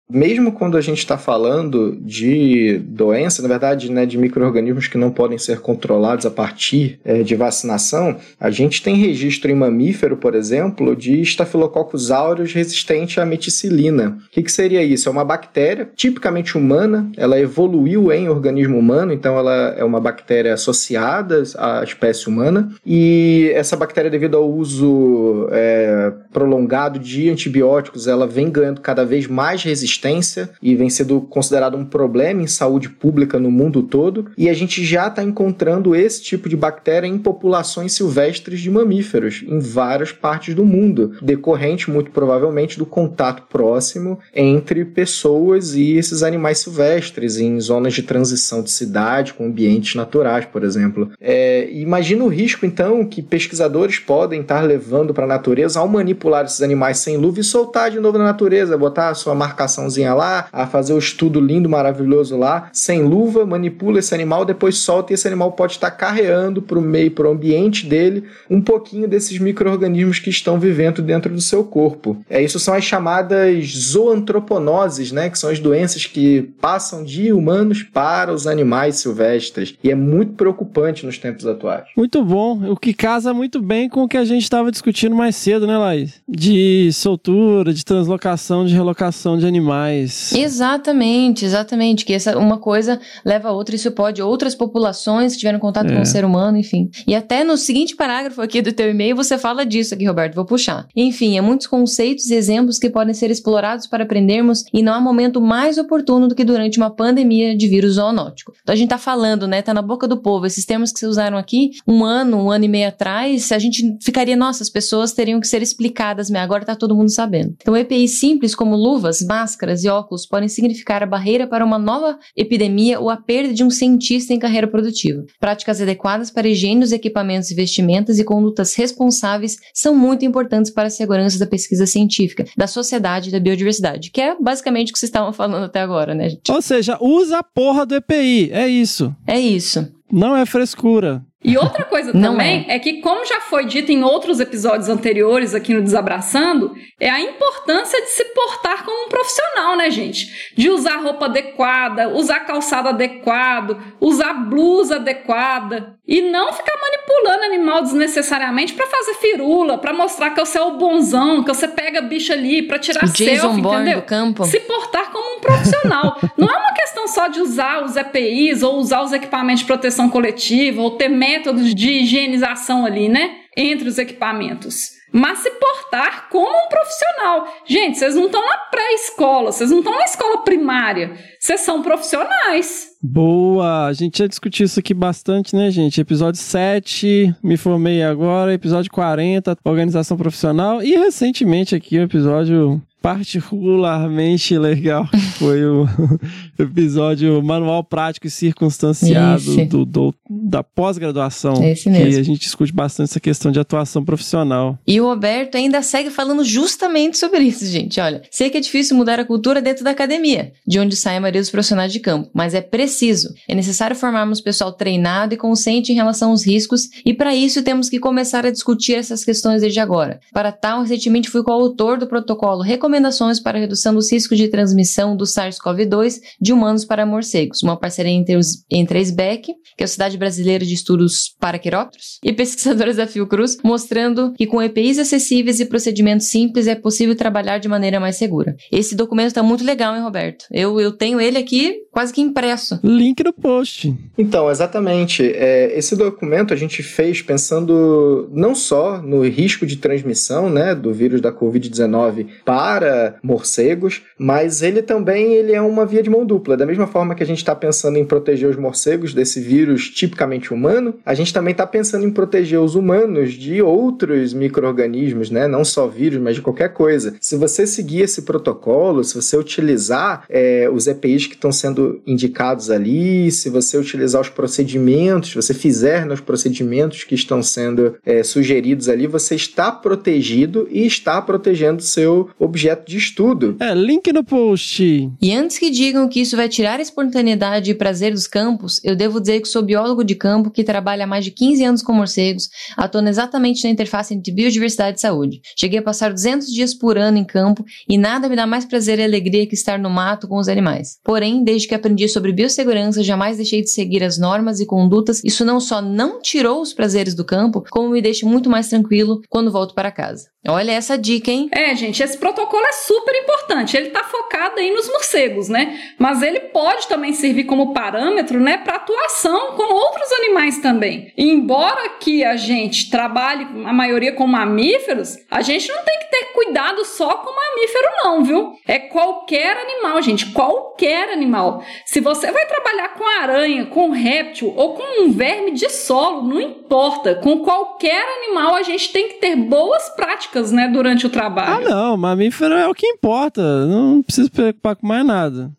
Mesmo 0.09 0.51
quando 0.51 0.77
a 0.77 0.81
gente 0.81 0.99
está 0.99 1.17
falando 1.17 1.97
de 2.01 2.77
doença, 2.85 3.41
na 3.41 3.47
verdade, 3.47 3.91
né, 3.91 4.05
de 4.05 4.17
micro-organismos 4.17 4.87
que 4.87 4.97
não 4.97 5.09
podem 5.09 5.37
ser 5.37 5.59
controlados 5.61 6.25
a 6.25 6.31
partir 6.31 6.99
é, 7.05 7.23
de 7.23 7.35
vacinação, 7.35 8.17
a 8.39 8.49
gente 8.49 8.83
tem 8.83 8.95
registro 8.95 9.49
em 9.49 9.55
mamífero, 9.55 10.17
por 10.17 10.35
exemplo, 10.35 10.95
de 10.95 11.21
Staphylococcus 11.21 12.11
aureus 12.11 12.53
resistente 12.53 13.19
à 13.19 13.25
meticilina. 13.25 14.17
O 14.27 14.31
que, 14.31 14.43
que 14.43 14.51
seria 14.51 14.83
isso? 14.83 15.07
É 15.07 15.11
uma 15.11 15.25
bactéria 15.25 15.89
tipicamente 15.95 16.57
humana, 16.57 17.09
ela 17.15 17.39
evoluiu 17.39 18.11
em 18.11 18.27
organismo 18.27 18.77
humano, 18.77 19.13
então 19.13 19.37
ela 19.37 19.73
é 19.77 19.83
uma 19.83 19.99
bactéria 19.99 20.53
associada 20.53 21.43
à 21.57 21.83
espécie 21.83 22.27
humana, 22.27 22.69
e 22.85 23.51
essa 23.53 23.77
bactéria, 23.77 24.11
devido 24.11 24.35
ao 24.35 24.49
uso 24.49 25.47
é, 25.51 26.11
prolongado 26.31 26.99
de 26.99 27.29
antibióticos, 27.29 28.07
ela 28.07 28.27
vem 28.27 28.49
ganhando 28.49 28.81
cada 28.81 29.05
vez 29.05 29.27
mais 29.27 29.63
resistência 29.63 29.92
resistência 29.93 30.49
e 30.61 30.75
vem 30.75 30.89
sendo 30.89 31.21
considerado 31.21 31.77
um 31.77 31.85
problema 31.85 32.41
em 32.41 32.47
saúde 32.47 32.89
pública 32.89 33.39
no 33.39 33.51
mundo 33.51 33.83
todo. 33.83 34.31
E 34.37 34.49
a 34.49 34.53
gente 34.53 34.83
já 34.83 35.07
está 35.07 35.23
encontrando 35.23 35.95
esse 35.95 36.21
tipo 36.21 36.49
de 36.49 36.55
bactéria 36.55 37.07
em 37.07 37.17
populações 37.17 37.93
silvestres 37.93 38.59
de 38.59 38.69
mamíferos 38.69 39.43
em 39.47 39.59
várias 39.59 40.11
partes 40.11 40.55
do 40.55 40.65
mundo, 40.65 41.13
decorrente 41.21 41.89
muito 41.89 42.11
provavelmente 42.11 42.77
do 42.77 42.85
contato 42.85 43.43
próximo 43.49 44.19
entre 44.33 44.85
pessoas 44.85 45.75
e 45.75 45.93
esses 45.93 46.23
animais 46.23 46.59
silvestres 46.59 47.37
em 47.37 47.59
zonas 47.59 47.93
de 47.93 48.03
transição 48.03 48.63
de 48.63 48.71
cidade 48.71 49.33
com 49.33 49.45
ambientes 49.45 49.95
naturais, 49.95 50.45
por 50.45 50.63
exemplo. 50.63 51.11
É, 51.19 51.69
imagina 51.71 52.23
o 52.23 52.27
risco 52.27 52.65
então 52.65 53.05
que 53.05 53.21
pesquisadores 53.21 53.99
podem 53.99 54.41
estar 54.41 54.61
levando 54.61 55.13
para 55.13 55.25
a 55.25 55.27
natureza 55.27 55.79
ao 55.79 55.87
manipular 55.87 56.45
esses 56.45 56.61
animais 56.61 56.99
sem 56.99 57.17
luva 57.17 57.39
e 57.39 57.43
soltar 57.43 57.91
de 57.91 57.99
novo 57.99 58.17
na 58.17 58.23
natureza, 58.23 58.77
botar 58.77 59.09
a 59.09 59.13
sua 59.13 59.35
marcação 59.35 59.82
lá, 60.13 60.47
a 60.51 60.67
fazer 60.67 60.93
o 60.93 60.97
estudo 60.97 61.39
lindo, 61.39 61.69
maravilhoso 61.69 62.37
lá, 62.37 62.69
sem 62.71 63.03
luva, 63.03 63.45
manipula 63.45 63.99
esse 63.99 64.13
animal, 64.13 64.45
depois 64.45 64.77
solta 64.77 65.11
e 65.11 65.15
esse 65.15 65.27
animal 65.27 65.51
pode 65.53 65.73
estar 65.73 65.91
carreando 65.91 66.61
para 66.61 66.77
o 66.77 66.81
meio, 66.81 67.11
para 67.11 67.27
o 67.27 67.31
ambiente 67.31 67.85
dele, 67.85 68.23
um 68.49 68.61
pouquinho 68.61 69.07
desses 69.07 69.37
micro-organismos 69.39 70.19
que 70.19 70.29
estão 70.29 70.59
vivendo 70.59 71.01
dentro 71.01 71.33
do 71.33 71.41
seu 71.41 71.63
corpo. 71.63 72.17
É, 72.29 72.41
isso 72.41 72.59
são 72.59 72.73
as 72.73 72.83
chamadas 72.83 73.65
zoantroponoses, 73.67 75.11
né, 75.11 75.29
que 75.29 75.37
são 75.37 75.49
as 75.49 75.59
doenças 75.59 76.05
que 76.05 76.43
passam 76.61 77.03
de 77.03 77.33
humanos 77.33 77.83
para 77.83 78.31
os 78.33 78.47
animais 78.47 78.97
silvestres. 78.97 79.75
E 79.83 79.91
é 79.91 79.95
muito 79.95 80.33
preocupante 80.33 81.05
nos 81.05 81.17
tempos 81.17 81.45
atuais. 81.45 81.85
Muito 81.95 82.23
bom, 82.23 82.71
o 82.71 82.77
que 82.77 82.93
casa 82.93 83.33
muito 83.33 83.61
bem 83.61 83.89
com 83.89 84.03
o 84.03 84.07
que 84.07 84.17
a 84.17 84.25
gente 84.25 84.43
estava 84.43 84.71
discutindo 84.71 85.15
mais 85.15 85.35
cedo, 85.35 85.67
né, 85.67 85.77
Laís? 85.77 86.21
De 86.27 86.91
soltura, 86.93 87.73
de 87.73 87.83
translocação, 87.83 88.65
de 88.65 88.73
relocação 88.73 89.37
de 89.37 89.45
animais 89.45 89.72
animais. 89.73 90.31
Exatamente, 90.33 91.45
exatamente. 91.45 92.05
Que 92.05 92.13
essa 92.13 92.37
uma 92.37 92.57
coisa 92.57 92.99
leva 93.25 93.49
a 93.49 93.51
outra, 93.51 93.75
isso 93.75 93.91
pode 93.91 94.21
outras 94.21 94.55
populações 94.55 95.33
que 95.33 95.39
tiveram 95.39 95.59
contato 95.59 95.91
é. 95.91 95.95
com 95.95 96.01
o 96.01 96.05
ser 96.05 96.23
humano, 96.23 96.57
enfim. 96.57 96.89
E 97.07 97.15
até 97.15 97.43
no 97.43 97.57
seguinte 97.57 97.95
parágrafo 97.95 98.41
aqui 98.41 98.61
do 98.61 98.71
teu 98.71 98.89
e-mail 98.89 99.15
você 99.15 99.37
fala 99.37 99.65
disso 99.65 99.93
aqui, 99.93 100.05
Roberto, 100.05 100.35
vou 100.35 100.45
puxar. 100.45 100.87
Enfim, 100.95 101.37
há 101.37 101.41
muitos 101.41 101.67
conceitos 101.67 102.29
e 102.29 102.35
exemplos 102.35 102.79
que 102.79 102.89
podem 102.89 103.13
ser 103.13 103.31
explorados 103.31 103.87
para 103.87 104.03
aprendermos 104.03 104.63
e 104.73 104.81
não 104.81 104.93
há 104.93 105.01
momento 105.01 105.41
mais 105.41 105.77
oportuno 105.77 106.27
do 106.27 106.35
que 106.35 106.43
durante 106.43 106.77
uma 106.77 106.89
pandemia 106.89 107.55
de 107.55 107.67
vírus 107.67 107.93
zoonótico. 107.93 108.53
Então 108.61 108.73
a 108.73 108.75
gente 108.75 108.89
tá 108.89 108.97
falando, 108.97 109.47
né, 109.47 109.61
tá 109.61 109.73
na 109.73 109.81
boca 109.81 110.07
do 110.07 110.17
povo, 110.17 110.45
esses 110.45 110.65
termos 110.65 110.91
que 110.91 110.99
se 110.99 111.05
usaram 111.05 111.37
aqui, 111.37 111.71
um 111.87 112.03
ano, 112.03 112.37
um 112.37 112.51
ano 112.51 112.65
e 112.65 112.67
meio 112.67 112.87
atrás, 112.87 113.51
a 113.51 113.59
gente 113.59 113.97
ficaria, 114.01 114.35
nossa, 114.35 114.63
as 114.63 114.69
pessoas 114.69 115.13
teriam 115.13 115.39
que 115.39 115.47
ser 115.47 115.61
explicadas, 115.61 116.29
mas 116.29 116.41
agora 116.41 116.65
tá 116.65 116.75
todo 116.75 116.95
mundo 116.95 117.09
sabendo. 117.09 117.55
Então 117.61 117.75
EPIs 117.75 118.19
simples 118.19 118.55
como 118.55 118.75
luvas, 118.75 119.21
máscaras, 119.21 119.62
máscaras 119.63 119.83
e 119.83 119.89
óculos 119.89 120.25
podem 120.25 120.49
significar 120.49 121.01
a 121.01 121.05
barreira 121.05 121.47
para 121.47 121.65
uma 121.65 121.79
nova 121.79 122.17
epidemia 122.35 122.99
ou 122.99 123.09
a 123.09 123.17
perda 123.17 123.53
de 123.53 123.63
um 123.63 123.69
cientista 123.69 124.33
em 124.33 124.39
carreira 124.39 124.67
produtiva. 124.67 125.23
Práticas 125.39 125.81
adequadas 125.81 126.29
para 126.29 126.47
higiene 126.47 126.81
dos 126.81 126.91
equipamentos 126.91 127.49
e 127.49 127.55
vestimentas 127.55 128.19
e 128.19 128.23
condutas 128.23 128.75
responsáveis 128.75 129.57
são 129.73 129.95
muito 129.95 130.25
importantes 130.25 130.71
para 130.71 130.87
a 130.87 130.91
segurança 130.91 131.39
da 131.39 131.47
pesquisa 131.47 131.85
científica, 131.85 132.45
da 132.57 132.67
sociedade 132.67 133.29
e 133.29 133.31
da 133.31 133.39
biodiversidade, 133.39 134.11
que 134.11 134.21
é 134.21 134.35
basicamente 134.39 134.89
o 134.89 134.93
que 134.93 134.99
vocês 134.99 135.09
estavam 135.09 135.31
falando 135.33 135.63
até 135.63 135.79
agora, 135.79 136.13
né, 136.13 136.29
gente? 136.29 136.51
Ou 136.51 136.61
seja, 136.61 136.97
usa 136.99 137.39
a 137.39 137.43
porra 137.43 137.85
do 137.85 137.95
EPI, 137.95 138.51
é 138.51 138.67
isso. 138.67 139.15
É 139.25 139.39
isso. 139.39 139.87
Não 140.11 140.35
é 140.35 140.45
frescura. 140.45 141.25
E 141.43 141.57
outra 141.57 141.83
coisa 141.83 142.13
também 142.13 142.65
é. 142.69 142.75
é. 142.75 142.79
que, 142.79 143.01
como 143.01 143.25
já 143.25 143.41
foi 143.41 143.65
dito 143.65 143.91
em 143.91 144.03
outros 144.03 144.39
episódios 144.39 144.87
anteriores 144.87 145.53
aqui 145.53 145.73
no 145.73 145.81
Desabraçando, 145.81 146.73
é 146.99 147.09
a 147.09 147.19
importância 147.19 148.01
de 148.01 148.09
se 148.09 148.25
portar 148.25 148.85
como 148.85 149.05
um 149.05 149.09
profissional, 149.09 149.75
né, 149.75 149.91
gente? 149.91 150.53
De 150.55 150.69
usar 150.69 150.97
roupa 150.97 151.25
adequada, 151.25 152.09
usar 152.09 152.41
calçado 152.41 152.89
adequado, 152.89 153.77
usar 153.99 154.33
blusa 154.33 154.95
adequada 154.95 155.97
e 156.07 156.21
não 156.21 156.51
ficar 156.51 156.77
manipulando 156.79 157.43
animal 157.45 157.81
desnecessariamente 157.81 158.73
para 158.73 158.85
fazer 158.87 159.13
firula, 159.15 159.77
para 159.77 159.93
mostrar 159.93 160.31
que 160.31 160.39
você 160.39 160.57
é 160.57 160.61
o 160.61 160.77
bonzão, 160.77 161.43
que 161.43 161.53
você 161.53 161.67
pega 161.67 162.01
bicho 162.01 162.33
ali 162.33 162.61
para 162.61 162.77
tirar 162.79 163.05
Jason 163.05 163.23
selfie, 163.23 163.61
Bourne 163.61 163.81
entendeu? 163.81 164.01
Do 164.01 164.05
campo. 164.05 164.45
Se 164.45 164.59
portar 164.61 165.11
como 165.11 165.37
um 165.37 165.39
profissional. 165.39 166.19
não 166.37 166.49
é 166.49 166.57
uma 166.57 166.73
questão 166.73 167.07
só 167.07 167.27
de 167.27 167.39
usar 167.39 167.83
os 167.83 167.95
EPIs 167.95 168.63
ou 168.63 168.77
usar 168.77 169.01
os 169.01 169.11
equipamentos 169.13 169.61
de 169.61 169.65
proteção 169.65 170.09
coletiva 170.09 170.81
ou 170.81 170.91
ter 170.91 171.09
métodos 171.09 171.32
de 171.41 171.89
higienização 171.91 172.85
ali, 172.85 173.09
né? 173.09 173.37
Entre 173.55 173.87
os 173.87 173.97
equipamentos. 173.97 175.03
Mas 175.15 175.39
se 175.39 175.49
portar 175.51 176.27
como 176.29 176.49
um 176.49 176.69
profissional. 176.69 177.47
Gente, 177.67 177.99
vocês 177.99 178.15
não 178.15 178.25
estão 178.25 178.43
na 178.43 178.57
pré-escola, 178.57 179.51
vocês 179.51 179.69
não 179.69 179.77
estão 179.77 179.95
na 179.95 180.05
escola 180.05 180.43
primária. 180.43 181.15
Vocês 181.39 181.61
são 181.61 181.83
profissionais. 181.83 182.87
Boa! 182.99 183.85
A 183.85 183.93
gente 183.93 184.17
já 184.17 184.25
discutiu 184.25 184.65
isso 184.65 184.79
aqui 184.79 184.91
bastante, 184.91 185.55
né, 185.55 185.69
gente? 185.69 186.01
Episódio 186.01 186.41
7, 186.41 187.35
me 187.43 187.57
formei 187.57 188.01
agora. 188.01 188.55
Episódio 188.55 188.91
40, 188.91 189.55
organização 189.63 190.17
profissional. 190.17 190.81
E 190.81 190.95
recentemente 190.95 191.75
aqui 191.75 191.99
o 191.99 192.03
episódio 192.03 192.81
particularmente 193.03 194.57
legal 194.57 195.05
foi 195.37 195.65
o 195.65 195.85
episódio 196.57 197.43
Manual 197.43 197.83
Prático 197.83 198.27
e 198.27 198.31
Circunstanciado 198.31 199.65
do, 199.65 199.85
do, 199.85 200.15
da 200.29 200.63
pós-graduação. 200.63 201.61
Esse 201.61 201.89
mesmo. 201.89 202.09
Que 202.09 202.17
a 202.17 202.23
gente 202.23 202.39
discute 202.39 202.71
bastante 202.71 203.09
essa 203.09 203.19
questão 203.19 203.51
de 203.51 203.59
atuação 203.59 204.05
profissional. 204.05 204.79
E 204.87 205.01
o 205.01 205.05
Roberto 205.05 205.55
ainda 205.55 205.81
segue 205.81 206.09
falando 206.09 206.45
justamente 206.45 207.17
sobre 207.17 207.39
isso, 207.39 207.65
gente. 207.65 207.99
Olha, 207.99 208.21
sei 208.31 208.49
que 208.49 208.55
é 208.55 208.61
difícil 208.61 208.95
mudar 208.95 209.19
a 209.19 209.25
cultura 209.25 209.61
dentro 209.61 209.83
da 209.83 209.89
academia, 209.89 210.53
de 210.65 210.79
onde 210.79 210.95
sai 210.95 211.17
a 211.17 211.19
maioria 211.19 211.41
dos 211.41 211.49
profissionais 211.49 211.91
de 211.91 211.99
campo, 211.99 212.29
mas 212.33 212.53
é 212.53 212.61
preciso. 212.61 213.33
É 213.49 213.53
necessário 213.53 213.97
formarmos 213.97 214.39
pessoal 214.39 214.71
treinado 214.71 215.33
e 215.33 215.37
consciente 215.37 215.91
em 215.91 215.95
relação 215.95 216.31
aos 216.31 216.45
riscos, 216.47 216.87
e 217.05 217.13
para 217.13 217.35
isso 217.35 217.61
temos 217.63 217.89
que 217.89 217.99
começar 217.99 218.45
a 218.45 218.51
discutir 218.51 218.93
essas 218.93 219.25
questões 219.25 219.59
desde 219.59 219.81
agora. 219.81 220.21
Para 220.31 220.53
tal, 220.53 220.83
recentemente 220.83 221.29
fui 221.29 221.43
coautor 221.43 221.99
do 221.99 222.07
protocolo 222.07 222.61
recomendado 222.61 222.92
recomendações 222.93 223.39
para 223.39 223.57
a 223.57 223.61
redução 223.61 223.93
dos 223.93 224.11
riscos 224.11 224.37
de 224.37 224.47
transmissão 224.47 225.17
do 225.17 225.25
SARS-CoV-2 225.25 226.19
de 226.39 226.53
humanos 226.53 226.85
para 226.85 227.05
morcegos, 227.05 227.63
uma 227.63 227.75
parceria 227.75 228.11
entre, 228.11 228.35
os, 228.35 228.63
entre 228.69 228.99
a 228.99 229.01
SBEC, 229.01 229.53
que 229.75 229.83
é 229.83 229.85
a 229.85 229.87
Sociedade 229.87 230.15
Brasileira 230.15 230.63
de 230.63 230.75
Estudos 230.75 231.35
para 231.39 231.57
Quirópteros, 231.57 232.19
e 232.23 232.31
pesquisadores 232.31 232.97
da 232.97 233.07
Fiocruz, 233.07 233.57
mostrando 233.63 234.31
que 234.33 234.45
com 234.45 234.61
EPIs 234.61 234.99
acessíveis 234.99 235.59
e 235.59 235.65
procedimentos 235.65 236.27
simples 236.27 236.67
é 236.67 236.75
possível 236.75 237.15
trabalhar 237.15 237.57
de 237.57 237.67
maneira 237.67 237.99
mais 237.99 238.15
segura. 238.15 238.55
Esse 238.71 238.95
documento 238.95 239.29
está 239.29 239.41
muito 239.41 239.63
legal, 239.63 239.95
hein, 239.95 240.03
Roberto? 240.03 240.45
Eu, 240.51 240.79
eu 240.79 240.91
tenho 240.91 241.19
ele 241.19 241.39
aqui 241.39 241.83
quase 241.91 242.13
que 242.13 242.21
impresso. 242.21 242.79
Link 242.83 243.23
no 243.23 243.33
post. 243.33 243.93
Então, 244.17 244.51
exatamente. 244.51 245.23
É, 245.23 245.77
esse 245.77 245.95
documento 245.95 246.53
a 246.53 246.57
gente 246.57 246.83
fez 246.83 247.21
pensando 247.21 248.29
não 248.31 248.53
só 248.53 249.01
no 249.01 249.25
risco 249.25 249.65
de 249.65 249.77
transmissão 249.77 250.49
né, 250.49 250.75
do 250.75 250.93
vírus 250.93 251.21
da 251.21 251.31
Covid-19 251.31 252.27
para 252.45 252.82
morcegos, 253.21 254.01
mas 254.17 254.61
ele 254.61 254.81
também 254.81 255.33
ele 255.33 255.53
é 255.53 255.61
uma 255.61 255.85
via 255.85 256.03
de 256.03 256.09
mão 256.09 256.25
dupla. 256.25 256.57
Da 256.57 256.65
mesma 256.65 256.87
forma 256.87 257.15
que 257.15 257.23
a 257.23 257.25
gente 257.25 257.37
está 257.37 257.55
pensando 257.55 257.97
em 257.97 258.05
proteger 258.05 258.49
os 258.49 258.55
morcegos 258.55 259.13
desse 259.13 259.39
vírus 259.39 259.89
tipicamente 259.89 260.53
humano, 260.53 260.95
a 261.05 261.13
gente 261.13 261.33
também 261.33 261.51
está 261.51 261.65
pensando 261.65 262.05
em 262.05 262.11
proteger 262.11 262.59
os 262.59 262.75
humanos 262.75 263.33
de 263.33 263.61
outros 263.61 264.33
micro-organismos, 264.33 265.29
né? 265.29 265.47
não 265.47 265.63
só 265.63 265.87
vírus, 265.87 266.19
mas 266.19 266.35
de 266.35 266.41
qualquer 266.41 266.73
coisa. 266.73 267.15
Se 267.19 267.35
você 267.35 267.65
seguir 267.67 268.01
esse 268.01 268.23
protocolo, 268.23 269.03
se 269.03 269.15
você 269.15 269.37
utilizar 269.37 270.25
é, 270.29 270.69
os 270.71 270.87
EPIs 270.87 271.27
que 271.27 271.35
estão 271.35 271.51
sendo 271.51 272.01
indicados 272.05 272.69
ali, 272.69 273.31
se 273.31 273.49
você 273.49 273.77
utilizar 273.77 274.21
os 274.21 274.29
procedimentos, 274.29 275.29
se 275.29 275.35
você 275.35 275.53
fizer 275.53 276.05
nos 276.05 276.19
procedimentos 276.19 277.03
que 277.03 277.15
estão 277.15 277.41
sendo 277.41 277.95
é, 278.05 278.23
sugeridos 278.23 278.89
ali, 278.89 279.07
você 279.07 279.35
está 279.35 279.71
protegido 279.71 280.67
e 280.71 280.85
está 280.85 281.21
protegendo 281.21 281.81
seu 281.81 282.29
objeto 282.39 282.72
objeto 282.73 282.89
de 282.89 282.97
estudo. 282.97 283.57
É, 283.59 283.73
link 283.73 284.11
no 284.11 284.23
post. 284.23 284.83
E 285.21 285.33
antes 285.33 285.57
que 285.57 285.69
digam 285.69 286.07
que 286.07 286.21
isso 286.21 286.35
vai 286.35 286.49
tirar 286.49 286.79
a 286.79 286.81
espontaneidade 286.81 287.71
e 287.71 287.75
prazer 287.75 288.11
dos 288.11 288.27
campos, 288.27 288.81
eu 288.83 288.95
devo 288.95 289.19
dizer 289.19 289.41
que 289.41 289.47
sou 289.47 289.61
biólogo 289.61 290.03
de 290.03 290.15
campo 290.15 290.49
que 290.49 290.63
trabalha 290.63 291.03
há 291.03 291.07
mais 291.07 291.23
de 291.23 291.31
15 291.31 291.63
anos 291.63 291.81
com 291.81 291.93
morcegos, 291.93 292.49
atuando 292.75 293.09
exatamente 293.09 293.63
na 293.63 293.69
interface 293.69 294.13
entre 294.13 294.33
biodiversidade 294.33 294.97
e 294.97 295.01
saúde. 295.01 295.41
Cheguei 295.57 295.79
a 295.79 295.83
passar 295.83 296.11
200 296.11 296.47
dias 296.51 296.73
por 296.73 296.97
ano 296.97 297.17
em 297.17 297.23
campo 297.23 297.63
e 297.87 297.97
nada 297.97 298.27
me 298.27 298.35
dá 298.35 298.47
mais 298.47 298.65
prazer 298.65 298.99
e 298.99 299.03
alegria 299.03 299.47
que 299.47 299.55
estar 299.55 299.77
no 299.77 299.89
mato 299.89 300.27
com 300.27 300.37
os 300.37 300.47
animais. 300.47 300.97
Porém, 301.03 301.43
desde 301.43 301.67
que 301.67 301.75
aprendi 301.75 302.07
sobre 302.09 302.31
biossegurança, 302.31 303.03
jamais 303.03 303.37
deixei 303.37 303.61
de 303.61 303.69
seguir 303.69 304.03
as 304.03 304.17
normas 304.17 304.59
e 304.59 304.65
condutas. 304.65 305.21
Isso 305.23 305.45
não 305.45 305.59
só 305.59 305.81
não 305.81 306.21
tirou 306.21 306.61
os 306.61 306.73
prazeres 306.73 307.13
do 307.13 307.25
campo, 307.25 307.63
como 307.69 307.89
me 307.89 308.01
deixa 308.01 308.25
muito 308.25 308.49
mais 308.49 308.67
tranquilo 308.69 309.21
quando 309.29 309.51
volto 309.51 309.73
para 309.73 309.91
casa. 309.91 310.33
Olha 310.45 310.71
essa 310.73 310.97
dica, 310.97 311.31
hein? 311.31 311.49
É, 311.53 311.73
gente, 311.73 312.03
esse 312.03 312.17
protocolo 312.17 312.62
é 312.65 312.71
super 312.71 313.15
importante. 313.15 313.75
Ele 313.75 313.89
tá 313.89 314.03
focado 314.03 314.59
aí 314.59 314.71
nos 314.71 314.87
morcegos, 314.87 315.49
né? 315.49 315.79
Mas 315.97 316.21
ele 316.21 316.39
pode 316.39 316.87
também 316.87 317.13
servir 317.13 317.45
como 317.45 317.73
parâmetro, 317.73 318.39
né, 318.39 318.57
para 318.57 318.75
atuação 318.75 319.53
com 319.53 319.73
outros 319.73 320.11
animais 320.13 320.59
também. 320.59 321.11
E 321.17 321.29
embora 321.29 321.89
que 321.99 322.23
a 322.23 322.35
gente 322.35 322.89
trabalhe 322.89 323.47
a 323.65 323.73
maioria 323.73 324.13
com 324.13 324.27
mamíferos, 324.27 325.17
a 325.29 325.41
gente 325.41 325.67
não 325.71 325.83
tem 325.83 325.99
que 325.99 326.11
ter 326.11 326.25
cuidado 326.33 326.85
só 326.85 327.09
com 327.09 327.33
mamífero 327.33 327.87
não, 328.03 328.23
viu? 328.23 328.53
É 328.67 328.79
qualquer 328.79 329.57
animal, 329.57 330.01
gente, 330.01 330.27
qualquer 330.27 331.09
animal. 331.09 331.63
Se 331.85 331.99
você 331.99 332.31
vai 332.31 332.45
trabalhar 332.45 332.89
com 332.89 333.05
aranha, 333.21 333.65
com 333.65 333.89
réptil 333.91 334.53
ou 334.55 334.73
com 334.75 335.03
um 335.03 335.11
verme 335.11 335.51
de 335.51 335.69
solo, 335.69 336.23
não 336.23 336.39
importa. 336.39 337.15
Com 337.15 337.39
qualquer 337.39 338.03
animal 338.21 338.55
a 338.55 338.63
gente 338.63 338.91
tem 338.91 339.07
que 339.09 339.15
ter 339.15 339.35
boas 339.35 339.89
práticas 339.89 340.51
né, 340.51 340.67
durante 340.67 341.05
o 341.05 341.09
trabalho. 341.09 341.67
Ah, 341.67 341.69
não, 341.69 341.97
mamífero 341.97 342.52
é 342.57 342.67
o 342.67 342.73
que 342.73 342.87
importa. 342.87 343.41
Não 343.65 344.01
precisa 344.01 344.27
se 344.27 344.31
preocupar 344.31 344.75
com 344.75 344.87
mais 344.87 345.05
nada. 345.05 345.51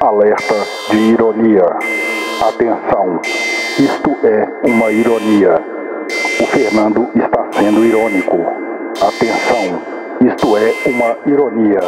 Alerta 0.00 0.54
de 0.90 0.96
ironia. 0.96 1.66
Atenção, 2.40 3.20
isto 3.78 4.26
é 4.26 4.66
uma 4.66 4.90
ironia. 4.90 5.62
O 6.40 6.46
Fernando 6.46 7.08
está 7.14 7.52
sendo 7.52 7.84
irônico. 7.84 8.38
Atenção, 9.00 9.82
isto 10.26 10.56
é 10.56 10.74
uma 10.86 11.16
ironia. 11.26 11.80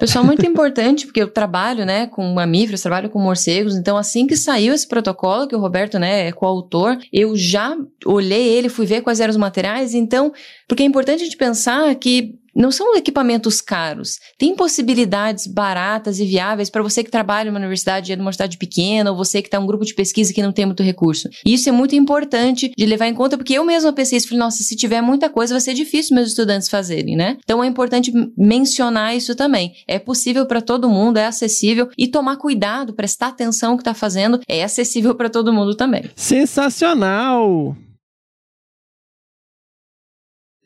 Pessoal, 0.00 0.24
muito 0.24 0.46
importante, 0.46 1.04
porque 1.04 1.20
eu 1.20 1.30
trabalho, 1.30 1.84
né, 1.84 2.06
com 2.06 2.32
mamíferos, 2.32 2.80
trabalho 2.80 3.10
com 3.10 3.20
morcegos, 3.20 3.76
então 3.76 3.98
assim 3.98 4.26
que 4.26 4.34
saiu 4.34 4.72
esse 4.72 4.88
protocolo, 4.88 5.46
que 5.46 5.54
o 5.54 5.60
Roberto, 5.60 5.98
né, 5.98 6.26
é 6.26 6.32
coautor, 6.32 6.96
eu 7.12 7.36
já 7.36 7.76
olhei 8.06 8.48
ele, 8.48 8.70
fui 8.70 8.86
ver 8.86 9.02
quais 9.02 9.20
eram 9.20 9.30
os 9.30 9.36
materiais, 9.36 9.92
então, 9.92 10.32
porque 10.66 10.82
é 10.82 10.86
importante 10.86 11.20
a 11.20 11.24
gente 11.24 11.36
pensar 11.36 11.94
que 11.96 12.34
não 12.54 12.70
são 12.70 12.96
equipamentos 12.96 13.60
caros. 13.60 14.18
Tem 14.38 14.54
possibilidades 14.54 15.46
baratas 15.46 16.18
e 16.18 16.24
viáveis 16.24 16.70
para 16.70 16.82
você 16.82 17.02
que 17.02 17.10
trabalha 17.10 17.48
em 17.48 17.50
uma 17.50 17.58
universidade, 17.58 18.14
numa 18.16 18.32
cidade 18.32 18.58
pequena, 18.58 19.10
ou 19.10 19.16
você 19.16 19.40
que 19.40 19.48
está 19.48 19.58
em 19.58 19.60
um 19.60 19.66
grupo 19.66 19.84
de 19.84 19.94
pesquisa 19.94 20.32
que 20.32 20.42
não 20.42 20.52
tem 20.52 20.66
muito 20.66 20.82
recurso. 20.82 21.28
E 21.44 21.54
isso 21.54 21.68
é 21.68 21.72
muito 21.72 21.94
importante 21.94 22.72
de 22.76 22.86
levar 22.86 23.06
em 23.06 23.14
conta, 23.14 23.36
porque 23.36 23.54
eu 23.54 23.64
mesma 23.64 23.92
pensei 23.92 24.18
isso, 24.18 24.28
falei, 24.28 24.40
nossa, 24.40 24.62
se 24.62 24.76
tiver 24.76 25.00
muita 25.00 25.28
coisa, 25.28 25.54
vai 25.54 25.60
ser 25.60 25.74
difícil 25.74 26.14
meus 26.14 26.28
estudantes 26.28 26.68
fazerem, 26.68 27.16
né? 27.16 27.36
Então 27.42 27.62
é 27.62 27.66
importante 27.66 28.12
mencionar 28.36 29.16
isso 29.16 29.34
também. 29.34 29.72
É 29.86 29.98
possível 29.98 30.46
para 30.46 30.60
todo 30.60 30.88
mundo, 30.88 31.18
é 31.18 31.26
acessível, 31.26 31.88
e 31.96 32.06
tomar 32.06 32.36
cuidado, 32.36 32.94
prestar 32.94 33.28
atenção 33.28 33.70
no 33.72 33.76
que 33.76 33.82
está 33.82 33.94
fazendo, 33.94 34.40
é 34.48 34.62
acessível 34.64 35.14
para 35.14 35.30
todo 35.30 35.52
mundo 35.52 35.74
também. 35.74 36.04
Sensacional! 36.16 37.76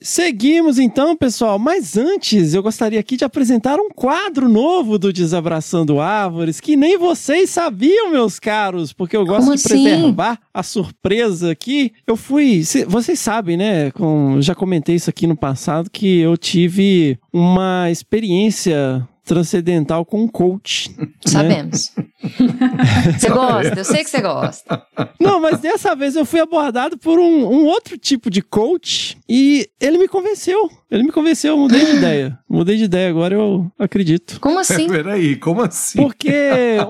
Seguimos 0.07 0.79
então, 0.79 1.17
pessoal, 1.17 1.59
mas 1.59 1.97
antes 1.97 2.53
eu 2.53 2.63
gostaria 2.63 3.01
aqui 3.01 3.17
de 3.17 3.25
apresentar 3.25 3.79
um 3.81 3.89
quadro 3.89 4.51
novo 4.51 4.99
do 4.99 5.11
Desabraçando 5.11 5.99
Árvores 5.99 6.61
que 6.61 6.77
nem 6.77 6.99
vocês 6.99 7.49
sabiam, 7.49 8.11
meus 8.11 8.39
caros, 8.39 8.93
porque 8.93 9.17
eu 9.17 9.25
gosto 9.25 9.45
Como 9.47 9.57
de 9.57 9.63
assim? 9.65 9.83
preservar 9.83 10.39
a 10.53 10.63
surpresa 10.63 11.51
aqui. 11.51 11.91
Eu 12.07 12.17
fui, 12.17 12.63
cê- 12.65 12.85
vocês 12.85 13.19
sabem, 13.19 13.57
né? 13.57 13.91
Com, 13.93 14.43
já 14.43 14.55
comentei 14.55 14.95
isso 14.95 15.09
aqui 15.09 15.27
no 15.27 15.35
passado 15.35 15.89
que 15.91 16.21
eu 16.21 16.37
tive 16.37 17.19
uma 17.33 17.91
experiência 17.91 19.09
transcendental 19.25 20.05
com 20.05 20.23
um 20.23 20.29
coach. 20.29 20.91
né? 20.99 21.09
Sabemos. 21.25 21.93
Você 23.19 23.29
gosta, 23.29 23.75
eu 23.79 23.85
sei 23.85 24.03
que 24.05 24.11
você 24.11 24.21
gosta. 24.21 24.83
Não, 25.21 25.41
mas 25.41 25.61
dessa 25.61 25.95
vez 25.95 26.17
eu 26.17 26.25
fui 26.25 26.41
abordado 26.41 26.97
por 26.97 27.19
um, 27.19 27.45
um 27.47 27.67
outro 27.67 27.99
tipo 27.99 28.31
de 28.31 28.41
coach 28.41 29.17
e 29.29 29.69
ele 29.81 29.99
me 29.99 30.09
convenceu. 30.09 30.71
Ele 30.91 31.03
me 31.03 31.13
convenceu, 31.13 31.53
eu 31.53 31.59
mudei 31.59 31.85
de 31.85 31.93
ideia. 31.97 32.39
Mudei 32.49 32.77
de 32.77 32.85
ideia, 32.85 33.11
agora 33.11 33.35
eu 33.35 33.71
acredito. 33.79 34.39
Como 34.41 34.59
assim? 34.59 34.89
Peraí, 34.89 35.37
como 35.37 35.63
assim? 35.63 35.99
Porque 35.99 36.33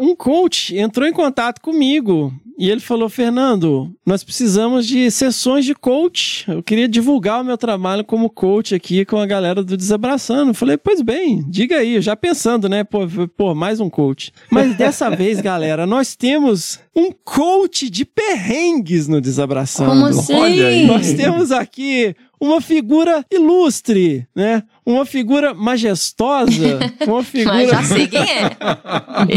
um 0.01 0.15
coach 0.15 0.77
entrou 0.77 1.09
em 1.09 1.13
contato 1.13 1.61
comigo 1.61 2.33
e 2.59 2.71
ele 2.71 2.81
falou: 2.81 3.09
Fernando, 3.09 3.93
nós 4.07 4.23
precisamos 4.23 4.87
de 4.87 5.11
sessões 5.11 5.65
de 5.65 5.75
coach. 5.75 6.45
Eu 6.49 6.63
queria 6.63 6.89
divulgar 6.89 7.41
o 7.41 7.45
meu 7.45 7.59
trabalho 7.59 8.05
como 8.05 8.31
coach 8.31 8.75
aqui 8.75 9.05
com 9.05 9.19
a 9.19 9.27
galera 9.27 9.63
do 9.63 9.77
Desabraçando. 9.77 10.51
Eu 10.51 10.55
falei: 10.55 10.77
Pois 10.77 11.01
bem, 11.01 11.45
diga 11.49 11.79
aí, 11.79 12.01
já 12.01 12.15
pensando, 12.25 12.71
né? 12.71 12.83
Pô, 12.83 13.01
pô, 13.37 13.55
mais 13.55 13.81
um 13.81 13.91
coach. 13.91 14.33
Mas 14.51 14.75
dessa 14.77 15.11
vez, 15.15 15.43
galera, 15.43 15.87
nós 15.87 16.17
temos 16.17 16.81
um 16.97 17.13
coach 17.13 17.91
de 17.91 18.07
perrengues 18.07 19.07
no 19.07 19.21
Desabraçando. 19.21 19.91
Como 19.91 20.07
assim? 20.07 20.33
Olha 20.33 20.69
aí. 20.69 20.87
Nós 20.87 21.13
temos 21.13 21.53
aqui 21.53 22.17
uma 22.41 22.63
figura 22.63 23.25
ilustre, 23.31 24.27
né? 24.35 24.63
Uma 24.87 25.07
figura 25.07 25.55
majestosa, 25.55 26.79
uma 27.07 27.23
figura... 27.23 27.55
Mas 27.55 27.71
já 27.71 27.83
sei 27.83 28.07
quem 28.07 28.21
é. 28.21 28.51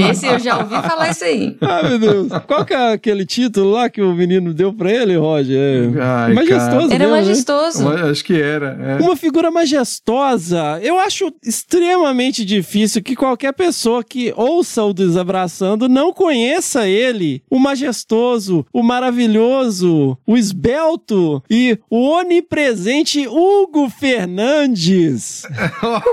Esse 0.10 0.26
eu 0.28 0.40
já 0.40 0.57
ouvi 0.57 0.76
falar 0.76 1.11
isso 1.11 1.24
aí. 1.24 1.56
Ah, 1.61 1.84
meu 1.88 1.99
Deus. 1.99 2.28
Qual 2.45 2.65
que 2.65 2.74
é 2.74 2.94
aquele 2.94 3.26
título 3.26 3.72
lá 3.72 3.90
que 3.90 4.02
o 4.02 4.14
menino 4.14 4.53
deu 4.53 4.74
pra 4.74 4.91
ele, 4.91 5.15
Roger? 5.15 5.57
É 5.98 6.02
Ai, 6.02 6.34
majestoso 6.34 6.91
Era 6.94 6.99
mesmo, 7.06 7.15
né? 7.15 7.22
majestoso. 7.22 7.84
Mas 7.84 8.02
Acho 8.02 8.24
que 8.26 8.40
era. 8.41 8.78
é. 8.99 9.03
Uma 9.03 9.15
figura 9.15 9.49
majestosa. 9.52 10.80
Eu 10.82 10.99
acho 10.99 11.32
extremamente 11.44 12.44
difícil 12.44 13.02
que 13.02 13.15
qualquer 13.15 13.53
pessoa 13.53 14.03
que 14.03 14.34
ouça 14.36 14.84
o 14.84 14.94
Desabraçando 14.94 15.88
não 15.88 16.11
conheça 16.11 16.88
ele. 16.88 17.41
O 17.49 17.60
majestoso, 17.60 18.65
o 18.74 18.84
maravilhoso, 18.84 20.18
o 20.26 20.38
esbelto 20.38 21.41
e 21.49 21.78
o 21.90 22.10
onipresente 22.10 23.28
Hugo 23.28 23.90
Fernandes. 23.90 25.37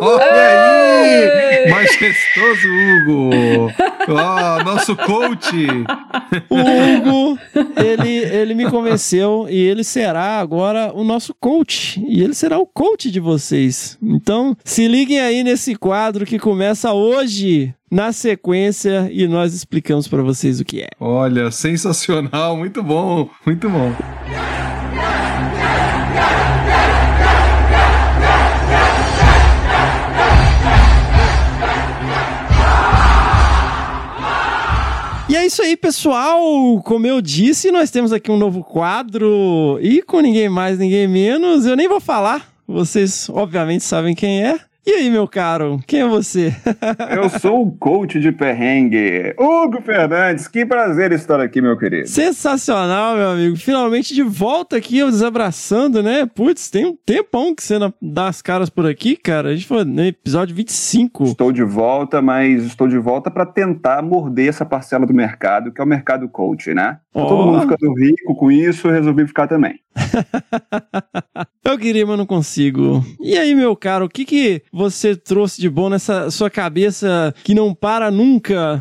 Olha 0.00 0.24
aí! 0.24 1.70
Majestoso 1.70 2.68
Hugo! 2.68 3.30
Ó, 4.08 4.64
nosso 4.64 4.96
coach! 4.96 5.66
O 6.50 6.56
Hugo, 6.56 7.38
ele, 7.76 8.16
ele 8.16 8.54
me 8.54 8.70
convenceu 8.70 9.46
e 9.48 9.56
ele 9.56 9.84
será 9.84 10.38
agora 10.40 10.92
o 10.94 11.04
nosso 11.04 11.34
coach. 11.34 12.02
E 12.06 12.22
ele 12.22 12.34
será 12.34 12.58
o 12.58 12.66
coach 12.66 13.10
de 13.10 13.20
vocês. 13.20 13.98
Então, 14.02 14.56
se 14.64 14.86
liguem 14.88 15.20
aí 15.20 15.42
nesse 15.42 15.74
quadro 15.74 16.26
que 16.26 16.38
começa 16.38 16.92
hoje, 16.92 17.74
na 17.90 18.12
sequência, 18.12 19.08
e 19.12 19.26
nós 19.26 19.54
explicamos 19.54 20.08
pra 20.08 20.22
vocês 20.22 20.60
o 20.60 20.64
que 20.64 20.82
é. 20.82 20.88
Olha, 20.98 21.50
sensacional, 21.50 22.56
muito 22.56 22.82
bom, 22.82 23.28
muito 23.46 23.68
bom. 23.68 23.92
E 35.34 35.36
é 35.36 35.46
isso 35.46 35.62
aí, 35.62 35.76
pessoal. 35.76 36.80
Como 36.84 37.08
eu 37.08 37.20
disse, 37.20 37.72
nós 37.72 37.90
temos 37.90 38.12
aqui 38.12 38.30
um 38.30 38.36
novo 38.36 38.62
quadro 38.62 39.80
e 39.82 40.00
com 40.00 40.20
ninguém 40.20 40.48
mais, 40.48 40.78
ninguém 40.78 41.08
menos. 41.08 41.66
Eu 41.66 41.74
nem 41.74 41.88
vou 41.88 41.98
falar. 41.98 42.54
Vocês, 42.68 43.28
obviamente, 43.28 43.82
sabem 43.82 44.14
quem 44.14 44.44
é. 44.44 44.60
E 44.86 44.90
aí, 44.90 45.08
meu 45.08 45.26
caro, 45.26 45.80
quem 45.86 46.00
é 46.00 46.06
você? 46.06 46.54
Eu 47.16 47.30
sou 47.30 47.66
o 47.66 47.72
coach 47.72 48.20
de 48.20 48.30
perrengue, 48.30 49.34
Hugo 49.38 49.80
Fernandes. 49.80 50.46
Que 50.46 50.66
prazer 50.66 51.10
estar 51.12 51.40
aqui, 51.40 51.62
meu 51.62 51.78
querido. 51.78 52.06
Sensacional, 52.06 53.16
meu 53.16 53.30
amigo. 53.30 53.56
Finalmente 53.56 54.14
de 54.14 54.22
volta 54.22 54.76
aqui, 54.76 54.98
eu 54.98 55.10
desabraçando, 55.10 56.02
né? 56.02 56.26
Putz, 56.26 56.68
tem 56.68 56.84
um 56.84 56.94
tempão 56.94 57.54
que 57.54 57.62
você 57.62 57.78
não 57.78 57.94
dá 58.00 58.28
as 58.28 58.42
caras 58.42 58.68
por 58.68 58.84
aqui, 58.86 59.16
cara. 59.16 59.48
A 59.48 59.54
gente 59.54 59.66
foi 59.66 59.84
no 59.84 60.04
episódio 60.04 60.54
25. 60.54 61.24
Estou 61.24 61.50
de 61.50 61.64
volta, 61.64 62.20
mas 62.20 62.64
estou 62.64 62.86
de 62.86 62.98
volta 62.98 63.30
para 63.30 63.46
tentar 63.46 64.02
morder 64.02 64.50
essa 64.50 64.66
parcela 64.66 65.06
do 65.06 65.14
mercado, 65.14 65.72
que 65.72 65.80
é 65.80 65.84
o 65.84 65.88
mercado 65.88 66.28
coach, 66.28 66.74
né? 66.74 66.98
Tá 67.10 67.24
todo 67.24 67.46
mundo 67.46 67.62
ficando 67.62 67.94
rico 67.94 68.34
com 68.34 68.52
isso, 68.52 68.88
eu 68.88 68.92
resolvi 68.92 69.26
ficar 69.26 69.46
também. 69.46 69.80
Eu 71.74 71.78
queria, 71.78 72.06
mas 72.06 72.16
não 72.16 72.24
consigo. 72.24 73.04
E 73.20 73.36
aí, 73.36 73.52
meu 73.52 73.74
caro, 73.74 74.04
o 74.04 74.08
que, 74.08 74.24
que 74.24 74.62
você 74.72 75.16
trouxe 75.16 75.60
de 75.60 75.68
bom 75.68 75.90
nessa 75.90 76.30
sua 76.30 76.48
cabeça 76.48 77.34
que 77.42 77.52
não 77.52 77.74
para 77.74 78.12
nunca? 78.12 78.80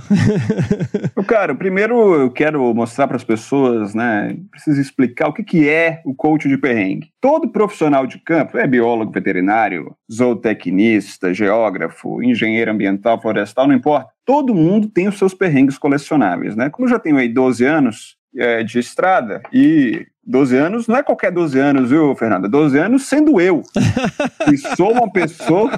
Cara, 1.26 1.56
primeiro 1.56 2.14
eu 2.14 2.30
quero 2.30 2.72
mostrar 2.72 3.08
para 3.08 3.16
as 3.16 3.24
pessoas, 3.24 3.96
né? 3.96 4.38
Preciso 4.52 4.80
explicar 4.80 5.30
o 5.30 5.34
que, 5.34 5.44
que 5.44 5.68
é 5.68 6.04
o 6.06 6.14
coach 6.14 6.48
de 6.48 6.56
perrengue. 6.56 7.10
Todo 7.20 7.52
profissional 7.52 8.06
de 8.06 8.20
campo, 8.20 8.60
é 8.60 8.68
biólogo 8.68 9.12
veterinário, 9.12 9.96
zootecnista, 10.12 11.34
geógrafo, 11.34 12.22
engenheiro 12.22 12.70
ambiental, 12.70 13.20
florestal, 13.20 13.68
não 13.68 13.74
importa. 13.74 14.12
Todo 14.24 14.54
mundo 14.54 14.88
tem 14.88 15.08
os 15.08 15.18
seus 15.18 15.34
perrengues 15.34 15.80
colecionáveis, 15.80 16.56
né? 16.56 16.70
Como 16.70 16.86
eu 16.86 16.92
já 16.92 17.00
tenho 17.00 17.18
aí 17.18 17.28
12 17.28 17.66
anos 17.66 18.18
é, 18.38 18.64
de 18.64 18.78
estrada 18.78 19.42
e 19.52 20.06
12 20.26 20.56
anos 20.56 20.88
não 20.88 20.96
é 20.96 21.04
qualquer 21.04 21.32
12 21.32 21.60
anos, 21.60 21.90
viu, 21.90 22.16
Fernanda? 22.16 22.48
12 22.48 22.78
anos 22.78 23.08
sendo 23.08 23.42
eu. 23.42 23.62
e 24.52 24.58
sou 24.76 24.92
uma 24.94 25.12
pessoa 25.12 25.70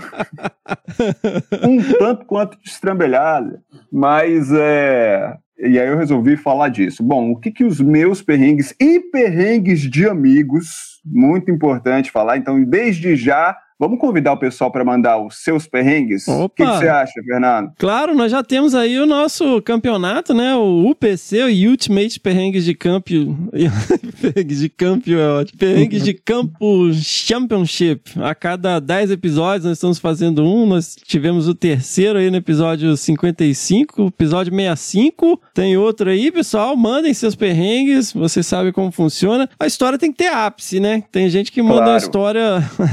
um 1.63 1.81
tanto 1.97 2.25
quanto 2.25 2.57
destrambelhada. 2.61 3.61
Mas 3.91 4.51
é. 4.51 5.35
E 5.57 5.79
aí 5.79 5.87
eu 5.87 5.97
resolvi 5.97 6.35
falar 6.35 6.69
disso. 6.69 7.01
Bom, 7.01 7.31
o 7.31 7.39
que 7.39 7.49
que 7.49 7.63
os 7.63 7.79
meus 7.79 8.21
perrengues 8.21 8.75
e 8.79 8.99
perrengues 8.99 9.81
de 9.81 10.07
amigos, 10.07 11.01
muito 11.05 11.49
importante 11.49 12.11
falar, 12.11 12.37
então 12.37 12.61
desde 12.63 13.15
já 13.15 13.57
Vamos 13.77 13.99
convidar 13.99 14.31
o 14.31 14.37
pessoal 14.37 14.71
para 14.71 14.85
mandar 14.85 15.17
os 15.17 15.43
seus 15.43 15.67
perrengues? 15.67 16.25
Opa. 16.29 16.43
O 16.45 16.49
que, 16.49 16.63
que 16.65 16.77
você 16.77 16.87
acha, 16.87 17.11
Fernando? 17.25 17.71
Claro, 17.77 18.15
nós 18.15 18.31
já 18.31 18.41
temos 18.41 18.73
aí 18.73 18.97
o 18.97 19.05
nosso 19.05 19.61
campeonato, 19.63 20.33
né? 20.33 20.55
O 20.55 20.89
UPC, 20.89 21.43
o 21.43 21.69
Ultimate 21.69 22.17
Perrengues 22.21 22.63
de 22.63 22.73
Campo. 22.73 23.09
perrengues 24.21 24.59
de 24.59 24.69
Campo 24.69 25.11
é 25.11 25.27
ótimo. 25.27 25.59
Perrengues 25.59 26.03
de 26.05 26.13
Campo 26.13 26.93
Championship. 26.93 28.11
A 28.21 28.33
cada 28.33 28.79
10 28.79 29.11
episódios 29.11 29.65
nós 29.65 29.73
estamos 29.77 29.99
fazendo 29.99 30.45
um. 30.45 30.65
Nós 30.65 30.95
tivemos 30.95 31.49
o 31.49 31.53
terceiro 31.53 32.17
aí 32.17 32.31
no 32.31 32.37
episódio 32.37 32.95
55, 32.95 34.07
episódio 34.07 34.53
65. 34.53 35.41
Tem 35.53 35.75
outro 35.75 36.09
aí, 36.09 36.31
pessoal. 36.31 36.77
Mandem 36.77 37.13
seus 37.13 37.35
perrengues. 37.35 38.13
Você 38.13 38.41
sabe 38.41 38.71
como 38.71 38.89
funciona. 38.89 39.49
A 39.59 39.67
história 39.67 39.99
tem 39.99 40.13
que 40.13 40.19
ter 40.19 40.27
ápice, 40.27 40.79
né? 40.79 41.03
Tem 41.11 41.29
gente 41.29 41.51
que 41.51 41.61
manda 41.61 41.75
Claro. 41.75 41.91
uma 41.91 41.97
história 41.97 42.41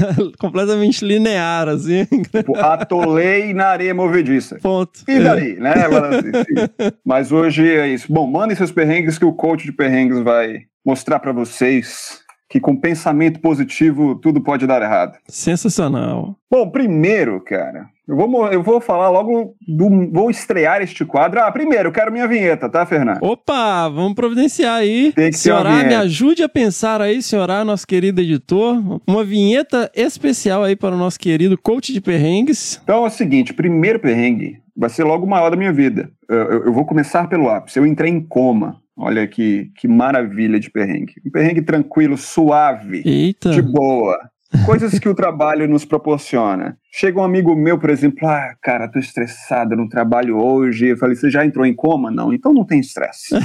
completamente 0.37 0.72
linear, 1.01 1.67
assim. 1.69 2.05
Tipo, 2.33 2.57
atolei 2.57 3.53
na 3.53 3.67
areia 3.67 3.93
movediça. 3.93 4.57
Ponto. 4.61 5.01
E 5.07 5.19
daí, 5.19 5.55
né? 5.55 5.73
Mas, 5.87 6.93
Mas 7.05 7.31
hoje 7.31 7.69
é 7.69 7.87
isso. 7.87 8.11
Bom, 8.11 8.27
mandem 8.27 8.55
seus 8.55 8.71
perrengues 8.71 9.17
que 9.17 9.25
o 9.25 9.33
coach 9.33 9.65
de 9.65 9.71
perrengues 9.71 10.19
vai 10.19 10.61
mostrar 10.85 11.19
para 11.19 11.31
vocês 11.31 12.21
que 12.49 12.59
com 12.59 12.75
pensamento 12.75 13.39
positivo 13.39 14.15
tudo 14.15 14.39
pode 14.41 14.67
dar 14.67 14.81
errado. 14.81 15.17
Sensacional. 15.27 16.35
Bom, 16.51 16.69
primeiro, 16.69 17.41
cara, 17.41 17.87
eu 18.07 18.15
vou, 18.17 18.47
eu 18.51 18.61
vou 18.63 18.81
falar 18.81 19.09
logo 19.09 19.55
do. 19.67 20.09
Vou 20.11 20.29
estrear 20.29 20.81
este 20.81 21.05
quadro. 21.05 21.39
Ah, 21.39 21.51
primeiro, 21.51 21.89
eu 21.89 21.91
quero 21.93 22.11
minha 22.11 22.27
vinheta, 22.27 22.69
tá, 22.69 22.85
Fernando? 22.85 23.19
Opa, 23.21 23.87
vamos 23.89 24.13
providenciar 24.13 24.75
aí. 24.75 25.11
Tem 25.13 25.29
que 25.31 25.35
uma 25.37 25.41
Senhorá, 25.41 25.83
me 25.83 25.95
ajude 25.95 26.43
a 26.43 26.49
pensar 26.49 27.01
aí, 27.01 27.21
senhorá, 27.21 27.63
nosso 27.63 27.87
querido 27.87 28.19
editor. 28.21 29.01
Uma 29.07 29.23
vinheta 29.23 29.89
especial 29.95 30.63
aí 30.63 30.75
para 30.75 30.95
o 30.95 30.97
nosso 30.97 31.19
querido 31.19 31.57
coach 31.57 31.93
de 31.93 32.01
perrengues. 32.01 32.79
Então 32.83 33.03
é 33.03 33.07
o 33.07 33.09
seguinte: 33.09 33.53
primeiro 33.53 33.99
perrengue 33.99 34.61
vai 34.75 34.89
ser 34.89 35.03
logo 35.03 35.25
o 35.25 35.29
maior 35.29 35.49
da 35.51 35.55
minha 35.55 35.71
vida. 35.71 36.09
Eu, 36.27 36.37
eu- 36.37 36.63
eu 36.65 36.73
vou 36.73 36.85
começar 36.85 37.27
pelo 37.29 37.47
ápice. 37.49 37.77
Eu 37.79 37.85
entrei 37.85 38.11
em 38.11 38.19
coma. 38.21 38.81
Olha 38.95 39.25
que, 39.27 39.71
que 39.77 39.87
maravilha 39.87 40.59
de 40.59 40.69
perrengue. 40.69 41.13
Um 41.25 41.31
perrengue 41.31 41.63
tranquilo, 41.63 42.15
suave, 42.15 43.01
Eita. 43.03 43.49
de 43.49 43.61
boa. 43.61 44.19
Coisas 44.65 44.97
que 44.97 45.09
o 45.09 45.15
trabalho 45.15 45.67
nos 45.67 45.83
proporciona. 45.83 46.77
Chega 46.91 47.19
um 47.19 47.23
amigo 47.23 47.53
meu, 47.55 47.77
por 47.77 47.89
exemplo, 47.89 48.25
ah, 48.27 48.53
cara, 48.61 48.87
tô 48.87 48.97
estressado 48.97 49.75
no 49.75 49.89
trabalho 49.89 50.37
hoje. 50.37 50.87
Eu 50.87 50.97
falei, 50.97 51.15
você 51.15 51.29
já 51.29 51.45
entrou 51.45 51.65
em 51.65 51.73
coma? 51.75 52.09
Não, 52.09 52.31
então 52.31 52.53
não 52.53 52.63
tem 52.63 52.79
estresse. 52.79 53.35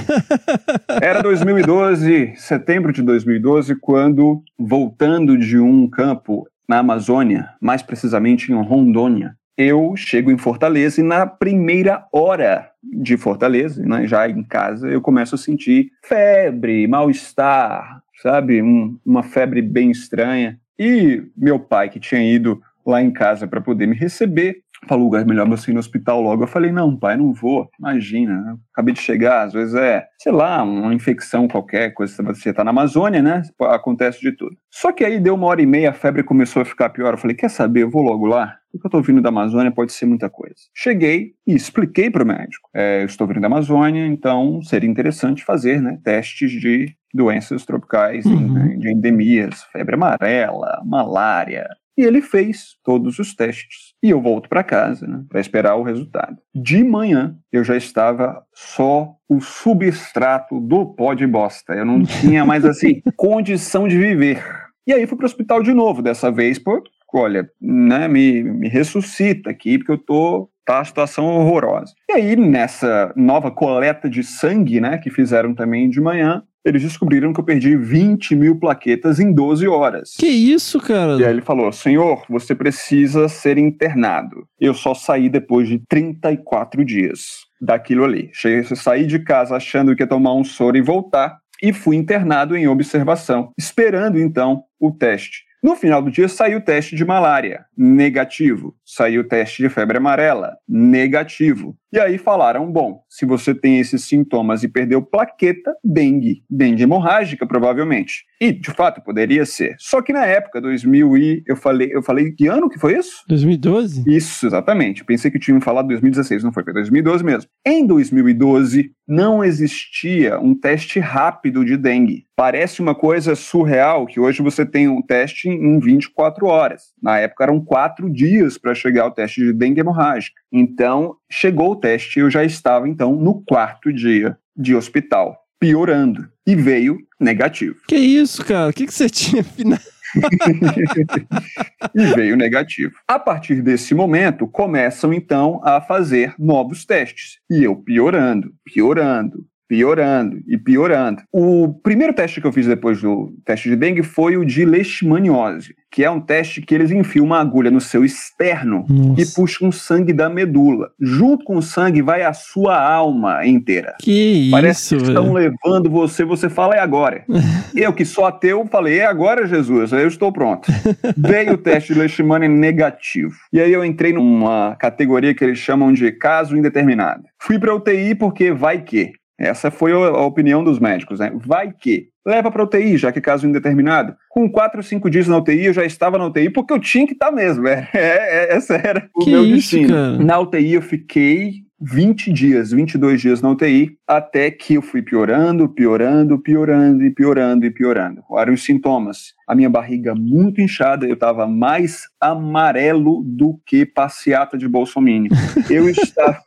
Era 1.02 1.20
2012, 1.22 2.34
setembro 2.36 2.92
de 2.92 3.02
2012, 3.02 3.74
quando, 3.76 4.42
voltando 4.58 5.36
de 5.36 5.58
um 5.58 5.88
campo 5.88 6.46
na 6.68 6.78
Amazônia, 6.78 7.48
mais 7.60 7.82
precisamente 7.82 8.52
em 8.52 8.62
Rondônia, 8.62 9.34
eu 9.56 9.94
chego 9.96 10.30
em 10.30 10.38
Fortaleza 10.38 11.00
e 11.00 11.04
na 11.04 11.26
primeira 11.26 12.04
hora 12.12 12.68
de 12.82 13.16
Fortaleza, 13.16 13.82
né, 13.84 14.06
já 14.06 14.28
em 14.28 14.44
casa, 14.44 14.86
eu 14.88 15.00
começo 15.00 15.34
a 15.34 15.38
sentir 15.38 15.88
febre, 16.04 16.86
mal-estar, 16.86 18.00
sabe? 18.22 18.62
Um- 18.62 18.96
uma 19.04 19.22
febre 19.24 19.60
bem 19.60 19.90
estranha. 19.90 20.58
E 20.78 21.22
meu 21.36 21.58
pai, 21.58 21.88
que 21.88 21.98
tinha 21.98 22.22
ido 22.22 22.62
lá 22.86 23.02
em 23.02 23.10
casa 23.10 23.46
para 23.46 23.60
poder 23.60 23.86
me 23.86 23.94
receber, 23.94 24.62
falou, 24.86 25.14
é 25.16 25.24
melhor 25.24 25.48
você 25.48 25.70
ir 25.70 25.74
no 25.74 25.80
hospital 25.80 26.20
logo. 26.20 26.44
Eu 26.44 26.46
falei, 26.46 26.70
não, 26.70 26.96
pai, 26.96 27.16
não 27.16 27.32
vou. 27.32 27.68
Imagina, 27.78 28.58
acabei 28.72 28.94
de 28.94 29.00
chegar, 29.00 29.42
às 29.42 29.52
vezes 29.52 29.74
é, 29.74 30.06
sei 30.18 30.32
lá, 30.32 30.62
uma 30.62 30.94
infecção 30.94 31.48
qualquer, 31.48 31.92
coisa, 31.92 32.22
você 32.22 32.52
tá 32.52 32.62
na 32.62 32.70
Amazônia, 32.70 33.20
né? 33.20 33.42
Acontece 33.60 34.20
de 34.20 34.32
tudo. 34.32 34.56
Só 34.70 34.92
que 34.92 35.04
aí 35.04 35.18
deu 35.18 35.34
uma 35.34 35.46
hora 35.46 35.60
e 35.60 35.66
meia, 35.66 35.90
a 35.90 35.94
febre 35.94 36.22
começou 36.22 36.62
a 36.62 36.64
ficar 36.64 36.90
pior. 36.90 37.14
Eu 37.14 37.18
falei, 37.18 37.36
quer 37.36 37.50
saber, 37.50 37.82
eu 37.82 37.90
vou 37.90 38.02
logo 38.02 38.26
lá. 38.26 38.57
O 38.78 38.80
que 38.80 38.86
eu 38.86 38.90
tô 38.92 39.02
vindo 39.02 39.20
da 39.20 39.28
Amazônia 39.28 39.72
pode 39.72 39.92
ser 39.92 40.06
muita 40.06 40.30
coisa. 40.30 40.54
Cheguei 40.72 41.32
e 41.44 41.52
expliquei 41.52 42.08
pro 42.08 42.24
médico. 42.24 42.70
É, 42.72 43.02
eu 43.02 43.06
estou 43.06 43.26
vindo 43.26 43.40
da 43.40 43.48
Amazônia, 43.48 44.06
então 44.06 44.62
seria 44.62 44.88
interessante 44.88 45.44
fazer, 45.44 45.82
né, 45.82 45.98
testes 46.04 46.52
de 46.52 46.94
doenças 47.12 47.64
tropicais, 47.64 48.24
né, 48.24 48.76
de 48.78 48.92
endemias, 48.92 49.64
febre 49.72 49.96
amarela, 49.96 50.80
malária, 50.84 51.68
e 51.96 52.02
ele 52.02 52.22
fez 52.22 52.76
todos 52.84 53.18
os 53.18 53.34
testes. 53.34 53.94
E 54.00 54.10
eu 54.10 54.22
volto 54.22 54.48
para 54.48 54.62
casa, 54.62 55.08
né, 55.08 55.24
para 55.28 55.40
esperar 55.40 55.74
o 55.74 55.82
resultado. 55.82 56.36
De 56.54 56.84
manhã, 56.84 57.36
eu 57.50 57.64
já 57.64 57.76
estava 57.76 58.40
só 58.54 59.16
o 59.28 59.40
substrato 59.40 60.60
do 60.60 60.86
pó 60.86 61.14
de 61.14 61.26
bosta. 61.26 61.72
Eu 61.72 61.84
não 61.84 62.04
tinha 62.04 62.44
mais, 62.44 62.64
assim, 62.64 63.02
condição 63.16 63.88
de 63.88 63.98
viver. 63.98 64.40
E 64.86 64.92
aí 64.92 65.04
fui 65.08 65.16
para 65.16 65.24
o 65.24 65.26
hospital 65.26 65.60
de 65.64 65.74
novo, 65.74 66.00
dessa 66.00 66.30
vez, 66.30 66.60
por, 66.60 66.84
olha, 67.14 67.48
né, 67.60 68.08
me, 68.08 68.42
me 68.42 68.68
ressuscita 68.68 69.50
aqui, 69.50 69.78
porque 69.78 69.92
eu 69.92 69.98
tô 69.98 70.50
tá 70.68 70.80
a 70.80 70.84
situação 70.84 71.24
horrorosa. 71.24 71.94
E 72.10 72.12
aí, 72.12 72.36
nessa 72.36 73.10
nova 73.16 73.50
coleta 73.50 74.08
de 74.08 74.22
sangue, 74.22 74.82
né, 74.82 74.98
que 74.98 75.08
fizeram 75.08 75.54
também 75.54 75.88
de 75.88 75.98
manhã, 75.98 76.42
eles 76.62 76.82
descobriram 76.82 77.32
que 77.32 77.40
eu 77.40 77.44
perdi 77.44 77.74
20 77.74 78.36
mil 78.36 78.60
plaquetas 78.60 79.18
em 79.18 79.32
12 79.32 79.66
horas. 79.66 80.14
Que 80.18 80.26
isso, 80.26 80.78
cara? 80.78 81.18
E 81.18 81.24
aí 81.24 81.30
ele 81.30 81.40
falou: 81.40 81.72
Senhor, 81.72 82.22
você 82.28 82.54
precisa 82.54 83.28
ser 83.28 83.56
internado. 83.56 84.46
Eu 84.60 84.74
só 84.74 84.92
saí 84.92 85.30
depois 85.30 85.66
de 85.66 85.80
34 85.88 86.84
dias 86.84 87.46
daquilo 87.58 88.04
ali. 88.04 88.28
Cheguei, 88.34 88.62
saí 88.76 89.06
de 89.06 89.20
casa 89.20 89.56
achando 89.56 89.96
que 89.96 90.02
ia 90.02 90.06
tomar 90.06 90.34
um 90.34 90.44
soro 90.44 90.76
e 90.76 90.82
voltar, 90.82 91.38
e 91.62 91.72
fui 91.72 91.96
internado 91.96 92.56
em 92.56 92.68
observação, 92.68 93.52
esperando 93.56 94.18
então 94.18 94.62
o 94.78 94.92
teste. 94.92 95.47
No 95.62 95.74
final 95.74 96.02
do 96.02 96.10
dia 96.10 96.28
saiu 96.28 96.58
o 96.58 96.62
teste 96.62 96.94
de 96.94 97.04
malária, 97.04 97.66
negativo. 97.78 98.74
Saiu 98.84 99.20
o 99.20 99.24
teste 99.24 99.62
de 99.62 99.68
febre 99.68 99.98
amarela, 99.98 100.56
negativo. 100.68 101.76
E 101.90 101.98
aí 101.98 102.18
falaram: 102.18 102.70
bom, 102.70 103.02
se 103.08 103.24
você 103.24 103.54
tem 103.54 103.78
esses 103.78 104.04
sintomas 104.04 104.62
e 104.62 104.68
perdeu 104.68 105.00
plaqueta, 105.00 105.74
dengue. 105.82 106.42
Dengue 106.50 106.82
hemorrágica, 106.82 107.46
provavelmente. 107.46 108.24
E, 108.40 108.52
de 108.52 108.70
fato, 108.70 109.02
poderia 109.02 109.44
ser. 109.46 109.74
Só 109.78 110.02
que 110.02 110.12
na 110.12 110.24
época, 110.24 110.60
2000 110.60 111.16
e... 111.16 111.42
Eu 111.46 111.56
falei, 111.56 111.90
eu 111.92 112.02
falei, 112.02 112.30
que 112.30 112.46
ano 112.46 112.68
que 112.68 112.78
foi 112.78 112.96
isso? 112.96 113.24
2012? 113.28 114.04
Isso, 114.06 114.46
exatamente. 114.46 115.04
Pensei 115.04 115.30
que 115.30 115.40
tinham 115.40 115.60
falado 115.60 115.88
2016, 115.88 116.44
não 116.44 116.52
foi, 116.52 116.62
foi 116.62 116.72
2012 116.72 117.24
mesmo. 117.24 117.50
Em 117.66 117.86
2012, 117.86 118.92
não 119.08 119.42
existia 119.42 120.38
um 120.38 120.54
teste 120.54 121.00
rápido 121.00 121.64
de 121.64 121.76
dengue. 121.76 122.26
Parece 122.36 122.80
uma 122.80 122.94
coisa 122.94 123.34
surreal 123.34 124.06
que 124.06 124.20
hoje 124.20 124.42
você 124.42 124.64
tem 124.64 124.86
um 124.88 125.02
teste 125.02 125.48
em 125.48 125.80
24 125.80 126.46
horas. 126.46 126.92
Na 127.02 127.18
época 127.18 127.42
eram 127.42 127.64
quatro 127.68 128.10
dias 128.10 128.56
para 128.56 128.74
chegar 128.74 129.02
ao 129.02 129.12
teste 129.12 129.42
de 129.42 129.52
dengue 129.52 129.80
hemorrágica. 129.80 130.40
Então, 130.50 131.16
chegou 131.30 131.72
o 131.72 131.76
teste 131.76 132.18
e 132.18 132.22
eu 132.22 132.30
já 132.30 132.42
estava, 132.42 132.88
então, 132.88 133.14
no 133.14 133.42
quarto 133.44 133.92
dia 133.92 134.36
de 134.56 134.74
hospital, 134.74 135.36
piorando. 135.60 136.28
E 136.46 136.56
veio 136.56 136.98
negativo. 137.20 137.76
Que 137.86 137.96
isso, 137.96 138.42
cara? 138.44 138.70
O 138.70 138.72
que, 138.72 138.86
que 138.86 138.94
você 138.94 139.08
tinha 139.10 139.44
final? 139.44 139.78
e 141.94 142.06
veio 142.14 142.34
negativo. 142.34 142.94
A 143.06 143.18
partir 143.18 143.60
desse 143.60 143.94
momento, 143.94 144.48
começam 144.48 145.12
então 145.12 145.60
a 145.62 145.82
fazer 145.82 146.34
novos 146.38 146.86
testes. 146.86 147.38
E 147.50 147.62
eu 147.62 147.76
piorando, 147.76 148.54
piorando, 148.64 149.44
piorando 149.68 150.40
e 150.48 150.56
piorando. 150.56 151.22
O 151.30 151.74
primeiro 151.82 152.14
teste 152.14 152.40
que 152.40 152.46
eu 152.46 152.52
fiz 152.52 152.66
depois 152.66 153.00
do 153.02 153.32
teste 153.44 153.68
de 153.68 153.76
dengue 153.76 154.02
foi 154.02 154.36
o 154.36 154.44
de 154.44 154.64
leishmaniose, 154.64 155.74
que 155.90 156.02
é 156.02 156.10
um 156.10 156.20
teste 156.20 156.62
que 156.62 156.74
eles 156.74 156.90
enfiam 156.90 157.26
uma 157.26 157.38
agulha 157.38 157.70
no 157.70 157.80
seu 157.80 158.04
externo 158.04 158.86
Nossa. 158.88 159.20
e 159.20 159.26
puxam 159.26 159.70
sangue 159.70 160.12
da 160.12 160.28
medula. 160.30 160.90
Junto 160.98 161.44
com 161.44 161.56
o 161.56 161.62
sangue 161.62 162.00
vai 162.00 162.22
a 162.22 162.32
sua 162.32 162.82
alma 162.82 163.46
inteira. 163.46 163.94
Que 164.00 164.48
Parece 164.50 164.96
isso, 164.96 165.04
que 165.04 165.10
estão 165.10 165.34
velho. 165.34 165.54
levando 165.64 165.90
você, 165.90 166.24
você 166.24 166.48
fala, 166.48 166.74
é 166.74 166.80
agora. 166.80 167.24
eu 167.76 167.92
que 167.92 168.04
sou 168.04 168.24
ateu, 168.24 168.66
falei, 168.70 168.98
é 168.98 169.06
agora, 169.06 169.46
Jesus, 169.46 169.92
eu 169.92 170.08
estou 170.08 170.32
pronto. 170.32 170.70
Veio 171.16 171.54
o 171.54 171.58
teste 171.58 171.92
de 171.92 171.98
leishmania 171.98 172.48
negativo. 172.48 173.34
E 173.52 173.60
aí 173.60 173.72
eu 173.72 173.84
entrei 173.84 174.12
numa 174.12 174.76
categoria 174.76 175.34
que 175.34 175.44
eles 175.44 175.58
chamam 175.58 175.92
de 175.92 176.10
caso 176.12 176.56
indeterminado. 176.56 177.24
Fui 177.38 177.58
para 177.58 177.74
UTI 177.74 178.14
porque 178.14 178.50
vai 178.50 178.80
que. 178.82 179.12
Essa 179.38 179.70
foi 179.70 179.92
a 179.92 180.20
opinião 180.22 180.64
dos 180.64 180.78
médicos, 180.80 181.20
né? 181.20 181.32
Vai 181.34 181.72
que. 181.72 182.08
Leva 182.26 182.50
para 182.50 182.64
UTI, 182.64 182.98
já 182.98 183.10
que 183.10 183.22
caso 183.22 183.46
indeterminado. 183.46 184.14
Com 184.28 184.50
quatro 184.50 184.80
ou 184.80 184.82
cinco 184.82 185.08
dias 185.08 185.26
na 185.28 185.38
UTI, 185.38 185.66
eu 185.66 185.72
já 185.72 185.84
estava 185.84 186.18
na 186.18 186.26
UTI 186.26 186.50
porque 186.50 186.74
eu 186.74 186.78
tinha 186.78 187.06
que 187.06 187.14
estar 187.14 187.30
mesmo. 187.32 187.66
É, 187.68 187.86
é, 187.94 188.56
essa 188.56 188.74
era 188.74 189.08
o 189.14 189.24
Que 189.24 189.30
meu 189.30 189.44
isso, 189.44 189.76
destino. 189.76 189.88
cara? 189.94 190.18
Na 190.18 190.38
UTI 190.38 190.74
eu 190.74 190.82
fiquei 190.82 191.52
20 191.80 192.32
dias, 192.32 192.72
22 192.72 193.20
dias 193.20 193.40
na 193.40 193.50
UTI, 193.50 193.96
até 194.06 194.50
que 194.50 194.74
eu 194.74 194.82
fui 194.82 195.00
piorando, 195.00 195.68
piorando, 195.68 196.38
piorando 196.38 197.04
e 197.04 197.10
piorando 197.10 197.64
e 197.64 197.70
piorando. 197.70 198.22
Eram 198.36 198.52
os 198.52 198.64
sintomas. 198.64 199.32
A 199.46 199.54
minha 199.54 199.70
barriga 199.70 200.14
muito 200.14 200.60
inchada, 200.60 201.06
eu 201.06 201.14
estava 201.14 201.46
mais 201.46 202.02
amarelo 202.20 203.22
do 203.24 203.58
que 203.64 203.86
passeata 203.86 204.58
de 204.58 204.66
Bolsonaro. 204.68 205.28
Eu 205.70 205.88
estava. 205.88 206.38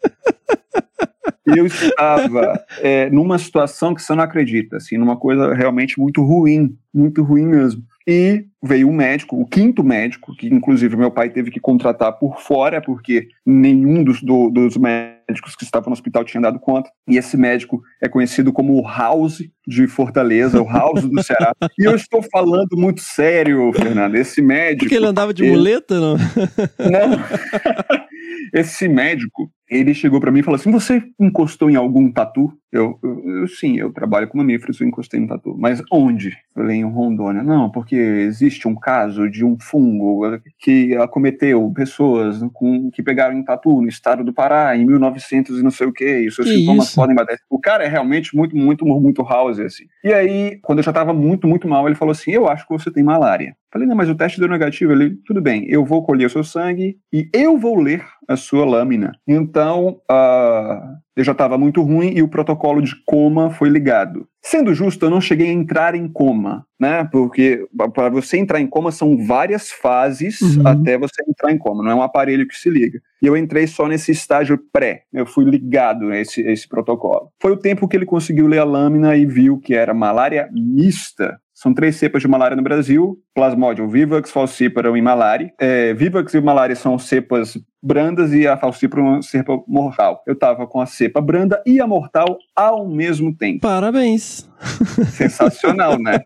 Eu 1.45 1.65
estava 1.65 2.64
é, 2.80 3.10
numa 3.10 3.38
situação 3.38 3.93
que 3.93 4.02
você 4.02 4.14
não 4.15 4.23
acredita, 4.23 4.77
assim, 4.77 4.98
numa 4.98 5.18
coisa 5.18 5.53
realmente 5.53 5.99
muito 5.99 6.23
ruim, 6.23 6.76
muito 6.93 7.23
ruim 7.23 7.45
mesmo. 7.45 7.84
E 8.07 8.45
veio 8.64 8.89
um 8.89 8.93
médico, 8.93 9.39
o 9.39 9.45
quinto 9.45 9.84
médico, 9.84 10.35
que 10.35 10.48
inclusive 10.48 10.95
meu 10.98 11.11
pai 11.11 11.30
teve 11.30 11.52
que 11.52 11.60
contratar 11.60 12.14
por 12.14 12.39
fora, 12.41 12.81
porque 12.81 13.27
nenhum 13.45 14.03
dos, 14.03 14.23
do- 14.23 14.49
dos 14.49 14.76
médicos 14.76 15.56
que 15.56 15.64
estavam 15.64 15.89
no 15.89 15.93
hospital 15.93 16.23
tinha 16.23 16.41
dado 16.41 16.60
conta. 16.60 16.89
E 17.07 17.15
esse 17.18 17.38
médico 17.38 17.81
é 18.02 18.10
conhecido 18.10 18.52
como 18.52 18.73
o 18.73 18.88
House 18.88 19.43
de 19.68 19.85
Fortaleza, 19.88 20.60
o 20.61 20.68
House 20.68 21.03
do 21.03 21.23
Ceará. 21.23 21.53
E 21.77 21.84
eu 21.85 21.95
estou 21.95 22.23
falando 22.23 22.76
muito 22.76 23.02
sério, 23.02 23.72
Fernando. 23.73 24.15
Esse 24.15 24.41
médico. 24.41 24.80
Porque 24.85 24.95
ele 24.95 25.06
andava 25.06 25.31
de 25.34 25.43
ele- 25.43 25.52
muleta, 25.52 25.99
não? 25.99 26.18
não. 26.18 27.19
Esse 28.53 28.88
médico, 28.88 29.49
ele 29.72 29.93
chegou 29.93 30.19
pra 30.19 30.31
mim 30.31 30.39
e 30.39 30.43
falou 30.43 30.60
assim: 30.60 30.69
Você 30.69 31.02
encostou 31.18 31.69
em 31.69 31.77
algum 31.77 32.11
tatu? 32.11 32.52
Eu, 32.72 32.98
eu, 33.03 33.48
sim, 33.48 33.77
eu 33.77 33.91
trabalho 33.91 34.27
com 34.27 34.38
mamíferos, 34.38 34.80
eu 34.80 34.88
encostei 34.88 35.19
em 35.19 35.27
tatu. 35.27 35.56
Mas 35.57 35.81
onde? 35.91 36.30
Eu 36.30 36.61
falei 36.61 36.77
em 36.77 36.85
Rondônia. 36.85 37.43
Não, 37.43 37.69
porque 37.69 37.95
existe 37.95 38.68
um 38.68 38.76
caso 38.76 39.30
de 39.30 39.43
um 39.43 39.57
fungo 39.60 40.22
que 40.60 40.95
acometeu 40.95 41.69
pessoas 41.76 42.39
com, 42.53 42.89
que 42.91 43.03
pegaram 43.03 43.38
em 43.38 43.43
tatu 43.43 43.81
no 43.81 43.88
estado 43.89 44.23
do 44.23 44.34
Pará 44.34 44.76
em 44.77 44.85
1900 44.85 45.60
e 45.60 45.64
não 45.64 45.72
sei 45.72 45.88
o 45.88 45.93
que, 45.93 46.22
e 46.22 46.27
os 46.27 46.35
seus 46.35 46.48
Que 46.48 46.57
sintomas 46.60 46.88
isso? 46.88 46.95
podem 46.95 47.15
bater. 47.15 47.39
O 47.49 47.60
cara 47.60 47.84
é 47.84 47.88
realmente 47.88 48.35
muito, 48.35 48.56
muito, 48.56 48.85
muito 48.85 49.23
house, 49.23 49.60
assim. 49.60 49.85
E 50.03 50.14
aí, 50.14 50.57
quando 50.61 50.80
eu 50.80 50.84
já 50.84 50.93
tava 50.93 51.14
muito, 51.14 51.48
muito 51.48 51.68
mal, 51.68 51.88
ele 51.88 51.95
falou 51.95 52.11
assim: 52.11 52.31
Eu 52.31 52.48
acho 52.48 52.65
que 52.68 52.73
você 52.73 52.91
tem 52.91 53.03
malária. 53.03 53.56
Falei, 53.72 53.88
não, 53.88 53.95
mas 53.95 54.10
o 54.10 54.15
teste 54.15 54.38
deu 54.38 54.49
negativo. 54.49 54.91
Ele, 54.91 55.15
tudo 55.26 55.41
bem, 55.41 55.65
eu 55.69 55.85
vou 55.85 56.03
colher 56.03 56.26
o 56.26 56.30
seu 56.30 56.43
sangue 56.43 56.98
e 57.11 57.30
eu 57.34 57.57
vou 57.57 57.80
ler 57.80 58.03
a 58.27 58.35
sua 58.35 58.65
lâmina. 58.65 59.14
Então, 59.26 59.60
ah, 60.09 60.95
eu 61.15 61.23
já 61.23 61.33
estava 61.33 61.57
muito 61.57 61.81
ruim 61.81 62.13
e 62.15 62.23
o 62.23 62.27
protocolo 62.27 62.81
de 62.81 62.95
coma 63.05 63.49
foi 63.49 63.69
ligado. 63.69 64.27
Sendo 64.43 64.73
justo, 64.73 65.05
eu 65.05 65.09
não 65.09 65.21
cheguei 65.21 65.49
a 65.49 65.53
entrar 65.53 65.93
em 65.93 66.07
coma, 66.07 66.65
né? 66.79 67.07
Porque 67.11 67.65
para 67.93 68.09
você 68.09 68.38
entrar 68.38 68.59
em 68.59 68.67
coma 68.67 68.91
são 68.91 69.25
várias 69.25 69.71
fases 69.71 70.39
Uhum. 70.41 70.67
até 70.67 70.97
você 70.97 71.21
entrar 71.27 71.51
em 71.51 71.57
coma, 71.57 71.83
não 71.83 71.91
é 71.91 71.95
um 71.95 72.01
aparelho 72.01 72.47
que 72.47 72.55
se 72.55 72.69
liga. 72.69 72.99
E 73.21 73.27
eu 73.27 73.38
entrei 73.38 73.67
só 73.67 73.88
nesse 73.88 74.11
estágio 74.11 74.59
pré, 74.71 75.03
eu 75.13 75.25
fui 75.25 75.45
ligado 75.45 76.09
a 76.09 76.17
esse, 76.17 76.41
esse 76.41 76.67
protocolo. 76.67 77.29
Foi 77.39 77.51
o 77.51 77.57
tempo 77.57 77.88
que 77.88 77.95
ele 77.95 78.05
conseguiu 78.05 78.47
ler 78.47 78.59
a 78.59 78.63
lâmina 78.63 79.15
e 79.15 79.25
viu 79.25 79.59
que 79.59 79.75
era 79.75 79.93
malária 79.93 80.49
mista. 80.51 81.39
São 81.53 81.75
três 81.75 81.95
cepas 81.97 82.23
de 82.23 82.27
malária 82.27 82.57
no 82.57 82.63
Brasil: 82.63 83.19
Plasmodium 83.35 83.88
vivax, 83.88 84.31
falciparum 84.31 84.97
e 84.97 85.01
malária. 85.01 85.53
É, 85.59 85.93
vivax 85.93 86.33
e 86.33 86.41
malária 86.41 86.75
são 86.75 86.97
cepas 86.97 87.55
brandas 87.82 88.34
e 88.34 88.48
a 88.48 88.56
falciparum 88.58 89.08
é 89.08 89.10
uma 89.12 89.22
cepa 89.22 89.60
mortal. 89.68 90.22
Eu 90.28 90.36
tava 90.38 90.68
com 90.68 90.80
a 90.80 90.86
cepa 90.86 91.20
branda 91.22 91.62
e 91.66 91.80
a 91.82 91.88
mortal 91.88 92.38
ao 92.56 92.88
mesmo 92.88 93.34
tempo. 93.36 93.62
Parabéns. 93.62 94.49
Sensacional, 95.12 95.98
né? 95.99 96.22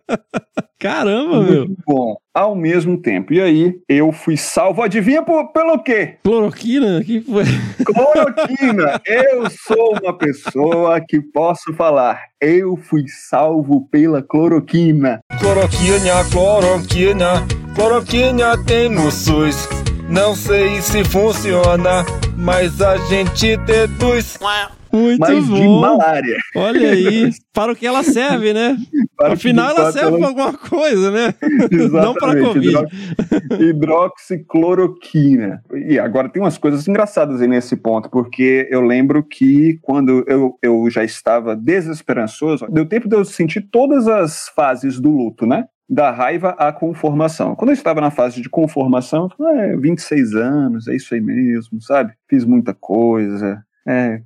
Caramba, 0.77 1.41
meu. 1.41 1.65
Muito 1.65 1.81
bom. 1.87 2.15
Ao 2.33 2.53
mesmo 2.53 2.97
tempo. 3.01 3.33
E 3.33 3.39
aí, 3.41 3.75
eu 3.87 4.11
fui 4.11 4.35
salvo. 4.35 4.81
Adivinha 4.83 5.23
por- 5.23 5.53
pelo 5.53 5.79
quê? 5.81 6.17
Cloroquina? 6.21 7.01
Que 7.03 7.21
foi? 7.21 7.45
Cloroquina. 7.85 8.99
Eu 9.05 9.49
sou 9.49 9.97
uma 10.01 10.17
pessoa 10.17 10.99
que 10.99 11.21
posso 11.21 11.73
falar. 11.73 12.19
Eu 12.41 12.75
fui 12.75 13.05
salvo 13.07 13.87
pela 13.89 14.21
cloroquina. 14.21 15.19
Cloroquina, 15.39 16.23
cloroquina, 16.29 17.47
cloroquina 17.73 18.63
tem 18.65 18.89
no 18.89 19.09
SUS. 19.09 19.67
Não 20.09 20.35
sei 20.35 20.81
se 20.81 21.03
funciona, 21.03 22.05
mas 22.37 22.81
a 22.81 22.97
gente 23.07 23.57
deduz. 23.57 24.37
Muito 24.91 25.19
Mas 25.19 25.43
de 25.45 25.51
bom. 25.51 25.81
malária. 25.81 26.37
Olha 26.55 26.91
aí, 26.91 27.29
para 27.51 27.73
o 27.73 27.75
que 27.75 27.85
ela 27.85 28.01
serve, 28.01 28.53
né? 28.53 28.77
Para 29.17 29.33
Afinal, 29.33 29.73
de 29.73 29.79
ela 29.81 29.91
serve 29.91 30.07
ela- 30.07 30.17
para 30.19 30.27
alguma 30.27 30.53
coisa, 30.57 31.11
né? 31.11 31.33
Não 31.91 32.13
para 32.13 32.39
Exatamente, 32.39 32.47
Covid. 32.47 32.67
hidro- 32.69 32.87
Hidroxicloroquina. 33.69 35.61
E 35.87 35.97
agora 35.99 36.29
tem 36.29 36.41
umas 36.41 36.57
coisas 36.57 36.87
engraçadas 36.87 37.41
aí 37.41 37.47
nesse 37.47 37.75
ponto, 37.77 38.09
porque 38.09 38.67
eu 38.69 38.81
lembro 38.81 39.21
que 39.23 39.79
quando 39.81 40.23
eu, 40.27 40.57
eu 40.61 40.89
já 40.89 41.03
estava 41.03 41.55
desesperançoso, 41.55 42.65
deu 42.69 42.85
tempo 42.85 43.07
de 43.09 43.15
eu 43.15 43.23
sentir 43.25 43.67
todas 43.71 44.07
as 44.07 44.49
fases 44.55 44.99
do 44.99 45.09
luto, 45.09 45.45
né? 45.45 45.65
Da 45.87 46.11
raiva 46.11 46.49
à 46.57 46.71
conformação. 46.73 47.55
Quando 47.55 47.69
eu 47.69 47.75
estava 47.75 48.01
na 48.01 48.09
fase 48.09 48.41
de 48.41 48.49
conformação, 48.49 49.23
eu 49.23 49.29
falei, 49.29 49.71
é, 49.71 49.77
26 49.77 50.33
anos, 50.33 50.87
é 50.87 50.95
isso 50.95 51.13
aí 51.13 51.21
mesmo, 51.21 51.81
sabe? 51.81 52.13
Fiz 52.27 52.43
muita 52.43 52.73
coisa, 52.73 53.63
é, 53.87 54.19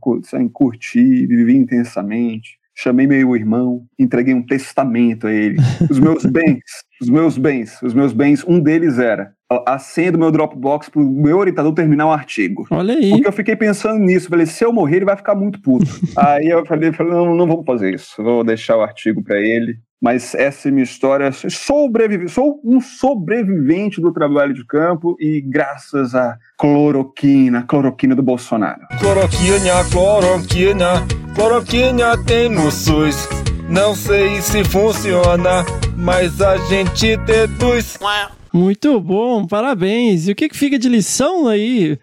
curti, 0.54 1.28
vivi 1.28 1.56
intensamente. 1.56 2.58
Chamei 2.74 3.06
meu 3.06 3.36
irmão, 3.36 3.86
entreguei 4.00 4.34
um 4.34 4.46
testamento 4.46 5.28
a 5.28 5.34
ele. 5.34 5.58
Os 5.90 6.00
meus 6.00 6.24
bens, 6.32 6.64
os 7.02 7.10
meus 7.10 7.38
bens, 7.38 7.82
os 7.82 7.94
meus 7.94 8.14
bens, 8.14 8.44
um 8.48 8.60
deles 8.60 9.00
era 9.00 9.32
a 9.66 9.80
senha 9.80 10.12
do 10.12 10.20
meu 10.20 10.32
Dropbox 10.32 10.90
para 10.90 11.02
o 11.02 11.06
meu 11.06 11.38
orientador 11.38 11.74
terminar 11.74 12.06
um 12.06 12.12
artigo. 12.12 12.68
Olha 12.70 12.94
aí. 12.94 13.10
Porque 13.10 13.28
eu 13.28 13.32
fiquei 13.32 13.56
pensando 13.56 14.00
nisso, 14.00 14.30
falei, 14.30 14.46
se 14.46 14.64
eu 14.64 14.72
morrer, 14.72 14.98
ele 14.98 15.06
vai 15.06 15.18
ficar 15.18 15.34
muito 15.34 15.60
puto. 15.60 15.88
aí 16.16 16.48
eu 16.48 16.64
falei, 16.66 16.92
falei, 16.92 17.14
não, 17.14 17.36
não 17.36 17.48
vamos 17.48 17.66
fazer 17.66 17.96
isso, 17.96 18.22
vou 18.22 18.44
deixar 18.44 18.78
o 18.78 18.82
artigo 18.82 19.24
para 19.24 19.40
ele. 19.40 19.78
Mas 20.02 20.34
essa 20.34 20.70
é 20.70 20.72
minha 20.72 20.84
história. 20.84 21.30
Sobrevive, 21.32 22.30
sou 22.30 22.62
um 22.64 22.80
sobrevivente 22.80 24.00
do 24.00 24.14
trabalho 24.14 24.54
de 24.54 24.66
campo 24.66 25.18
e 25.20 25.42
graças 25.42 26.16
à 26.16 26.38
cloroquina, 26.58 27.64
cloroquina 27.64 28.16
do 28.16 28.24
Bolsonaro. 28.24 28.80
Cloroquina, 28.98 29.84
cloroquina, 29.92 31.06
cloroquina 31.36 32.18
tem 32.24 32.48
no 32.48 32.72
SUS. 32.72 33.49
Não 33.70 33.96
sei 33.96 34.42
se 34.42 34.64
funciona, 34.64 35.64
mas 35.96 36.42
a 36.42 36.58
gente 36.58 37.16
deduz. 37.18 38.00
Muito 38.52 39.00
bom, 39.00 39.46
parabéns. 39.46 40.28
E 40.28 40.32
o 40.32 40.36
que, 40.36 40.50
fica 40.52 40.80
de 40.80 40.90
lição 40.90 41.48
aí? 41.48 42.00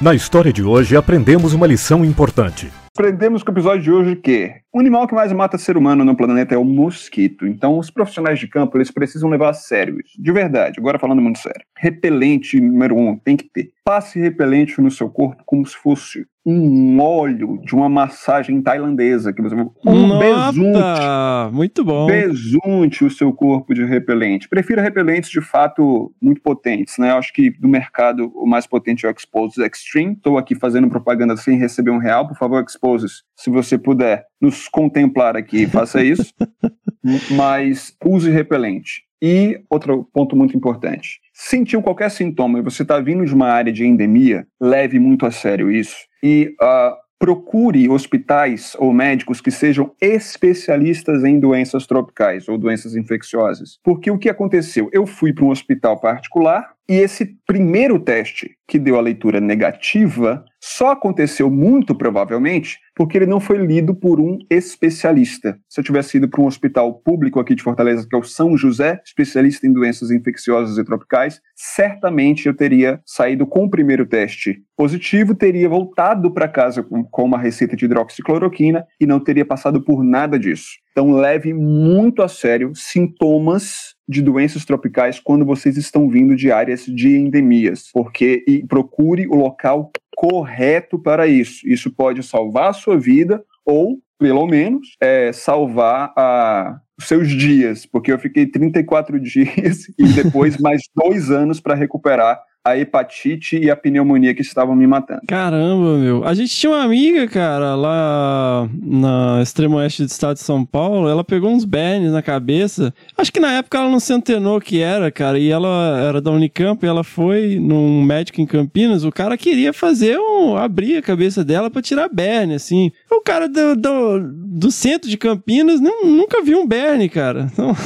Na 0.00 0.14
história 0.14 0.52
de 0.52 0.62
hoje, 0.62 0.96
aprendemos 0.96 1.52
uma 1.52 1.66
lição 1.66 2.04
importante. 2.04 2.70
Aprendemos 2.96 3.42
com 3.42 3.50
o 3.50 3.54
episódio 3.54 3.82
de 3.82 3.90
hoje 3.90 4.16
que 4.16 4.61
o 4.72 4.80
animal 4.80 5.06
que 5.06 5.14
mais 5.14 5.30
mata 5.32 5.58
ser 5.58 5.76
humano 5.76 6.04
no 6.04 6.16
planeta 6.16 6.54
é 6.54 6.58
o 6.58 6.64
mosquito. 6.64 7.46
Então, 7.46 7.78
os 7.78 7.90
profissionais 7.90 8.38
de 8.38 8.48
campo, 8.48 8.76
eles 8.78 8.90
precisam 8.90 9.28
levar 9.28 9.50
a 9.50 9.54
sério 9.54 9.98
isso. 10.04 10.20
De 10.20 10.32
verdade, 10.32 10.78
agora 10.78 10.98
falando 10.98 11.20
muito 11.20 11.38
sério. 11.38 11.60
Repelente 11.76 12.58
número 12.58 12.96
um, 12.96 13.16
tem 13.16 13.36
que 13.36 13.48
ter. 13.52 13.70
Passe 13.84 14.18
repelente 14.18 14.80
no 14.80 14.90
seu 14.90 15.10
corpo 15.10 15.42
como 15.44 15.66
se 15.66 15.76
fosse 15.76 16.26
um 16.44 17.00
óleo 17.00 17.60
de 17.64 17.74
uma 17.74 17.88
massagem 17.88 18.60
tailandesa. 18.62 19.32
Que 19.32 19.42
você... 19.42 19.54
Um 19.54 20.18
besunte. 20.18 20.72
Nota! 20.72 21.50
Muito 21.52 21.84
bom. 21.84 22.06
Besunte 22.06 23.04
o 23.04 23.10
seu 23.10 23.32
corpo 23.32 23.74
de 23.74 23.84
repelente. 23.84 24.48
Prefiro 24.48 24.80
repelentes 24.80 25.30
de 25.30 25.40
fato 25.40 26.12
muito 26.20 26.40
potentes, 26.40 26.98
né? 26.98 27.10
Eu 27.10 27.16
acho 27.16 27.32
que 27.32 27.50
do 27.50 27.68
mercado 27.68 28.32
o 28.34 28.46
mais 28.46 28.66
potente 28.66 29.06
é 29.06 29.08
o 29.08 29.12
Exposes 29.12 29.58
Extreme. 29.58 30.12
Estou 30.12 30.38
aqui 30.38 30.54
fazendo 30.54 30.88
propaganda 30.88 31.36
sem 31.36 31.58
receber 31.58 31.90
um 31.90 31.98
real. 31.98 32.26
Por 32.26 32.36
favor, 32.36 32.62
Exposes, 32.62 33.22
se 33.36 33.50
você 33.50 33.76
puder 33.76 34.24
nos 34.40 34.61
contemplar 34.70 35.36
aqui, 35.36 35.66
faça 35.66 36.02
isso. 36.02 36.32
Mas 37.30 37.96
use 38.04 38.30
repelente. 38.30 39.02
E 39.20 39.60
outro 39.70 40.08
ponto 40.12 40.34
muito 40.34 40.56
importante: 40.56 41.20
sentiu 41.32 41.80
qualquer 41.80 42.10
sintoma 42.10 42.58
e 42.58 42.62
você 42.62 42.82
está 42.82 42.98
vindo 42.98 43.24
de 43.24 43.34
uma 43.34 43.48
área 43.48 43.72
de 43.72 43.86
endemia, 43.86 44.46
leve 44.60 44.98
muito 44.98 45.24
a 45.24 45.30
sério 45.30 45.70
isso. 45.70 45.96
E 46.22 46.54
ah, 46.60 46.96
procure 47.22 47.88
hospitais 47.88 48.74
ou 48.80 48.92
médicos 48.92 49.40
que 49.40 49.52
sejam 49.52 49.94
especialistas 50.00 51.22
em 51.22 51.38
doenças 51.38 51.86
tropicais 51.86 52.48
ou 52.48 52.58
doenças 52.58 52.96
infecciosas. 52.96 53.78
Porque 53.84 54.10
o 54.10 54.18
que 54.18 54.28
aconteceu? 54.28 54.90
Eu 54.92 55.06
fui 55.06 55.32
para 55.32 55.44
um 55.44 55.50
hospital 55.50 56.00
particular 56.00 56.72
e 56.88 56.94
esse 56.94 57.36
primeiro 57.46 58.00
teste 58.00 58.56
que 58.66 58.76
deu 58.76 58.98
a 58.98 59.00
leitura 59.00 59.40
negativa 59.40 60.44
só 60.64 60.92
aconteceu 60.92 61.50
muito 61.50 61.92
provavelmente 61.92 62.78
porque 62.94 63.18
ele 63.18 63.26
não 63.26 63.40
foi 63.40 63.56
lido 63.56 63.94
por 63.94 64.20
um 64.20 64.38
especialista. 64.48 65.58
Se 65.68 65.80
eu 65.80 65.84
tivesse 65.84 66.18
ido 66.18 66.28
para 66.28 66.40
um 66.40 66.46
hospital 66.46 66.94
público 66.94 67.40
aqui 67.40 67.54
de 67.54 67.62
Fortaleza, 67.62 68.06
que 68.08 68.14
é 68.14 68.18
o 68.18 68.22
São 68.22 68.56
José, 68.56 69.00
especialista 69.04 69.66
em 69.66 69.72
doenças 69.72 70.12
infecciosas 70.12 70.78
e 70.78 70.84
tropicais, 70.84 71.40
certamente 71.56 72.46
eu 72.46 72.54
teria 72.54 73.00
saído 73.04 73.44
com 73.44 73.64
o 73.64 73.70
primeiro 73.70 74.06
teste 74.06 74.62
positivo, 74.76 75.34
teria 75.34 75.68
voltado 75.68 76.32
para 76.32 76.46
casa 76.46 76.82
com, 76.82 77.24
uma 77.24 77.38
receita 77.38 77.74
de 77.74 77.86
hidroxicloroquina 77.86 78.86
e 79.00 79.06
não 79.06 79.18
teria 79.18 79.44
passado 79.44 79.82
por 79.82 80.04
nada 80.04 80.38
disso. 80.38 80.70
Então 80.92 81.10
leve 81.10 81.52
muito 81.54 82.22
a 82.22 82.28
sério 82.28 82.72
sintomas 82.74 83.94
de 84.12 84.22
doenças 84.22 84.64
tropicais 84.64 85.18
quando 85.18 85.44
vocês 85.44 85.76
estão 85.76 86.08
vindo 86.08 86.36
de 86.36 86.52
áreas 86.52 86.84
de 86.84 87.16
endemias, 87.16 87.90
porque 87.92 88.44
e 88.46 88.64
procure 88.66 89.26
o 89.26 89.34
local 89.34 89.90
correto 90.16 90.98
para 90.98 91.26
isso. 91.26 91.66
Isso 91.66 91.90
pode 91.90 92.22
salvar 92.22 92.70
a 92.70 92.72
sua 92.72 92.96
vida 92.98 93.42
ou, 93.64 93.98
pelo 94.18 94.46
menos, 94.46 94.96
é, 95.00 95.32
salvar 95.32 96.12
a, 96.16 96.78
seus 97.00 97.28
dias, 97.28 97.86
porque 97.86 98.12
eu 98.12 98.18
fiquei 98.18 98.46
34 98.46 99.18
dias 99.20 99.88
e 99.98 100.06
depois 100.12 100.58
mais 100.58 100.82
dois 100.94 101.30
anos 101.30 101.60
para 101.60 101.74
recuperar 101.74 102.40
a 102.64 102.78
hepatite 102.78 103.58
e 103.58 103.68
a 103.68 103.76
pneumonia 103.76 104.32
que 104.34 104.40
estavam 104.40 104.76
me 104.76 104.86
matando. 104.86 105.22
Caramba, 105.26 105.98
meu. 105.98 106.24
A 106.24 106.32
gente 106.32 106.54
tinha 106.54 106.70
uma 106.70 106.82
amiga, 106.82 107.26
cara, 107.26 107.74
lá 107.74 108.68
na 108.80 109.40
extremo 109.42 109.76
oeste 109.76 110.04
do 110.04 110.08
estado 110.08 110.34
de 110.34 110.42
São 110.42 110.64
Paulo. 110.64 111.08
Ela 111.08 111.24
pegou 111.24 111.50
uns 111.50 111.64
bernes 111.64 112.12
na 112.12 112.22
cabeça. 112.22 112.94
Acho 113.18 113.32
que 113.32 113.40
na 113.40 113.52
época 113.54 113.78
ela 113.78 113.90
não 113.90 113.98
se 113.98 114.12
antenou 114.12 114.60
que 114.60 114.80
era, 114.80 115.10
cara. 115.10 115.38
E 115.40 115.50
ela 115.50 115.98
era 116.06 116.20
da 116.20 116.30
Unicamp 116.30 116.84
e 116.84 116.88
ela 116.88 117.02
foi 117.02 117.58
num 117.58 118.02
médico 118.02 118.40
em 118.40 118.46
Campinas. 118.46 119.02
O 119.02 119.10
cara 119.10 119.36
queria 119.36 119.72
fazer 119.72 120.16
um. 120.18 120.56
abrir 120.56 120.98
a 120.98 121.02
cabeça 121.02 121.44
dela 121.44 121.68
para 121.68 121.82
tirar 121.82 122.08
berne, 122.08 122.54
assim. 122.54 122.92
O 123.10 123.20
cara 123.20 123.48
do, 123.48 123.74
do, 123.74 124.20
do 124.20 124.70
centro 124.70 125.10
de 125.10 125.16
Campinas 125.16 125.80
não, 125.80 126.04
nunca 126.04 126.42
viu 126.42 126.60
um 126.60 126.66
berne, 126.66 127.08
cara. 127.08 127.48
Então... 127.52 127.74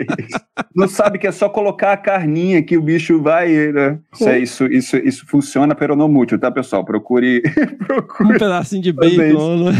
não 0.74 0.88
sabe 0.88 1.18
que 1.18 1.26
é 1.26 1.32
só 1.32 1.48
colocar 1.48 1.92
a 1.92 1.96
carninha 1.96 2.62
que 2.62 2.76
o 2.76 2.82
bicho 2.82 3.20
vai 3.20 3.49
né? 3.72 3.98
Isso, 4.12 4.28
é, 4.28 4.38
isso, 4.38 4.66
isso, 4.66 4.96
isso 4.96 5.26
funciona 5.26 5.74
peronomútil, 5.74 6.38
tá, 6.38 6.50
pessoal? 6.50 6.84
Procure, 6.84 7.42
procure 7.86 8.34
um 8.34 8.38
pedacinho 8.38 8.82
de 8.82 8.92
bacon. 8.92 9.64
Né? 9.64 9.72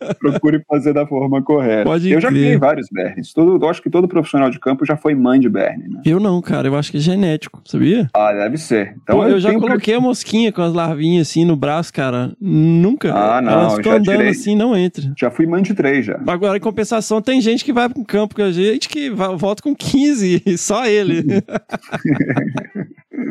É, 0.00 0.14
procure 0.14 0.62
fazer 0.68 0.92
da 0.92 1.06
forma 1.06 1.42
correta. 1.42 1.84
Pode 1.84 2.10
eu 2.10 2.20
já 2.20 2.28
criei 2.28 2.56
vários 2.56 2.88
bernes. 2.90 3.32
Todo, 3.32 3.62
eu 3.62 3.68
acho 3.68 3.82
que 3.82 3.90
todo 3.90 4.08
profissional 4.08 4.50
de 4.50 4.58
campo 4.58 4.84
já 4.84 4.96
foi 4.96 5.14
mãe 5.14 5.40
de 5.40 5.48
berne. 5.48 5.88
Né? 5.88 6.02
Eu 6.04 6.20
não, 6.20 6.40
cara. 6.40 6.68
Eu 6.68 6.76
acho 6.76 6.90
que 6.90 6.98
é 6.98 7.00
genético, 7.00 7.62
sabia? 7.64 8.08
Ah, 8.14 8.32
deve 8.32 8.56
ser. 8.56 8.96
Então, 9.02 9.18
Pô, 9.18 9.24
eu, 9.24 9.30
eu 9.30 9.40
já 9.40 9.52
coloquei 9.54 9.94
pra... 9.94 10.02
a 10.02 10.06
mosquinha 10.06 10.52
com 10.52 10.62
as 10.62 10.72
larvinhas 10.72 11.28
assim 11.28 11.44
no 11.44 11.56
braço, 11.56 11.92
cara. 11.92 12.32
Nunca. 12.40 13.12
Ah, 13.12 13.40
não. 13.40 13.52
Elas 13.52 13.74
ficam 13.76 13.92
andando 13.92 14.16
tirei. 14.16 14.30
assim, 14.30 14.56
não 14.56 14.76
entra. 14.76 15.12
Já 15.16 15.30
fui 15.30 15.46
mãe 15.46 15.62
de 15.62 15.74
três 15.74 16.06
já. 16.06 16.20
Agora, 16.26 16.56
em 16.56 16.60
compensação, 16.60 17.20
tem 17.20 17.40
gente 17.40 17.64
que 17.64 17.72
vai 17.72 17.88
pro 17.88 18.04
campo, 18.04 18.34
que 18.34 18.42
a 18.42 18.52
gente 18.52 18.88
que 18.88 19.10
volta 19.10 19.62
com 19.62 19.74
15, 19.74 20.42
e 20.44 20.56
só 20.58 20.86
ele. 20.86 21.24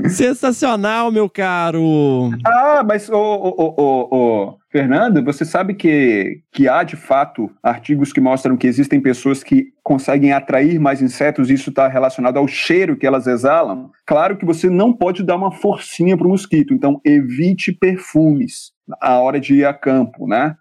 Sensacional, 0.10 1.12
meu 1.12 1.30
caro! 1.30 2.32
Ah, 2.46 2.84
mas, 2.88 3.10
ô, 3.10 4.58
Fernando, 4.70 5.24
você 5.24 5.46
sabe 5.46 5.74
que, 5.74 6.42
que 6.52 6.68
há, 6.68 6.84
de 6.84 6.96
fato, 6.96 7.50
artigos 7.64 8.12
que 8.14 8.22
mostram 8.22 8.58
que 8.58 8.68
existem 8.68 9.00
pessoas 9.02 9.44
que 9.44 9.68
conseguem 9.84 10.34
atrair 10.34 10.80
mais 10.80 11.02
insetos 11.02 11.50
e 11.50 11.54
isso 11.54 11.70
está 11.70 11.88
relacionado 11.88 12.38
ao 12.38 12.48
cheiro 12.48 12.98
que 12.98 13.08
elas 13.08 13.28
exalam? 13.28 13.90
Claro 14.06 14.38
que 14.38 14.46
você 14.46 14.70
não 14.70 14.94
pode 14.94 15.24
dar 15.24 15.36
uma 15.36 15.52
forcinha 15.52 16.18
para 16.18 16.28
o 16.28 16.32
mosquito, 16.32 16.74
então 16.74 17.02
evite 17.04 17.72
perfumes 17.72 18.72
a 19.02 19.20
hora 19.20 19.40
de 19.40 19.56
ir 19.56 19.66
a 19.66 19.74
campo, 19.74 20.28
né? 20.28 20.56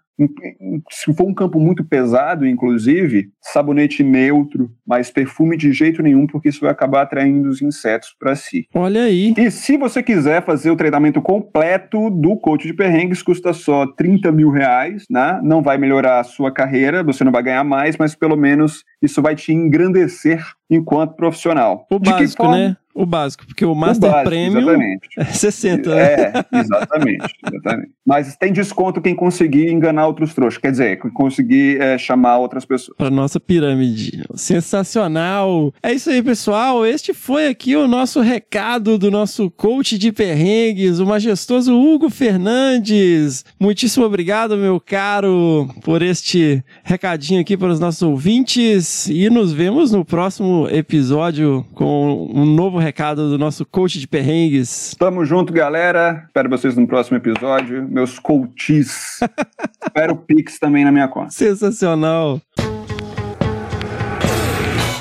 Se 0.89 1.13
for 1.13 1.27
um 1.27 1.33
campo 1.33 1.59
muito 1.59 1.83
pesado, 1.83 2.45
inclusive, 2.45 3.29
sabonete 3.41 4.03
neutro, 4.03 4.71
mas 4.85 5.11
perfume 5.11 5.55
de 5.55 5.71
jeito 5.71 6.01
nenhum, 6.01 6.25
porque 6.25 6.49
isso 6.49 6.61
vai 6.61 6.71
acabar 6.71 7.03
atraindo 7.03 7.49
os 7.49 7.61
insetos 7.61 8.15
para 8.19 8.35
si. 8.35 8.67
Olha 8.73 9.03
aí. 9.03 9.33
E 9.37 9.51
se 9.51 9.77
você 9.77 10.01
quiser 10.01 10.43
fazer 10.43 10.71
o 10.71 10.75
treinamento 10.75 11.21
completo 11.21 12.09
do 12.09 12.35
coach 12.37 12.65
de 12.67 12.73
perrengues, 12.73 13.21
custa 13.21 13.53
só 13.53 13.85
30 13.85 14.31
mil 14.31 14.49
reais, 14.49 15.03
né? 15.09 15.39
Não 15.43 15.61
vai 15.61 15.77
melhorar 15.77 16.19
a 16.19 16.23
sua 16.23 16.51
carreira, 16.51 17.03
você 17.03 17.23
não 17.23 17.31
vai 17.31 17.43
ganhar 17.43 17.63
mais, 17.63 17.97
mas 17.97 18.15
pelo 18.15 18.35
menos 18.35 18.83
isso 19.01 19.21
vai 19.21 19.35
te 19.35 19.53
engrandecer 19.53 20.43
enquanto 20.69 21.15
profissional. 21.15 21.85
O 21.89 21.99
de 21.99 22.09
básico, 22.09 22.43
forma... 22.43 22.57
né? 22.57 22.77
O 22.97 23.05
básico, 23.05 23.45
porque 23.45 23.63
o 23.63 23.75
Master 23.75 24.09
o 24.09 24.11
básico, 24.11 24.29
Premium 24.31 24.59
exatamente. 24.59 25.07
é 25.17 25.25
60, 25.25 25.95
né? 25.95 26.01
É, 26.01 26.45
exatamente, 26.59 27.35
exatamente. 27.45 27.91
Mas 28.03 28.35
tem 28.37 28.51
desconto 28.51 28.99
quem 28.99 29.13
conseguir 29.13 29.69
enganar 29.71 30.07
outros 30.07 30.33
trouxas, 30.33 30.59
quer 30.59 30.71
dizer, 30.71 30.99
quem 30.99 31.11
conseguir 31.11 31.79
é, 31.79 31.95
chamar 31.99 32.39
outras 32.39 32.65
pessoas. 32.65 32.97
Para 32.97 33.11
nossa 33.11 33.39
pirâmide. 33.39 34.23
Sensacional! 34.33 35.71
É 35.83 35.93
isso 35.93 36.09
aí, 36.09 36.23
pessoal. 36.23 36.83
Este 36.87 37.13
foi 37.13 37.47
aqui 37.47 37.75
o 37.75 37.87
nosso 37.87 38.19
recado 38.19 38.97
do 38.97 39.11
nosso 39.11 39.51
coach 39.51 39.95
de 39.95 40.11
perrengues, 40.11 40.97
o 40.97 41.05
majestoso 41.05 41.77
Hugo 41.77 42.09
Fernandes. 42.09 43.45
Muitíssimo 43.59 44.05
obrigado, 44.05 44.57
meu 44.57 44.79
caro, 44.79 45.69
por 45.83 46.01
este 46.01 46.63
recadinho 46.83 47.41
aqui 47.41 47.55
para 47.55 47.67
os 47.67 47.79
nossos 47.79 48.01
ouvintes 48.01 49.07
e 49.07 49.29
nos 49.29 49.53
vemos 49.53 49.91
no 49.91 50.03
próximo 50.03 50.67
episódio 50.71 51.63
com 51.75 52.27
um 52.33 52.45
novo 52.45 52.86
recado 52.87 53.29
do 53.29 53.37
nosso 53.37 53.65
coach 53.65 53.99
de 53.99 54.07
perrengues. 54.07 54.95
Tamo 54.97 55.25
junto, 55.25 55.51
galera. 55.51 56.23
Espero 56.27 56.49
vocês 56.49 56.77
no 56.77 56.87
próximo 56.87 57.17
episódio. 57.17 57.85
Meus 57.89 58.17
coaches. 58.17 59.19
Espero 59.85 60.13
o 60.13 60.17
Pix 60.17 60.57
também 60.57 60.85
na 60.85 60.91
minha 60.91 61.07
conta. 61.09 61.31
Sensacional. 61.31 62.41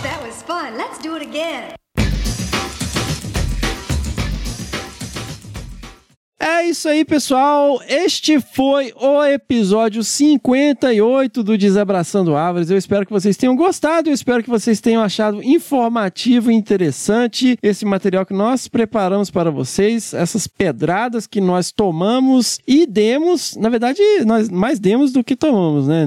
That 0.02 0.20
was 0.24 0.42
fun. 0.42 0.76
Let's 0.76 0.98
do 0.98 1.14
it 1.14 1.24
again. 1.24 1.76
É 6.48 6.64
isso 6.68 6.88
aí, 6.88 7.04
pessoal. 7.04 7.82
Este 7.88 8.38
foi 8.38 8.92
o 8.94 9.24
episódio 9.24 10.04
58 10.04 11.42
do 11.42 11.58
Desabraçando 11.58 12.36
Árvores. 12.36 12.70
Eu 12.70 12.78
espero 12.78 13.04
que 13.04 13.12
vocês 13.12 13.36
tenham 13.36 13.56
gostado, 13.56 14.08
eu 14.08 14.14
espero 14.14 14.44
que 14.44 14.48
vocês 14.48 14.80
tenham 14.80 15.02
achado 15.02 15.42
informativo 15.42 16.52
e 16.52 16.54
interessante 16.54 17.58
esse 17.60 17.84
material 17.84 18.24
que 18.24 18.32
nós 18.32 18.68
preparamos 18.68 19.28
para 19.28 19.50
vocês, 19.50 20.14
essas 20.14 20.46
pedradas 20.46 21.26
que 21.26 21.40
nós 21.40 21.72
tomamos 21.72 22.60
e 22.64 22.86
demos. 22.86 23.56
Na 23.56 23.68
verdade, 23.68 24.00
nós 24.24 24.48
mais 24.48 24.78
demos 24.78 25.10
do 25.10 25.24
que 25.24 25.34
tomamos, 25.34 25.88
né? 25.88 26.06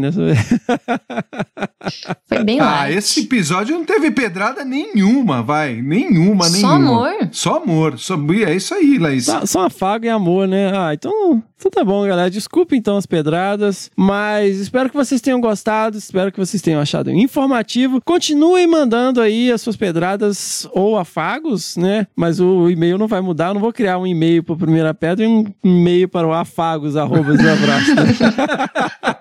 Foi 2.28 2.44
bem 2.45 2.60
lá. 2.60 2.84
Ah, 2.84 2.91
esse 2.91 3.22
episódio 3.22 3.78
não 3.78 3.84
teve 3.84 4.10
pedrada 4.10 4.64
nenhuma, 4.64 5.44
vai. 5.44 5.82
Nenhuma, 5.82 6.48
nenhuma. 6.48 6.48
Só 6.48 6.68
amor? 6.70 7.30
Só 7.34 7.57
amor. 7.57 7.99
Só... 7.99 8.18
É 8.48 8.56
isso 8.56 8.74
aí, 8.74 8.98
Laís. 8.98 9.26
Só, 9.26 9.45
só 9.45 9.66
afago 9.66 10.06
e 10.06 10.10
amor, 10.10 10.29
né? 10.48 10.72
Ah, 10.76 10.94
então, 10.94 11.44
então 11.58 11.72
tá 11.72 11.84
bom, 11.84 12.06
galera. 12.08 12.30
Desculpe 12.30 12.76
então 12.76 12.98
as 12.98 13.06
pedradas, 13.06 13.92
mas 13.96 14.58
espero 14.58 14.90
que 14.90 14.96
vocês 14.96 15.22
tenham 15.22 15.42
gostado, 15.42 15.98
espero 15.98 16.32
que 16.32 16.40
vocês 16.40 16.62
tenham 16.62 16.80
achado 16.80 17.12
informativo. 17.12 18.02
Continuem 18.04 18.68
mandando 18.68 19.22
aí 19.22 19.52
as 19.52 19.62
suas 19.62 19.76
pedradas 19.76 20.68
ou 20.72 20.98
afagos, 20.98 21.76
né? 21.76 22.08
Mas 22.16 22.40
o 22.40 22.70
e-mail 22.70 22.98
não 22.98 23.08
vai 23.08 23.22
mudar, 23.22 23.50
eu 23.50 23.54
não 23.56 23.62
vou 23.62 23.74
criar 23.74 23.98
um 23.98 24.08
e-mail 24.08 24.44
para 24.44 24.56
primeira 24.56 24.94
pedra 24.94 25.26
e 25.26 25.28
um 25.28 25.46
e-mail 25.64 26.08
para 26.08 26.28
o 26.28 26.34
afagos, 26.34 26.94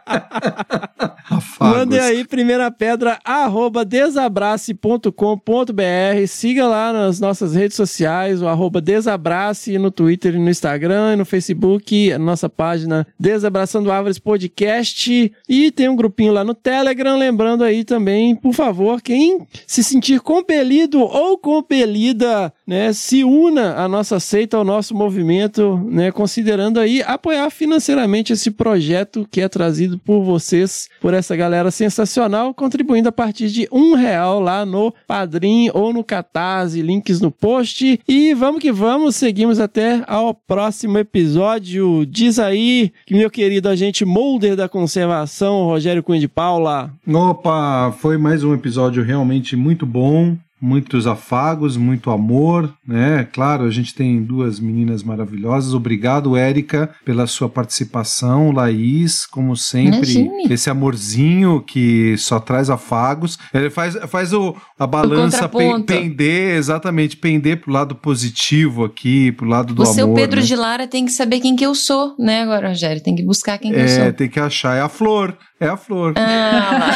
Mandem 1.61 2.01
aí, 2.01 2.25
primeira 2.25 2.71
pedra, 2.71 3.19
arroba 3.25 3.85
desabrace.com.br. 3.85 6.27
Siga 6.27 6.67
lá 6.67 6.93
nas 6.93 7.21
nossas 7.21 7.55
redes 7.55 7.77
sociais, 7.77 8.41
o 8.41 8.49
arroba 8.49 8.81
desabrace 8.81 9.77
no 9.79 9.91
Twitter 9.91 10.35
e 10.35 10.39
no 10.39 10.49
Instagram 10.49 11.15
e 11.15 11.17
no 11.17 11.25
Facebook, 11.25 12.13
a 12.13 12.19
nossa 12.19 12.49
página 12.49 13.07
Desabraçando 13.19 13.93
Árvores 13.93 14.19
Podcast. 14.19 15.33
E 15.49 15.71
tem 15.71 15.89
um 15.89 15.97
grupinho 15.97 16.33
lá 16.33 16.45
no 16.45 16.55
Telegram. 16.55 17.19
Lembrando 17.19 17.65
aí 17.65 17.85
também, 17.85 18.35
por 18.35 18.55
favor, 18.55 19.03
quem 19.03 19.47
se 19.67 19.85
sentir 19.85 20.21
compelido 20.21 21.01
ou 21.01 21.39
compelida 21.39 22.53
né, 22.69 22.93
se 22.93 23.25
una 23.25 23.83
à 23.83 23.89
nossa 23.89 24.21
seita, 24.21 24.59
ao 24.59 24.63
nosso 24.63 24.95
movimento, 24.95 25.79
né, 25.91 26.13
considerando 26.13 26.79
aí 26.79 27.03
apoiar 27.03 27.49
financeiramente 27.49 28.35
esse 28.35 28.51
projeto 28.51 29.27
que 29.31 29.41
é 29.41 29.49
trazido 29.49 29.99
por 29.99 30.23
vocês, 30.23 30.87
por 31.01 31.15
essa 31.15 31.35
galera 31.35 31.71
sensacional, 31.71 32.53
contribuindo 32.53 33.09
a 33.09 33.13
partir 33.13 33.49
de 33.49 33.67
um 33.73 33.95
real 33.95 34.39
lá 34.39 34.67
no 34.67 34.93
Padrim 35.07 35.71
ou 35.73 35.95
no 35.95 36.05
Catarse, 36.05 36.83
links 36.83 37.23
no 37.23 37.31
post. 37.31 37.99
E 38.07 38.35
vamos 38.35 38.61
que 38.61 38.71
vamos, 38.71 39.17
seguimos 39.17 39.59
até 39.59 40.05
ao 40.07 40.35
próximo 40.35 40.99
episódio. 40.99 42.05
Diz 42.05 42.39
aí, 42.39 42.93
meu 43.11 43.31
querido 43.31 43.71
agente 43.71 44.05
Molder 44.05 44.55
da 44.55 44.69
Conservação, 44.69 45.65
Rogério 45.65 46.03
Cunha 46.03 46.21
de 46.21 46.29
Paula. 46.29 46.93
Opa, 47.07 47.95
foi 47.99 48.19
mais 48.19 48.45
um 48.45 48.53
episódio 48.53 49.03
realmente 49.03 49.57
muito 49.57 49.87
bom 49.87 50.37
muitos 50.61 51.07
afagos, 51.07 51.77
muito 51.77 52.11
amor, 52.11 52.73
né? 52.87 53.27
Claro, 53.33 53.65
a 53.65 53.71
gente 53.71 53.95
tem 53.95 54.23
duas 54.23 54.59
meninas 54.59 55.03
maravilhosas. 55.03 55.75
Obrigado, 55.75 56.37
Érica, 56.37 56.91
pela 57.05 57.27
sua 57.27 57.49
participação. 57.49 58.51
Laís, 58.51 59.25
como 59.27 59.57
sempre, 59.57 60.13
Imagine. 60.13 60.53
esse 60.53 60.69
amorzinho 60.71 61.61
que 61.61 62.17
só 62.19 62.41
traz 62.41 62.71
afagos. 62.71 63.39
Ele 63.53 63.71
faz, 63.71 63.97
faz 64.09 64.33
o, 64.33 64.57
a 64.79 64.87
balança 64.87 65.49
contraponto. 65.49 65.87
pender, 65.87 66.57
exatamente, 66.57 67.17
pender 67.17 67.61
pro 67.61 67.73
lado 67.73 67.95
positivo 67.95 68.85
aqui, 68.85 69.33
pro 69.33 69.47
lado 69.47 69.75
do 69.75 69.83
o 69.83 69.87
seu 69.87 70.05
amor. 70.05 70.17
Pedro 70.17 70.41
né? 70.41 70.47
de 70.47 70.57
Lara 70.57 70.87
tem 70.87 71.05
que 71.05 71.13
saber 71.13 71.41
quem 71.41 71.55
que 71.57 71.65
eu 71.65 71.75
sou, 71.75 72.15
né, 72.19 72.43
agora, 72.43 72.69
Rogério? 72.69 73.03
Tem 73.03 73.15
que 73.15 73.25
buscar 73.25 73.59
quem 73.59 73.73
que 73.73 73.79
eu 73.79 73.83
É, 73.85 73.89
sou. 74.05 74.13
tem 74.13 74.29
que 74.29 74.41
achar. 74.41 74.77
É 74.77 74.81
a 74.81 74.89
flor. 74.89 75.37
É 75.61 75.67
a 75.69 75.77
flor. 75.77 76.15
Ah, 76.17 76.91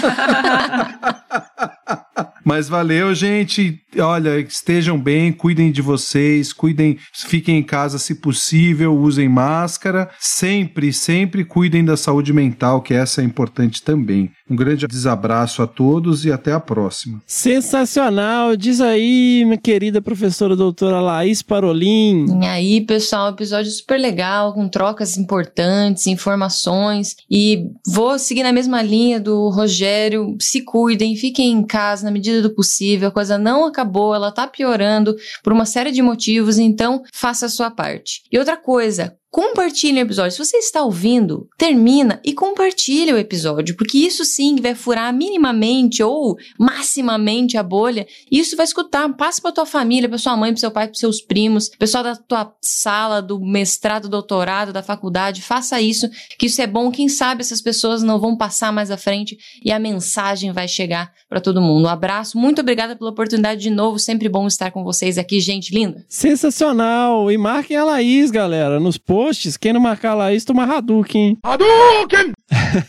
Mas 2.44 2.68
valeu, 2.68 3.14
gente. 3.14 3.78
Olha, 3.98 4.38
estejam 4.38 4.98
bem, 4.98 5.32
cuidem 5.32 5.70
de 5.70 5.82
vocês, 5.82 6.52
cuidem, 6.52 6.98
fiquem 7.12 7.58
em 7.58 7.62
casa 7.62 7.98
se 7.98 8.16
possível, 8.16 8.96
usem 8.96 9.28
máscara. 9.28 10.10
Sempre, 10.18 10.92
sempre 10.92 11.44
cuidem 11.44 11.84
da 11.84 11.96
saúde 11.96 12.32
mental, 12.32 12.80
que 12.80 12.94
essa 12.94 13.20
é 13.20 13.24
importante 13.24 13.82
também. 13.82 14.30
Um 14.48 14.56
grande 14.56 14.86
desabraço 14.86 15.62
a 15.62 15.66
todos 15.66 16.24
e 16.24 16.32
até 16.32 16.52
a 16.52 16.60
próxima. 16.60 17.22
Sensacional! 17.26 18.56
Diz 18.56 18.80
aí, 18.80 19.44
minha 19.44 19.58
querida 19.58 20.00
professora 20.00 20.56
doutora 20.56 21.00
Laís 21.00 21.42
Parolin. 21.42 22.26
E 22.40 22.46
aí, 22.46 22.80
pessoal, 22.80 23.30
episódio 23.30 23.70
super 23.70 23.98
legal, 23.98 24.52
com 24.54 24.68
trocas 24.68 25.16
importantes, 25.16 26.06
informações. 26.06 27.16
E 27.30 27.66
vou 27.86 28.18
seguir 28.18 28.42
na 28.42 28.52
mesma 28.52 28.82
linha 28.82 29.20
do 29.20 29.48
Rogério. 29.48 30.36
Se 30.40 30.62
cuidem, 30.62 31.16
fiquem 31.16 31.52
em 31.52 31.64
casa 31.64 32.04
na 32.04 32.10
medida 32.10 32.31
do 32.40 32.54
possível. 32.54 33.08
A 33.08 33.12
coisa 33.12 33.36
não 33.36 33.66
acabou, 33.66 34.14
ela 34.14 34.32
tá 34.32 34.46
piorando 34.46 35.14
por 35.42 35.52
uma 35.52 35.66
série 35.66 35.90
de 35.90 36.00
motivos, 36.00 36.58
então 36.58 37.02
faça 37.12 37.46
a 37.46 37.50
sua 37.50 37.70
parte. 37.70 38.22
E 38.30 38.38
outra 38.38 38.56
coisa, 38.56 39.16
Compartilhe 39.32 39.98
o 39.98 40.02
episódio. 40.02 40.32
Se 40.32 40.44
você 40.44 40.58
está 40.58 40.82
ouvindo, 40.82 41.48
termina 41.56 42.20
e 42.22 42.34
compartilhe 42.34 43.14
o 43.14 43.16
episódio, 43.16 43.74
porque 43.74 43.96
isso 43.96 44.26
sim 44.26 44.56
vai 44.56 44.74
furar 44.74 45.10
minimamente 45.10 46.02
ou 46.02 46.36
maximamente 46.58 47.56
a 47.56 47.62
bolha. 47.62 48.06
E 48.30 48.38
isso 48.38 48.54
vai 48.58 48.64
escutar. 48.64 49.08
Passa 49.16 49.40
para 49.40 49.52
tua 49.52 49.64
família, 49.64 50.06
para 50.06 50.18
sua 50.18 50.36
mãe, 50.36 50.52
para 50.52 50.60
seu 50.60 50.70
pai, 50.70 50.86
para 50.86 50.96
seus 50.96 51.22
primos, 51.22 51.70
pessoal 51.70 52.04
da 52.04 52.14
tua 52.14 52.54
sala, 52.60 53.22
do 53.22 53.40
mestrado, 53.40 54.06
doutorado, 54.06 54.70
da 54.70 54.82
faculdade. 54.82 55.40
Faça 55.40 55.80
isso, 55.80 56.10
que 56.38 56.44
isso 56.44 56.60
é 56.60 56.66
bom. 56.66 56.90
Quem 56.90 57.08
sabe 57.08 57.40
essas 57.40 57.62
pessoas 57.62 58.02
não 58.02 58.20
vão 58.20 58.36
passar 58.36 58.70
mais 58.70 58.90
à 58.90 58.98
frente 58.98 59.38
e 59.64 59.72
a 59.72 59.78
mensagem 59.78 60.52
vai 60.52 60.68
chegar 60.68 61.10
para 61.26 61.40
todo 61.40 61.62
mundo. 61.62 61.86
Um 61.86 61.88
abraço, 61.88 62.36
muito 62.36 62.60
obrigada 62.60 62.94
pela 62.94 63.08
oportunidade 63.08 63.62
de 63.62 63.70
novo. 63.70 63.98
Sempre 63.98 64.28
bom 64.28 64.46
estar 64.46 64.70
com 64.70 64.84
vocês 64.84 65.16
aqui, 65.16 65.40
gente 65.40 65.74
linda. 65.74 66.04
Sensacional! 66.06 67.32
E 67.32 67.38
marquem 67.38 67.78
a 67.78 67.84
Laís, 67.84 68.30
galera, 68.30 68.78
nos 68.78 68.98
posts. 68.98 69.21
Quem 69.60 69.72
não 69.72 69.80
marcar 69.80 70.12
a 70.12 70.14
Laís, 70.14 70.44
toma 70.44 70.64
Hadouken. 70.64 71.38
Hadouken! 71.42 72.32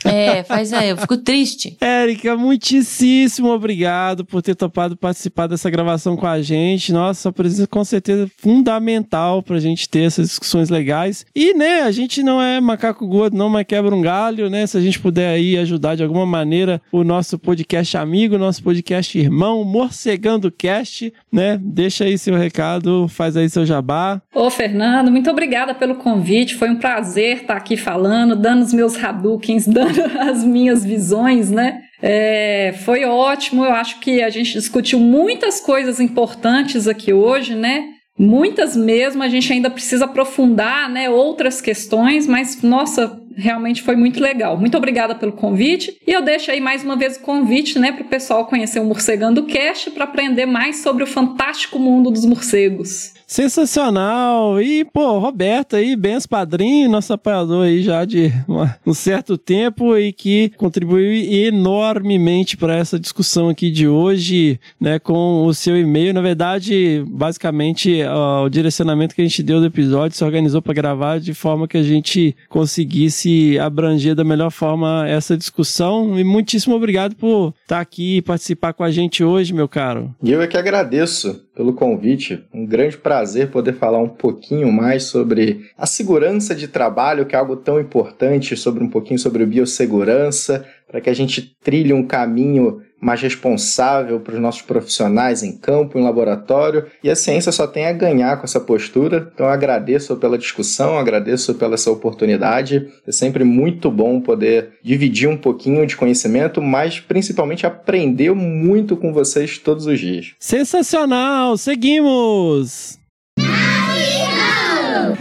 É, 0.06 0.44
faz 0.44 0.74
aí, 0.74 0.90
eu 0.90 0.98
fico 0.98 1.18
triste. 1.18 1.78
Érica, 1.80 2.36
muitíssimo 2.36 3.50
obrigado 3.50 4.26
por 4.26 4.42
ter 4.42 4.56
topado 4.56 4.96
participar 4.96 5.48
dessa 5.48 5.70
gravação 5.70 6.16
com 6.16 6.28
a 6.28 6.42
gente. 6.42 6.92
Nossa, 6.92 7.22
sua 7.24 7.32
presença 7.32 7.68
com 7.68 7.84
certeza 7.84 8.26
é 8.26 8.42
fundamental 8.42 9.42
pra 9.42 9.60
gente 9.60 9.88
ter 9.90 10.04
essas 10.04 10.28
discussões 10.30 10.70
legais. 10.70 11.26
E, 11.36 11.54
né, 11.54 11.82
a 11.82 11.92
gente 11.92 12.22
não 12.22 12.42
é 12.42 12.60
macaco 12.60 13.08
gordo, 13.08 13.38
não, 13.38 13.50
mas 13.50 13.66
quebra 13.66 13.96
um 13.96 14.02
galho, 14.02 14.50
né? 14.50 14.66
Se 14.68 14.78
a 14.78 14.82
gente 14.82 15.00
puder 15.00 15.30
aí 15.30 15.58
ajudar 15.58 15.96
de 15.96 16.04
alguma 16.04 16.26
maneira 16.26 16.82
o 16.92 17.04
nosso 17.04 17.38
podcast 17.40 17.98
amigo, 17.98 18.38
nosso 18.38 18.64
podcast 18.64 19.18
irmão, 19.18 19.64
Morcegando 19.64 20.52
Cast, 20.52 21.14
né? 21.32 21.60
Deixa 21.62 22.06
aí 22.06 22.18
seu 22.18 22.36
recado, 22.36 23.08
faz 23.08 23.36
aí 23.38 23.50
seu 23.50 23.66
jabá. 23.66 24.22
Ô, 24.34 24.50
Fernando, 24.50 25.12
muito 25.12 25.30
obrigada 25.30 25.74
pelo 25.74 25.96
convite. 25.96 26.56
Foi 26.56 26.70
um 26.70 26.78
prazer 26.78 27.42
estar 27.42 27.56
aqui 27.56 27.78
falando, 27.78 28.36
dando 28.36 28.64
os 28.64 28.74
meus 28.74 29.02
Hadoukens, 29.02 29.68
dando 29.74 30.02
as 30.20 30.44
minhas 30.44 30.86
visões, 30.86 31.52
né? 31.52 31.82
É, 32.02 32.76
foi 32.84 33.06
ótimo. 33.06 33.66
Eu 33.66 33.72
acho 33.72 34.00
que 34.00 34.22
a 34.22 34.30
gente 34.30 34.54
discutiu 34.54 35.00
muitas 35.00 35.60
coisas 35.60 36.00
importantes 36.00 36.88
aqui 36.88 37.14
hoje, 37.14 37.56
né? 37.56 37.86
Muitas 38.18 38.76
mesmo. 38.76 39.24
A 39.24 39.30
gente 39.30 39.52
ainda 39.52 39.70
precisa 39.70 40.06
aprofundar, 40.06 40.90
né? 40.90 41.10
Outras 41.10 41.62
questões, 41.62 42.28
mas 42.28 42.62
nossa, 42.62 43.20
realmente 43.36 43.82
foi 43.82 43.96
muito 43.96 44.20
legal. 44.20 44.58
Muito 44.58 44.78
obrigada 44.78 45.16
pelo 45.16 45.32
convite. 45.32 45.98
E 46.06 46.12
eu 46.12 46.22
deixo 46.22 46.52
aí 46.52 46.60
mais 46.60 46.84
uma 46.84 46.96
vez 46.96 47.18
o 47.18 47.22
convite, 47.22 47.80
né, 47.80 47.92
para 47.92 48.04
o 48.04 48.08
pessoal 48.08 48.46
conhecer 48.46 48.80
o 48.80 48.86
Morcegando 48.86 49.44
Cast 49.44 49.92
para 49.92 50.04
aprender 50.04 50.46
mais 50.46 50.78
sobre 50.78 51.04
o 51.04 51.08
fantástico 51.08 51.80
mundo 51.80 52.12
dos 52.12 52.26
morcegos. 52.26 53.14
Sensacional! 53.34 54.62
E, 54.62 54.86
pô, 54.86 55.18
Roberto 55.18 55.76
aí, 55.76 55.96
Bens 55.96 56.28
Padrinho, 56.28 56.88
nosso 56.88 57.12
apoiador 57.14 57.66
aí 57.66 57.82
já 57.82 58.06
de 58.06 58.32
uma- 58.48 58.78
um 58.86 58.94
certo 58.94 59.40
tempo 59.40 59.98
e 59.98 60.14
que 60.14 60.52
contribuiu 60.56 61.12
enormemente 61.48 62.56
para 62.56 62.76
essa 62.78 63.00
discussão 63.00 63.50
aqui 63.50 63.72
de 63.72 63.88
hoje, 63.88 64.60
né, 64.80 65.00
com 65.00 65.48
o 65.48 65.52
seu 65.52 65.76
e-mail. 65.76 66.14
Na 66.14 66.22
verdade, 66.22 67.04
basicamente, 67.08 68.04
ó, 68.04 68.46
o 68.46 68.50
direcionamento 68.50 69.16
que 69.16 69.22
a 69.24 69.26
gente 69.26 69.42
deu 69.42 69.60
do 69.60 69.66
episódio 69.66 70.16
se 70.16 70.24
organizou 70.24 70.62
para 70.62 70.76
gravar 70.76 71.20
de 71.20 71.34
forma 71.34 71.68
que 71.68 71.78
a 71.78 71.84
gente 71.84 72.36
conseguisse 72.48 73.58
abranger 73.58 74.14
da 74.14 74.24
melhor 74.24 74.52
forma 74.52 75.08
essa 75.10 75.36
discussão. 75.36 76.20
E 76.20 76.24
muitíssimo 76.24 76.76
obrigado 76.76 77.16
por 77.16 77.56
estar 77.64 77.80
aqui 77.80 78.18
e 78.18 78.22
participar 78.22 78.74
com 78.74 78.84
a 78.84 78.92
gente 78.92 79.24
hoje, 79.24 79.56
meu 79.56 79.68
caro. 79.68 80.14
E 80.22 80.32
eu 80.32 80.40
é 80.40 80.46
que 80.46 80.56
agradeço 80.56 81.42
pelo 81.56 81.74
convite. 81.74 82.40
Um 82.54 82.64
grande 82.64 82.96
prazer 82.96 83.23
poder 83.48 83.74
falar 83.74 84.00
um 84.00 84.10
pouquinho 84.10 84.72
mais 84.72 85.04
sobre 85.04 85.70
a 85.78 85.86
segurança 85.86 86.54
de 86.54 86.68
trabalho, 86.68 87.26
que 87.26 87.36
é 87.36 87.40
algo 87.40 87.56
tão 87.56 87.80
importante, 87.80 88.56
sobre 88.56 88.84
um 88.84 88.90
pouquinho 88.90 89.20
sobre 89.20 89.46
biossegurança, 89.46 90.66
para 90.88 91.02
que 91.02 91.10
a 91.10 91.14
gente 91.14 91.56
trilhe 91.64 91.92
um 91.92 92.06
caminho 92.06 92.82
mais 93.04 93.22
responsável 93.22 94.20
para 94.20 94.36
os 94.36 94.40
nossos 94.40 94.62
profissionais 94.62 95.44
em 95.44 95.58
campo, 95.58 96.00
em 96.00 96.04
laboratório, 96.04 96.86
e 97.04 97.10
a 97.10 97.16
ciência 97.16 97.52
só 97.52 97.68
tem 97.68 97.86
a 97.86 97.92
ganhar 97.92 98.38
com 98.38 98.46
essa 98.46 98.60
postura. 98.60 99.30
Então 99.34 99.48
agradeço 99.48 100.16
pela 100.16 100.38
discussão, 100.38 100.98
agradeço 100.98 101.54
pela 101.56 101.74
essa 101.74 101.92
oportunidade. 101.92 102.88
É 103.06 103.12
sempre 103.12 103.44
muito 103.44 103.92
bom 103.92 104.22
poder 104.22 104.74
dividir 104.82 105.28
um 105.28 105.38
pouquinho 105.38 105.86
de 105.86 105.98
conhecimento, 105.98 106.62
mas 106.62 107.00
principalmente 107.00 107.66
aprender 107.66 108.34
muito 108.34 108.96
com 108.96 109.12
vocês 109.12 109.58
todos 109.58 109.86
os 109.86 110.00
dias. 110.00 110.34
Sensacional! 110.40 111.58
Seguimos! 111.58 113.03